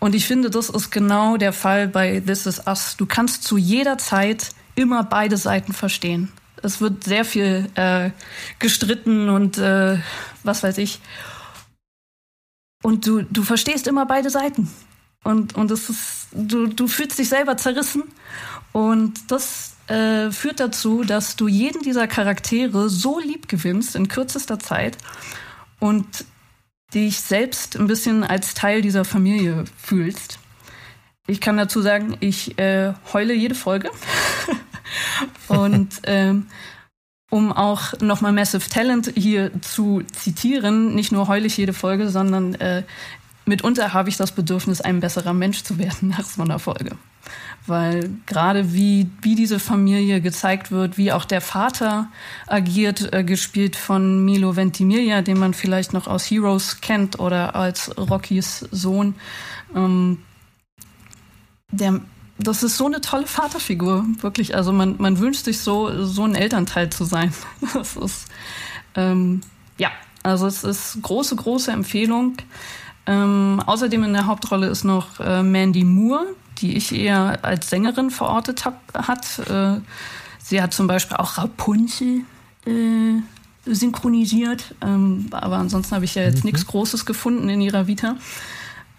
Und 0.00 0.14
ich 0.14 0.26
finde, 0.26 0.50
das 0.50 0.68
ist 0.68 0.90
genau 0.90 1.36
der 1.36 1.52
Fall 1.52 1.88
bei 1.88 2.20
This 2.20 2.46
Is 2.46 2.66
Us. 2.66 2.96
Du 2.96 3.06
kannst 3.06 3.44
zu 3.44 3.56
jeder 3.56 3.98
Zeit 3.98 4.48
immer 4.74 5.04
beide 5.04 5.36
Seiten 5.36 5.72
verstehen. 5.72 6.30
Es 6.62 6.80
wird 6.80 7.04
sehr 7.04 7.24
viel 7.24 7.68
äh, 7.74 8.10
gestritten 8.58 9.28
und 9.28 9.58
äh, 9.58 9.98
was 10.42 10.62
weiß 10.62 10.78
ich. 10.78 11.00
Und 12.82 13.06
du, 13.06 13.22
du 13.22 13.42
verstehst 13.42 13.86
immer 13.86 14.06
beide 14.06 14.30
Seiten. 14.30 14.68
Und, 15.24 15.54
und 15.54 15.70
es 15.70 15.88
ist, 15.88 16.26
du, 16.32 16.66
du 16.66 16.88
fühlst 16.88 17.18
dich 17.18 17.28
selber 17.28 17.56
zerrissen. 17.56 18.02
Und 18.72 19.30
das 19.30 19.74
äh, 19.86 20.30
führt 20.30 20.60
dazu, 20.60 21.04
dass 21.04 21.36
du 21.36 21.48
jeden 21.48 21.82
dieser 21.82 22.08
Charaktere 22.08 22.88
so 22.88 23.20
lieb 23.20 23.48
gewinnst 23.48 23.94
in 23.94 24.08
kürzester 24.08 24.58
Zeit 24.58 24.98
und 25.78 26.24
dich 26.94 27.20
selbst 27.20 27.76
ein 27.76 27.86
bisschen 27.86 28.24
als 28.24 28.54
Teil 28.54 28.82
dieser 28.82 29.04
Familie 29.04 29.64
fühlst. 29.76 30.38
Ich 31.26 31.40
kann 31.40 31.56
dazu 31.56 31.80
sagen, 31.80 32.16
ich 32.20 32.58
äh, 32.58 32.94
heule 33.12 33.32
jede 33.32 33.54
Folge. 33.54 33.90
und 35.48 36.00
ähm, 36.04 36.48
um 37.32 37.50
auch 37.50 37.98
nochmal 38.02 38.30
Massive 38.30 38.68
Talent 38.68 39.10
hier 39.16 39.50
zu 39.62 40.02
zitieren, 40.12 40.94
nicht 40.94 41.12
nur 41.12 41.28
heul 41.28 41.46
ich 41.46 41.56
jede 41.56 41.72
Folge, 41.72 42.10
sondern 42.10 42.54
äh, 42.56 42.82
mitunter 43.46 43.94
habe 43.94 44.10
ich 44.10 44.18
das 44.18 44.32
Bedürfnis, 44.32 44.82
ein 44.82 45.00
besserer 45.00 45.32
Mensch 45.32 45.62
zu 45.62 45.78
werden 45.78 46.08
nach 46.18 46.26
so 46.26 46.42
einer 46.42 46.58
Folge. 46.58 46.94
Weil 47.66 48.10
gerade 48.26 48.74
wie, 48.74 49.08
wie 49.22 49.34
diese 49.34 49.58
Familie 49.58 50.20
gezeigt 50.20 50.70
wird, 50.70 50.98
wie 50.98 51.10
auch 51.10 51.24
der 51.24 51.40
Vater 51.40 52.08
agiert, 52.48 53.14
äh, 53.14 53.24
gespielt 53.24 53.76
von 53.76 54.22
Milo 54.26 54.54
Ventimiglia, 54.54 55.22
den 55.22 55.38
man 55.38 55.54
vielleicht 55.54 55.94
noch 55.94 56.08
aus 56.08 56.30
Heroes 56.30 56.82
kennt 56.82 57.18
oder 57.18 57.56
als 57.56 57.96
Rockys 57.96 58.58
Sohn, 58.70 59.14
ähm, 59.74 60.18
der 61.70 62.02
das 62.38 62.62
ist 62.62 62.76
so 62.76 62.86
eine 62.86 63.00
tolle 63.00 63.26
Vaterfigur, 63.26 64.04
wirklich. 64.20 64.54
Also 64.54 64.72
man, 64.72 64.96
man 64.98 65.18
wünscht 65.18 65.44
sich 65.44 65.60
so, 65.60 66.04
so 66.04 66.24
ein 66.24 66.34
Elternteil 66.34 66.90
zu 66.90 67.04
sein. 67.04 67.32
Das 67.74 67.96
ist, 67.96 68.26
ähm, 68.94 69.40
ja, 69.78 69.90
also 70.22 70.46
es 70.46 70.64
ist 70.64 70.98
große, 71.02 71.36
große 71.36 71.70
Empfehlung. 71.72 72.36
Ähm, 73.06 73.60
außerdem 73.64 74.04
in 74.04 74.12
der 74.12 74.26
Hauptrolle 74.26 74.68
ist 74.68 74.84
noch 74.84 75.18
äh, 75.20 75.42
Mandy 75.42 75.84
Moore, 75.84 76.26
die 76.58 76.76
ich 76.76 76.94
eher 76.94 77.44
als 77.44 77.70
Sängerin 77.70 78.10
verortet 78.10 78.64
hab, 78.64 78.80
hat. 78.94 79.38
Äh, 79.48 79.80
sie 80.38 80.62
hat 80.62 80.72
zum 80.72 80.86
Beispiel 80.86 81.16
auch 81.16 81.38
Rapunzel 81.38 82.20
äh, 82.66 83.20
synchronisiert, 83.64 84.74
ähm, 84.80 85.26
aber 85.32 85.56
ansonsten 85.56 85.94
habe 85.94 86.04
ich 86.04 86.14
ja 86.14 86.22
jetzt 86.22 86.44
mhm. 86.44 86.50
nichts 86.50 86.66
Großes 86.66 87.06
gefunden 87.06 87.48
in 87.48 87.60
ihrer 87.60 87.86
Vita. 87.86 88.16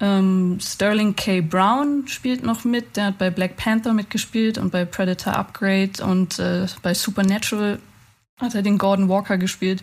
Ähm, 0.04 0.58
Sterling 0.60 1.16
K. 1.16 1.39
Brown 1.39 2.04
spielt 2.08 2.43
noch 2.43 2.66
mit. 2.66 2.97
Der 2.97 3.06
hat 3.06 3.18
bei 3.20 3.30
Black 3.30 3.56
Panther 3.56 3.93
mitgespielt 3.93 4.58
und 4.58 4.70
bei 4.70 4.84
Predator 4.84 5.34
Upgrade 5.34 6.04
und 6.06 6.39
äh, 6.39 6.68
bei 6.82 6.93
Supernatural 6.93 7.80
hat 8.38 8.54
er 8.54 8.64
den 8.64 8.78
Gordon 8.78 9.08
Walker 9.08 9.38
gespielt. 9.38 9.82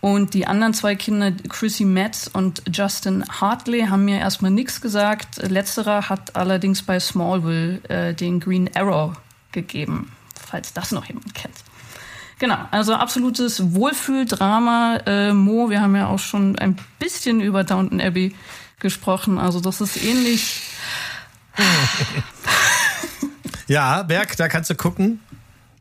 Und 0.00 0.34
die 0.34 0.48
anderen 0.48 0.74
zwei 0.74 0.96
Kinder, 0.96 1.30
Chrissy 1.48 1.84
Metz 1.84 2.28
und 2.30 2.62
Justin 2.70 3.24
Hartley, 3.28 3.86
haben 3.86 4.04
mir 4.04 4.18
erstmal 4.18 4.50
nichts 4.50 4.80
gesagt. 4.80 5.36
Letzterer 5.36 6.08
hat 6.08 6.34
allerdings 6.34 6.82
bei 6.82 6.98
Smallville 6.98 7.80
äh, 7.88 8.12
den 8.12 8.40
Green 8.40 8.68
Arrow 8.74 9.14
gegeben, 9.52 10.10
falls 10.34 10.72
das 10.72 10.90
noch 10.90 11.04
jemand 11.06 11.32
kennt. 11.34 11.54
Genau, 12.40 12.58
also 12.72 12.94
absolutes 12.94 13.72
Wohlfühldrama. 13.72 14.96
Äh, 15.06 15.32
Mo, 15.32 15.70
wir 15.70 15.80
haben 15.80 15.94
ja 15.94 16.08
auch 16.08 16.18
schon 16.18 16.58
ein 16.58 16.76
bisschen 16.98 17.40
über 17.40 17.62
Downton 17.62 18.00
Abbey 18.00 18.34
gesprochen. 18.84 19.38
Also 19.38 19.60
das 19.60 19.80
ist 19.80 19.96
ähnlich. 19.96 20.60
ja, 23.66 24.02
Berg, 24.02 24.36
da 24.36 24.46
kannst 24.46 24.68
du 24.68 24.74
gucken. 24.74 25.20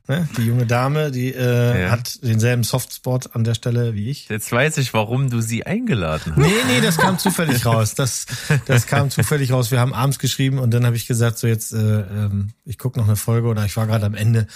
Ne? 0.08 0.28
Die 0.38 0.44
junge 0.44 0.66
Dame, 0.66 1.12
die 1.12 1.34
äh, 1.34 1.84
ja. 1.84 1.92
hat 1.92 2.24
denselben 2.24 2.64
Softspot 2.64 3.36
an 3.36 3.44
der 3.44 3.56
Stelle 3.56 3.94
wie 3.94 4.10
ich. 4.10 4.30
Jetzt 4.30 4.52
weiß 4.52 4.78
ich, 4.78 4.94
warum 4.94 5.30
du 5.30 5.42
sie 5.42 5.66
eingeladen 5.66 6.34
hast. 6.36 6.38
Nee, 6.38 6.54
nee, 6.68 6.82
das 6.82 6.98
kam 6.98 7.20
zufällig 7.20 7.66
raus. 7.66 7.96
Das, 7.96 8.26
das 8.66 8.88
kam 8.88 9.10
zufällig 9.10 9.52
raus. 9.52 9.70
Wir 9.70 9.82
haben 9.82 9.94
abends 9.94 10.20
geschrieben 10.20 10.60
und 10.60 10.74
dann 10.74 10.86
habe 10.86 10.96
ich 10.96 11.08
gesagt, 11.08 11.38
so 11.38 11.48
jetzt, 11.48 11.74
äh, 11.74 11.78
ähm, 11.78 12.52
ich 12.64 12.78
gucke 12.78 13.00
noch 13.00 13.08
eine 13.08 13.18
Folge 13.18 13.50
oder 13.50 13.66
ich 13.66 13.76
war 13.76 13.86
gerade 13.86 14.06
am 14.06 14.16
Ende. 14.16 14.48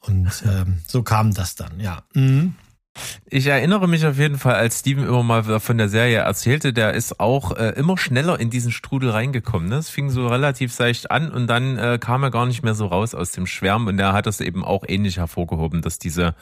Und 0.00 0.30
ähm, 0.46 0.78
so 0.86 1.02
kam 1.02 1.34
das 1.34 1.54
dann, 1.54 1.80
ja. 1.80 2.02
Mhm. 2.14 2.54
Ich 3.32 3.46
erinnere 3.46 3.88
mich 3.88 4.04
auf 4.04 4.18
jeden 4.18 4.38
Fall, 4.38 4.54
als 4.54 4.80
Steven 4.80 5.04
immer 5.04 5.22
mal 5.22 5.60
von 5.60 5.78
der 5.78 5.88
Serie 5.88 6.18
erzählte, 6.18 6.72
der 6.72 6.94
ist 6.94 7.20
auch 7.20 7.56
äh, 7.56 7.70
immer 7.76 7.96
schneller 7.96 8.40
in 8.40 8.50
diesen 8.50 8.72
Strudel 8.72 9.10
reingekommen. 9.10 9.68
Ne? 9.68 9.82
Fing 9.82 10.10
so 10.10 10.26
relativ 10.26 10.72
seicht 10.72 11.10
an 11.10 11.30
und 11.30 11.46
dann 11.46 11.78
äh, 11.78 11.98
kam 12.00 12.24
er 12.24 12.30
gar 12.30 12.46
nicht 12.46 12.64
mehr 12.64 12.74
so 12.74 12.86
raus 12.86 13.14
aus 13.14 13.30
dem 13.30 13.46
Schwärmen 13.46 13.88
und 13.88 13.98
er 13.98 14.12
hat 14.12 14.26
das 14.26 14.40
eben 14.40 14.64
auch 14.64 14.82
ähnlich 14.86 15.18
hervorgehoben, 15.18 15.82
dass 15.82 15.98
diese 15.98 16.34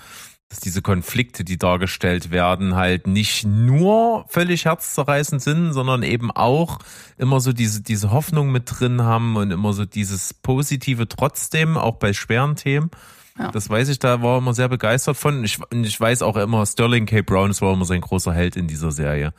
dass 0.48 0.60
diese 0.60 0.80
Konflikte, 0.80 1.44
die 1.44 1.58
dargestellt 1.58 2.30
werden, 2.30 2.74
halt 2.74 3.06
nicht 3.06 3.44
nur 3.44 4.24
völlig 4.28 4.64
herzzerreißend 4.64 5.42
sind, 5.42 5.72
sondern 5.74 6.02
eben 6.02 6.30
auch 6.30 6.78
immer 7.18 7.40
so 7.40 7.52
diese, 7.52 7.82
diese 7.82 8.12
Hoffnung 8.12 8.50
mit 8.50 8.62
drin 8.66 9.02
haben 9.02 9.36
und 9.36 9.50
immer 9.50 9.74
so 9.74 9.84
dieses 9.84 10.32
Positive 10.32 11.06
trotzdem, 11.06 11.76
auch 11.76 11.96
bei 11.96 12.14
schweren 12.14 12.56
Themen. 12.56 12.90
Ja. 13.38 13.50
Das 13.52 13.70
weiß 13.70 13.88
ich, 13.88 13.98
da 13.98 14.22
war 14.22 14.34
er 14.34 14.38
immer 14.38 14.54
sehr 14.54 14.68
begeistert 14.68 15.16
von. 15.16 15.44
Ich, 15.44 15.58
ich 15.70 16.00
weiß 16.00 16.22
auch 16.22 16.36
immer, 16.36 16.66
Sterling 16.66 17.06
K. 17.06 17.22
Brown, 17.22 17.48
das 17.48 17.62
war 17.62 17.72
immer 17.72 17.84
sein 17.84 18.00
großer 18.00 18.32
Held 18.32 18.56
in 18.56 18.66
dieser 18.66 18.90
Serie. 18.90 19.32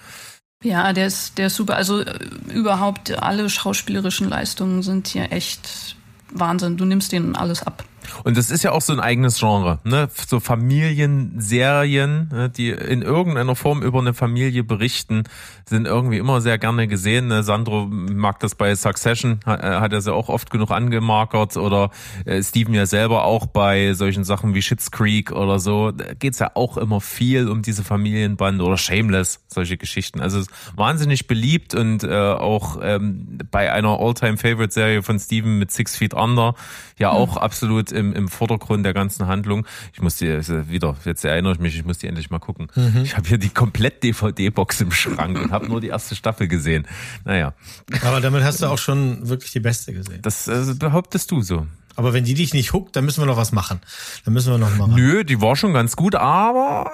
Ja, 0.63 0.91
der 0.93 1.07
ist, 1.07 1.37
der 1.37 1.47
ist 1.47 1.55
super. 1.55 1.75
Also 1.75 2.01
äh, 2.01 2.19
überhaupt 2.53 3.11
alle 3.21 3.49
schauspielerischen 3.49 4.27
Leistungen 4.27 4.83
sind 4.83 5.07
hier 5.07 5.31
echt 5.31 5.95
Wahnsinn. 6.31 6.77
Du 6.77 6.85
nimmst 6.85 7.11
denen 7.11 7.35
alles 7.35 7.63
ab. 7.63 7.83
Und 8.23 8.37
das 8.37 8.51
ist 8.51 8.63
ja 8.63 8.71
auch 8.71 8.81
so 8.81 8.93
ein 8.93 8.99
eigenes 8.99 9.39
Genre, 9.39 9.79
ne? 9.83 10.09
So 10.27 10.39
Familienserien, 10.39 12.29
ne? 12.31 12.49
die 12.49 12.69
in 12.69 13.01
irgendeiner 13.01 13.55
Form 13.55 13.81
über 13.81 13.99
eine 13.99 14.13
Familie 14.13 14.63
berichten, 14.63 15.23
sind 15.69 15.85
irgendwie 15.85 16.17
immer 16.17 16.41
sehr 16.41 16.57
gerne 16.57 16.87
gesehen. 16.87 17.27
Ne? 17.27 17.43
Sandro 17.43 17.85
mag 17.87 18.39
das 18.39 18.55
bei 18.55 18.73
Succession, 18.75 19.39
hat, 19.45 19.63
äh, 19.63 19.79
hat 19.79 19.93
er 19.93 20.01
sie 20.01 20.13
auch 20.13 20.29
oft 20.29 20.49
genug 20.49 20.71
angemarkert 20.71 21.57
oder 21.57 21.91
äh, 22.25 22.41
Steven 22.41 22.73
ja 22.73 22.85
selber 22.85 23.23
auch 23.23 23.45
bei 23.45 23.93
solchen 23.93 24.23
Sachen 24.23 24.53
wie 24.55 24.61
Shits 24.61 24.91
Creek 24.91 25.31
oder 25.31 25.59
so. 25.59 25.91
Da 25.91 26.13
geht's 26.13 26.39
ja 26.39 26.51
auch 26.55 26.77
immer 26.77 27.01
viel 27.01 27.47
um 27.47 27.61
diese 27.61 27.83
Familienbande 27.83 28.63
oder 28.63 28.77
Shameless, 28.77 29.41
solche 29.47 29.77
Geschichten. 29.77 30.19
Also 30.21 30.41
wahnsinnig 30.75 31.27
beliebt 31.27 31.75
und 31.75 32.03
äh, 32.03 32.09
auch 32.09 32.79
ähm, 32.81 33.39
bei 33.51 33.71
einer 33.71 33.99
All-Time-Favorite-Serie 33.99 35.03
von 35.03 35.19
Steven 35.19 35.59
mit 35.59 35.71
Six 35.71 35.95
Feet 35.95 36.13
Under 36.13 36.55
ja 36.97 37.11
auch 37.11 37.35
mhm. 37.35 37.41
absolut 37.41 37.91
im, 37.99 38.13
im 38.13 38.27
Vordergrund 38.27 38.85
der 38.85 38.93
ganzen 38.93 39.27
Handlung. 39.27 39.65
Ich 39.93 40.01
muss 40.01 40.17
die 40.17 40.27
wieder, 40.69 40.95
jetzt 41.05 41.23
erinnere 41.23 41.53
ich 41.53 41.59
mich, 41.59 41.75
ich 41.75 41.85
muss 41.85 41.99
die 41.99 42.07
endlich 42.07 42.29
mal 42.29 42.39
gucken. 42.39 42.67
Mhm. 42.75 43.01
Ich 43.03 43.15
habe 43.15 43.27
hier 43.27 43.37
die 43.37 43.49
komplett 43.49 44.03
DVD-Box 44.03 44.81
im 44.81 44.91
Schrank 44.91 45.37
und 45.37 45.51
habe 45.51 45.67
nur 45.67 45.81
die 45.81 45.87
erste 45.89 46.15
Staffel 46.15 46.47
gesehen. 46.47 46.87
Naja. 47.25 47.53
Aber 48.01 48.21
damit 48.21 48.43
hast 48.43 48.61
du 48.61 48.67
auch 48.67 48.77
schon 48.77 49.27
wirklich 49.27 49.51
die 49.51 49.59
beste 49.59 49.93
gesehen. 49.93 50.21
Das 50.21 50.47
äh, 50.47 50.73
behauptest 50.77 51.31
du 51.31 51.41
so. 51.41 51.67
Aber 51.99 52.13
wenn 52.13 52.23
die 52.23 52.33
dich 52.33 52.53
nicht 52.53 52.71
huckt, 52.71 52.95
dann 52.95 53.03
müssen 53.03 53.21
wir 53.21 53.25
noch 53.25 53.35
was 53.35 53.51
machen. 53.51 53.81
Dann 54.23 54.33
müssen 54.33 54.53
wir 54.53 54.57
noch 54.57 54.73
mal. 54.77 54.87
Nö, 54.87 55.25
die 55.25 55.41
war 55.41 55.57
schon 55.57 55.73
ganz 55.73 55.97
gut, 55.97 56.15
aber 56.15 56.89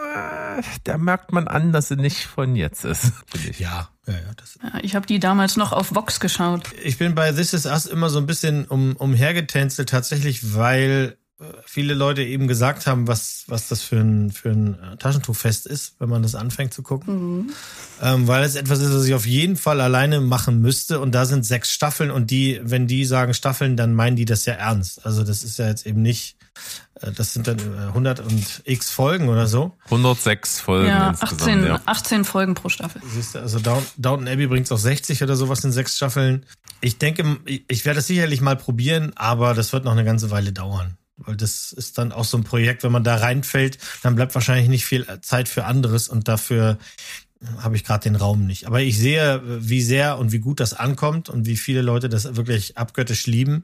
äh, 0.58 0.64
da 0.84 0.98
merkt 0.98 1.32
man 1.32 1.48
an, 1.48 1.72
dass 1.72 1.90
sie 1.90 1.96
nicht 1.96 2.26
von 2.26 2.56
jetzt 2.56 2.86
ist. 2.86 3.12
Ich. 3.48 3.60
Ja, 3.60 3.90
ja, 4.08 4.14
ja. 4.14 4.20
Das 4.36 4.58
ja 4.64 4.80
ich 4.82 4.96
habe 4.96 5.06
die 5.06 5.20
damals 5.20 5.58
noch 5.58 5.74
auf 5.74 5.94
Vox 5.94 6.20
geschaut. 6.20 6.64
Ich 6.84 6.98
bin 6.98 7.14
bei 7.14 7.32
This 7.32 7.54
Is 7.54 7.68
Us 7.68 7.86
immer 7.86 8.10
so 8.10 8.18
ein 8.18 8.26
bisschen 8.26 8.66
um, 8.66 8.96
umhergetänzelt, 8.96 9.90
tatsächlich, 9.90 10.56
weil 10.56 11.18
viele 11.66 11.94
Leute 11.94 12.24
eben 12.24 12.48
gesagt 12.48 12.88
haben, 12.88 13.08
was, 13.08 13.44
was 13.48 13.68
das 13.68 13.82
für 13.82 13.98
ein, 13.98 14.32
für 14.32 14.50
ein 14.50 14.80
äh, 14.80 14.98
Taschentuchfest 14.98 15.66
ist, 15.66 15.96
wenn 16.00 16.10
man 16.10 16.24
das 16.24 16.36
anfängt 16.36 16.74
zu 16.74 16.84
gucken. 16.84 17.38
Mhm. 17.38 17.50
Ähm, 18.02 18.28
weil 18.28 18.44
es 18.44 18.56
etwas 18.56 18.80
ist, 18.80 18.94
was 18.94 19.06
ich 19.06 19.14
auf 19.14 19.26
jeden 19.26 19.56
Fall 19.56 19.82
alleine 19.82 20.22
machen 20.22 20.62
müsste. 20.62 21.00
Und 21.00 21.14
da 21.14 21.26
sind 21.26 21.46
sechs 21.46 21.72
Staffeln 21.72 22.12
und 22.12 22.32
die, 22.32 22.60
wenn 22.64 22.88
die 22.88 23.06
sagen 23.06 23.34
Staffeln, 23.34 23.78
dann 23.78 23.94
meinen 23.94 24.16
die 24.16 24.26
das 24.26 24.46
ja 24.46 24.54
ernst. 24.54 25.06
Also 25.06 25.24
das 25.24 25.44
ist 25.44 25.58
ja 25.58 25.68
jetzt 25.68 25.86
eben 25.86 26.02
nicht, 26.02 26.38
äh, 27.02 27.12
das 27.12 27.34
sind 27.34 27.48
dann 27.48 27.60
100 27.60 28.20
äh, 28.20 28.24
und 28.24 28.62
x 28.66 28.90
Folgen 28.90 29.30
oder 29.30 29.48
so. 29.48 29.74
106 29.86 30.60
Folgen 30.60 30.88
ja, 30.88 31.10
insgesamt. 31.10 31.42
18, 31.42 31.66
ja. 31.66 31.82
18 31.86 32.26
Folgen 32.26 32.54
pro 32.56 32.70
Staffel. 32.70 33.02
Siehst 33.08 33.36
du, 33.36 33.40
also 33.40 33.60
Downton 33.60 34.28
Abbey 34.28 34.48
bringt 34.48 34.66
es 34.66 34.72
auch 34.72 34.78
60 34.78 35.24
oder 35.24 35.36
sowas 35.36 35.64
in 35.64 35.72
sechs 35.72 35.96
Staffeln. 35.96 36.46
Ich 36.82 36.98
denke, 36.98 37.38
ich 37.46 37.86
werde 37.86 37.98
das 37.98 38.08
sicherlich 38.08 38.42
mal 38.42 38.56
probieren, 38.56 39.12
aber 39.16 39.54
das 39.54 39.74
wird 39.74 39.86
noch 39.86 39.94
eine 39.94 40.04
ganze 40.04 40.30
Weile 40.32 40.52
dauern. 40.52 40.98
Weil 41.18 41.38
das 41.38 41.72
ist 41.72 41.98
dann 41.98 42.12
auch 42.12 42.26
so 42.26 42.38
ein 42.38 42.44
Projekt, 42.44 42.84
wenn 42.84 42.92
man 42.92 43.04
da 43.04 43.16
reinfällt, 43.16 43.78
dann 44.04 44.16
bleibt 44.16 44.36
wahrscheinlich 44.36 44.68
nicht 44.68 44.86
viel 44.86 45.06
Zeit 45.22 45.48
für 45.48 45.66
anderes 45.66 46.10
und 46.10 46.28
dafür 46.28 46.78
habe 47.60 47.76
ich 47.76 47.84
gerade 47.84 48.04
den 48.04 48.16
Raum 48.16 48.46
nicht. 48.46 48.68
Aber 48.68 48.82
ich 48.82 48.98
sehe, 48.98 49.42
wie 49.46 49.82
sehr 49.82 50.18
und 50.18 50.32
wie 50.32 50.40
gut 50.40 50.60
das 50.60 50.74
ankommt 50.74 51.30
und 51.30 51.46
wie 51.46 51.58
viele 51.58 51.82
Leute 51.82 52.10
das 52.10 52.36
wirklich 52.36 52.78
abgöttisch 52.78 53.28
lieben. 53.28 53.64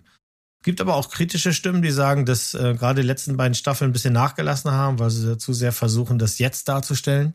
Gibt 0.63 0.79
aber 0.79 0.95
auch 0.95 1.09
kritische 1.09 1.53
Stimmen, 1.53 1.81
die 1.81 1.91
sagen, 1.91 2.25
dass 2.25 2.53
äh, 2.53 2.75
gerade 2.77 3.01
die 3.01 3.07
letzten 3.07 3.35
beiden 3.35 3.55
Staffeln 3.55 3.89
ein 3.89 3.93
bisschen 3.93 4.13
nachgelassen 4.13 4.71
haben, 4.71 4.99
weil 4.99 5.09
sie 5.09 5.37
zu 5.37 5.53
sehr 5.53 5.71
versuchen, 5.71 6.19
das 6.19 6.37
jetzt 6.37 6.67
darzustellen. 6.67 7.33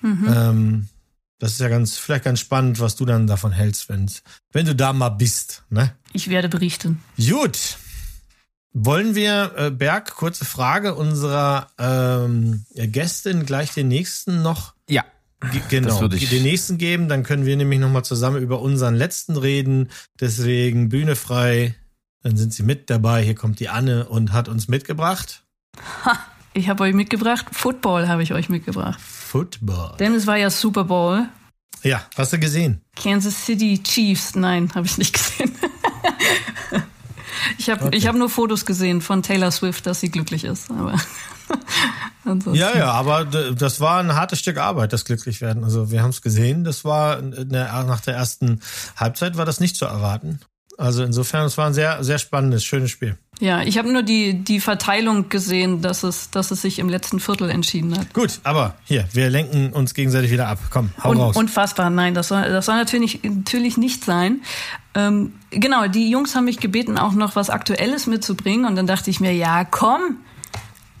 Mhm. 0.00 0.26
Ähm, 0.34 0.88
das 1.38 1.52
ist 1.52 1.60
ja 1.60 1.68
ganz, 1.68 1.98
vielleicht 1.98 2.24
ganz 2.24 2.40
spannend, 2.40 2.80
was 2.80 2.96
du 2.96 3.04
dann 3.04 3.26
davon 3.26 3.52
hältst, 3.52 3.88
wenn, 3.88 4.10
wenn 4.52 4.64
du 4.64 4.74
da 4.74 4.92
mal 4.92 5.10
bist. 5.10 5.64
Ne? 5.68 5.94
Ich 6.12 6.28
werde 6.30 6.48
berichten. 6.48 7.02
Gut. 7.18 7.76
Wollen 8.74 9.14
wir, 9.14 9.52
äh, 9.56 9.70
Berg, 9.70 10.14
kurze 10.14 10.44
Frage 10.44 10.94
unserer 10.94 11.68
ähm, 11.78 12.64
Gästin 12.74 13.44
gleich 13.44 13.74
den 13.74 13.88
nächsten 13.88 14.42
noch? 14.42 14.74
Ja. 14.88 15.04
Genau, 15.68 16.00
würde 16.00 16.16
ich 16.16 16.30
den 16.30 16.44
nächsten 16.44 16.78
geben, 16.78 17.08
dann 17.08 17.24
können 17.24 17.44
wir 17.44 17.56
nämlich 17.56 17.80
nochmal 17.80 18.04
zusammen 18.04 18.40
über 18.40 18.60
unseren 18.60 18.94
letzten 18.94 19.36
reden. 19.36 19.90
Deswegen 20.20 20.88
Bühne 20.88 21.16
frei, 21.16 21.74
dann 22.22 22.36
sind 22.36 22.54
sie 22.54 22.62
mit 22.62 22.88
dabei. 22.88 23.24
Hier 23.24 23.34
kommt 23.34 23.58
die 23.58 23.68
Anne 23.68 24.08
und 24.08 24.32
hat 24.32 24.48
uns 24.48 24.68
mitgebracht. 24.68 25.42
Ha, 26.04 26.16
ich 26.54 26.68
habe 26.68 26.84
euch 26.84 26.94
mitgebracht. 26.94 27.46
Football 27.50 28.08
habe 28.08 28.22
ich 28.22 28.32
euch 28.32 28.48
mitgebracht. 28.48 29.00
Football. 29.00 29.96
Denn 29.98 30.14
es 30.14 30.26
war 30.26 30.36
ja 30.36 30.48
Super 30.48 30.84
Bowl. 30.84 31.28
Ja, 31.82 32.04
hast 32.16 32.32
du 32.32 32.38
gesehen? 32.38 32.80
Kansas 32.94 33.44
City 33.44 33.82
Chiefs. 33.82 34.36
Nein, 34.36 34.72
habe 34.74 34.86
ich 34.86 34.98
nicht 34.98 35.12
gesehen. 35.12 35.52
Ich 37.58 37.70
habe 37.70 37.86
okay. 37.86 38.00
hab 38.00 38.14
nur 38.16 38.28
Fotos 38.28 38.66
gesehen 38.66 39.00
von 39.00 39.22
Taylor 39.22 39.50
Swift, 39.50 39.86
dass 39.86 40.00
sie 40.00 40.10
glücklich 40.10 40.44
ist. 40.44 40.70
Aber. 40.70 40.94
Ja, 42.52 42.76
ja, 42.78 42.92
aber 42.92 43.24
das 43.24 43.80
war 43.80 43.98
ein 43.98 44.14
hartes 44.14 44.38
Stück 44.38 44.56
Arbeit, 44.56 44.92
das 44.92 45.04
Glücklichwerden. 45.04 45.64
Also 45.64 45.90
wir 45.90 46.02
haben 46.02 46.10
es 46.10 46.22
gesehen, 46.22 46.62
das 46.62 46.84
war 46.84 47.20
der, 47.20 47.82
nach 47.82 48.00
der 48.00 48.14
ersten 48.14 48.60
Halbzeit 48.96 49.36
war 49.36 49.44
das 49.44 49.58
nicht 49.58 49.74
zu 49.74 49.86
erwarten. 49.86 50.38
Also 50.78 51.02
insofern, 51.02 51.46
es 51.46 51.58
war 51.58 51.66
ein 51.66 51.74
sehr, 51.74 52.02
sehr 52.02 52.18
spannendes, 52.18 52.64
schönes 52.64 52.90
Spiel. 52.90 53.18
Ja, 53.40 53.62
ich 53.62 53.76
habe 53.76 53.92
nur 53.92 54.02
die, 54.02 54.44
die 54.44 54.60
Verteilung 54.60 55.28
gesehen, 55.28 55.82
dass 55.82 56.02
es, 56.02 56.30
dass 56.30 56.50
es 56.50 56.62
sich 56.62 56.78
im 56.78 56.88
letzten 56.88 57.18
Viertel 57.18 57.50
entschieden 57.50 57.98
hat. 57.98 58.14
Gut, 58.14 58.40
aber 58.44 58.76
hier, 58.84 59.06
wir 59.12 59.28
lenken 59.28 59.72
uns 59.72 59.94
gegenseitig 59.94 60.30
wieder 60.30 60.48
ab. 60.48 60.58
Komm, 60.70 60.90
hau 61.02 61.10
Un, 61.10 61.18
raus. 61.18 61.36
unfassbar, 61.36 61.90
nein, 61.90 62.14
das 62.14 62.28
soll, 62.28 62.42
das 62.42 62.66
soll 62.66 62.76
natürlich, 62.76 63.20
natürlich 63.24 63.76
nicht 63.76 64.04
sein. 64.04 64.42
Ähm, 64.94 65.32
genau, 65.52 65.86
die 65.86 66.10
Jungs 66.10 66.34
haben 66.34 66.44
mich 66.44 66.58
gebeten, 66.58 66.98
auch 66.98 67.12
noch 67.12 67.36
was 67.36 67.50
Aktuelles 67.50 68.06
mitzubringen. 68.06 68.64
Und 68.64 68.76
dann 68.76 68.86
dachte 68.86 69.10
ich 69.10 69.20
mir, 69.20 69.32
ja, 69.32 69.64
komm, 69.64 70.18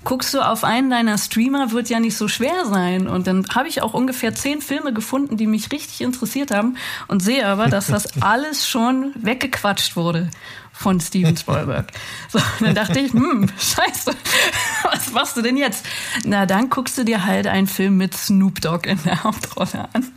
guckst 0.04 0.34
du 0.34 0.40
auf 0.40 0.64
einen 0.64 0.90
deiner 0.90 1.18
Streamer, 1.18 1.72
wird 1.72 1.88
ja 1.88 2.00
nicht 2.00 2.16
so 2.16 2.28
schwer 2.28 2.66
sein. 2.66 3.06
Und 3.08 3.26
dann 3.26 3.46
habe 3.54 3.68
ich 3.68 3.82
auch 3.82 3.94
ungefähr 3.94 4.34
zehn 4.34 4.60
Filme 4.60 4.92
gefunden, 4.92 5.36
die 5.36 5.46
mich 5.46 5.70
richtig 5.72 6.00
interessiert 6.00 6.50
haben 6.50 6.76
und 7.08 7.22
sehe 7.22 7.46
aber, 7.46 7.68
dass 7.68 7.86
das 7.86 8.08
alles 8.22 8.68
schon 8.68 9.12
weggequatscht 9.16 9.96
wurde 9.96 10.30
von 10.72 11.00
Steven 11.00 11.36
Spielberg. 11.36 11.92
So, 12.28 12.40
dann 12.60 12.74
dachte 12.74 12.98
ich, 12.98 13.12
hm, 13.12 13.48
scheiße, 13.48 14.10
was 14.84 15.12
machst 15.12 15.36
du 15.36 15.42
denn 15.42 15.56
jetzt? 15.56 15.86
Na, 16.24 16.46
dann 16.46 16.70
guckst 16.70 16.98
du 16.98 17.04
dir 17.04 17.24
halt 17.24 17.46
einen 17.46 17.66
Film 17.66 17.96
mit 17.96 18.14
Snoop 18.16 18.60
Dogg 18.60 18.88
in 18.88 19.00
der 19.04 19.22
Hauptrolle 19.22 19.88
an. 19.92 20.10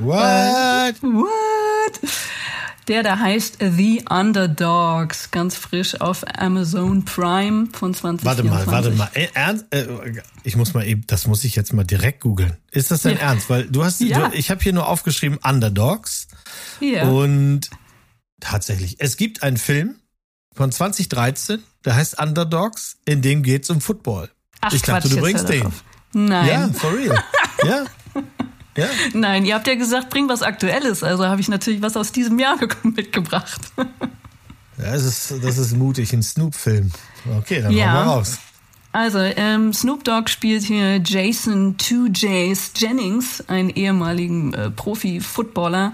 What? 0.00 1.02
What? 1.02 2.00
Der 2.88 3.02
da 3.02 3.18
heißt 3.18 3.58
The 3.60 4.04
Underdogs, 4.08 5.32
ganz 5.32 5.56
frisch 5.56 6.00
auf 6.00 6.24
Amazon 6.38 7.04
Prime 7.04 7.66
von 7.72 7.92
2024. 7.94 8.24
Warte 8.24 8.44
mal, 8.44 8.66
warte 8.66 8.90
mal. 8.92 9.10
Äh, 9.14 9.26
Ernst? 9.34 9.66
Äh, 9.70 9.86
ich 10.44 10.54
muss 10.56 10.72
mal 10.72 10.86
eben, 10.86 11.04
das 11.08 11.26
muss 11.26 11.42
ich 11.42 11.56
jetzt 11.56 11.72
mal 11.72 11.82
direkt 11.84 12.20
googeln. 12.20 12.56
Ist 12.70 12.92
das 12.92 13.02
dein 13.02 13.14
Ja. 13.16 13.22
Ernst? 13.22 13.50
Weil 13.50 13.64
du 13.64 13.84
hast, 13.84 14.00
Ja. 14.00 14.28
du, 14.28 14.36
ich 14.36 14.50
habe 14.52 14.62
hier 14.62 14.72
nur 14.72 14.86
aufgeschrieben 14.86 15.38
Underdogs 15.38 16.28
Ja. 16.78 17.08
und 17.08 17.70
tatsächlich, 18.40 18.96
es 19.00 19.16
gibt 19.16 19.42
einen 19.42 19.56
Film 19.56 19.96
von 20.54 20.70
2013, 20.70 21.58
der 21.84 21.96
heißt 21.96 22.20
Underdogs, 22.20 22.98
in 23.04 23.20
dem 23.20 23.42
geht's 23.42 23.68
um 23.68 23.80
Football. 23.80 24.30
Ach, 24.60 24.72
ich 24.72 24.82
dachte, 24.82 25.08
Quatsch, 25.08 25.16
du 25.16 25.20
bringst 25.20 25.48
den. 25.48 25.72
Nein, 26.12 26.46
Ja, 26.48 26.68
for 26.72 26.94
real. 26.96 27.22
ja. 27.64 27.84
Ja. 28.76 28.86
nein, 29.14 29.44
ihr 29.44 29.54
habt 29.54 29.66
ja 29.66 29.74
gesagt, 29.74 30.10
bring 30.10 30.28
was 30.28 30.42
Aktuelles. 30.42 31.02
Also 31.02 31.26
habe 31.26 31.40
ich 31.40 31.48
natürlich 31.48 31.82
was 31.82 31.96
aus 31.96 32.12
diesem 32.12 32.38
Jahr 32.38 32.56
mitgebracht. 32.82 33.60
Ja, 34.78 34.92
das 34.92 35.04
ist, 35.04 35.34
das 35.42 35.56
ist 35.58 35.76
mutig, 35.76 36.12
ein 36.12 36.22
Snoop-Film. 36.22 36.90
Okay, 37.38 37.62
dann 37.62 37.72
Ja. 37.72 37.86
machen 37.86 37.96
wir 38.06 38.12
raus. 38.12 38.38
Also, 38.92 39.18
ähm, 39.18 39.72
Snoop 39.74 40.04
Dogg 40.04 40.30
spielt 40.30 40.62
hier 40.62 41.02
Jason 41.04 41.76
Two 41.76 42.06
Jays 42.14 42.72
Jennings, 42.76 43.42
einen 43.46 43.68
ehemaligen 43.68 44.54
äh, 44.54 44.70
Profi-Footballer, 44.70 45.92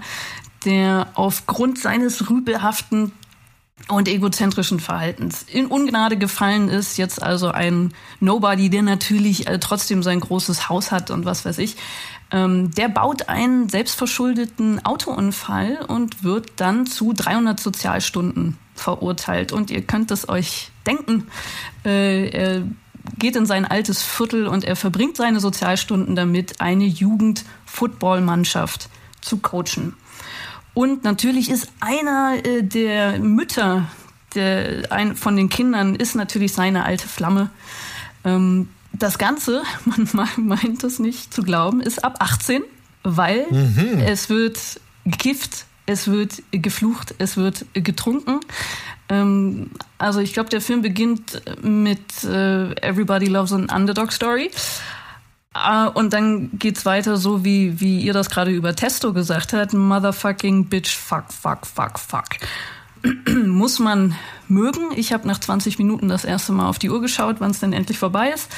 der 0.63 1.07
aufgrund 1.15 1.79
seines 1.79 2.29
rüpelhaften 2.29 3.11
und 3.89 4.07
egozentrischen 4.07 4.79
Verhaltens 4.79 5.43
in 5.43 5.65
Ungnade 5.65 6.15
gefallen 6.17 6.69
ist. 6.69 6.97
Jetzt 6.97 7.21
also 7.21 7.49
ein 7.49 7.93
Nobody, 8.21 8.69
der 8.69 8.83
natürlich 8.83 9.47
äh, 9.47 9.59
trotzdem 9.59 10.01
sein 10.03 10.21
großes 10.21 10.69
Haus 10.69 10.91
hat 10.91 11.11
und 11.11 11.25
was 11.25 11.43
weiß 11.43 11.57
ich. 11.57 11.75
Ähm, 12.33 12.71
der 12.71 12.89
baut 12.89 13.29
einen 13.29 13.69
selbstverschuldeten 13.69 14.83
Autounfall 14.83 15.85
und 15.87 16.23
wird 16.23 16.53
dann 16.55 16.87
zu 16.87 17.13
300 17.13 17.59
Sozialstunden 17.59 18.57
verurteilt. 18.73 19.51
Und 19.51 19.69
ihr 19.69 19.83
könnt 19.83 20.09
es 20.09 20.27
euch 20.27 20.71
denken, 20.87 21.27
äh, 21.85 22.29
er 22.29 22.63
geht 23.19 23.35
in 23.35 23.45
sein 23.45 23.65
altes 23.65 24.01
Viertel 24.01 24.47
und 24.47 24.63
er 24.63 24.75
verbringt 24.75 25.15
seine 25.15 25.39
Sozialstunden 25.39 26.15
damit, 26.15 26.59
eine 26.59 26.85
Jugend-Football-Mannschaft 26.85 28.89
zu 29.21 29.37
coachen. 29.37 29.95
Und 30.73 31.03
natürlich 31.03 31.51
ist 31.51 31.71
einer 31.81 32.37
äh, 32.43 32.63
der 32.63 33.19
Mütter 33.19 33.85
der, 34.33 34.91
ein, 34.91 35.15
von 35.15 35.35
den 35.35 35.49
Kindern 35.49 35.93
ist 35.93 36.15
natürlich 36.15 36.53
seine 36.53 36.85
alte 36.85 37.07
Flamme. 37.07 37.51
Ähm, 38.23 38.69
das 38.93 39.17
Ganze, 39.17 39.63
man 39.85 40.07
me- 40.13 40.55
meint 40.55 40.83
es 40.83 40.99
nicht 40.99 41.33
zu 41.33 41.43
glauben, 41.43 41.81
ist 41.81 42.03
ab 42.03 42.17
18, 42.19 42.63
weil 43.03 43.45
es 44.05 44.29
wird 44.29 44.59
gekifft, 45.05 45.65
es 45.85 46.07
wird 46.07 46.41
geflucht, 46.51 47.13
es 47.17 47.35
wird 47.35 47.65
getrunken. 47.73 48.39
Ähm, 49.09 49.69
also 49.97 50.19
ich 50.21 50.31
glaube, 50.33 50.49
der 50.49 50.61
Film 50.61 50.81
beginnt 50.81 51.41
mit 51.61 52.23
äh, 52.23 52.71
Everybody 52.81 53.25
Loves 53.27 53.51
an 53.51 53.69
Underdog 53.69 54.13
Story. 54.13 54.49
Ah, 55.55 55.87
Und 55.87 56.13
dann 56.13 56.49
geht's 56.57 56.85
weiter 56.85 57.17
so, 57.17 57.43
wie, 57.45 57.79
wie 57.79 57.99
ihr 57.99 58.13
das 58.13 58.29
gerade 58.29 58.49
über 58.51 58.75
Testo 58.75 59.13
gesagt 59.13 59.53
habt. 59.53 59.73
Motherfucking 59.73 60.65
bitch, 60.65 60.95
fuck, 60.95 61.25
fuck, 61.31 61.67
fuck, 61.67 61.99
fuck. 61.99 62.25
Muss 63.45 63.79
man 63.79 64.15
mögen. 64.47 64.91
Ich 64.95 65.13
habe 65.13 65.27
nach 65.27 65.39
20 65.39 65.77
Minuten 65.77 66.07
das 66.07 66.25
erste 66.25 66.51
Mal 66.53 66.69
auf 66.69 66.79
die 66.79 66.89
Uhr 66.89 67.01
geschaut, 67.01 67.37
wann 67.39 67.51
es 67.51 67.59
denn 67.59 67.73
endlich 67.73 67.97
vorbei 67.97 68.29
ist. 68.29 68.49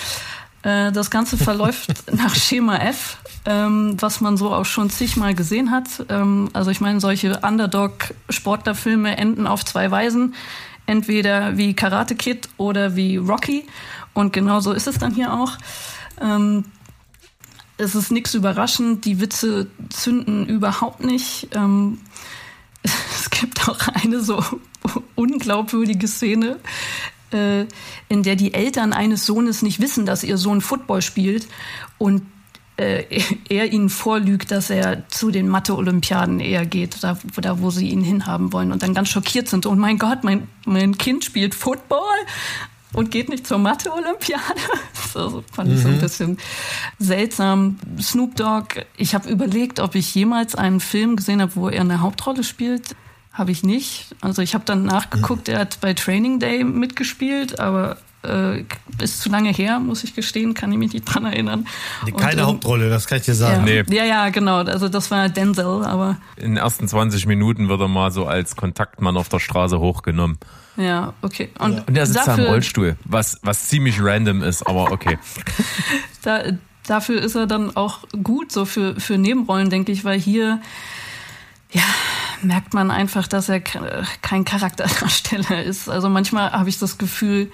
Äh, 0.63 0.91
Das 0.91 1.09
Ganze 1.09 1.37
verläuft 1.37 2.11
nach 2.11 2.35
Schema 2.35 2.77
F, 2.77 3.17
ähm, 3.45 3.97
was 3.99 4.21
man 4.21 4.37
so 4.37 4.53
auch 4.53 4.65
schon 4.65 4.89
zigmal 4.89 5.33
gesehen 5.35 5.71
hat. 5.71 5.87
Ähm, 6.09 6.49
Also 6.53 6.71
ich 6.71 6.81
meine, 6.81 6.99
solche 6.99 7.39
Underdog-Sportlerfilme 7.39 9.17
enden 9.17 9.47
auf 9.47 9.65
zwei 9.65 9.89
Weisen. 9.89 10.35
Entweder 10.87 11.57
wie 11.57 11.73
Karate 11.73 12.15
Kid 12.15 12.49
oder 12.57 12.95
wie 12.95 13.17
Rocky. 13.17 13.65
Und 14.13 14.33
genau 14.33 14.59
so 14.59 14.71
ist 14.71 14.87
es 14.87 14.99
dann 14.99 15.13
hier 15.15 15.33
auch. 15.33 15.53
Ähm, 16.21 16.65
es 17.77 17.95
ist 17.95 18.11
nichts 18.11 18.33
überraschend, 18.33 19.03
die 19.03 19.19
Witze 19.19 19.67
zünden 19.89 20.45
überhaupt 20.45 21.03
nicht. 21.03 21.49
Ähm, 21.53 21.99
es 23.11 23.29
gibt 23.29 23.67
auch 23.67 23.87
eine 23.87 24.21
so 24.21 24.43
unglaubwürdige 25.15 26.07
Szene, 26.07 26.59
äh, 27.31 27.65
in 28.09 28.23
der 28.23 28.35
die 28.35 28.53
Eltern 28.53 28.93
eines 28.93 29.25
Sohnes 29.25 29.61
nicht 29.61 29.79
wissen, 29.79 30.05
dass 30.05 30.23
ihr 30.23 30.37
Sohn 30.37 30.61
Football 30.61 31.01
spielt 31.01 31.47
und 31.97 32.23
äh, 32.77 33.03
er 33.49 33.71
ihnen 33.71 33.89
vorlügt, 33.89 34.51
dass 34.51 34.69
er 34.69 35.07
zu 35.09 35.31
den 35.31 35.47
Mathe-Olympiaden 35.47 36.39
eher 36.39 36.65
geht, 36.65 37.03
da, 37.03 37.17
da 37.41 37.61
wo 37.61 37.69
sie 37.69 37.89
ihn 37.89 38.03
hinhaben 38.03 38.53
wollen 38.53 38.71
und 38.71 38.83
dann 38.83 38.93
ganz 38.93 39.09
schockiert 39.09 39.47
sind. 39.47 39.65
Oh 39.65 39.75
mein 39.75 39.97
Gott, 39.97 40.23
mein, 40.23 40.47
mein 40.65 40.97
Kind 40.97 41.25
spielt 41.25 41.55
Football 41.55 42.15
und 42.95 43.11
geht 43.11 43.29
nicht 43.29 43.45
zur 43.45 43.57
Mathe-Olympiade. 43.57 44.41
Das 45.13 45.31
fand 45.53 45.71
ich 45.71 45.79
so 45.79 45.87
ein 45.87 45.99
bisschen 45.99 46.37
seltsam. 46.99 47.79
Snoop 48.01 48.35
Dogg, 48.35 48.81
ich 48.97 49.15
habe 49.15 49.29
überlegt, 49.29 49.79
ob 49.79 49.95
ich 49.95 50.13
jemals 50.13 50.55
einen 50.55 50.81
Film 50.81 51.15
gesehen 51.15 51.41
habe, 51.41 51.55
wo 51.55 51.69
er 51.69 51.79
eine 51.79 52.01
Hauptrolle 52.01 52.43
spielt. 52.43 52.97
Habe 53.31 53.51
ich 53.51 53.63
nicht. 53.63 54.13
Also 54.19 54.41
ich 54.41 54.55
habe 54.55 54.65
dann 54.65 54.83
nachgeguckt, 54.83 55.47
er 55.47 55.59
hat 55.59 55.79
bei 55.79 55.93
Training 55.93 56.39
Day 56.39 56.65
mitgespielt, 56.65 57.61
aber 57.61 57.95
äh, 58.25 58.65
ist 59.03 59.21
zu 59.21 59.29
lange 59.29 59.51
her, 59.51 59.79
muss 59.79 60.03
ich 60.03 60.15
gestehen, 60.15 60.53
kann 60.53 60.71
ich 60.71 60.77
mich 60.77 60.93
nicht 60.93 61.05
dran 61.05 61.25
erinnern. 61.25 61.67
Und, 62.05 62.17
Keine 62.17 62.41
ähm, 62.41 62.47
Hauptrolle, 62.47 62.89
das 62.89 63.07
kann 63.07 63.19
ich 63.19 63.25
dir 63.25 63.31
Ja, 63.31 63.37
sagen. 63.37 63.63
Nee. 63.63 63.83
ja, 63.89 64.05
ja, 64.05 64.29
genau. 64.29 64.57
Also 64.63 64.89
das 64.89 65.11
war 65.11 65.29
Denzel, 65.29 65.83
aber 65.85 66.17
In 66.37 66.51
den 66.51 66.57
ersten 66.57 66.87
20 66.87 67.25
Minuten 67.25 67.69
wird 67.69 67.81
er 67.81 67.87
mal 67.87 68.11
so 68.11 68.25
als 68.25 68.55
Kontaktmann 68.55 69.17
auf 69.17 69.29
der 69.29 69.39
Straße 69.39 69.79
hochgenommen. 69.79 70.37
ja, 70.77 71.13
okay. 71.21 71.49
Und, 71.59 71.87
Und 71.87 71.97
er 71.97 72.05
sitzt 72.05 72.27
da 72.27 72.35
im 72.35 72.45
Rollstuhl, 72.45 72.95
was, 73.05 73.39
was 73.43 73.67
ziemlich 73.69 73.97
random 74.01 74.41
ist, 74.43 74.65
aber 74.67 74.91
okay. 74.91 75.17
da, 76.23 76.43
dafür 76.87 77.21
ist 77.21 77.35
er 77.35 77.47
dann 77.47 77.75
auch 77.75 77.99
gut, 78.23 78.51
so 78.51 78.65
für, 78.65 78.99
für 78.99 79.17
Nebenrollen, 79.17 79.69
denke 79.69 79.91
ich, 79.91 80.03
weil 80.03 80.19
hier, 80.19 80.61
ja, 81.71 81.83
merkt 82.47 82.73
man 82.73 82.91
einfach, 82.91 83.27
dass 83.27 83.49
er 83.49 83.59
ke- 83.59 84.03
kein 84.21 84.45
Charakterdarsteller 84.45 85.63
ist. 85.63 85.89
Also 85.89 86.09
manchmal 86.09 86.51
habe 86.51 86.69
ich 86.69 86.79
das 86.79 86.97
Gefühl 86.97 87.51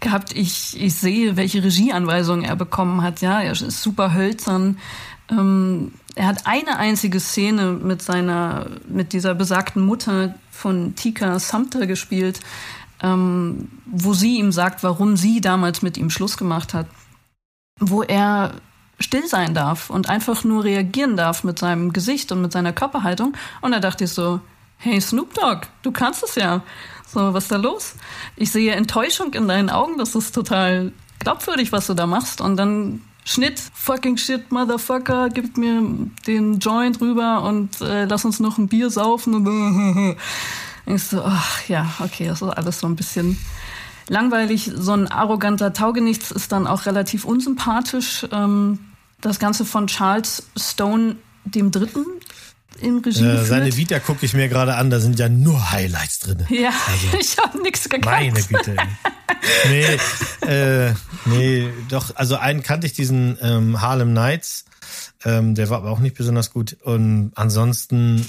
gehabt, 0.00 0.32
ich, 0.34 0.80
ich 0.80 0.94
sehe, 0.94 1.36
welche 1.36 1.62
Regieanweisungen 1.62 2.44
er 2.44 2.56
bekommen 2.56 3.02
hat. 3.02 3.20
Ja, 3.20 3.40
er 3.40 3.52
ist 3.52 3.82
super 3.82 4.14
hölzern. 4.14 4.78
Ähm, 5.30 5.92
er 6.14 6.26
hat 6.28 6.46
eine 6.46 6.78
einzige 6.78 7.20
Szene 7.20 7.72
mit 7.72 8.02
seiner, 8.02 8.66
mit 8.88 9.12
dieser 9.12 9.34
besagten 9.34 9.84
Mutter 9.84 10.34
von 10.50 10.94
Tika 10.94 11.38
Sumter 11.38 11.86
gespielt, 11.86 12.40
ähm, 13.02 13.68
wo 13.86 14.14
sie 14.14 14.38
ihm 14.38 14.52
sagt, 14.52 14.82
warum 14.82 15.16
sie 15.16 15.40
damals 15.40 15.82
mit 15.82 15.96
ihm 15.96 16.10
Schluss 16.10 16.36
gemacht 16.36 16.74
hat 16.74 16.86
wo 17.78 18.02
er 18.02 18.54
still 18.98 19.26
sein 19.26 19.54
darf 19.54 19.90
und 19.90 20.08
einfach 20.08 20.44
nur 20.44 20.64
reagieren 20.64 21.16
darf 21.16 21.44
mit 21.44 21.58
seinem 21.58 21.92
Gesicht 21.92 22.32
und 22.32 22.42
mit 22.42 22.52
seiner 22.52 22.72
Körperhaltung. 22.72 23.34
Und 23.60 23.72
da 23.72 23.80
dachte 23.80 24.04
ich 24.04 24.10
so, 24.10 24.40
hey 24.78 25.00
Snoop 25.00 25.34
Dogg, 25.34 25.66
du 25.82 25.92
kannst 25.92 26.22
es 26.22 26.34
ja. 26.34 26.62
So, 27.06 27.32
was 27.34 27.44
ist 27.44 27.52
da 27.52 27.56
los? 27.56 27.94
Ich 28.36 28.50
sehe 28.50 28.72
Enttäuschung 28.72 29.32
in 29.34 29.48
deinen 29.48 29.70
Augen, 29.70 29.98
das 29.98 30.14
ist 30.14 30.34
total 30.34 30.92
glaubwürdig, 31.20 31.72
was 31.72 31.86
du 31.86 31.94
da 31.94 32.06
machst. 32.06 32.40
Und 32.40 32.56
dann 32.56 33.02
Schnitt, 33.24 33.60
fucking 33.74 34.16
shit, 34.16 34.52
Motherfucker, 34.52 35.28
gib 35.30 35.56
mir 35.56 35.82
den 36.26 36.58
Joint 36.58 37.00
rüber 37.00 37.42
und 37.42 37.80
äh, 37.80 38.04
lass 38.04 38.24
uns 38.24 38.40
noch 38.40 38.58
ein 38.58 38.68
Bier 38.68 38.88
saufen. 38.88 39.34
Und 39.34 40.16
ich 40.86 41.02
so, 41.02 41.22
ach 41.22 41.68
ja, 41.68 41.92
okay, 41.98 42.28
das 42.28 42.42
ist 42.42 42.48
alles 42.48 42.80
so 42.80 42.86
ein 42.86 42.96
bisschen 42.96 43.36
langweilig. 44.08 44.70
So 44.74 44.92
ein 44.92 45.08
arroganter 45.08 45.72
Taugenichts 45.72 46.30
ist 46.30 46.52
dann 46.52 46.66
auch 46.66 46.86
relativ 46.86 47.24
unsympathisch. 47.24 48.26
Ähm, 48.32 48.78
das 49.20 49.38
Ganze 49.38 49.64
von 49.64 49.86
Charles 49.86 50.46
Stone 50.56 51.16
dem 51.44 51.70
Dritten 51.70 52.04
in 52.80 52.98
Regie 52.98 53.24
Äh, 53.24 53.44
seine 53.44 53.76
Vita 53.76 53.98
gucke 53.98 54.26
ich 54.26 54.34
mir 54.34 54.48
gerade 54.48 54.74
an, 54.74 54.90
da 54.90 55.00
sind 55.00 55.18
ja 55.18 55.28
nur 55.28 55.70
Highlights 55.70 56.20
drin. 56.20 56.44
ja, 56.48 56.70
Also, 56.86 57.18
ich 57.18 57.38
habe 57.38 57.62
nichts 57.62 57.88
gekannt. 57.88 58.04
Meine 58.04 58.42
Güte. 58.42 58.76
nee, 59.68 60.46
äh, 60.46 60.92
nee, 61.24 61.68
doch, 61.88 62.14
also 62.16 62.36
einen 62.36 62.62
kannte 62.62 62.86
ich, 62.86 62.92
diesen 62.92 63.38
ähm, 63.40 63.80
Harlem 63.80 64.12
Nights. 64.12 64.64
Ähm, 65.24 65.54
der 65.54 65.70
war 65.70 65.78
aber 65.78 65.90
auch 65.90 65.98
nicht 65.98 66.16
besonders 66.16 66.52
gut. 66.52 66.76
Und 66.82 67.32
ansonsten 67.34 68.26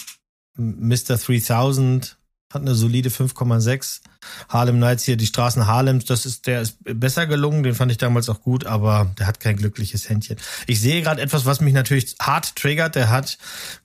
Mr. 0.56 1.18
3000 1.18 2.18
hat 2.54 2.62
eine 2.62 2.76
solide 2.76 3.10
5,6. 3.10 4.02
Harlem 4.50 4.80
Nights 4.80 5.04
hier, 5.04 5.18
die 5.18 5.26
Straßen 5.26 5.68
Harlems, 5.68 6.06
das 6.06 6.26
ist, 6.26 6.48
der 6.48 6.62
ist 6.62 6.78
besser 6.82 7.28
gelungen, 7.28 7.64
den 7.64 7.76
fand 7.76 7.92
ich 7.92 7.98
damals 7.98 8.30
auch 8.30 8.42
gut, 8.42 8.66
aber 8.66 9.14
der 9.20 9.28
hat 9.28 9.40
kein 9.40 9.58
glückliches 9.58 10.10
Händchen. 10.10 10.38
Ich 10.66 10.80
sehe 10.80 11.02
gerade 11.02 11.22
etwas, 11.22 11.46
was 11.46 11.60
mich 11.60 11.74
natürlich 11.74 12.16
hart 12.22 12.56
triggert. 12.56 12.96
Der 12.96 13.10
hat, 13.10 13.38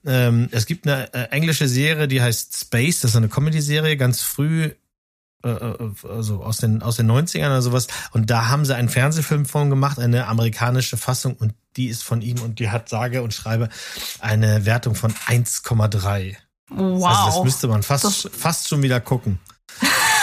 ähm, 0.05 0.47
es 0.51 0.65
gibt 0.65 0.87
eine 0.87 1.13
äh, 1.13 1.23
englische 1.31 1.67
Serie, 1.67 2.07
die 2.07 2.21
heißt 2.21 2.57
Space, 2.57 3.01
das 3.01 3.11
ist 3.11 3.17
eine 3.17 3.29
Comedy-Serie, 3.29 3.97
ganz 3.97 4.21
früh 4.21 4.71
äh, 5.43 5.49
äh, 5.49 5.91
also 6.09 6.41
aus 6.41 6.57
den 6.57 6.81
aus 6.81 6.95
den 6.95 7.11
90ern 7.11 7.47
oder 7.47 7.61
sowas 7.61 7.87
und 8.11 8.29
da 8.29 8.47
haben 8.47 8.63
sie 8.63 8.75
einen 8.75 8.87
Fernsehfilm 8.87 9.45
von 9.45 9.69
gemacht, 9.69 9.99
eine 9.99 10.27
amerikanische 10.27 10.95
Fassung 10.95 11.35
und 11.35 11.53
die 11.75 11.87
ist 11.87 12.03
von 12.03 12.21
ihm 12.21 12.39
und 12.41 12.59
die 12.59 12.69
hat 12.69 12.87
sage 12.87 13.21
und 13.21 13.33
schreibe 13.33 13.67
eine 14.19 14.65
Wertung 14.65 14.95
von 14.95 15.11
1,3. 15.11 16.37
Wow. 16.69 17.05
Also 17.05 17.37
das 17.37 17.43
müsste 17.43 17.67
man 17.67 17.83
fast 17.83 18.03
Das- 18.05 18.29
fast 18.37 18.67
schon 18.67 18.81
wieder 18.81 18.99
gucken. 18.99 19.39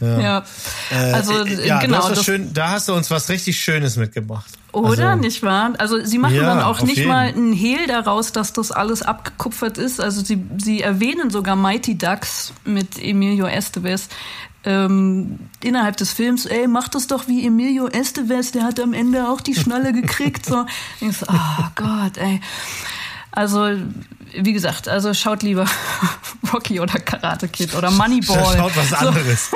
ja. 0.00 0.44
Äh, 0.90 0.94
Also, 1.12 1.44
äh, 1.44 1.66
ja, 1.66 1.80
genau, 1.80 2.08
hast 2.08 2.24
schön, 2.24 2.52
da 2.52 2.70
hast 2.70 2.88
du 2.88 2.94
uns 2.94 3.10
was 3.10 3.28
richtig 3.28 3.58
Schönes 3.60 3.96
mitgebracht. 3.96 4.50
Oder 4.72 5.10
Also, 5.10 5.22
nicht 5.22 5.42
wahr? 5.42 5.72
Also 5.78 6.04
sie 6.04 6.18
machen 6.18 6.34
Ja, 6.34 6.42
dann 6.42 6.60
auch 6.60 6.82
nicht 6.82 6.96
jeden. 6.98 7.08
mal 7.08 7.28
einen 7.28 7.52
Hehl 7.52 7.86
daraus, 7.86 8.32
dass 8.32 8.52
das 8.52 8.72
alles 8.72 9.02
abgekupfert 9.02 9.78
ist. 9.78 10.00
Also 10.00 10.22
sie, 10.24 10.44
sie 10.58 10.80
erwähnen 10.80 11.30
sogar 11.30 11.54
Mighty 11.56 11.96
Ducks 11.96 12.52
mit 12.64 12.98
Emilio 13.00 13.46
Estevez 13.46 14.08
ähm, 14.64 15.38
innerhalb 15.62 15.96
des 15.96 16.12
Films. 16.12 16.46
Ey, 16.46 16.66
mach 16.66 16.88
das 16.88 17.06
doch 17.06 17.28
wie 17.28 17.46
Emilio 17.46 17.86
Estevez, 17.86 18.50
der 18.52 18.64
hat 18.64 18.80
am 18.80 18.92
Ende 18.94 19.28
auch 19.28 19.40
die 19.40 19.54
Schnalle 19.54 19.92
gekriegt. 19.92 20.46
So, 20.46 20.66
ich 21.00 21.16
so 21.16 21.26
oh 21.28 21.64
Gott, 21.76 22.16
ey. 22.16 22.40
Also 23.34 23.76
wie 24.36 24.52
gesagt, 24.52 24.88
also 24.88 25.14
schaut 25.14 25.42
lieber 25.42 25.66
Rocky 26.52 26.80
oder 26.80 26.98
Karate 26.98 27.48
Kid 27.48 27.74
oder 27.74 27.90
Moneyball. 27.90 28.44
Schaut 28.56 28.76
was 28.76 28.92
anderes. 28.92 29.50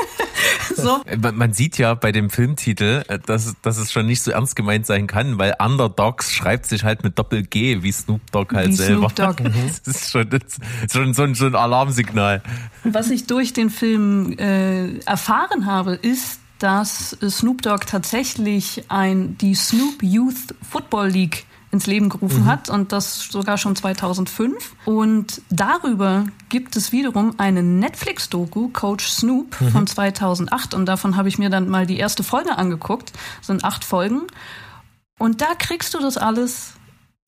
So, 0.75 0.83
so. 0.83 1.03
Äh, 1.05 1.17
Man 1.33 1.53
sieht 1.53 1.79
ja 1.79 1.95
bei 1.95 2.13
dem 2.13 2.31
Filmtitel, 2.31 3.05
äh, 3.09 3.19
dass, 3.19 3.55
dass 3.63 3.79
es 3.79 3.93
schon 3.93 4.07
nicht 4.07 4.23
so 4.23 4.31
ernst 4.31 4.57
gemeint 4.57 4.87
sein 4.87 5.07
kann, 5.07 5.39
weil 5.39 5.55
Underdogs 5.59 6.33
schreibt 6.33 6.67
sich 6.67 6.85
halt 6.85 7.05
mit 7.05 7.19
Doppel-G, 7.19 7.83
wie 7.83 7.93
Snoop 7.93 8.31
Dogg 8.33 8.55
halt 8.55 8.69
Wie 8.69 8.75
selber. 8.75 9.11
Snoop 9.11 9.15
Dogg. 9.15 9.43
Das 9.43 9.95
ist 9.95 10.11
schon, 10.11 10.29
das 10.29 10.43
ist 10.43 10.93
schon 10.93 11.15
so, 11.15 11.23
ein, 11.23 11.35
so 11.35 11.47
ein 11.47 11.55
Alarmsignal. 11.55 12.43
Was 12.85 13.11
ich 13.11 13.27
durch 13.27 13.53
den 13.53 13.71
Film 13.71 14.37
äh, 14.39 14.99
erfahren 15.01 15.67
habe, 15.67 15.95
ist, 15.95 16.41
dass 16.59 17.17
Snoop 17.29 17.63
Dogg 17.63 17.87
tatsächlich 17.87 18.85
ein, 18.89 19.39
die 19.39 19.55
Snoop 19.55 20.03
Youth 20.03 20.55
Football 20.69 21.09
League 21.09 21.47
ins 21.71 21.87
Leben 21.87 22.09
gerufen 22.09 22.47
hat 22.47 22.71
und 22.71 22.93
das 22.93 23.25
sogar 23.25 23.59
schon 23.59 23.77
2005. 23.77 24.75
Und 24.85 25.43
darüber 25.51 26.27
gibt 26.49 26.77
es 26.77 26.93
wiederum 26.93 27.35
eine 27.39 27.63
Netflix-Doku, 27.63 28.69
Coach 28.69 29.07
Snoop 29.07 29.55
von 29.73 29.87
2008 29.87 30.75
und 30.75 30.87
davon 30.87 31.17
habe 31.17 31.29
ich 31.29 31.39
mir 31.39 31.51
dann 31.51 31.69
mal 31.69 31.87
die 31.87 31.99
erste 31.99 32.23
Folge 32.23 32.57
angeguckt. 32.57 33.13
Das 33.39 33.49
sind 33.49 33.65
acht 33.65 33.85
Folgen. 33.85 34.23
Und 35.19 35.41
da 35.41 35.55
kriegst 35.59 35.95
du 35.95 35.99
das 35.99 36.17
alles 36.17 36.75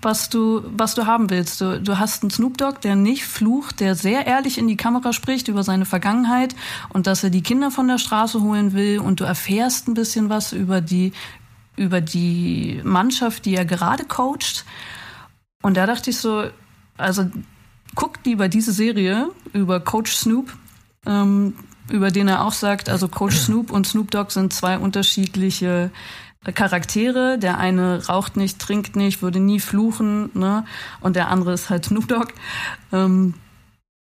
was 0.03 0.29
du, 0.31 0.63
was 0.77 0.95
du 0.95 1.07
haben 1.07 1.31
willst. 1.31 1.61
Du, 1.61 1.81
du 1.81 1.99
hast 1.99 2.23
einen 2.23 2.31
Snoop 2.31 2.57
Dogg, 2.59 2.81
der 2.83 2.97
nicht 2.97 3.25
flucht, 3.25 3.81
der 3.81 3.95
sehr 3.95 4.27
ehrlich 4.27 4.59
in 4.59 4.69
die 4.69 4.77
Kamera 4.77 5.13
spricht 5.13 5.49
über 5.49 5.63
seine 5.63 5.85
Vergangenheit 5.85 6.55
und 6.89 7.07
dass 7.07 7.23
er 7.23 7.31
die 7.31 7.43
Kinder 7.43 7.71
von 7.71 7.89
der 7.89 7.99
Straße 7.99 8.41
holen 8.41 8.73
will 8.73 8.99
und 8.99 9.21
du 9.21 9.25
erfährst 9.25 9.89
ein 9.89 9.95
bisschen 9.95 10.29
was 10.29 10.53
über 10.53 10.81
die, 10.81 11.13
über 11.81 12.03
die 12.03 12.79
Mannschaft, 12.85 13.47
die 13.47 13.55
er 13.55 13.65
gerade 13.65 14.05
coacht. 14.05 14.67
Und 15.63 15.79
da 15.79 15.87
dachte 15.87 16.11
ich 16.11 16.19
so, 16.19 16.45
also 16.99 17.31
guck 17.95 18.23
lieber 18.25 18.51
diese 18.51 18.73
Serie 18.73 19.31
über 19.55 19.81
Coach 19.81 20.13
Snoop, 20.13 20.53
ähm, 21.07 21.55
über 21.91 22.11
den 22.11 22.29
er 22.29 22.45
auch 22.45 22.53
sagt, 22.53 22.91
also 22.91 23.09
Coach 23.09 23.37
Snoop 23.37 23.71
und 23.71 23.87
Snoop 23.87 24.11
Dogg 24.11 24.31
sind 24.31 24.53
zwei 24.53 24.79
unterschiedliche 24.79 25.91
Charaktere. 26.55 27.39
Der 27.39 27.57
eine 27.57 28.07
raucht 28.07 28.37
nicht, 28.37 28.59
trinkt 28.59 28.95
nicht, 28.95 29.23
würde 29.23 29.41
nie 29.41 29.59
fluchen, 29.59 30.31
ne? 30.35 30.67
Und 31.01 31.17
der 31.17 31.29
andere 31.29 31.55
ist 31.55 31.71
halt 31.71 31.87
Snoop 31.87 32.09
Dogg. 32.09 32.35
Ähm, 32.93 33.35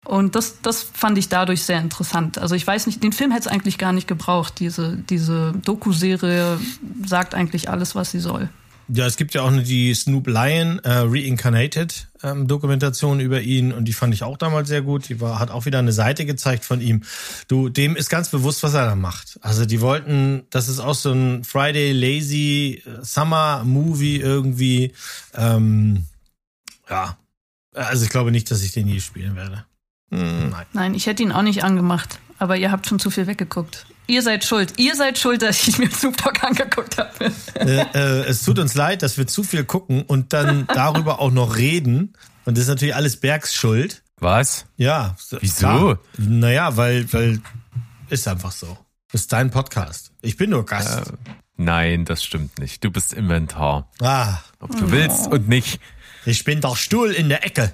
und 0.07 0.35
das, 0.35 0.61
das 0.61 0.83
fand 0.83 1.17
ich 1.17 1.27
dadurch 1.27 1.63
sehr 1.63 1.81
interessant. 1.81 2.37
Also 2.37 2.55
ich 2.55 2.65
weiß 2.65 2.87
nicht, 2.87 3.03
den 3.03 3.11
Film 3.11 3.31
hätte 3.31 3.41
es 3.41 3.53
eigentlich 3.53 3.77
gar 3.77 3.91
nicht 3.91 4.07
gebraucht. 4.07 4.53
Diese, 4.59 4.95
diese 4.95 5.51
Doku-Serie 5.65 6.59
sagt 7.05 7.35
eigentlich 7.35 7.69
alles, 7.69 7.93
was 7.93 8.11
sie 8.11 8.19
soll. 8.19 8.49
Ja, 8.87 9.05
es 9.05 9.17
gibt 9.17 9.33
ja 9.33 9.41
auch 9.41 9.51
die 9.51 9.93
Snoop 9.93 10.27
Lion 10.27 10.79
äh, 10.79 10.99
Reincarnated 10.99 12.07
ähm, 12.23 12.47
Dokumentation 12.47 13.19
über 13.19 13.41
ihn 13.41 13.73
und 13.73 13.83
die 13.83 13.91
fand 13.91 14.13
ich 14.13 14.23
auch 14.23 14.37
damals 14.37 14.69
sehr 14.69 14.81
gut. 14.81 15.09
Die 15.09 15.19
war, 15.19 15.39
hat 15.39 15.51
auch 15.51 15.65
wieder 15.65 15.79
eine 15.79 15.91
Seite 15.91 16.25
gezeigt 16.25 16.63
von 16.63 16.79
ihm. 16.79 17.03
Du, 17.49 17.67
dem 17.67 17.97
ist 17.97 18.09
ganz 18.09 18.29
bewusst, 18.29 18.63
was 18.63 18.75
er 18.75 18.85
da 18.85 18.95
macht. 18.95 19.37
Also 19.41 19.65
die 19.65 19.81
wollten, 19.81 20.43
das 20.51 20.69
ist 20.69 20.79
auch 20.79 20.95
so 20.95 21.11
ein 21.11 21.43
Friday 21.43 21.91
Lazy 21.91 22.81
äh, 22.85 23.03
Summer 23.03 23.63
Movie 23.65 24.21
irgendwie. 24.21 24.93
Ähm, 25.35 26.05
ja, 26.89 27.17
also 27.73 28.05
ich 28.05 28.09
glaube 28.09 28.31
nicht, 28.31 28.49
dass 28.49 28.63
ich 28.63 28.71
den 28.71 28.87
je 28.87 29.01
spielen 29.01 29.35
werde. 29.35 29.65
Hm, 30.11 30.49
nein. 30.49 30.65
Nein, 30.73 30.93
ich 30.95 31.05
hätte 31.07 31.23
ihn 31.23 31.31
auch 31.31 31.41
nicht 31.41 31.63
angemacht. 31.63 32.19
Aber 32.39 32.55
ihr 32.55 32.71
habt 32.71 32.87
schon 32.87 32.99
zu 32.99 33.09
viel 33.09 33.25
weggeguckt. 33.27 33.85
Ihr 34.05 34.21
seid 34.21 34.45
schuld. 34.45 34.73
Ihr 34.77 34.95
seid 34.95 35.17
schuld, 35.17 35.41
dass 35.41 35.67
ich 35.67 35.79
mir 35.79 35.89
Dogg 35.89 36.39
angeguckt 36.45 36.97
habe. 36.97 37.31
äh, 37.55 37.81
äh, 37.93 38.23
es 38.25 38.43
tut 38.43 38.59
uns 38.59 38.73
leid, 38.75 39.01
dass 39.01 39.17
wir 39.17 39.27
zu 39.27 39.43
viel 39.43 39.63
gucken 39.65 40.03
und 40.03 40.33
dann 40.33 40.67
darüber 40.67 41.19
auch 41.19 41.31
noch 41.31 41.57
reden. 41.57 42.13
Und 42.45 42.57
das 42.57 42.63
ist 42.63 42.69
natürlich 42.69 42.95
alles 42.95 43.17
Bergs 43.19 43.53
Schuld. 43.55 44.03
Was? 44.19 44.65
Ja. 44.77 45.15
Wieso? 45.41 45.57
Klar. 45.59 45.99
Naja, 46.17 46.77
weil, 46.77 47.11
weil 47.11 47.41
ist 48.09 48.27
einfach 48.27 48.51
so. 48.51 48.77
Das 49.11 49.21
ist 49.21 49.33
dein 49.33 49.51
Podcast. 49.51 50.11
Ich 50.21 50.37
bin 50.37 50.51
nur 50.51 50.65
Gast. 50.65 51.11
Nein, 51.57 52.05
das 52.05 52.23
stimmt 52.23 52.59
nicht. 52.59 52.83
Du 52.83 52.91
bist 52.91 53.13
Inventar. 53.13 53.89
Ah, 53.99 54.37
Ob 54.59 54.75
du 54.77 54.91
willst 54.91 55.27
und 55.27 55.49
nicht. 55.49 55.79
ich 56.25 56.43
bin 56.43 56.61
der 56.61 56.75
Stuhl 56.75 57.11
in 57.11 57.29
der 57.29 57.45
Ecke. 57.45 57.73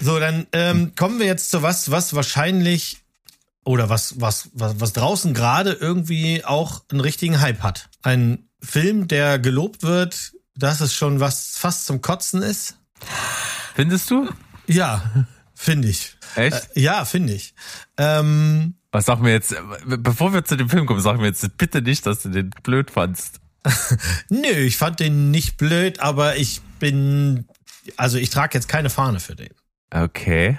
So, 0.00 0.18
dann 0.18 0.46
ähm, 0.52 0.94
kommen 0.94 1.18
wir 1.18 1.26
jetzt 1.26 1.50
zu 1.50 1.62
was, 1.62 1.90
was 1.90 2.14
wahrscheinlich 2.14 2.98
oder 3.64 3.88
was, 3.88 4.20
was, 4.20 4.50
was, 4.54 4.80
was 4.80 4.92
draußen 4.92 5.34
gerade 5.34 5.72
irgendwie 5.72 6.44
auch 6.44 6.82
einen 6.90 7.00
richtigen 7.00 7.40
Hype 7.40 7.62
hat. 7.62 7.88
Ein 8.02 8.48
Film, 8.60 9.08
der 9.08 9.38
gelobt 9.38 9.82
wird, 9.82 10.32
dass 10.56 10.80
es 10.80 10.94
schon 10.94 11.20
was 11.20 11.56
fast 11.56 11.86
zum 11.86 12.00
Kotzen 12.00 12.42
ist. 12.42 12.76
Findest 13.74 14.10
du? 14.10 14.28
Ja, 14.66 15.26
finde 15.54 15.88
ich. 15.88 16.16
Echt? 16.36 16.76
Äh, 16.76 16.80
ja, 16.80 17.04
finde 17.04 17.32
ich. 17.34 17.54
Ähm, 17.96 18.74
Was 18.92 19.06
sag 19.06 19.20
mir 19.20 19.32
jetzt, 19.32 19.52
äh, 19.52 19.60
bevor 19.98 20.32
wir 20.32 20.44
zu 20.44 20.56
dem 20.56 20.68
Film 20.68 20.86
kommen, 20.86 21.00
sag 21.00 21.18
mir 21.18 21.26
jetzt 21.26 21.56
bitte 21.58 21.82
nicht, 21.82 22.06
dass 22.06 22.22
du 22.22 22.28
den 22.28 22.50
blöd 22.62 22.90
fandst. 22.90 23.40
Nö, 24.28 24.48
ich 24.48 24.76
fand 24.76 25.00
den 25.00 25.30
nicht 25.30 25.56
blöd, 25.56 26.00
aber 26.00 26.36
ich 26.36 26.60
bin, 26.78 27.46
also 27.96 28.18
ich 28.18 28.30
trage 28.30 28.54
jetzt 28.54 28.68
keine 28.68 28.90
Fahne 28.90 29.20
für 29.20 29.34
den. 29.34 29.50
Okay. 29.90 30.58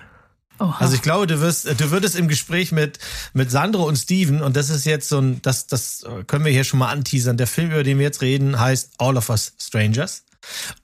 Oha. 0.60 0.78
Also 0.80 0.96
ich 0.96 1.02
glaube, 1.02 1.28
du 1.28 1.42
wirst, 1.42 1.66
du 1.66 1.92
würdest 1.92 2.16
im 2.16 2.28
Gespräch 2.28 2.72
mit 2.72 3.00
mit 3.34 3.52
Sandro 3.52 3.86
und 3.86 3.98
Steven 3.98 4.42
und 4.42 4.56
das 4.56 4.70
ist 4.70 4.86
jetzt 4.86 5.10
so 5.10 5.20
ein, 5.20 5.42
das 5.42 5.68
das 5.68 6.06
können 6.28 6.46
wir 6.46 6.52
hier 6.52 6.64
schon 6.64 6.80
mal 6.80 6.92
anteasern. 6.92 7.36
Der 7.36 7.48
Film, 7.48 7.72
über 7.72 7.84
den 7.84 7.98
wir 7.98 8.06
jetzt 8.06 8.22
reden, 8.22 8.58
heißt 8.60 8.94
All 8.98 9.18
of 9.18 9.30
Us 9.30 9.54
Strangers. 9.60 10.24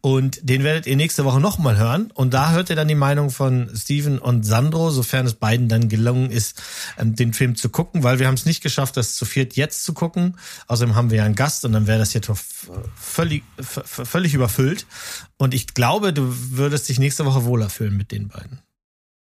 Und 0.02 0.40
den 0.50 0.64
werdet 0.64 0.88
ihr 0.88 0.96
nächste 0.96 1.26
Woche 1.26 1.40
nochmal 1.40 1.78
hören. 1.78 2.12
Und 2.12 2.34
da 2.34 2.52
hört 2.52 2.70
ihr 2.70 2.76
dann 2.76 2.88
die 2.88 2.96
Meinung 2.96 3.30
von 3.30 3.70
Steven 3.76 4.20
und 4.20 4.44
Sandro, 4.44 4.92
sofern 4.92 5.26
es 5.26 5.34
beiden 5.34 5.68
dann 5.68 5.90
gelungen 5.90 6.32
ist, 6.32 6.62
ähm, 6.98 7.16
den 7.16 7.34
Film 7.34 7.56
zu 7.56 7.70
gucken, 7.70 8.04
weil 8.04 8.20
wir 8.20 8.28
haben 8.28 8.36
es 8.36 8.46
nicht 8.46 8.62
geschafft, 8.62 8.98
das 8.98 9.16
zu 9.16 9.26
viert 9.26 9.56
jetzt 9.56 9.84
zu 9.84 9.94
gucken. 9.94 10.38
Außerdem 10.68 10.96
haben 10.96 11.10
wir 11.10 11.18
ja 11.18 11.26
einen 11.26 11.36
Gast 11.36 11.66
und 11.66 11.74
dann 11.74 11.88
wäre 11.88 12.00
das 12.00 12.12
hier 12.12 12.22
völlig, 12.96 13.44
völlig 13.60 14.34
überfüllt. 14.34 14.86
Und 15.38 15.54
ich 15.54 15.68
glaube, 15.74 16.14
du 16.14 16.34
würdest 16.52 16.90
dich 16.90 17.00
nächste 17.00 17.26
Woche 17.26 17.46
wohler 17.46 17.70
fühlen 17.70 17.98
mit 17.98 18.12
den 18.12 18.28
beiden. 18.28 18.60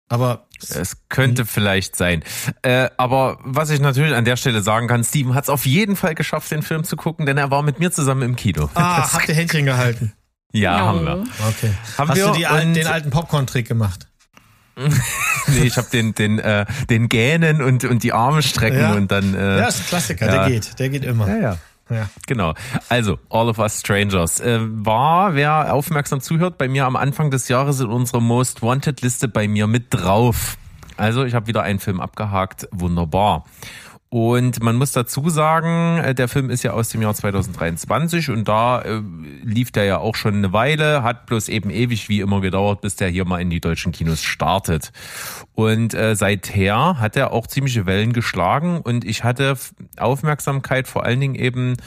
Aber 0.09 0.47
Es 0.61 0.97
könnte 1.09 1.45
vielleicht 1.45 1.95
sein. 1.95 2.23
Äh, 2.61 2.89
aber 2.97 3.39
was 3.43 3.69
ich 3.69 3.79
natürlich 3.79 4.13
an 4.15 4.25
der 4.25 4.35
Stelle 4.37 4.61
sagen 4.61 4.87
kann, 4.87 5.03
Steven 5.03 5.33
hat 5.33 5.45
es 5.45 5.49
auf 5.49 5.65
jeden 5.65 5.95
Fall 5.95 6.13
geschafft, 6.15 6.51
den 6.51 6.61
Film 6.61 6.83
zu 6.83 6.95
gucken, 6.95 7.25
denn 7.25 7.37
er 7.37 7.49
war 7.51 7.63
mit 7.63 7.79
mir 7.79 7.91
zusammen 7.91 8.21
im 8.21 8.35
Kino. 8.35 8.69
Ah, 8.75 8.97
Das- 9.01 9.13
habt 9.13 9.27
ihr 9.29 9.35
Händchen 9.35 9.65
gehalten? 9.65 10.13
ja, 10.51 10.77
Ja. 10.77 10.85
haben 10.85 11.05
wir. 11.05 11.23
Okay. 11.47 11.73
Haben 11.97 12.09
Hast 12.09 12.17
wir 12.17 12.27
du 12.27 12.33
die 12.33 12.45
alten, 12.47 12.67
und- 12.69 12.73
den 12.75 12.87
alten 12.87 13.09
Popcorn-Trick 13.09 13.67
gemacht? 13.67 14.07
nee, 15.47 15.63
ich 15.65 15.77
habe 15.77 15.87
den 15.91 16.15
den 16.15 16.39
äh, 16.39 16.65
den 16.89 17.07
Gähnen 17.07 17.61
und 17.61 17.83
und 17.85 18.01
die 18.01 18.11
Arme 18.11 18.41
strecken 18.41 18.79
Ja. 18.79 18.93
und 18.93 19.11
dann 19.11 19.35
äh, 19.35 19.59
Ja, 19.59 19.67
ist 19.67 19.81
ein 19.81 19.85
Klassiker, 19.87 20.25
ja. 20.25 20.31
der 20.31 20.49
geht, 20.51 20.79
der 20.79 20.89
geht 20.89 21.03
immer. 21.05 21.27
ja, 21.27 21.37
ja. 21.37 21.57
Genau. 22.27 22.53
Also, 22.89 23.19
All 23.29 23.49
of 23.49 23.59
Us 23.59 23.79
Strangers 23.79 24.39
äh, 24.39 24.59
war, 24.61 25.36
wer 25.36 25.73
aufmerksam 25.73 26.21
zuhört, 26.21 26.57
bei 26.57 26.67
mir 26.67 26.86
am 26.86 26.95
Anfang 26.95 27.29
des 27.29 27.47
Jahres 27.49 27.79
in 27.79 27.88
unserer 27.88 28.21
Most 28.21 28.61
Wanted 28.61 29.01
Liste 29.01 29.27
bei 29.27 29.47
mir 29.47 29.67
mit 29.67 29.88
drauf. 29.93 30.57
Also, 30.97 31.25
ich 31.25 31.34
habe 31.34 31.47
wieder 31.47 31.63
einen 31.63 31.79
Film 31.79 31.99
abgehakt. 31.99 32.67
Wunderbar. 32.71 33.45
Und 34.14 34.61
man 34.61 34.76
muss 34.76 34.91
dazu 34.91 35.28
sagen, 35.32 35.97
äh, 35.97 36.14
der 36.14 36.28
Film 36.28 36.51
ist 36.51 36.61
ja 36.61 36.74
aus 36.74 36.89
dem 36.89 37.01
Jahr 37.01 37.16
2023 37.16 38.30
und 38.30 38.47
da 38.47 38.80
äh, 38.84 39.01
lief 39.41 39.72
der 39.72 39.86
ja 39.86 39.97
auch 39.97 40.14
schon 40.14 40.36
eine 40.36 40.53
Weile, 40.53 41.01
hat 41.01 41.26
bloß 41.26 41.49
eben 41.49 41.72
ewig 41.72 42.09
wie 42.09 42.20
immer 42.20 42.39
gedauert, 42.39 42.82
bis 42.82 42.95
der 42.95 43.09
hier 43.09 43.26
mal 43.26 43.41
in 43.41 43.49
die 43.49 43.59
deutschen 43.59 43.91
Kinos 43.91 44.22
startet. 44.22 44.91
Und 45.55 45.95
äh, 45.95 46.16
seither 46.16 46.99
hat 46.99 47.16
er 47.16 47.32
auch 47.32 47.47
ziemliche 47.47 47.88
Wellen 47.88 48.14
geschlagen 48.14 48.82
und 48.82 49.03
ich 49.03 49.24
hatte 49.24 49.57
Aufmerksamkeit 49.97 50.88
vor 50.88 51.05
allen 51.05 51.20
Dingen 51.20 51.34
eben 51.34 51.78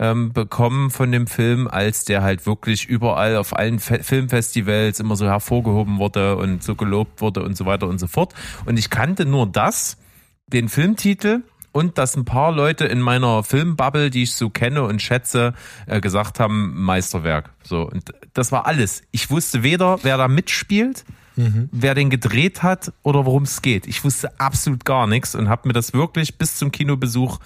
ähm, 0.00 0.32
bekommen 0.32 0.90
von 0.90 1.12
dem 1.12 1.28
Film, 1.28 1.68
als 1.68 2.04
der 2.04 2.24
halt 2.24 2.44
wirklich 2.44 2.86
überall 2.86 3.36
auf 3.36 3.56
allen 3.56 3.78
Fe 3.78 4.02
Filmfestivals 4.02 4.98
immer 4.98 5.14
so 5.14 5.26
hervorgehoben 5.26 6.00
wurde 6.00 6.38
und 6.38 6.60
so 6.60 6.74
gelobt 6.74 7.20
wurde 7.20 7.44
und 7.44 7.56
so 7.56 7.66
weiter 7.66 7.86
und 7.86 8.00
so 8.00 8.08
fort. 8.08 8.34
Und 8.66 8.80
ich 8.80 8.90
kannte 8.90 9.26
nur 9.26 9.46
das, 9.46 9.96
den 10.48 10.68
Filmtitel 10.68 11.44
und 11.72 11.98
dass 11.98 12.16
ein 12.16 12.24
paar 12.24 12.52
Leute 12.52 12.84
in 12.84 13.00
meiner 13.00 13.42
Filmbubble, 13.42 14.10
die 14.10 14.24
ich 14.24 14.34
so 14.34 14.50
kenne 14.50 14.84
und 14.84 15.02
schätze, 15.02 15.54
äh, 15.86 16.00
gesagt 16.00 16.40
haben, 16.40 16.82
Meisterwerk. 16.82 17.50
So, 17.62 17.82
und 17.82 18.12
das 18.34 18.52
war 18.52 18.66
alles. 18.66 19.02
Ich 19.10 19.30
wusste 19.30 19.62
weder, 19.62 19.98
wer 20.02 20.16
da 20.16 20.28
mitspielt, 20.28 21.04
wer 21.70 21.94
den 21.94 22.10
gedreht 22.10 22.64
hat 22.64 22.92
oder 23.04 23.24
worum 23.24 23.44
es 23.44 23.62
geht. 23.62 23.86
Ich 23.86 24.02
wusste 24.02 24.40
absolut 24.40 24.84
gar 24.84 25.06
nichts 25.06 25.36
und 25.36 25.48
habe 25.48 25.68
mir 25.68 25.72
das 25.72 25.92
wirklich 25.92 26.36
bis 26.36 26.56
zum 26.56 26.72
Kinobesuch 26.72 27.38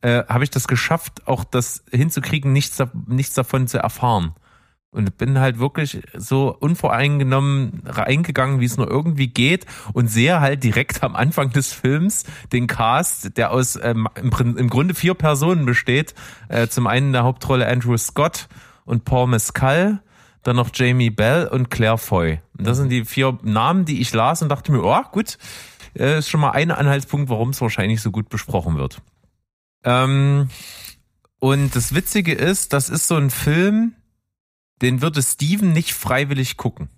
äh, 0.00 0.24
habe 0.28 0.44
ich 0.44 0.50
das 0.50 0.68
geschafft, 0.68 1.26
auch 1.26 1.44
das 1.44 1.84
hinzukriegen, 1.90 2.52
nichts, 2.52 2.82
nichts 3.06 3.34
davon 3.34 3.66
zu 3.66 3.78
erfahren. 3.78 4.34
Und 4.90 5.18
bin 5.18 5.38
halt 5.38 5.58
wirklich 5.58 6.00
so 6.16 6.56
unvoreingenommen 6.58 7.82
reingegangen, 7.84 8.58
wie 8.60 8.64
es 8.64 8.78
nur 8.78 8.88
irgendwie 8.90 9.26
geht 9.26 9.66
und 9.92 10.08
sehe 10.08 10.40
halt 10.40 10.64
direkt 10.64 11.02
am 11.02 11.14
Anfang 11.14 11.50
des 11.50 11.74
Films 11.74 12.24
den 12.52 12.66
Cast, 12.66 13.36
der 13.36 13.50
aus 13.50 13.78
ähm, 13.82 14.08
im, 14.14 14.56
im 14.56 14.70
Grunde 14.70 14.94
vier 14.94 15.12
Personen 15.12 15.66
besteht. 15.66 16.14
Äh, 16.48 16.68
zum 16.68 16.86
einen 16.86 17.08
in 17.08 17.12
der 17.12 17.24
Hauptrolle 17.24 17.68
Andrew 17.68 17.98
Scott 17.98 18.48
und 18.86 19.04
Paul 19.04 19.26
Mescal, 19.26 20.02
dann 20.42 20.56
noch 20.56 20.70
Jamie 20.72 21.10
Bell 21.10 21.46
und 21.46 21.70
Claire 21.70 21.98
Foy. 21.98 22.40
Und 22.56 22.66
das 22.66 22.78
sind 22.78 22.88
die 22.88 23.04
vier 23.04 23.38
Namen, 23.42 23.84
die 23.84 24.00
ich 24.00 24.14
las 24.14 24.40
und 24.40 24.48
dachte 24.48 24.72
mir, 24.72 24.82
oh 24.82 25.02
gut, 25.12 25.36
äh, 25.94 26.18
ist 26.18 26.30
schon 26.30 26.40
mal 26.40 26.52
ein 26.52 26.70
Anhaltspunkt, 26.70 27.28
warum 27.28 27.50
es 27.50 27.60
wahrscheinlich 27.60 28.00
so 28.00 28.10
gut 28.10 28.30
besprochen 28.30 28.76
wird. 28.76 29.02
Ähm, 29.84 30.48
und 31.38 31.76
das 31.76 31.94
Witzige 31.94 32.32
ist, 32.32 32.72
das 32.72 32.88
ist 32.88 33.06
so 33.06 33.16
ein 33.16 33.30
Film, 33.30 33.94
den 34.82 35.02
würde 35.02 35.22
Steven 35.22 35.72
nicht 35.72 35.94
freiwillig 35.94 36.56
gucken. 36.56 36.88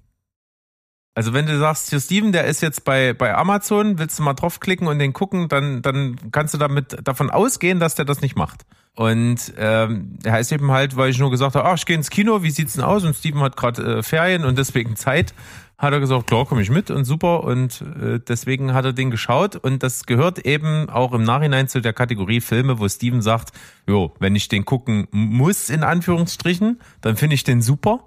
Also 1.15 1.35
wenn 1.35 1.47
du 1.47 1.59
sagst, 1.59 1.91
hier 1.91 2.01
Steven, 2.01 2.33
der 2.33 2.45
ist 2.45 2.63
jetzt 2.63 2.85
bei, 2.85 3.13
bei 3.13 3.35
Amazon, 3.35 3.99
willst 3.99 4.19
du 4.19 4.23
mal 4.23 4.35
draufklicken 4.35 4.87
und 4.87 4.99
den 4.99 5.13
gucken, 5.13 5.49
dann, 5.49 5.83
dann 5.83 6.17
kannst 6.31 6.55
du 6.55 6.59
damit 6.59 6.97
davon 7.07 7.31
ausgehen, 7.31 7.81
dass 7.81 7.95
der 7.95 8.05
das 8.05 8.21
nicht 8.21 8.37
macht. 8.37 8.65
Und 8.97 9.53
ähm, 9.57 10.19
er 10.25 10.33
heißt 10.33 10.53
eben 10.53 10.71
halt, 10.71 10.97
weil 10.97 11.11
ich 11.11 11.19
nur 11.19 11.31
gesagt 11.31 11.55
habe, 11.55 11.67
ah, 11.67 11.75
ich 11.75 11.87
gehe 11.87 11.97
ins 11.97 12.11
Kino, 12.11 12.43
wie 12.43 12.51
sieht's 12.51 12.75
denn 12.75 12.85
aus? 12.85 13.05
Und 13.05 13.15
Steven 13.15 13.41
hat 13.41 13.57
gerade 13.57 13.99
äh, 13.99 14.03
Ferien 14.03 14.45
und 14.45 14.59
deswegen 14.59 14.97
Zeit. 14.97 15.33
Hat 15.79 15.95
er 15.95 16.01
gesagt, 16.01 16.27
klar, 16.27 16.45
komme 16.45 16.61
ich 16.61 16.69
mit 16.69 16.91
und 16.91 17.07
super. 17.07 17.45
Und 17.45 17.81
äh, 17.81 18.19
deswegen 18.19 18.75
hat 18.75 18.85
er 18.85 18.93
den 18.93 19.11
geschaut. 19.11 19.57
Und 19.57 19.83
das 19.83 20.05
gehört 20.05 20.41
eben 20.41 20.91
auch 20.91 21.15
im 21.15 21.23
Nachhinein 21.23 21.69
zu 21.69 21.81
der 21.81 21.95
Kategorie 21.95 22.43
Filme, 22.43 22.79
wo 22.79 22.87
Steven 22.87 23.23
sagt, 23.23 23.53
jo, 23.87 24.13
wenn 24.19 24.37
ich 24.37 24.49
den 24.49 24.67
gucken 24.67 25.09
muss, 25.11 25.71
in 25.71 25.83
Anführungsstrichen, 25.83 26.81
dann 27.01 27.17
finde 27.17 27.35
ich 27.35 27.45
den 27.45 27.63
super. 27.63 28.05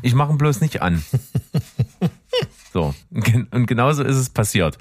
Ich 0.00 0.14
mache 0.14 0.32
ihn 0.32 0.38
bloß 0.38 0.62
nicht 0.62 0.80
an. 0.80 1.02
So, 2.72 2.94
und 3.50 3.66
genauso 3.66 4.04
ist 4.04 4.16
es 4.16 4.30
passiert. 4.30 4.78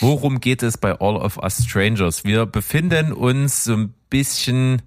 Worum 0.00 0.40
geht 0.40 0.62
es 0.62 0.76
bei 0.76 0.92
All 1.00 1.16
of 1.16 1.38
Us 1.38 1.64
Strangers? 1.64 2.24
Wir 2.24 2.46
befinden 2.46 3.12
uns 3.12 3.64
so 3.64 3.74
ein 3.74 3.94
bisschen 4.10 4.82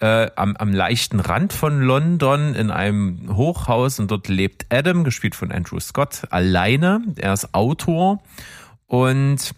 äh, 0.00 0.30
am, 0.34 0.56
am 0.56 0.72
leichten 0.72 1.20
Rand 1.20 1.52
von 1.52 1.82
London 1.82 2.54
in 2.54 2.70
einem 2.70 3.36
Hochhaus 3.36 4.00
und 4.00 4.10
dort 4.10 4.28
lebt 4.28 4.66
Adam, 4.70 5.04
gespielt 5.04 5.34
von 5.34 5.52
Andrew 5.52 5.78
Scott, 5.80 6.22
alleine. 6.30 7.02
Er 7.16 7.34
ist 7.34 7.54
Autor 7.54 8.22
und 8.86 9.54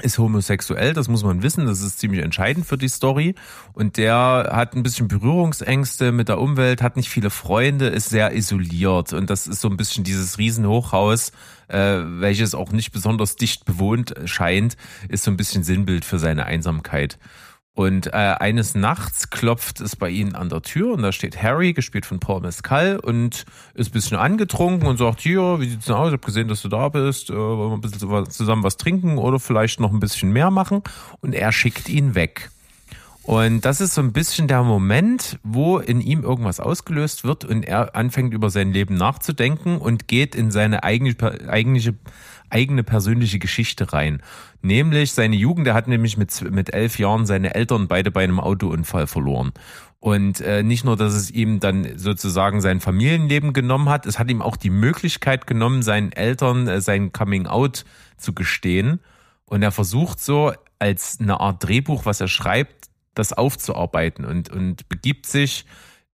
ist 0.00 0.18
homosexuell, 0.18 0.94
das 0.94 1.08
muss 1.08 1.22
man 1.22 1.42
wissen, 1.42 1.66
das 1.66 1.82
ist 1.82 1.98
ziemlich 1.98 2.22
entscheidend 2.22 2.66
für 2.66 2.78
die 2.78 2.88
Story. 2.88 3.34
Und 3.74 3.98
der 3.98 4.50
hat 4.52 4.74
ein 4.74 4.82
bisschen 4.82 5.06
Berührungsängste 5.06 6.12
mit 6.12 6.28
der 6.28 6.38
Umwelt, 6.38 6.80
hat 6.80 6.96
nicht 6.96 7.10
viele 7.10 7.28
Freunde, 7.28 7.88
ist 7.88 8.08
sehr 8.08 8.34
isoliert. 8.34 9.12
Und 9.12 9.28
das 9.28 9.46
ist 9.46 9.60
so 9.60 9.68
ein 9.68 9.76
bisschen 9.76 10.02
dieses 10.02 10.38
Riesenhochhaus, 10.38 11.32
äh, 11.68 11.98
welches 12.04 12.54
auch 12.54 12.72
nicht 12.72 12.92
besonders 12.92 13.36
dicht 13.36 13.66
bewohnt 13.66 14.14
scheint, 14.24 14.76
ist 15.08 15.24
so 15.24 15.30
ein 15.30 15.36
bisschen 15.36 15.62
Sinnbild 15.62 16.06
für 16.06 16.18
seine 16.18 16.46
Einsamkeit. 16.46 17.18
Und 17.74 18.08
äh, 18.08 18.10
eines 18.10 18.74
Nachts 18.74 19.30
klopft 19.30 19.80
es 19.80 19.96
bei 19.96 20.10
ihnen 20.10 20.34
an 20.34 20.50
der 20.50 20.60
Tür 20.60 20.92
und 20.92 21.02
da 21.02 21.10
steht 21.10 21.42
Harry, 21.42 21.72
gespielt 21.72 22.04
von 22.04 22.20
Paul 22.20 22.42
Mescal, 22.42 22.98
und 22.98 23.46
ist 23.72 23.88
ein 23.88 23.92
bisschen 23.92 24.18
angetrunken 24.18 24.86
und 24.86 24.98
sagt, 24.98 25.22
hier, 25.22 25.58
wie 25.58 25.68
sieht's 25.68 25.86
denn 25.86 25.94
aus? 25.94 26.08
Ich 26.08 26.12
habe 26.12 26.26
gesehen, 26.26 26.48
dass 26.48 26.60
du 26.60 26.68
da 26.68 26.90
bist. 26.90 27.30
Äh, 27.30 27.34
wollen 27.34 27.70
wir 27.70 27.74
ein 27.76 27.80
bisschen 27.80 28.30
zusammen 28.30 28.62
was 28.62 28.76
trinken 28.76 29.16
oder 29.16 29.40
vielleicht 29.40 29.80
noch 29.80 29.90
ein 29.90 30.00
bisschen 30.00 30.32
mehr 30.32 30.50
machen? 30.50 30.82
Und 31.20 31.34
er 31.34 31.50
schickt 31.50 31.88
ihn 31.88 32.14
weg. 32.14 32.50
Und 33.22 33.64
das 33.64 33.80
ist 33.80 33.94
so 33.94 34.00
ein 34.00 34.12
bisschen 34.12 34.48
der 34.48 34.64
Moment, 34.64 35.38
wo 35.44 35.78
in 35.78 36.00
ihm 36.00 36.24
irgendwas 36.24 36.58
ausgelöst 36.58 37.22
wird 37.22 37.44
und 37.44 37.64
er 37.64 37.94
anfängt 37.94 38.34
über 38.34 38.50
sein 38.50 38.72
Leben 38.72 38.96
nachzudenken 38.96 39.78
und 39.78 40.08
geht 40.08 40.34
in 40.34 40.50
seine 40.50 40.82
eigene, 40.82 41.14
eigentliche, 41.48 41.94
eigene 42.50 42.82
persönliche 42.82 43.38
Geschichte 43.38 43.92
rein. 43.92 44.22
Nämlich 44.62 45.12
seine 45.12 45.36
Jugend, 45.36 45.66
er 45.66 45.74
hat 45.74 45.88
nämlich 45.88 46.16
mit, 46.16 46.50
mit 46.50 46.72
elf 46.72 46.98
Jahren 46.98 47.26
seine 47.26 47.54
Eltern 47.54 47.88
beide 47.88 48.12
bei 48.12 48.22
einem 48.22 48.38
Autounfall 48.38 49.08
verloren. 49.08 49.52
Und 49.98 50.40
äh, 50.40 50.62
nicht 50.62 50.84
nur, 50.84 50.96
dass 50.96 51.14
es 51.14 51.30
ihm 51.30 51.60
dann 51.60 51.98
sozusagen 51.98 52.60
sein 52.60 52.80
Familienleben 52.80 53.52
genommen 53.52 53.88
hat, 53.88 54.06
es 54.06 54.18
hat 54.18 54.30
ihm 54.30 54.42
auch 54.42 54.56
die 54.56 54.70
Möglichkeit 54.70 55.46
genommen, 55.46 55.82
seinen 55.82 56.12
Eltern 56.12 56.66
äh, 56.68 56.80
sein 56.80 57.12
Coming 57.12 57.46
Out 57.46 57.84
zu 58.16 58.32
gestehen. 58.32 59.00
Und 59.44 59.62
er 59.62 59.72
versucht 59.72 60.20
so 60.20 60.52
als 60.78 61.18
eine 61.20 61.40
Art 61.40 61.62
Drehbuch, 61.62 62.06
was 62.06 62.20
er 62.20 62.28
schreibt, 62.28 62.88
das 63.14 63.32
aufzuarbeiten 63.32 64.24
und, 64.24 64.50
und 64.50 64.88
begibt 64.88 65.26
sich 65.26 65.66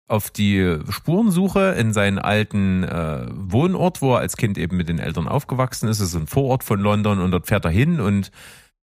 auf 0.08 0.30
die 0.30 0.78
Spurensuche 0.89 1.76
in 1.78 1.91
seinen 1.91 2.18
alten 2.18 2.84
äh, 2.84 3.28
Wohnort, 3.30 4.01
wo 4.01 4.14
er 4.14 4.20
als 4.20 4.38
Kind 4.38 4.58
eben 4.58 4.78
mit 4.78 4.88
den 4.88 4.99
Eltern 4.99 5.28
aufgewachsen 5.28 5.89
ist. 5.89 5.99
Es 5.99 6.10
ist 6.10 6.16
ein 6.16 6.28
Vorort 6.28 6.64
von 6.64 6.80
London 6.80 7.20
und 7.20 7.32
dort 7.32 7.47
fährt 7.47 7.66
er 7.66 7.72
hin 7.72 7.99
und 7.99 8.32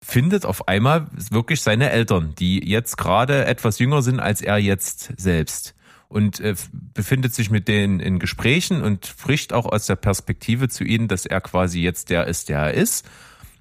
findet 0.02 0.46
auf 0.46 0.70
einmal 0.70 1.08
wirklich 1.30 1.62
seine 1.62 1.90
Eltern, 1.90 2.34
die 2.40 2.66
jetzt 2.66 2.98
gerade 2.98 3.46
etwas 3.46 3.80
jünger 3.80 4.02
sind 4.02 4.22
als 4.22 4.42
er 4.42 4.58
jetzt 4.58 5.14
selbst. 5.18 5.76
Und 6.08 6.40
äh, 6.40 6.56
befindet 6.72 7.36
sich 7.36 7.52
mit 7.52 7.68
denen 7.68 8.00
in 8.00 8.18
Gesprächen 8.18 8.82
und 8.82 9.06
spricht 9.06 9.54
auch 9.54 9.66
aus 9.66 9.86
der 9.86 9.98
Perspektive 9.98 10.70
zu 10.70 10.84
ihnen, 10.84 11.08
dass 11.08 11.26
er 11.26 11.42
quasi 11.42 11.82
jetzt 11.82 12.10
der 12.10 12.26
ist, 12.28 12.50
der 12.50 12.60
er 12.60 12.74
ist 12.74 13.06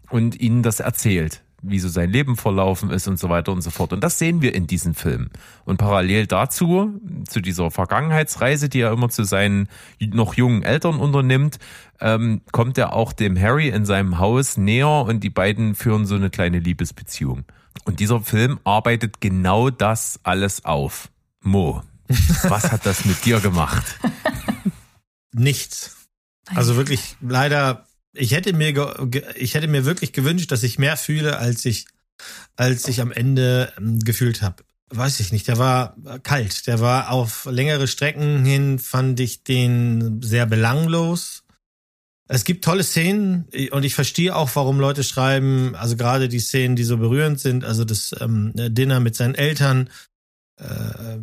und 0.09 0.41
ihnen 0.41 0.63
das 0.63 0.81
erzählt, 0.81 1.43
wie 1.63 1.79
so 1.79 1.89
sein 1.89 2.11
Leben 2.11 2.37
verlaufen 2.37 2.91
ist 2.91 3.09
und 3.09 3.19
so 3.19 3.29
weiter 3.29 3.53
und 3.53 3.63
so 3.63 3.71
fort. 3.71 3.93
Und 3.93 4.03
das 4.05 4.19
sehen 4.19 4.43
wir 4.43 4.55
in 4.55 4.67
diesem 4.67 4.95
Film. 4.95 5.31
Und 5.65 5.79
parallel 5.79 6.27
dazu, 6.27 7.01
zu 7.29 7.41
dieser 7.41 7.71
Vergangenheitsreise, 7.71 8.69
die 8.69 8.81
er 8.81 8.93
immer 8.93 9.09
zu 9.09 9.25
seinen 9.25 9.69
noch 10.01 10.35
jungen 10.35 10.63
Eltern 10.63 10.99
unternimmt, 10.99 11.59
ähm, 12.01 12.43
kommt 12.53 12.79
er 12.79 12.93
auch 12.93 13.13
dem 13.13 13.39
Harry 13.39 13.69
in 13.69 13.85
seinem 13.85 14.19
Haus 14.19 14.57
näher 14.57 15.05
und 15.07 15.25
die 15.25 15.31
beiden 15.31 15.75
führen 15.75 16.07
so 16.07 16.15
eine 16.15 16.31
kleine 16.31 16.61
Liebesbeziehung. 16.61 17.45
Und 17.85 18.01
dieser 18.01 18.21
Film 18.21 18.61
arbeitet 18.65 19.21
genau 19.21 19.71
das 19.71 20.21
alles 20.23 20.65
auf. 20.65 21.11
Mo, 21.43 21.83
was 22.45 22.71
hat 22.71 22.87
das 22.87 23.05
mit 23.05 23.25
dir 23.25 23.41
gemacht? 23.41 23.99
Nichts. 25.33 25.97
Also 26.55 26.77
wirklich 26.77 27.17
leider, 27.21 27.87
ich 28.19 28.33
hätte 28.33 28.53
mir 28.53 28.97
ich 29.37 29.55
hätte 29.55 29.69
mir 29.69 29.85
wirklich 29.85 30.13
gewünscht, 30.13 30.51
dass 30.53 30.63
ich 30.63 30.79
mehr 30.79 30.97
fühle, 30.97 31.39
als 31.39 31.65
ich 31.65 31.87
als 32.57 32.89
ich 32.89 33.01
am 33.01 33.13
Ende 33.13 33.73
ähm, 33.79 34.01
gefühlt 34.01 34.43
habe. 34.43 34.65
Weiß 34.91 35.21
ich 35.21 35.33
nicht, 35.33 35.47
der 35.49 35.59
war 35.59 35.97
kalt, 36.23 36.67
der 36.67 36.81
war 36.81 37.11
auf 37.11 37.47
längere 37.51 37.87
Strecken 37.87 38.45
hin 38.45 38.79
fand 38.79 39.21
ich 39.21 39.45
den 39.45 40.23
sehr 40.23 40.47
belanglos. 40.47 41.45
Es 42.27 42.45
gibt 42.45 42.65
tolle 42.65 42.83
Szenen 42.83 43.47
und 43.71 43.85
ich 43.85 43.95
verstehe 43.95 44.35
auch, 44.35 44.51
warum 44.55 44.81
Leute 44.81 45.05
schreiben, 45.05 45.75
also 45.75 45.97
gerade 45.97 46.29
die 46.29 46.41
Szenen, 46.41 46.77
die 46.77 46.85
so 46.85 46.99
berührend 46.99 47.41
sind, 47.41 47.65
also 47.65 47.85
das 47.85 48.15
ähm, 48.21 48.53
Dinner 48.55 49.01
mit 49.01 49.15
seinen 49.15 49.35
Eltern, 49.35 49.89
äh, 50.57 51.19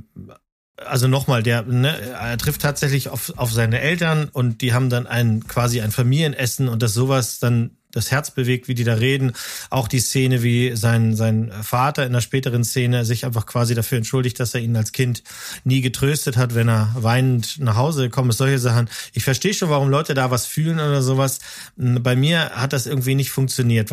also 0.78 1.08
nochmal, 1.08 1.44
der, 1.44 1.64
ne, 1.64 1.98
er 1.98 2.38
trifft 2.38 2.62
tatsächlich 2.62 3.10
auf, 3.10 3.34
auf 3.38 3.52
seine 3.52 3.80
Eltern 3.80 4.30
und 4.32 4.62
die 4.62 4.74
haben 4.74 4.90
dann 4.90 5.08
ein 5.08 5.48
quasi 5.48 5.82
ein 5.82 5.92
Familienessen 5.92 6.68
und 6.68 6.82
das 6.82 6.94
sowas 6.94 7.40
dann 7.40 7.72
das 7.96 8.12
Herz 8.12 8.32
bewegt, 8.32 8.68
wie 8.68 8.76
die 8.76 8.84
da 8.84 8.96
reden. 8.96 9.32
Auch 9.70 9.88
die 9.88 10.02
Szene, 10.02 10.44
wie 10.44 10.76
sein, 10.76 11.16
sein 11.16 11.52
Vater 11.62 12.06
in 12.06 12.12
der 12.12 12.20
späteren 12.20 12.66
Szene 12.66 13.06
sich 13.06 13.26
einfach 13.26 13.46
quasi 13.46 13.74
dafür 13.74 13.98
entschuldigt, 13.98 14.38
dass 14.40 14.54
er 14.54 14.60
ihn 14.60 14.76
als 14.76 14.92
Kind 14.92 15.24
nie 15.64 15.80
getröstet 15.80 16.36
hat, 16.36 16.56
wenn 16.56 16.68
er 16.68 16.94
weinend 16.96 17.58
nach 17.60 17.78
Hause 17.78 18.04
gekommen 18.04 18.32
ist. 18.32 18.38
Solche 18.38 18.60
Sachen. 18.60 18.90
Ich 19.14 19.24
verstehe 19.24 19.54
schon, 19.54 19.70
warum 19.70 19.88
Leute 19.88 20.14
da 20.14 20.30
was 20.30 20.46
fühlen 20.46 20.80
oder 20.80 21.02
sowas. 21.02 21.40
Bei 21.78 22.18
mir 22.18 22.50
hat 22.50 22.74
das 22.74 22.86
irgendwie 22.86 23.16
nicht 23.16 23.32
funktioniert. 23.32 23.90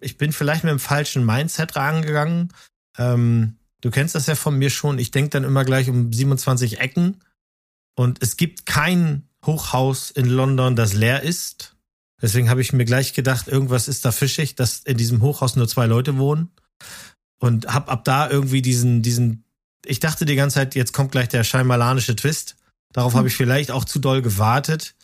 Ich 0.00 0.18
bin 0.18 0.32
vielleicht 0.32 0.64
mit 0.64 0.72
dem 0.72 0.80
falschen 0.80 1.24
Mindset 1.24 1.76
rangegangen. 1.76 2.52
Ähm, 2.98 3.56
Du 3.84 3.90
kennst 3.90 4.14
das 4.14 4.26
ja 4.26 4.34
von 4.34 4.56
mir 4.56 4.70
schon. 4.70 4.98
Ich 4.98 5.10
denke 5.10 5.28
dann 5.28 5.44
immer 5.44 5.62
gleich 5.62 5.90
um 5.90 6.10
27 6.10 6.80
Ecken. 6.80 7.20
Und 7.94 8.22
es 8.22 8.38
gibt 8.38 8.64
kein 8.64 9.28
Hochhaus 9.44 10.10
in 10.10 10.24
London, 10.24 10.74
das 10.74 10.94
leer 10.94 11.22
ist. 11.22 11.76
Deswegen 12.22 12.48
habe 12.48 12.62
ich 12.62 12.72
mir 12.72 12.86
gleich 12.86 13.12
gedacht, 13.12 13.46
irgendwas 13.46 13.86
ist 13.86 14.06
da 14.06 14.10
fischig, 14.10 14.54
dass 14.54 14.78
in 14.78 14.96
diesem 14.96 15.20
Hochhaus 15.20 15.54
nur 15.54 15.68
zwei 15.68 15.84
Leute 15.84 16.16
wohnen. 16.16 16.48
Und 17.38 17.74
hab 17.74 17.90
ab 17.90 18.06
da 18.06 18.30
irgendwie 18.30 18.62
diesen, 18.62 19.02
diesen, 19.02 19.44
ich 19.84 20.00
dachte 20.00 20.24
die 20.24 20.36
ganze 20.36 20.54
Zeit, 20.54 20.74
jetzt 20.74 20.94
kommt 20.94 21.12
gleich 21.12 21.28
der 21.28 21.44
scheinmalanische 21.44 22.16
Twist. 22.16 22.56
Darauf 22.94 23.12
hm. 23.12 23.18
habe 23.18 23.28
ich 23.28 23.36
vielleicht 23.36 23.70
auch 23.70 23.84
zu 23.84 23.98
doll 23.98 24.22
gewartet. 24.22 24.94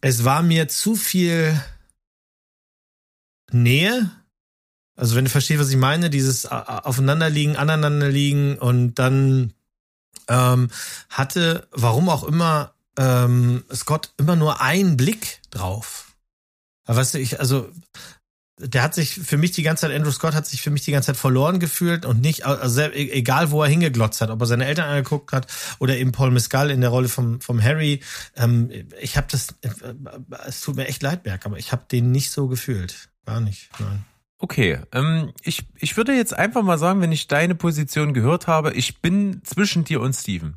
Es 0.00 0.24
war 0.24 0.42
mir 0.42 0.68
zu 0.68 0.94
viel 0.94 1.60
Nähe 3.50 4.10
also 4.96 5.16
wenn 5.16 5.24
du 5.24 5.30
verstehst, 5.30 5.60
was 5.60 5.70
ich 5.70 5.76
meine, 5.76 6.10
dieses 6.10 6.46
Aufeinanderliegen, 6.46 7.56
aneinanderliegen 7.56 8.58
und 8.58 8.94
dann 8.94 9.54
ähm, 10.28 10.68
hatte, 11.08 11.66
warum 11.72 12.08
auch 12.08 12.24
immer, 12.24 12.74
ähm, 12.98 13.64
Scott 13.72 14.12
immer 14.18 14.36
nur 14.36 14.60
einen 14.60 14.96
Blick 14.96 15.40
drauf. 15.50 16.14
Aber 16.84 16.98
weißt 16.98 17.14
du, 17.14 17.18
ich, 17.18 17.40
also 17.40 17.70
der 18.58 18.82
hat 18.82 18.94
sich 18.94 19.14
für 19.14 19.38
mich 19.38 19.52
die 19.52 19.62
ganze 19.62 19.82
Zeit, 19.82 19.96
Andrew 19.96 20.10
Scott 20.10 20.34
hat 20.34 20.46
sich 20.46 20.62
für 20.62 20.70
mich 20.70 20.84
die 20.84 20.92
ganze 20.92 21.06
Zeit 21.06 21.16
verloren 21.16 21.58
gefühlt 21.58 22.04
und 22.04 22.20
nicht, 22.20 22.44
also 22.44 22.82
e, 22.82 23.10
egal 23.10 23.50
wo 23.50 23.62
er 23.62 23.68
hingeglotzt 23.68 24.20
hat, 24.20 24.30
ob 24.30 24.40
er 24.40 24.46
seine 24.46 24.66
Eltern 24.66 24.88
angeguckt 24.88 25.32
hat 25.32 25.46
oder 25.78 25.96
eben 25.96 26.12
Paul 26.12 26.30
Mescal 26.30 26.70
in 26.70 26.80
der 26.80 26.90
Rolle 26.90 27.08
vom, 27.08 27.40
vom 27.40 27.62
Harry. 27.62 28.00
Ähm, 28.36 28.70
ich 29.00 29.16
habe 29.16 29.26
das, 29.30 29.48
äh, 29.62 29.70
es 30.46 30.60
tut 30.60 30.76
mir 30.76 30.86
echt 30.86 31.02
leid, 31.02 31.22
Berg, 31.22 31.46
aber 31.46 31.58
ich 31.58 31.72
habe 31.72 31.84
den 31.90 32.12
nicht 32.12 32.30
so 32.30 32.46
gefühlt. 32.46 33.08
Gar 33.24 33.40
nicht, 33.40 33.70
nein. 33.78 34.04
Okay, 34.42 34.80
ähm, 34.90 35.32
ich, 35.44 35.68
ich 35.76 35.96
würde 35.96 36.16
jetzt 36.16 36.36
einfach 36.36 36.64
mal 36.64 36.76
sagen, 36.76 37.00
wenn 37.00 37.12
ich 37.12 37.28
deine 37.28 37.54
Position 37.54 38.12
gehört 38.12 38.48
habe, 38.48 38.72
ich 38.72 39.00
bin 39.00 39.40
zwischen 39.44 39.84
dir 39.84 40.00
und 40.00 40.14
Steven. 40.14 40.56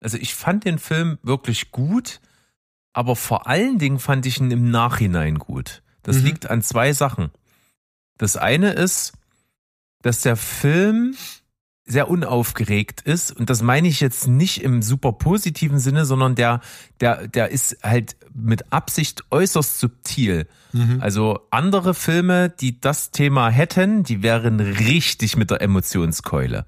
Also 0.00 0.16
ich 0.16 0.34
fand 0.34 0.64
den 0.64 0.78
Film 0.78 1.18
wirklich 1.22 1.72
gut, 1.72 2.22
aber 2.94 3.16
vor 3.16 3.46
allen 3.46 3.78
Dingen 3.78 3.98
fand 3.98 4.24
ich 4.24 4.40
ihn 4.40 4.50
im 4.50 4.70
Nachhinein 4.70 5.38
gut. 5.38 5.82
Das 6.02 6.16
mhm. 6.20 6.24
liegt 6.24 6.48
an 6.48 6.62
zwei 6.62 6.94
Sachen. 6.94 7.30
Das 8.16 8.38
eine 8.38 8.72
ist, 8.72 9.12
dass 10.00 10.22
der 10.22 10.36
Film 10.36 11.14
sehr 11.84 12.08
unaufgeregt 12.08 13.02
ist 13.02 13.30
und 13.30 13.50
das 13.50 13.60
meine 13.60 13.88
ich 13.88 14.00
jetzt 14.00 14.26
nicht 14.26 14.62
im 14.62 14.80
super 14.80 15.12
positiven 15.12 15.78
Sinne, 15.78 16.06
sondern 16.06 16.34
der 16.34 16.62
der 17.00 17.28
der 17.28 17.50
ist 17.50 17.76
halt 17.82 18.16
mit 18.34 18.72
Absicht 18.72 19.24
äußerst 19.30 19.80
subtil. 19.80 20.46
Mhm. 20.72 20.98
Also 21.00 21.40
andere 21.50 21.94
Filme, 21.94 22.50
die 22.50 22.80
das 22.80 23.10
Thema 23.10 23.48
hätten, 23.48 24.02
die 24.02 24.22
wären 24.22 24.60
richtig 24.60 25.36
mit 25.36 25.50
der 25.50 25.62
Emotionskeule. 25.62 26.66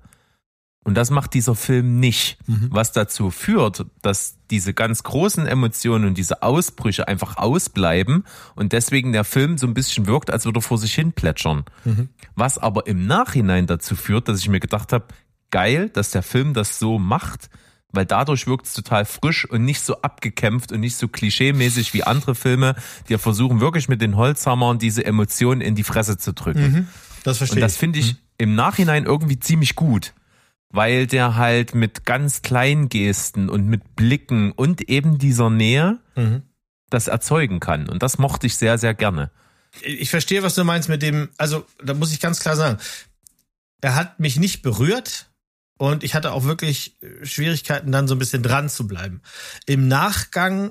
Und 0.85 0.97
das 0.97 1.11
macht 1.11 1.35
dieser 1.35 1.55
Film 1.55 2.01
nicht, 2.01 2.39
mhm. 2.49 2.69
was 2.71 2.91
dazu 2.91 3.31
führt, 3.31 3.87
dass 4.03 4.39
diese 4.51 4.75
ganz 4.75 5.05
großen 5.05 5.47
Emotionen 5.47 6.07
und 6.07 6.19
diese 6.19 6.43
Ausbrüche 6.43 7.07
einfach 7.07 7.37
ausbleiben 7.37 8.25
und 8.57 8.73
deswegen 8.73 9.13
der 9.13 9.23
Film 9.23 9.59
so 9.59 9.67
ein 9.69 9.75
bisschen 9.75 10.07
wirkt, 10.07 10.31
als 10.31 10.45
würde 10.45 10.59
er 10.59 10.63
vor 10.63 10.79
sich 10.79 10.95
hin 10.95 11.13
plätschern. 11.13 11.65
Mhm. 11.85 12.09
Was 12.35 12.59
aber 12.59 12.89
im 12.89 13.07
Nachhinein 13.07 13.69
dazu 13.69 13.95
führt, 13.95 14.27
dass 14.27 14.41
ich 14.41 14.49
mir 14.49 14.59
gedacht 14.59 14.93
habe, 14.93 15.05
geil, 15.51 15.89
dass 15.89 16.11
der 16.11 16.25
Film 16.25 16.53
das 16.53 16.81
so 16.81 16.99
macht, 16.99 17.49
weil 17.93 18.07
dadurch 18.07 18.47
wirkt 18.47 18.67
es 18.67 18.75
total 18.75 19.05
frisch 19.05 19.49
und 19.49 19.65
nicht 19.65 19.81
so 19.81 20.01
abgekämpft 20.01 20.73
und 20.73 20.81
nicht 20.81 20.97
so 20.97 21.09
klischeemäßig 21.09 21.95
wie 21.95 22.03
andere 22.05 22.35
Filme, 22.35 22.75
die 23.09 23.13
ja 23.13 23.19
versuchen 23.19 23.61
wirklich 23.61 23.89
mit 23.89 24.01
den 24.01 24.17
Holzhammern 24.17 24.79
diese 24.79 25.05
Emotionen 25.05 25.61
in 25.61 25.75
die 25.75 25.85
Fresse 25.85 26.19
zu 26.19 26.33
drücken. 26.33 26.73
Mhm, 26.73 26.89
das 27.25 27.39
verstehe 27.39 27.57
und 27.57 27.61
das 27.61 27.77
finde 27.77 27.99
ich 27.99 28.15
mhm. 28.15 28.19
im 28.39 28.55
Nachhinein 28.55 29.05
irgendwie 29.05 29.39
ziemlich 29.39 29.75
gut 29.75 30.13
weil 30.73 31.07
der 31.07 31.37
halt 31.37 31.75
mit 31.75 32.05
ganz 32.05 32.43
kleinen 32.43 32.89
Gesten 32.89 33.49
und 33.49 33.67
mit 33.67 33.95
Blicken 33.95 34.53
und 34.53 34.89
eben 34.89 35.19
dieser 35.19 35.51
Nähe 35.51 35.99
mhm. 36.17 36.43
das 36.91 37.09
erzeugen 37.09 37.61
kann. 37.61 37.89
Und 37.89 38.03
das 38.03 38.19
mochte 38.19 38.47
ich 38.47 38.57
sehr, 38.57 38.79
sehr 38.79 38.95
gerne. 38.95 39.31
Ich 39.83 40.11
verstehe, 40.11 40.43
was 40.43 40.55
du 40.55 40.65
meinst 40.65 40.89
mit 40.89 41.03
dem, 41.03 41.29
also 41.37 41.67
da 41.83 41.95
muss 41.95 42.13
ich 42.13 42.21
ganz 42.21 42.41
klar 42.41 42.57
sagen, 42.57 42.79
er 43.83 43.95
hat 43.95 44.19
mich 44.19 44.39
nicht 44.39 44.63
berührt 44.63 45.31
und 45.83 46.05
ich 46.05 46.15
hatte 46.15 46.31
auch 46.31 46.45
wirklich 46.45 46.97
Schwierigkeiten, 47.25 47.91
dann 47.91 48.07
so 48.07 48.15
ein 48.15 48.21
bisschen 48.21 48.45
dran 48.45 48.69
zu 48.69 48.87
bleiben. 48.87 49.21
Im 49.67 49.89
Nachgang 49.89 50.71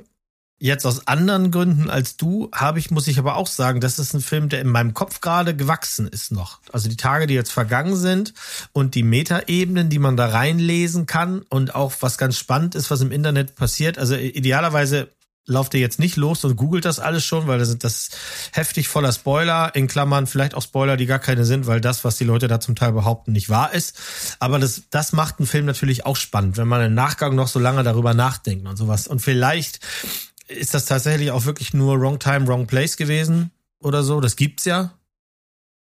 Jetzt 0.64 0.86
aus 0.86 1.08
anderen 1.08 1.50
Gründen 1.50 1.90
als 1.90 2.18
du 2.18 2.52
habe 2.54 2.78
ich, 2.78 2.92
muss 2.92 3.08
ich 3.08 3.18
aber 3.18 3.36
auch 3.36 3.48
sagen, 3.48 3.82
das 3.82 3.98
ist 3.98 4.14
ein 4.14 4.22
Film, 4.22 4.48
der 4.48 4.62
in 4.62 4.68
meinem 4.68 4.94
Kopf 4.94 5.20
gerade 5.20 5.56
gewachsen 5.56 6.08
ist 6.08 6.32
noch. 6.32 6.60
Also 6.72 6.88
die 6.88 6.98
Tage, 6.98 7.26
die 7.26 7.34
jetzt 7.34 7.52
vergangen 7.52 7.96
sind 7.96 8.36
und 8.72 8.94
die 8.94 9.02
Metaebenen, 9.02 9.90
die 9.90 9.98
man 9.98 10.18
da 10.18 10.28
reinlesen 10.28 11.08
kann 11.08 11.42
und 11.50 11.74
auch 11.74 11.94
was 12.02 12.20
ganz 12.20 12.38
spannend 12.38 12.76
ist, 12.76 12.92
was 12.92 13.02
im 13.02 13.12
Internet 13.12 13.56
passiert. 13.56 13.98
Also 13.98 14.14
idealerweise 14.14 15.10
lauft 15.46 15.74
ihr 15.74 15.80
jetzt 15.80 16.00
nicht 16.00 16.18
los 16.18 16.44
und 16.46 16.56
googelt 16.56 16.86
das 16.86 17.00
alles 17.00 17.26
schon, 17.26 17.48
weil 17.48 17.60
da 17.60 17.66
sind 17.66 17.84
das 17.84 18.10
heftig 18.52 18.88
voller 18.88 19.12
Spoiler, 19.12 19.76
in 19.76 19.88
Klammern 19.88 20.28
vielleicht 20.28 20.54
auch 20.54 20.62
Spoiler, 20.62 20.98
die 20.98 21.08
gar 21.08 21.20
keine 21.20 21.46
sind, 21.46 21.68
weil 21.68 21.82
das, 21.82 22.04
was 22.04 22.18
die 22.18 22.24
Leute 22.24 22.48
da 22.48 22.60
zum 22.60 22.76
Teil 22.76 22.92
behaupten, 22.92 23.32
nicht 23.32 23.50
wahr 23.50 23.74
ist. 23.74 23.98
Aber 24.40 24.60
das, 24.60 24.84
das 24.90 25.14
macht 25.14 25.40
einen 25.40 25.48
Film 25.48 25.66
natürlich 25.66 26.06
auch 26.06 26.16
spannend, 26.16 26.58
wenn 26.58 26.68
man 26.68 26.86
im 26.86 26.94
Nachgang 26.94 27.36
noch 27.36 27.48
so 27.48 27.60
lange 27.60 27.84
darüber 27.84 28.14
nachdenkt 28.14 28.68
und 28.68 28.78
sowas. 28.78 29.08
Und 29.08 29.20
vielleicht 29.20 29.80
ist 30.48 30.74
das 30.74 30.86
tatsächlich 30.86 31.32
auch 31.32 31.46
wirklich 31.46 31.74
nur 31.74 32.00
Wrong 32.00 32.20
Time, 32.20 32.48
Wrong 32.48 32.68
Place 32.68 32.98
gewesen 32.98 33.52
oder 33.80 34.04
so? 34.04 34.22
Das 34.22 34.36
gibt's 34.36 34.66
ja. 34.66 34.92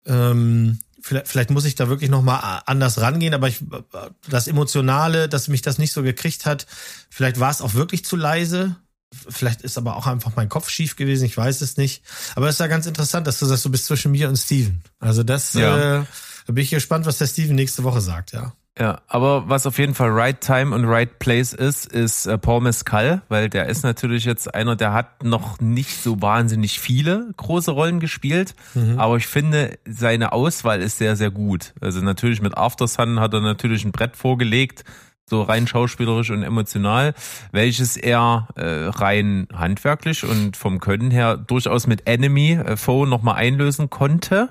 Ähm, 0.06 0.80
vielleicht, 1.02 1.28
vielleicht 1.28 1.50
muss 1.52 1.66
ich 1.66 1.76
da 1.76 1.90
wirklich 1.90 2.10
noch 2.10 2.22
mal 2.22 2.62
anders 2.66 3.00
rangehen, 3.00 3.34
aber 3.34 3.48
ich, 3.48 3.64
das 4.30 4.48
Emotionale, 4.48 5.30
dass 5.30 5.48
mich 5.48 5.62
das 5.62 5.78
nicht 5.78 5.94
so 5.94 6.02
gekriegt 6.02 6.46
hat, 6.46 6.66
vielleicht 7.10 7.40
war 7.40 7.52
es 7.52 7.62
auch 7.62 7.74
wirklich 7.74 8.06
zu 8.06 8.16
leise. 8.16 8.76
Vielleicht 9.30 9.62
ist 9.62 9.78
aber 9.78 9.96
auch 9.96 10.08
einfach 10.08 10.32
mein 10.36 10.50
Kopf 10.50 10.70
schief 10.70 10.96
gewesen, 10.96 11.26
ich 11.26 11.38
weiß 11.38 11.62
es 11.62 11.78
nicht. 11.78 12.04
Aber 12.36 12.48
es 12.48 12.56
ist 12.56 12.60
ja 12.60 12.68
ganz 12.68 12.86
interessant, 12.86 13.28
dass 13.28 13.40
du 13.40 13.46
sagst, 13.46 13.66
du 13.66 13.70
bist 13.70 13.86
zwischen 13.86 14.12
mir 14.12 14.30
und 14.30 14.38
Steven. 14.38 14.82
Also 15.00 15.24
das, 15.24 15.54
ja. 15.54 16.02
äh, 16.02 16.06
da 16.46 16.54
bin 16.54 16.64
ich 16.64 16.70
gespannt, 16.70 17.06
was 17.06 17.18
der 17.18 17.28
Steven 17.28 17.56
nächste 17.56 17.84
Woche 17.84 18.02
sagt, 18.02 18.34
ja. 18.34 18.54
Ja, 18.80 19.02
aber 19.08 19.48
was 19.50 19.68
auf 19.68 19.78
jeden 19.78 19.94
Fall 19.94 20.10
Right 20.10 20.42
Time 20.42 20.74
und 20.74 20.86
Right 20.86 21.20
Place 21.20 21.54
ist, 21.54 21.86
ist 21.86 22.26
äh, 22.26 22.40
Paul 22.40 22.62
Mescal, 22.62 23.22
weil 23.30 23.48
der 23.48 23.68
ist 23.68 23.84
natürlich 23.84 24.26
jetzt 24.26 24.54
einer, 24.56 24.76
der 24.76 24.94
hat 24.94 25.24
noch 25.24 25.60
nicht 25.60 26.02
so 26.02 26.20
wahnsinnig 26.24 26.80
viele 26.80 27.30
große 27.38 27.70
Rollen 27.70 28.00
gespielt, 28.00 28.56
mhm. 28.74 29.00
aber 29.00 29.18
ich 29.18 29.28
finde, 29.28 29.78
seine 29.86 30.32
Auswahl 30.32 30.82
ist 30.82 30.98
sehr, 30.98 31.16
sehr 31.16 31.30
gut. 31.30 31.74
Also 31.82 32.02
natürlich 32.02 32.42
mit 32.42 32.58
After 32.58 32.88
Sun 32.88 33.20
hat 33.20 33.36
er 33.36 33.42
natürlich 33.42 33.86
ein 33.86 33.92
Brett 33.92 34.18
vorgelegt, 34.18 34.84
so 35.30 35.42
rein 35.42 35.68
schauspielerisch 35.68 36.32
und 36.32 36.44
emotional, 36.44 37.14
welches 37.52 37.98
er 37.98 38.48
äh, 38.56 38.90
rein 38.90 39.48
handwerklich 39.54 40.24
und 40.24 40.58
vom 40.58 40.80
Können 40.80 41.12
her 41.12 41.38
durchaus 41.38 41.88
mit 41.88 42.08
Enemy 42.08 42.52
äh, 42.54 42.78
Foe 42.78 43.08
nochmal 43.08 43.36
einlösen 43.36 43.90
konnte. 43.90 44.50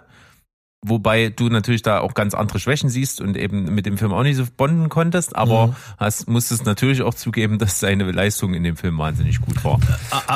Wobei 0.85 1.29
du 1.29 1.49
natürlich 1.49 1.83
da 1.83 2.01
auch 2.01 2.13
ganz 2.15 2.35
andere 2.35 2.59
Schwächen 2.59 2.91
siehst 2.91 3.21
und 3.21 3.37
eben 3.37 3.73
mit 3.73 3.87
dem 3.87 3.99
Film 3.99 4.13
auch 4.13 4.25
nicht 4.25 4.35
so 4.35 4.45
bonden 4.57 4.89
konntest, 4.89 5.37
aber 5.37 5.69
mhm. 5.69 5.77
hast, 5.97 6.29
musstest 6.29 6.67
natürlich 6.67 7.03
auch 7.03 7.15
zugeben, 7.15 7.61
dass 7.61 7.79
seine 7.79 8.11
Leistung 8.11 8.53
in 8.53 8.65
dem 8.65 8.77
Film 8.77 8.99
wahnsinnig 8.99 9.41
gut 9.41 9.63
war. 9.63 9.75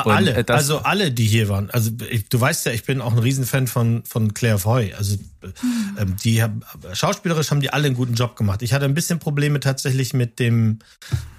Und 0.05 0.11
alle, 0.13 0.45
also 0.47 0.79
alle, 0.79 1.11
die 1.11 1.25
hier 1.25 1.49
waren. 1.49 1.69
Also 1.71 1.91
ich, 2.09 2.29
du 2.29 2.39
weißt 2.39 2.65
ja, 2.65 2.71
ich 2.71 2.85
bin 2.85 3.01
auch 3.01 3.11
ein 3.11 3.19
Riesenfan 3.19 3.67
von, 3.67 4.05
von 4.05 4.33
Claire 4.33 4.57
Foy. 4.57 4.93
Also 4.93 5.17
mhm. 5.41 5.97
ähm, 5.99 6.15
die 6.23 6.41
haben, 6.41 6.61
schauspielerisch 6.93 7.51
haben 7.51 7.59
die 7.59 7.73
alle 7.73 7.87
einen 7.87 7.95
guten 7.95 8.13
Job 8.13 8.37
gemacht. 8.37 8.61
Ich 8.61 8.71
hatte 8.71 8.85
ein 8.85 8.93
bisschen 8.93 9.19
Probleme 9.19 9.59
tatsächlich 9.59 10.13
mit 10.13 10.39
dem, 10.39 10.79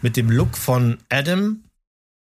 mit 0.02 0.18
dem 0.18 0.30
Look 0.30 0.58
von 0.58 0.98
Adam, 1.08 1.64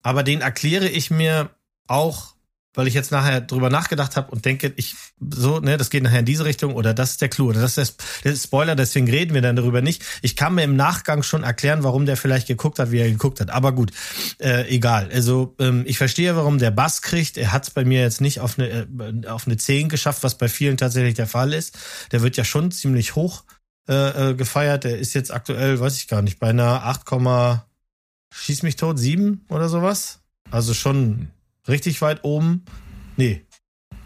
aber 0.04 0.22
den 0.22 0.42
erkläre 0.42 0.88
ich 0.88 1.10
mir 1.10 1.50
auch 1.88 2.35
weil 2.76 2.88
ich 2.88 2.94
jetzt 2.94 3.12
nachher 3.12 3.42
drüber 3.42 3.70
nachgedacht 3.70 4.16
habe 4.16 4.32
und 4.32 4.46
denke, 4.46 4.74
ich 4.76 4.96
so, 5.20 5.60
ne, 5.60 5.78
das 5.78 5.90
geht 5.90 6.04
nachher 6.04 6.20
in 6.20 6.26
diese 6.26 6.46
Richtung 6.46 6.76
oder 6.76 6.94
das 6.94 7.12
ist 7.12 7.22
der 7.22 7.30
Clou 7.30 7.50
oder 7.50 7.62
das 7.62 7.78
ist 7.78 8.02
der, 8.24 8.32
der 8.32 8.38
Spoiler, 8.38 8.76
deswegen 8.76 9.10
reden 9.10 9.34
wir 9.34 9.42
dann 9.42 9.56
darüber 9.56 9.82
nicht. 9.82 10.04
Ich 10.22 10.36
kann 10.36 10.56
mir 10.56 10.64
im 10.64 10.76
Nachgang 10.76 11.24
schon 11.24 11.44
erklären, 11.44 11.84
warum 11.84 12.06
der 12.06 12.18
vielleicht 12.18 12.48
geguckt 12.48 12.80
hat, 12.80 12.92
wie 12.92 13.00
er 13.00 13.10
geguckt 13.10 13.40
hat. 13.40 13.50
Aber 13.50 13.72
gut, 13.72 13.92
äh, 14.40 14.68
egal. 14.68 15.10
Also 15.14 15.56
ähm, 15.60 15.84
ich 15.88 15.98
verstehe, 15.98 16.36
warum 16.36 16.60
der 16.60 16.72
Bass 16.72 17.02
kriegt. 17.02 17.38
Er 17.38 17.52
hat 17.52 17.64
es 17.64 17.70
bei 17.70 17.86
mir 17.86 18.02
jetzt 18.02 18.22
nicht 18.22 18.40
auf 18.40 18.60
eine 18.60 18.68
äh, 18.68 19.28
auf 19.28 19.48
eine 19.48 19.58
10 19.58 19.90
geschafft, 19.90 20.24
was 20.24 20.38
bei 20.38 20.50
vielen 20.50 20.78
tatsächlich 20.78 21.16
der 21.16 21.28
Fall 21.28 21.54
ist. 21.54 21.78
Der 22.12 22.22
wird 22.22 22.38
ja 22.38 22.44
schon 22.44 22.72
ziemlich 22.72 23.16
hoch 23.16 23.44
äh, 23.88 24.32
äh, 24.32 24.34
gefeiert. 24.34 24.84
Der 24.84 24.98
ist 24.98 25.14
jetzt 25.14 25.32
aktuell, 25.32 25.80
weiß 25.80 25.98
ich 25.98 26.08
gar 26.08 26.22
nicht, 26.22 26.40
bei 26.40 26.50
einer 26.50 26.84
8, 26.86 27.06
schieß 28.34 28.64
mich 28.64 28.76
tot, 28.76 29.00
7 29.00 29.46
oder 29.50 29.70
sowas. 29.70 30.20
Also 30.52 30.74
schon 30.74 31.30
richtig 31.68 32.02
weit 32.02 32.24
oben. 32.24 32.66
Nee, 33.18 33.46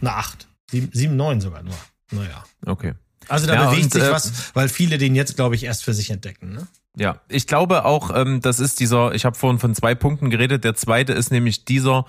eine 0.02 0.14
8. 0.14 0.48
7, 0.72 0.90
7 0.94 1.15
9 1.15 1.41
sogar 1.41 1.64
nur. 1.64 1.76
Naja. 2.11 2.44
Okay. 2.65 2.94
Also 3.27 3.48
da 3.48 3.56
Ja, 3.56 3.69
bewegt 3.69 3.86
und, 3.86 3.94
sich 3.94 4.03
äh, 4.03 4.11
was, 4.11 4.56
weil 4.56 4.69
viele 4.69 4.98
den 4.98 5.15
jetzt, 5.15 5.36
glaube 5.36 5.56
ich, 5.56 5.64
erst 5.64 5.84
für 5.84 5.94
sich 5.94 6.10
entdecken. 6.10 6.53
Ne? 6.53 6.68
Ja, 6.95 7.22
ich 7.27 7.48
glaube 7.48 7.86
auch, 7.86 8.15
ähm, 8.15 8.41
das 8.41 8.60
ist 8.60 8.80
dieser, 8.80 9.14
ich 9.14 9.26
habe 9.26 9.38
vorhin 9.38 9.60
von 9.60 9.76
zwei 9.76 9.95
Punkten 9.95 10.30
geredet. 10.30 10.64
Der 10.64 10.76
zweite 10.76 11.14
ist 11.14 11.31
nämlich 11.31 11.65
dieser, 11.65 12.06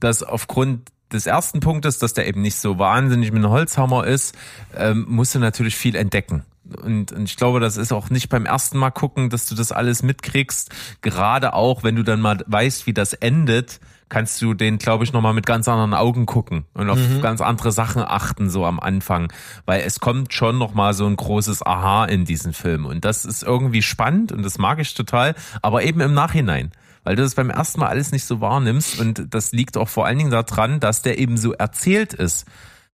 dass 0.00 0.22
aufgrund 0.22 0.90
des 1.12 1.26
ersten 1.26 1.60
Punktes, 1.60 1.98
dass 1.98 2.14
der 2.14 2.26
eben 2.26 2.42
nicht 2.42 2.56
so 2.56 2.78
wahnsinnig 2.78 3.30
mit 3.30 3.44
einem 3.44 3.52
Holzhammer 3.52 4.06
ist, 4.06 4.34
ähm, 4.74 5.04
musst 5.08 5.34
du 5.34 5.38
natürlich 5.38 5.76
viel 5.76 5.94
entdecken. 5.94 6.44
Und, 6.82 7.12
und 7.12 7.24
ich 7.24 7.36
glaube, 7.36 7.60
das 7.60 7.76
ist 7.76 7.92
auch 7.92 8.08
nicht 8.08 8.30
beim 8.30 8.46
ersten 8.46 8.78
Mal 8.78 8.90
gucken, 8.90 9.28
dass 9.28 9.46
du 9.46 9.54
das 9.54 9.70
alles 9.70 10.02
mitkriegst. 10.02 10.70
Gerade 11.02 11.52
auch, 11.52 11.82
wenn 11.82 11.94
du 11.94 12.02
dann 12.02 12.20
mal 12.20 12.42
weißt, 12.46 12.86
wie 12.86 12.94
das 12.94 13.12
endet, 13.12 13.80
kannst 14.08 14.40
du 14.42 14.54
den, 14.54 14.78
glaube 14.78 15.04
ich, 15.04 15.12
nochmal 15.12 15.34
mit 15.34 15.46
ganz 15.46 15.68
anderen 15.68 15.94
Augen 15.94 16.26
gucken 16.26 16.64
und 16.74 16.90
auf 16.90 16.98
ganz 17.22 17.40
andere 17.40 17.72
Sachen 17.72 18.02
achten, 18.02 18.50
so 18.50 18.64
am 18.64 18.80
Anfang. 18.80 19.32
Weil 19.66 19.82
es 19.82 20.00
kommt 20.00 20.32
schon 20.32 20.58
nochmal 20.58 20.94
so 20.94 21.06
ein 21.06 21.16
großes 21.16 21.64
Aha 21.64 22.04
in 22.04 22.24
diesen 22.24 22.52
Film. 22.52 22.86
Und 22.86 23.04
das 23.04 23.24
ist 23.24 23.42
irgendwie 23.42 23.82
spannend 23.82 24.32
und 24.32 24.42
das 24.42 24.58
mag 24.58 24.78
ich 24.78 24.94
total, 24.94 25.34
aber 25.62 25.82
eben 25.82 26.00
im 26.00 26.14
Nachhinein. 26.14 26.72
Weil 27.02 27.16
du 27.16 27.22
das 27.22 27.34
beim 27.34 27.50
ersten 27.50 27.80
Mal 27.80 27.88
alles 27.88 28.12
nicht 28.12 28.24
so 28.24 28.40
wahrnimmst 28.40 28.98
und 28.98 29.26
das 29.30 29.52
liegt 29.52 29.76
auch 29.76 29.88
vor 29.88 30.06
allen 30.06 30.18
Dingen 30.18 30.30
daran, 30.30 30.80
dass 30.80 31.02
der 31.02 31.18
eben 31.18 31.36
so 31.36 31.52
erzählt 31.52 32.14
ist. 32.14 32.46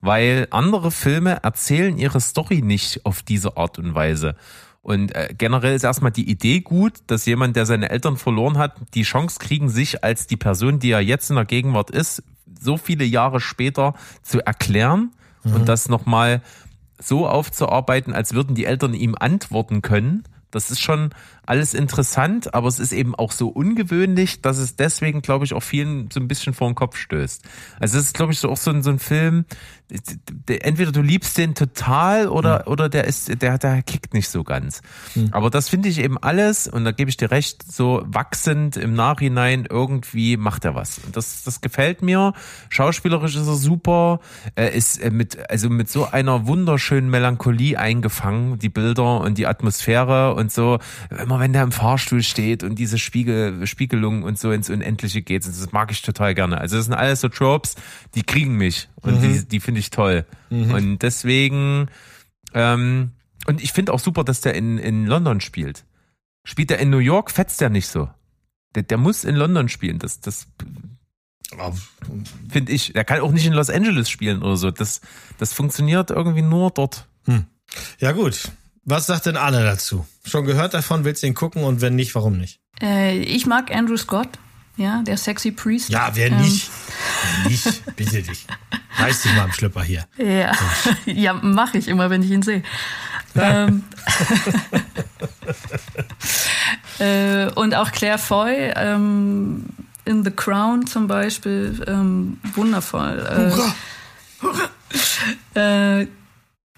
Weil 0.00 0.48
andere 0.50 0.90
Filme 0.90 1.42
erzählen 1.42 1.96
ihre 1.96 2.20
Story 2.20 2.60
nicht 2.60 3.06
auf 3.06 3.22
diese 3.22 3.56
Art 3.56 3.78
und 3.78 3.94
Weise. 3.94 4.36
Und 4.84 5.14
äh, 5.14 5.34
generell 5.36 5.74
ist 5.74 5.82
erstmal 5.82 6.12
die 6.12 6.30
Idee 6.30 6.60
gut, 6.60 6.92
dass 7.06 7.24
jemand, 7.24 7.56
der 7.56 7.64
seine 7.64 7.88
Eltern 7.88 8.18
verloren 8.18 8.58
hat, 8.58 8.76
die 8.92 9.02
Chance 9.02 9.38
kriegen, 9.40 9.70
sich 9.70 10.04
als 10.04 10.26
die 10.26 10.36
Person, 10.36 10.78
die 10.78 10.90
er 10.90 11.00
jetzt 11.00 11.30
in 11.30 11.36
der 11.36 11.46
Gegenwart 11.46 11.90
ist, 11.90 12.22
so 12.60 12.76
viele 12.76 13.04
Jahre 13.04 13.40
später 13.40 13.94
zu 14.22 14.44
erklären 14.44 15.12
und 15.42 15.68
das 15.70 15.88
nochmal 15.88 16.42
so 16.98 17.26
aufzuarbeiten, 17.26 18.12
als 18.12 18.34
würden 18.34 18.54
die 18.54 18.66
Eltern 18.66 18.92
ihm 18.92 19.16
antworten 19.18 19.80
können. 19.80 20.24
Das 20.50 20.70
ist 20.70 20.80
schon 20.80 21.10
alles 21.46 21.74
interessant, 21.74 22.54
aber 22.54 22.68
es 22.68 22.78
ist 22.78 22.92
eben 22.92 23.14
auch 23.14 23.32
so 23.32 23.48
ungewöhnlich, 23.48 24.40
dass 24.42 24.58
es 24.58 24.76
deswegen, 24.76 25.22
glaube 25.22 25.44
ich, 25.44 25.52
auch 25.54 25.62
vielen 25.62 26.10
so 26.10 26.20
ein 26.20 26.28
bisschen 26.28 26.54
vor 26.54 26.68
den 26.68 26.74
Kopf 26.74 26.96
stößt. 26.96 27.42
Also 27.80 27.98
es 27.98 28.04
ist, 28.06 28.14
glaube 28.14 28.32
ich, 28.32 28.38
so 28.38 28.50
auch 28.50 28.56
so 28.56 28.70
ein, 28.70 28.82
so 28.82 28.90
ein 28.90 28.98
Film, 28.98 29.44
der- 30.48 30.64
entweder 30.64 30.92
du 30.92 31.02
liebst 31.02 31.36
den 31.36 31.54
total 31.54 32.28
oder, 32.28 32.66
oder 32.68 32.88
der 32.88 33.04
ist, 33.04 33.42
der, 33.42 33.58
der 33.58 33.82
kickt 33.82 34.14
nicht 34.14 34.28
so 34.28 34.42
ganz. 34.42 34.80
Aber 35.32 35.50
das 35.50 35.68
finde 35.68 35.88
ich 35.88 35.98
eben 35.98 36.16
alles, 36.18 36.66
und 36.66 36.84
da 36.84 36.92
gebe 36.92 37.10
ich 37.10 37.16
dir 37.16 37.30
recht, 37.30 37.62
so 37.70 38.02
wachsend 38.06 38.76
im 38.76 38.94
Nachhinein 38.94 39.66
irgendwie 39.68 40.36
macht 40.36 40.64
er 40.64 40.74
was. 40.74 40.98
Und 40.98 41.16
das, 41.16 41.42
das 41.42 41.60
gefällt 41.60 42.00
mir. 42.02 42.32
Schauspielerisch 42.70 43.36
ist 43.36 43.46
er 43.46 43.54
super. 43.56 44.20
Er 44.54 44.72
ist 44.72 44.98
äh, 44.98 45.10
mit, 45.10 45.50
also 45.50 45.68
mit 45.68 45.90
so 45.90 46.06
einer 46.10 46.46
wunderschönen 46.46 47.10
Melancholie 47.10 47.78
eingefangen, 47.78 48.58
die 48.58 48.70
Bilder 48.70 49.20
und 49.20 49.36
die 49.38 49.46
Atmosphäre 49.46 50.34
und 50.34 50.50
so. 50.50 50.78
Immer 51.10 51.33
wenn 51.40 51.52
der 51.52 51.62
im 51.62 51.72
Fahrstuhl 51.72 52.22
steht 52.22 52.62
und 52.62 52.76
diese 52.76 52.98
Spiegel, 52.98 53.66
Spiegelung 53.66 54.22
und 54.22 54.38
so 54.38 54.50
ins 54.52 54.70
Unendliche 54.70 55.22
geht, 55.22 55.46
das 55.46 55.72
mag 55.72 55.90
ich 55.90 56.02
total 56.02 56.34
gerne. 56.34 56.58
Also 56.58 56.76
das 56.76 56.86
sind 56.86 56.94
alles 56.94 57.20
so 57.20 57.28
Tropes, 57.28 57.76
die 58.14 58.22
kriegen 58.22 58.56
mich 58.56 58.88
und 59.02 59.20
die, 59.22 59.44
die 59.46 59.60
finde 59.60 59.80
ich 59.80 59.90
toll. 59.90 60.26
Und 60.72 60.98
deswegen, 60.98 61.88
ähm, 62.52 63.12
und 63.46 63.62
ich 63.62 63.72
finde 63.72 63.92
auch 63.92 64.00
super, 64.00 64.24
dass 64.24 64.40
der 64.40 64.54
in, 64.54 64.78
in 64.78 65.06
London 65.06 65.40
spielt. 65.40 65.84
Spielt 66.44 66.70
er 66.70 66.78
in 66.78 66.90
New 66.90 66.98
York, 66.98 67.30
fetzt 67.30 67.62
er 67.62 67.70
nicht 67.70 67.88
so. 67.88 68.08
Der, 68.74 68.82
der 68.82 68.98
muss 68.98 69.24
in 69.24 69.36
London 69.36 69.68
spielen. 69.68 69.98
Das, 69.98 70.20
das 70.20 70.46
finde 72.50 72.72
ich. 72.72 72.92
Der 72.92 73.04
kann 73.04 73.20
auch 73.20 73.32
nicht 73.32 73.46
in 73.46 73.52
Los 73.52 73.70
Angeles 73.70 74.10
spielen 74.10 74.42
oder 74.42 74.56
so. 74.56 74.70
Das, 74.70 75.00
das 75.38 75.52
funktioniert 75.52 76.10
irgendwie 76.10 76.42
nur 76.42 76.70
dort. 76.70 77.06
Ja 77.98 78.12
gut. 78.12 78.50
Was 78.84 79.06
sagt 79.06 79.26
denn 79.26 79.36
Anne 79.36 79.64
dazu? 79.64 80.06
Schon 80.26 80.44
gehört 80.44 80.74
davon, 80.74 81.04
willst 81.04 81.22
du 81.22 81.26
ihn 81.26 81.34
gucken 81.34 81.64
und 81.64 81.80
wenn 81.80 81.94
nicht, 81.94 82.14
warum 82.14 82.38
nicht? 82.38 82.60
Äh, 82.80 83.18
ich 83.18 83.46
mag 83.46 83.70
Andrew 83.74 83.96
Scott, 83.96 84.28
ja, 84.76 85.02
der 85.02 85.16
Sexy 85.16 85.52
Priest. 85.52 85.90
Ja, 85.90 86.10
wer 86.14 86.28
Ähm, 86.32 86.40
nicht? 86.40 86.70
Wer 87.42 87.50
nicht, 87.50 87.96
bitte 87.96 88.22
dich. 88.22 88.46
Reiß 88.96 89.22
dich 89.22 89.34
mal 89.34 89.42
am 89.44 89.52
Schlüpper 89.52 89.82
hier. 89.82 90.06
Ja, 90.16 90.52
ja 91.06 91.32
mache 91.34 91.78
ich 91.78 91.88
immer, 91.88 92.10
wenn 92.10 92.22
ich 92.22 92.30
ihn 92.30 92.42
sehe. 92.42 92.62
ähm, 93.36 93.82
äh, 96.98 97.46
und 97.52 97.74
auch 97.74 97.92
Claire 97.92 98.18
Foy 98.18 98.72
ähm, 98.76 99.66
in 100.04 100.24
The 100.24 100.30
Crown 100.30 100.86
zum 100.86 101.06
Beispiel, 101.06 101.82
ähm, 101.86 102.38
wundervoll. 102.54 103.52
Äh, 105.56 106.00
äh, 106.02 106.06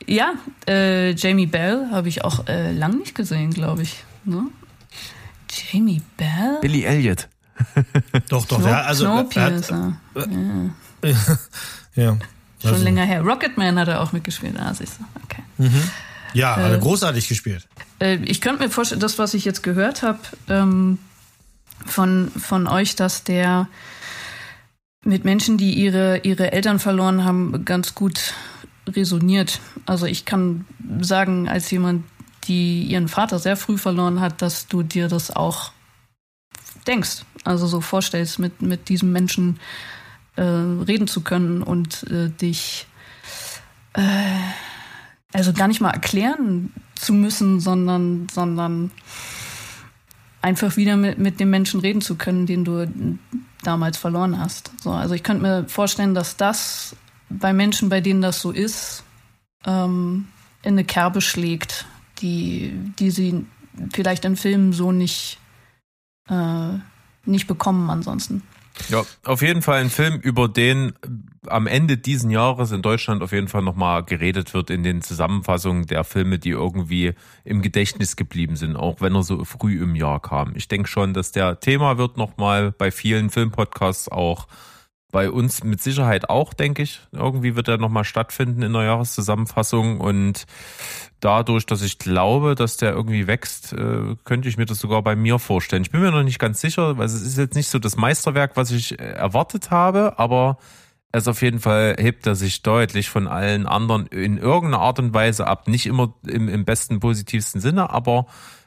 ja, 0.07 0.35
äh, 0.69 1.13
Jamie 1.13 1.47
Bell 1.47 1.89
habe 1.91 2.09
ich 2.09 2.25
auch 2.25 2.47
äh, 2.49 2.73
lang 2.73 2.99
nicht 2.99 3.15
gesehen, 3.15 3.53
glaube 3.53 3.83
ich. 3.83 4.05
Ne? 4.25 4.49
Jamie 5.51 6.03
Bell? 6.17 6.59
Billy 6.61 6.85
Elliot. 6.85 7.29
Doch, 8.29 8.45
doch. 8.45 8.59
Kno 8.59 8.69
ja, 8.69 8.83
also, 8.83 9.09
hat, 9.09 9.33
Snowpiercer. 9.33 9.99
ja. 11.95 12.17
Schon 12.61 12.71
Also, 12.71 12.85
länger 12.85 13.05
her. 13.05 13.23
Rocketman 13.23 13.79
hat 13.79 13.89
er 13.89 14.03
auch 14.03 14.13
mitgespielt. 14.13 14.57
Ah, 14.59 14.75
siehst 14.75 14.99
du. 14.99 15.05
Okay. 15.25 15.71
Ja, 16.35 16.57
hat 16.57 16.71
er 16.71 16.79
großartig 16.79 17.29
gespielt. 17.29 17.67
Äh, 17.99 18.17
ich 18.25 18.43
könnte 18.43 18.65
mir 18.65 18.71
vorstellen, 18.71 19.01
das, 19.01 19.19
was 19.19 19.33
ich 19.33 19.47
jetzt 19.47 19.63
gehört 19.63 20.03
habe 20.03 20.19
ähm, 20.49 20.99
von, 21.87 22.31
von 22.37 22.67
euch, 22.67 22.95
dass 22.95 23.25
der 23.25 23.69
mit 25.03 25.25
Menschen, 25.25 25.57
die 25.57 25.73
ihre, 25.73 26.19
ihre 26.19 26.53
Eltern 26.53 26.79
verloren 26.79 27.25
haben, 27.25 27.65
ganz 27.65 27.95
gut 27.95 28.35
resoniert. 28.87 29.61
Also 29.85 30.07
ich 30.07 30.25
kann 30.25 30.65
sagen, 31.01 31.49
als 31.49 31.71
jemand, 31.71 32.05
die 32.45 32.83
ihren 32.85 33.09
Vater 33.09 33.39
sehr 33.39 33.57
früh 33.57 33.79
verloren 33.79 34.21
hat, 34.21 34.43
dass 34.43 34.69
du 34.69 34.83
dir 34.83 35.09
das 35.09 35.35
auch 35.35 35.73
denkst. 36.87 37.25
Also 37.45 37.67
so 37.67 37.81
vorstellst, 37.81 38.39
mit, 38.39 38.63
mit 38.63 38.89
diesem 38.89 39.13
Menschen 39.13 39.59
äh, 40.37 40.43
reden 40.43 41.07
zu 41.07 41.23
können 41.23 41.63
und 41.63 42.05
äh, 42.11 42.29
dich 42.29 42.87
äh, 43.95 44.03
also 45.33 45.53
gar 45.53 45.69
nicht 45.69 45.81
mal 45.81 45.91
erklären 45.91 46.73
zu 46.95 47.13
müssen, 47.13 47.61
sondern, 47.61 48.29
sondern 48.33 48.91
einfach 50.43 50.77
wieder 50.77 50.97
mit, 50.97 51.19
mit 51.19 51.41
dem 51.41 51.51
Menschen 51.51 51.81
reden 51.81 52.01
zu 52.01 52.17
können, 52.17 52.47
den 52.47 52.65
du 52.65 52.89
damals 53.63 53.97
verloren 53.97 54.39
hast. 54.39 54.71
So, 54.81 54.93
also 54.93 55.15
ich 55.15 55.23
könnte 55.23 55.43
mir 55.43 55.65
vorstellen, 55.69 56.15
dass 56.15 56.37
das 56.37 56.97
bei 57.29 57.53
Menschen, 57.53 57.89
bei 57.89 58.01
denen 58.01 58.23
das 58.23 58.41
so 58.41 58.51
ist, 58.51 59.05
ähm, 59.65 60.29
in 60.63 60.73
eine 60.73 60.85
Kerbe 60.85 61.21
schlägt, 61.21 61.87
die, 62.19 62.73
die 62.99 63.11
sie 63.11 63.47
vielleicht 63.93 64.25
in 64.25 64.37
Filmen 64.37 64.73
so 64.73 64.93
nicht, 64.93 65.39
äh, 66.29 66.79
nicht 67.25 67.47
bekommen 67.47 67.91
ansonsten. 67.91 68.43
Ja, 68.89 69.05
auf 69.25 69.43
jeden 69.43 69.63
Fall 69.63 69.81
ein 69.81 69.91
Film, 69.91 70.21
über 70.21 70.49
den 70.49 70.93
am 71.47 71.67
Ende 71.67 71.97
diesen 71.97 72.31
Jahres 72.31 72.73
in 72.73 72.83
Deutschland 72.83 73.23
auf 73.23 73.33
jeden 73.33 73.49
Fall 73.49 73.63
nochmal 73.63 74.05
geredet 74.05 74.53
wird 74.53 74.69
in 74.69 74.83
den 74.83 75.01
Zusammenfassungen 75.01 75.87
der 75.87 76.05
Filme, 76.05 76.39
die 76.39 76.51
irgendwie 76.51 77.15
im 77.45 77.63
Gedächtnis 77.63 78.17
geblieben 78.17 78.57
sind, 78.57 78.77
auch 78.77 79.01
wenn 79.01 79.15
er 79.15 79.23
so 79.23 79.45
früh 79.45 79.83
im 79.83 79.95
Jahr 79.95 80.21
kam. 80.21 80.55
Ich 80.57 80.69
denke 80.69 80.89
schon, 80.89 81.15
dass 81.15 81.33
der 81.33 81.61
Thema 81.61 81.99
wird 81.99 82.17
nochmal 82.17 82.73
bei 82.73 82.91
vielen 82.91 83.31
Filmpodcasts 83.31 84.09
auch 84.09 84.47
bei 85.17 85.31
uns 85.31 85.65
mit 85.65 85.81
Sicherheit 85.81 86.29
auch, 86.29 86.53
denke 86.53 86.83
ich. 86.83 87.01
Irgendwie 87.11 87.57
wird 87.57 87.69
er 87.69 87.79
nochmal 87.79 88.05
stattfinden 88.05 88.61
in 88.61 88.75
der 88.75 88.83
Jahreszusammenfassung 88.83 89.99
und 89.99 90.45
dadurch, 91.21 91.65
dass 91.65 91.81
ich 91.81 91.99
glaube, 91.99 92.55
dass 92.55 92.77
der 92.77 92.93
irgendwie 92.93 93.27
wächst, 93.27 93.73
äh, 93.73 94.15
könnte 94.25 94.51
ich 94.51 94.59
mir 94.59 94.67
das 94.67 94.79
sogar 94.79 95.01
bei 95.01 95.17
mir 95.17 95.39
vorstellen. 95.39 95.81
Ich 95.81 95.91
bin 95.91 96.03
mir 96.03 96.11
noch 96.11 96.23
nicht 96.23 96.39
ganz 96.39 96.61
sicher, 96.61 96.99
weil 96.99 97.07
es 97.07 97.15
ist 97.15 97.39
jetzt 97.39 97.55
nicht 97.55 97.71
so 97.71 97.79
das 97.79 97.97
Meisterwerk, 97.97 98.59
was 98.59 98.71
ich 98.71 99.01
äh, 99.01 99.13
erwartet 99.13 99.71
habe, 99.71 100.19
aber 100.19 100.59
er 101.13 101.21
ist 101.21 101.29
auf 101.29 101.41
jeden 101.41 101.61
Fall 101.61 101.97
hebt 101.99 102.27
er 102.27 102.35
sich 102.35 102.61
deutlich 102.61 103.09
von 103.09 103.27
allen 103.27 103.65
anderen 103.65 104.09
in 104.09 104.37
irgendeiner 104.37 104.83
Art 104.83 104.99
und 104.99 105.15
Weise 105.15 105.47
ab. 105.47 105.67
Nicht 105.67 105.87
immer 105.87 106.13
im, 106.27 106.51
im 106.51 106.67
besten, 106.67 107.01
positivsten 107.01 107.63
Sinne, 107.63 107.89
aber 107.89 108.27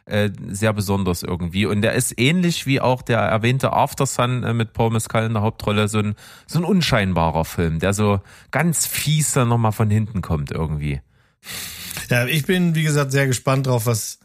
äh, 0.10 0.31
sehr 0.48 0.73
besonders 0.73 1.23
irgendwie. 1.23 1.65
Und 1.65 1.81
der 1.81 1.94
ist 1.94 2.19
ähnlich 2.19 2.65
wie 2.65 2.81
auch 2.81 3.02
der 3.02 3.19
erwähnte 3.19 3.73
After 3.73 4.06
Sun 4.06 4.44
äh, 4.44 4.53
mit 4.53 4.73
Paul 4.73 4.91
Mescal 4.91 5.26
in 5.26 5.34
der 5.34 5.41
Hauptrolle 5.41 5.88
so 5.88 5.99
ein, 5.99 6.15
so 6.48 6.60
ein 6.60 6.65
unscheinbarer 6.65 7.45
Film, 7.45 7.80
der 7.80 7.94
so 7.94 8.19
ganz 8.52 8.86
fies 8.86 9.34
dann 9.34 9.49
nochmal 9.49 9.72
von 9.72 9.90
hinten 9.90 10.22
kommt 10.22 10.52
irgendwie. 10.52 11.02
Ja, 12.10 12.26
ich 12.26 12.45
bin, 12.45 12.76
wie 12.76 12.84
gesagt, 12.84 13.11
sehr 13.11 13.27
gespannt 13.27 13.68
drauf, 13.68 13.86
was 13.86 14.19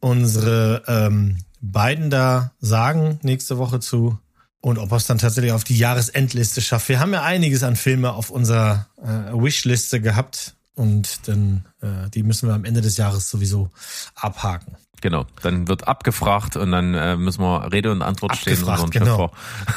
unsere 0.00 0.82
ähm, 0.86 1.38
beiden 1.60 2.10
da 2.10 2.52
sagen 2.60 3.18
nächste 3.22 3.58
Woche 3.58 3.80
zu 3.80 4.18
und 4.60 4.78
ob 4.78 4.92
er 4.92 4.96
es 4.96 5.06
dann 5.06 5.18
tatsächlich 5.18 5.52
auf 5.52 5.64
die 5.64 5.78
Jahresendliste 5.78 6.60
schafft. 6.60 6.88
Wir 6.88 7.00
haben 7.00 7.12
ja 7.12 7.22
einiges 7.22 7.62
an 7.62 7.76
Filme 7.76 8.12
auf 8.12 8.30
unserer 8.30 8.86
äh, 9.02 9.32
Wishliste 9.32 10.00
gehabt 10.00 10.54
Und 10.78 11.26
dann, 11.26 11.64
äh, 11.80 12.08
die 12.10 12.22
müssen 12.22 12.48
wir 12.48 12.54
am 12.54 12.64
Ende 12.64 12.80
des 12.80 12.96
Jahres 12.96 13.28
sowieso 13.28 13.70
abhaken. 14.14 14.76
Genau, 15.00 15.26
dann 15.42 15.68
wird 15.68 15.86
abgefragt 15.86 16.56
und 16.56 16.72
dann 16.72 16.94
äh, 16.94 17.16
müssen 17.16 17.42
wir 17.42 17.72
Rede 17.72 17.92
und 17.92 18.02
Antwort 18.02 18.36
stehen. 18.36 18.54
Abgefragt, 18.54 18.90
genau. 18.90 19.30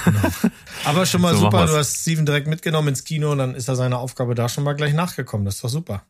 genau. 0.06 0.52
Aber 0.86 1.06
schon 1.06 1.22
mal 1.22 1.34
So 1.36 1.42
super, 1.42 1.68
du 1.68 1.78
hast 1.78 2.02
Steven 2.02 2.26
direkt 2.26 2.48
mitgenommen 2.48 2.90
ins 2.90 3.04
Kino 3.04 3.32
und 3.32 3.38
dann 3.38 3.54
ist 3.54 3.68
er 3.68 3.76
seiner 3.76 4.00
Aufgabe 4.00 4.34
da 4.34 4.50
schon 4.50 4.64
mal 4.64 4.74
gleich 4.74 4.94
nachgekommen. 4.94 5.46
Das 5.46 5.56
ist 5.56 5.64
doch 5.64 5.70
super. 5.70 6.04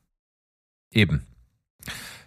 Eben. 0.91 1.25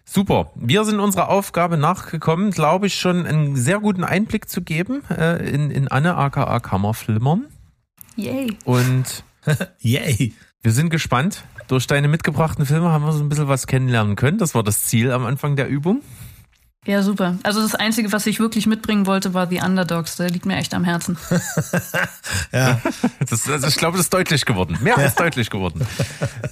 Super. 0.04 0.52
Wir 0.54 0.84
sind 0.84 1.00
unserer 1.00 1.28
Aufgabe 1.30 1.76
nachgekommen, 1.76 2.50
glaube 2.50 2.86
ich, 2.86 2.98
schon 2.98 3.26
einen 3.26 3.56
sehr 3.56 3.80
guten 3.80 4.04
Einblick 4.04 4.48
zu 4.48 4.60
geben 4.60 5.02
äh, 5.10 5.48
in, 5.48 5.70
in 5.70 5.88
Anne 5.88 6.16
aka 6.16 6.60
Kammerflimmern. 6.60 7.46
Yay. 8.16 8.56
Und 8.64 9.24
Yay. 9.80 10.34
wir 10.62 10.72
sind 10.72 10.90
gespannt. 10.90 11.44
Durch 11.66 11.86
deine 11.86 12.08
mitgebrachten 12.08 12.66
Filme 12.66 12.90
haben 12.90 13.04
wir 13.04 13.12
so 13.12 13.24
ein 13.24 13.30
bisschen 13.30 13.48
was 13.48 13.66
kennenlernen 13.66 14.16
können. 14.16 14.36
Das 14.36 14.54
war 14.54 14.62
das 14.62 14.84
Ziel 14.84 15.10
am 15.10 15.24
Anfang 15.24 15.56
der 15.56 15.68
Übung. 15.68 16.02
Ja, 16.86 17.02
super. 17.02 17.38
Also 17.42 17.62
das 17.62 17.74
Einzige, 17.74 18.12
was 18.12 18.26
ich 18.26 18.40
wirklich 18.40 18.66
mitbringen 18.66 19.06
wollte, 19.06 19.32
war 19.32 19.46
The 19.46 19.60
Underdogs. 19.62 20.16
Der 20.16 20.28
liegt 20.28 20.44
mir 20.44 20.56
echt 20.56 20.74
am 20.74 20.84
Herzen. 20.84 21.16
Ja, 22.52 22.80
Das, 23.28 23.48
also 23.48 23.66
ich 23.66 23.76
glaube, 23.76 23.96
das 23.96 24.06
ist 24.06 24.14
deutlich 24.14 24.44
geworden. 24.44 24.78
Mehr 24.80 24.96
als 24.96 25.14
deutlich 25.14 25.50
geworden. 25.50 25.86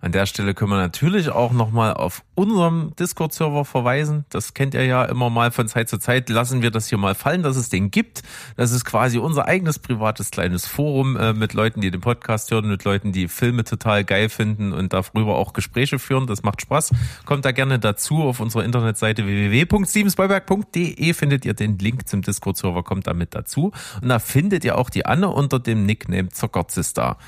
An 0.00 0.12
der 0.12 0.24
Stelle 0.26 0.54
können 0.54 0.70
wir 0.70 0.78
natürlich 0.78 1.28
auch 1.28 1.52
nochmal 1.52 1.92
auf 1.92 2.22
unserem 2.34 2.94
Discord-Server 2.98 3.66
verweisen. 3.66 4.24
Das 4.30 4.54
kennt 4.54 4.72
ihr 4.72 4.84
ja 4.86 5.04
immer 5.04 5.28
mal 5.28 5.50
von 5.50 5.68
Zeit 5.68 5.90
zu 5.90 5.98
Zeit. 5.98 6.30
Lassen 6.30 6.62
wir 6.62 6.70
das 6.70 6.88
hier 6.88 6.96
mal 6.96 7.14
fallen, 7.14 7.42
dass 7.42 7.56
es 7.56 7.68
den 7.68 7.90
gibt. 7.90 8.22
Das 8.56 8.72
ist 8.72 8.86
quasi 8.86 9.18
unser 9.18 9.46
eigenes 9.46 9.78
privates 9.78 10.30
kleines 10.30 10.66
Forum 10.66 11.16
äh, 11.16 11.34
mit 11.34 11.52
Leuten, 11.52 11.82
die 11.82 11.90
den 11.90 12.00
Podcast 12.00 12.50
hören, 12.50 12.68
mit 12.68 12.84
Leuten, 12.84 13.12
die 13.12 13.28
Filme 13.28 13.64
total 13.64 14.04
geil 14.04 14.30
finden 14.30 14.72
und 14.72 14.94
darüber 14.94 15.36
auch 15.36 15.52
Gespräche 15.52 15.98
führen. 15.98 16.26
Das 16.26 16.42
macht 16.42 16.62
Spaß. 16.62 16.92
Kommt 17.26 17.44
da 17.44 17.52
gerne 17.52 17.78
dazu 17.78 18.22
auf 18.22 18.40
unserer 18.40 18.64
Internetseite 18.64 19.26
www.stevensbollberg.de 19.26 21.12
findet 21.12 21.44
ihr 21.44 21.54
den 21.54 21.78
Link 21.78 22.08
zum 22.08 22.22
Discord-Server, 22.22 22.82
kommt 22.82 23.06
damit 23.06 23.34
dazu. 23.34 23.72
Und 24.00 24.08
da 24.08 24.18
findet 24.18 24.64
ihr 24.64 24.78
auch 24.78 24.88
die 24.88 25.04
Anne 25.04 25.28
unter 25.28 25.58
dem 25.58 25.84
Nickname 25.84 26.30
Zockerzista. 26.30 27.18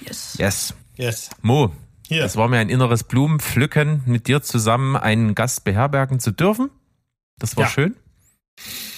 Yes. 0.00 0.36
Yes. 0.38 0.74
Yes. 0.96 1.30
Mo, 1.42 1.72
Hier. 2.14 2.24
es 2.24 2.36
war 2.36 2.48
mir 2.48 2.58
ein 2.58 2.68
inneres 2.68 3.04
Blumenpflücken, 3.04 4.02
mit 4.06 4.26
dir 4.28 4.42
zusammen 4.42 4.96
einen 4.96 5.34
Gast 5.34 5.64
beherbergen 5.64 6.18
zu 6.20 6.30
dürfen. 6.32 6.70
Das 7.38 7.56
war 7.56 7.64
Ja. 7.64 7.70
schön. 7.70 7.96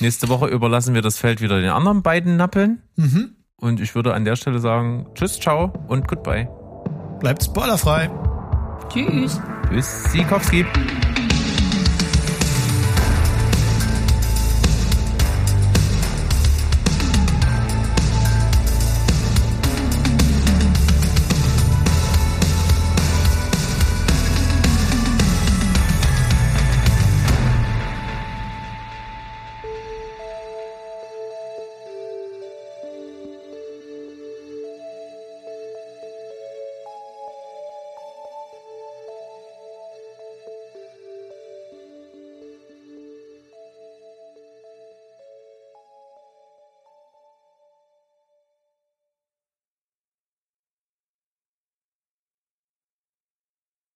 Nächste 0.00 0.28
Woche 0.28 0.46
überlassen 0.48 0.94
wir 0.94 1.02
das 1.02 1.18
Feld 1.18 1.40
wieder 1.40 1.60
den 1.60 1.70
anderen 1.70 2.02
beiden 2.02 2.36
Nappeln. 2.36 2.82
Mhm. 2.96 3.30
Und 3.56 3.80
ich 3.80 3.94
würde 3.94 4.12
an 4.12 4.24
der 4.26 4.36
Stelle 4.36 4.58
sagen, 4.58 5.06
tschüss, 5.14 5.40
ciao 5.40 5.72
und 5.88 6.06
goodbye. 6.08 6.48
Bleibt 7.20 7.42
spoilerfrei. 7.42 8.10
Tschüss. 8.90 9.40
Tschüss, 9.70 10.04
Sikowski. 10.12 10.66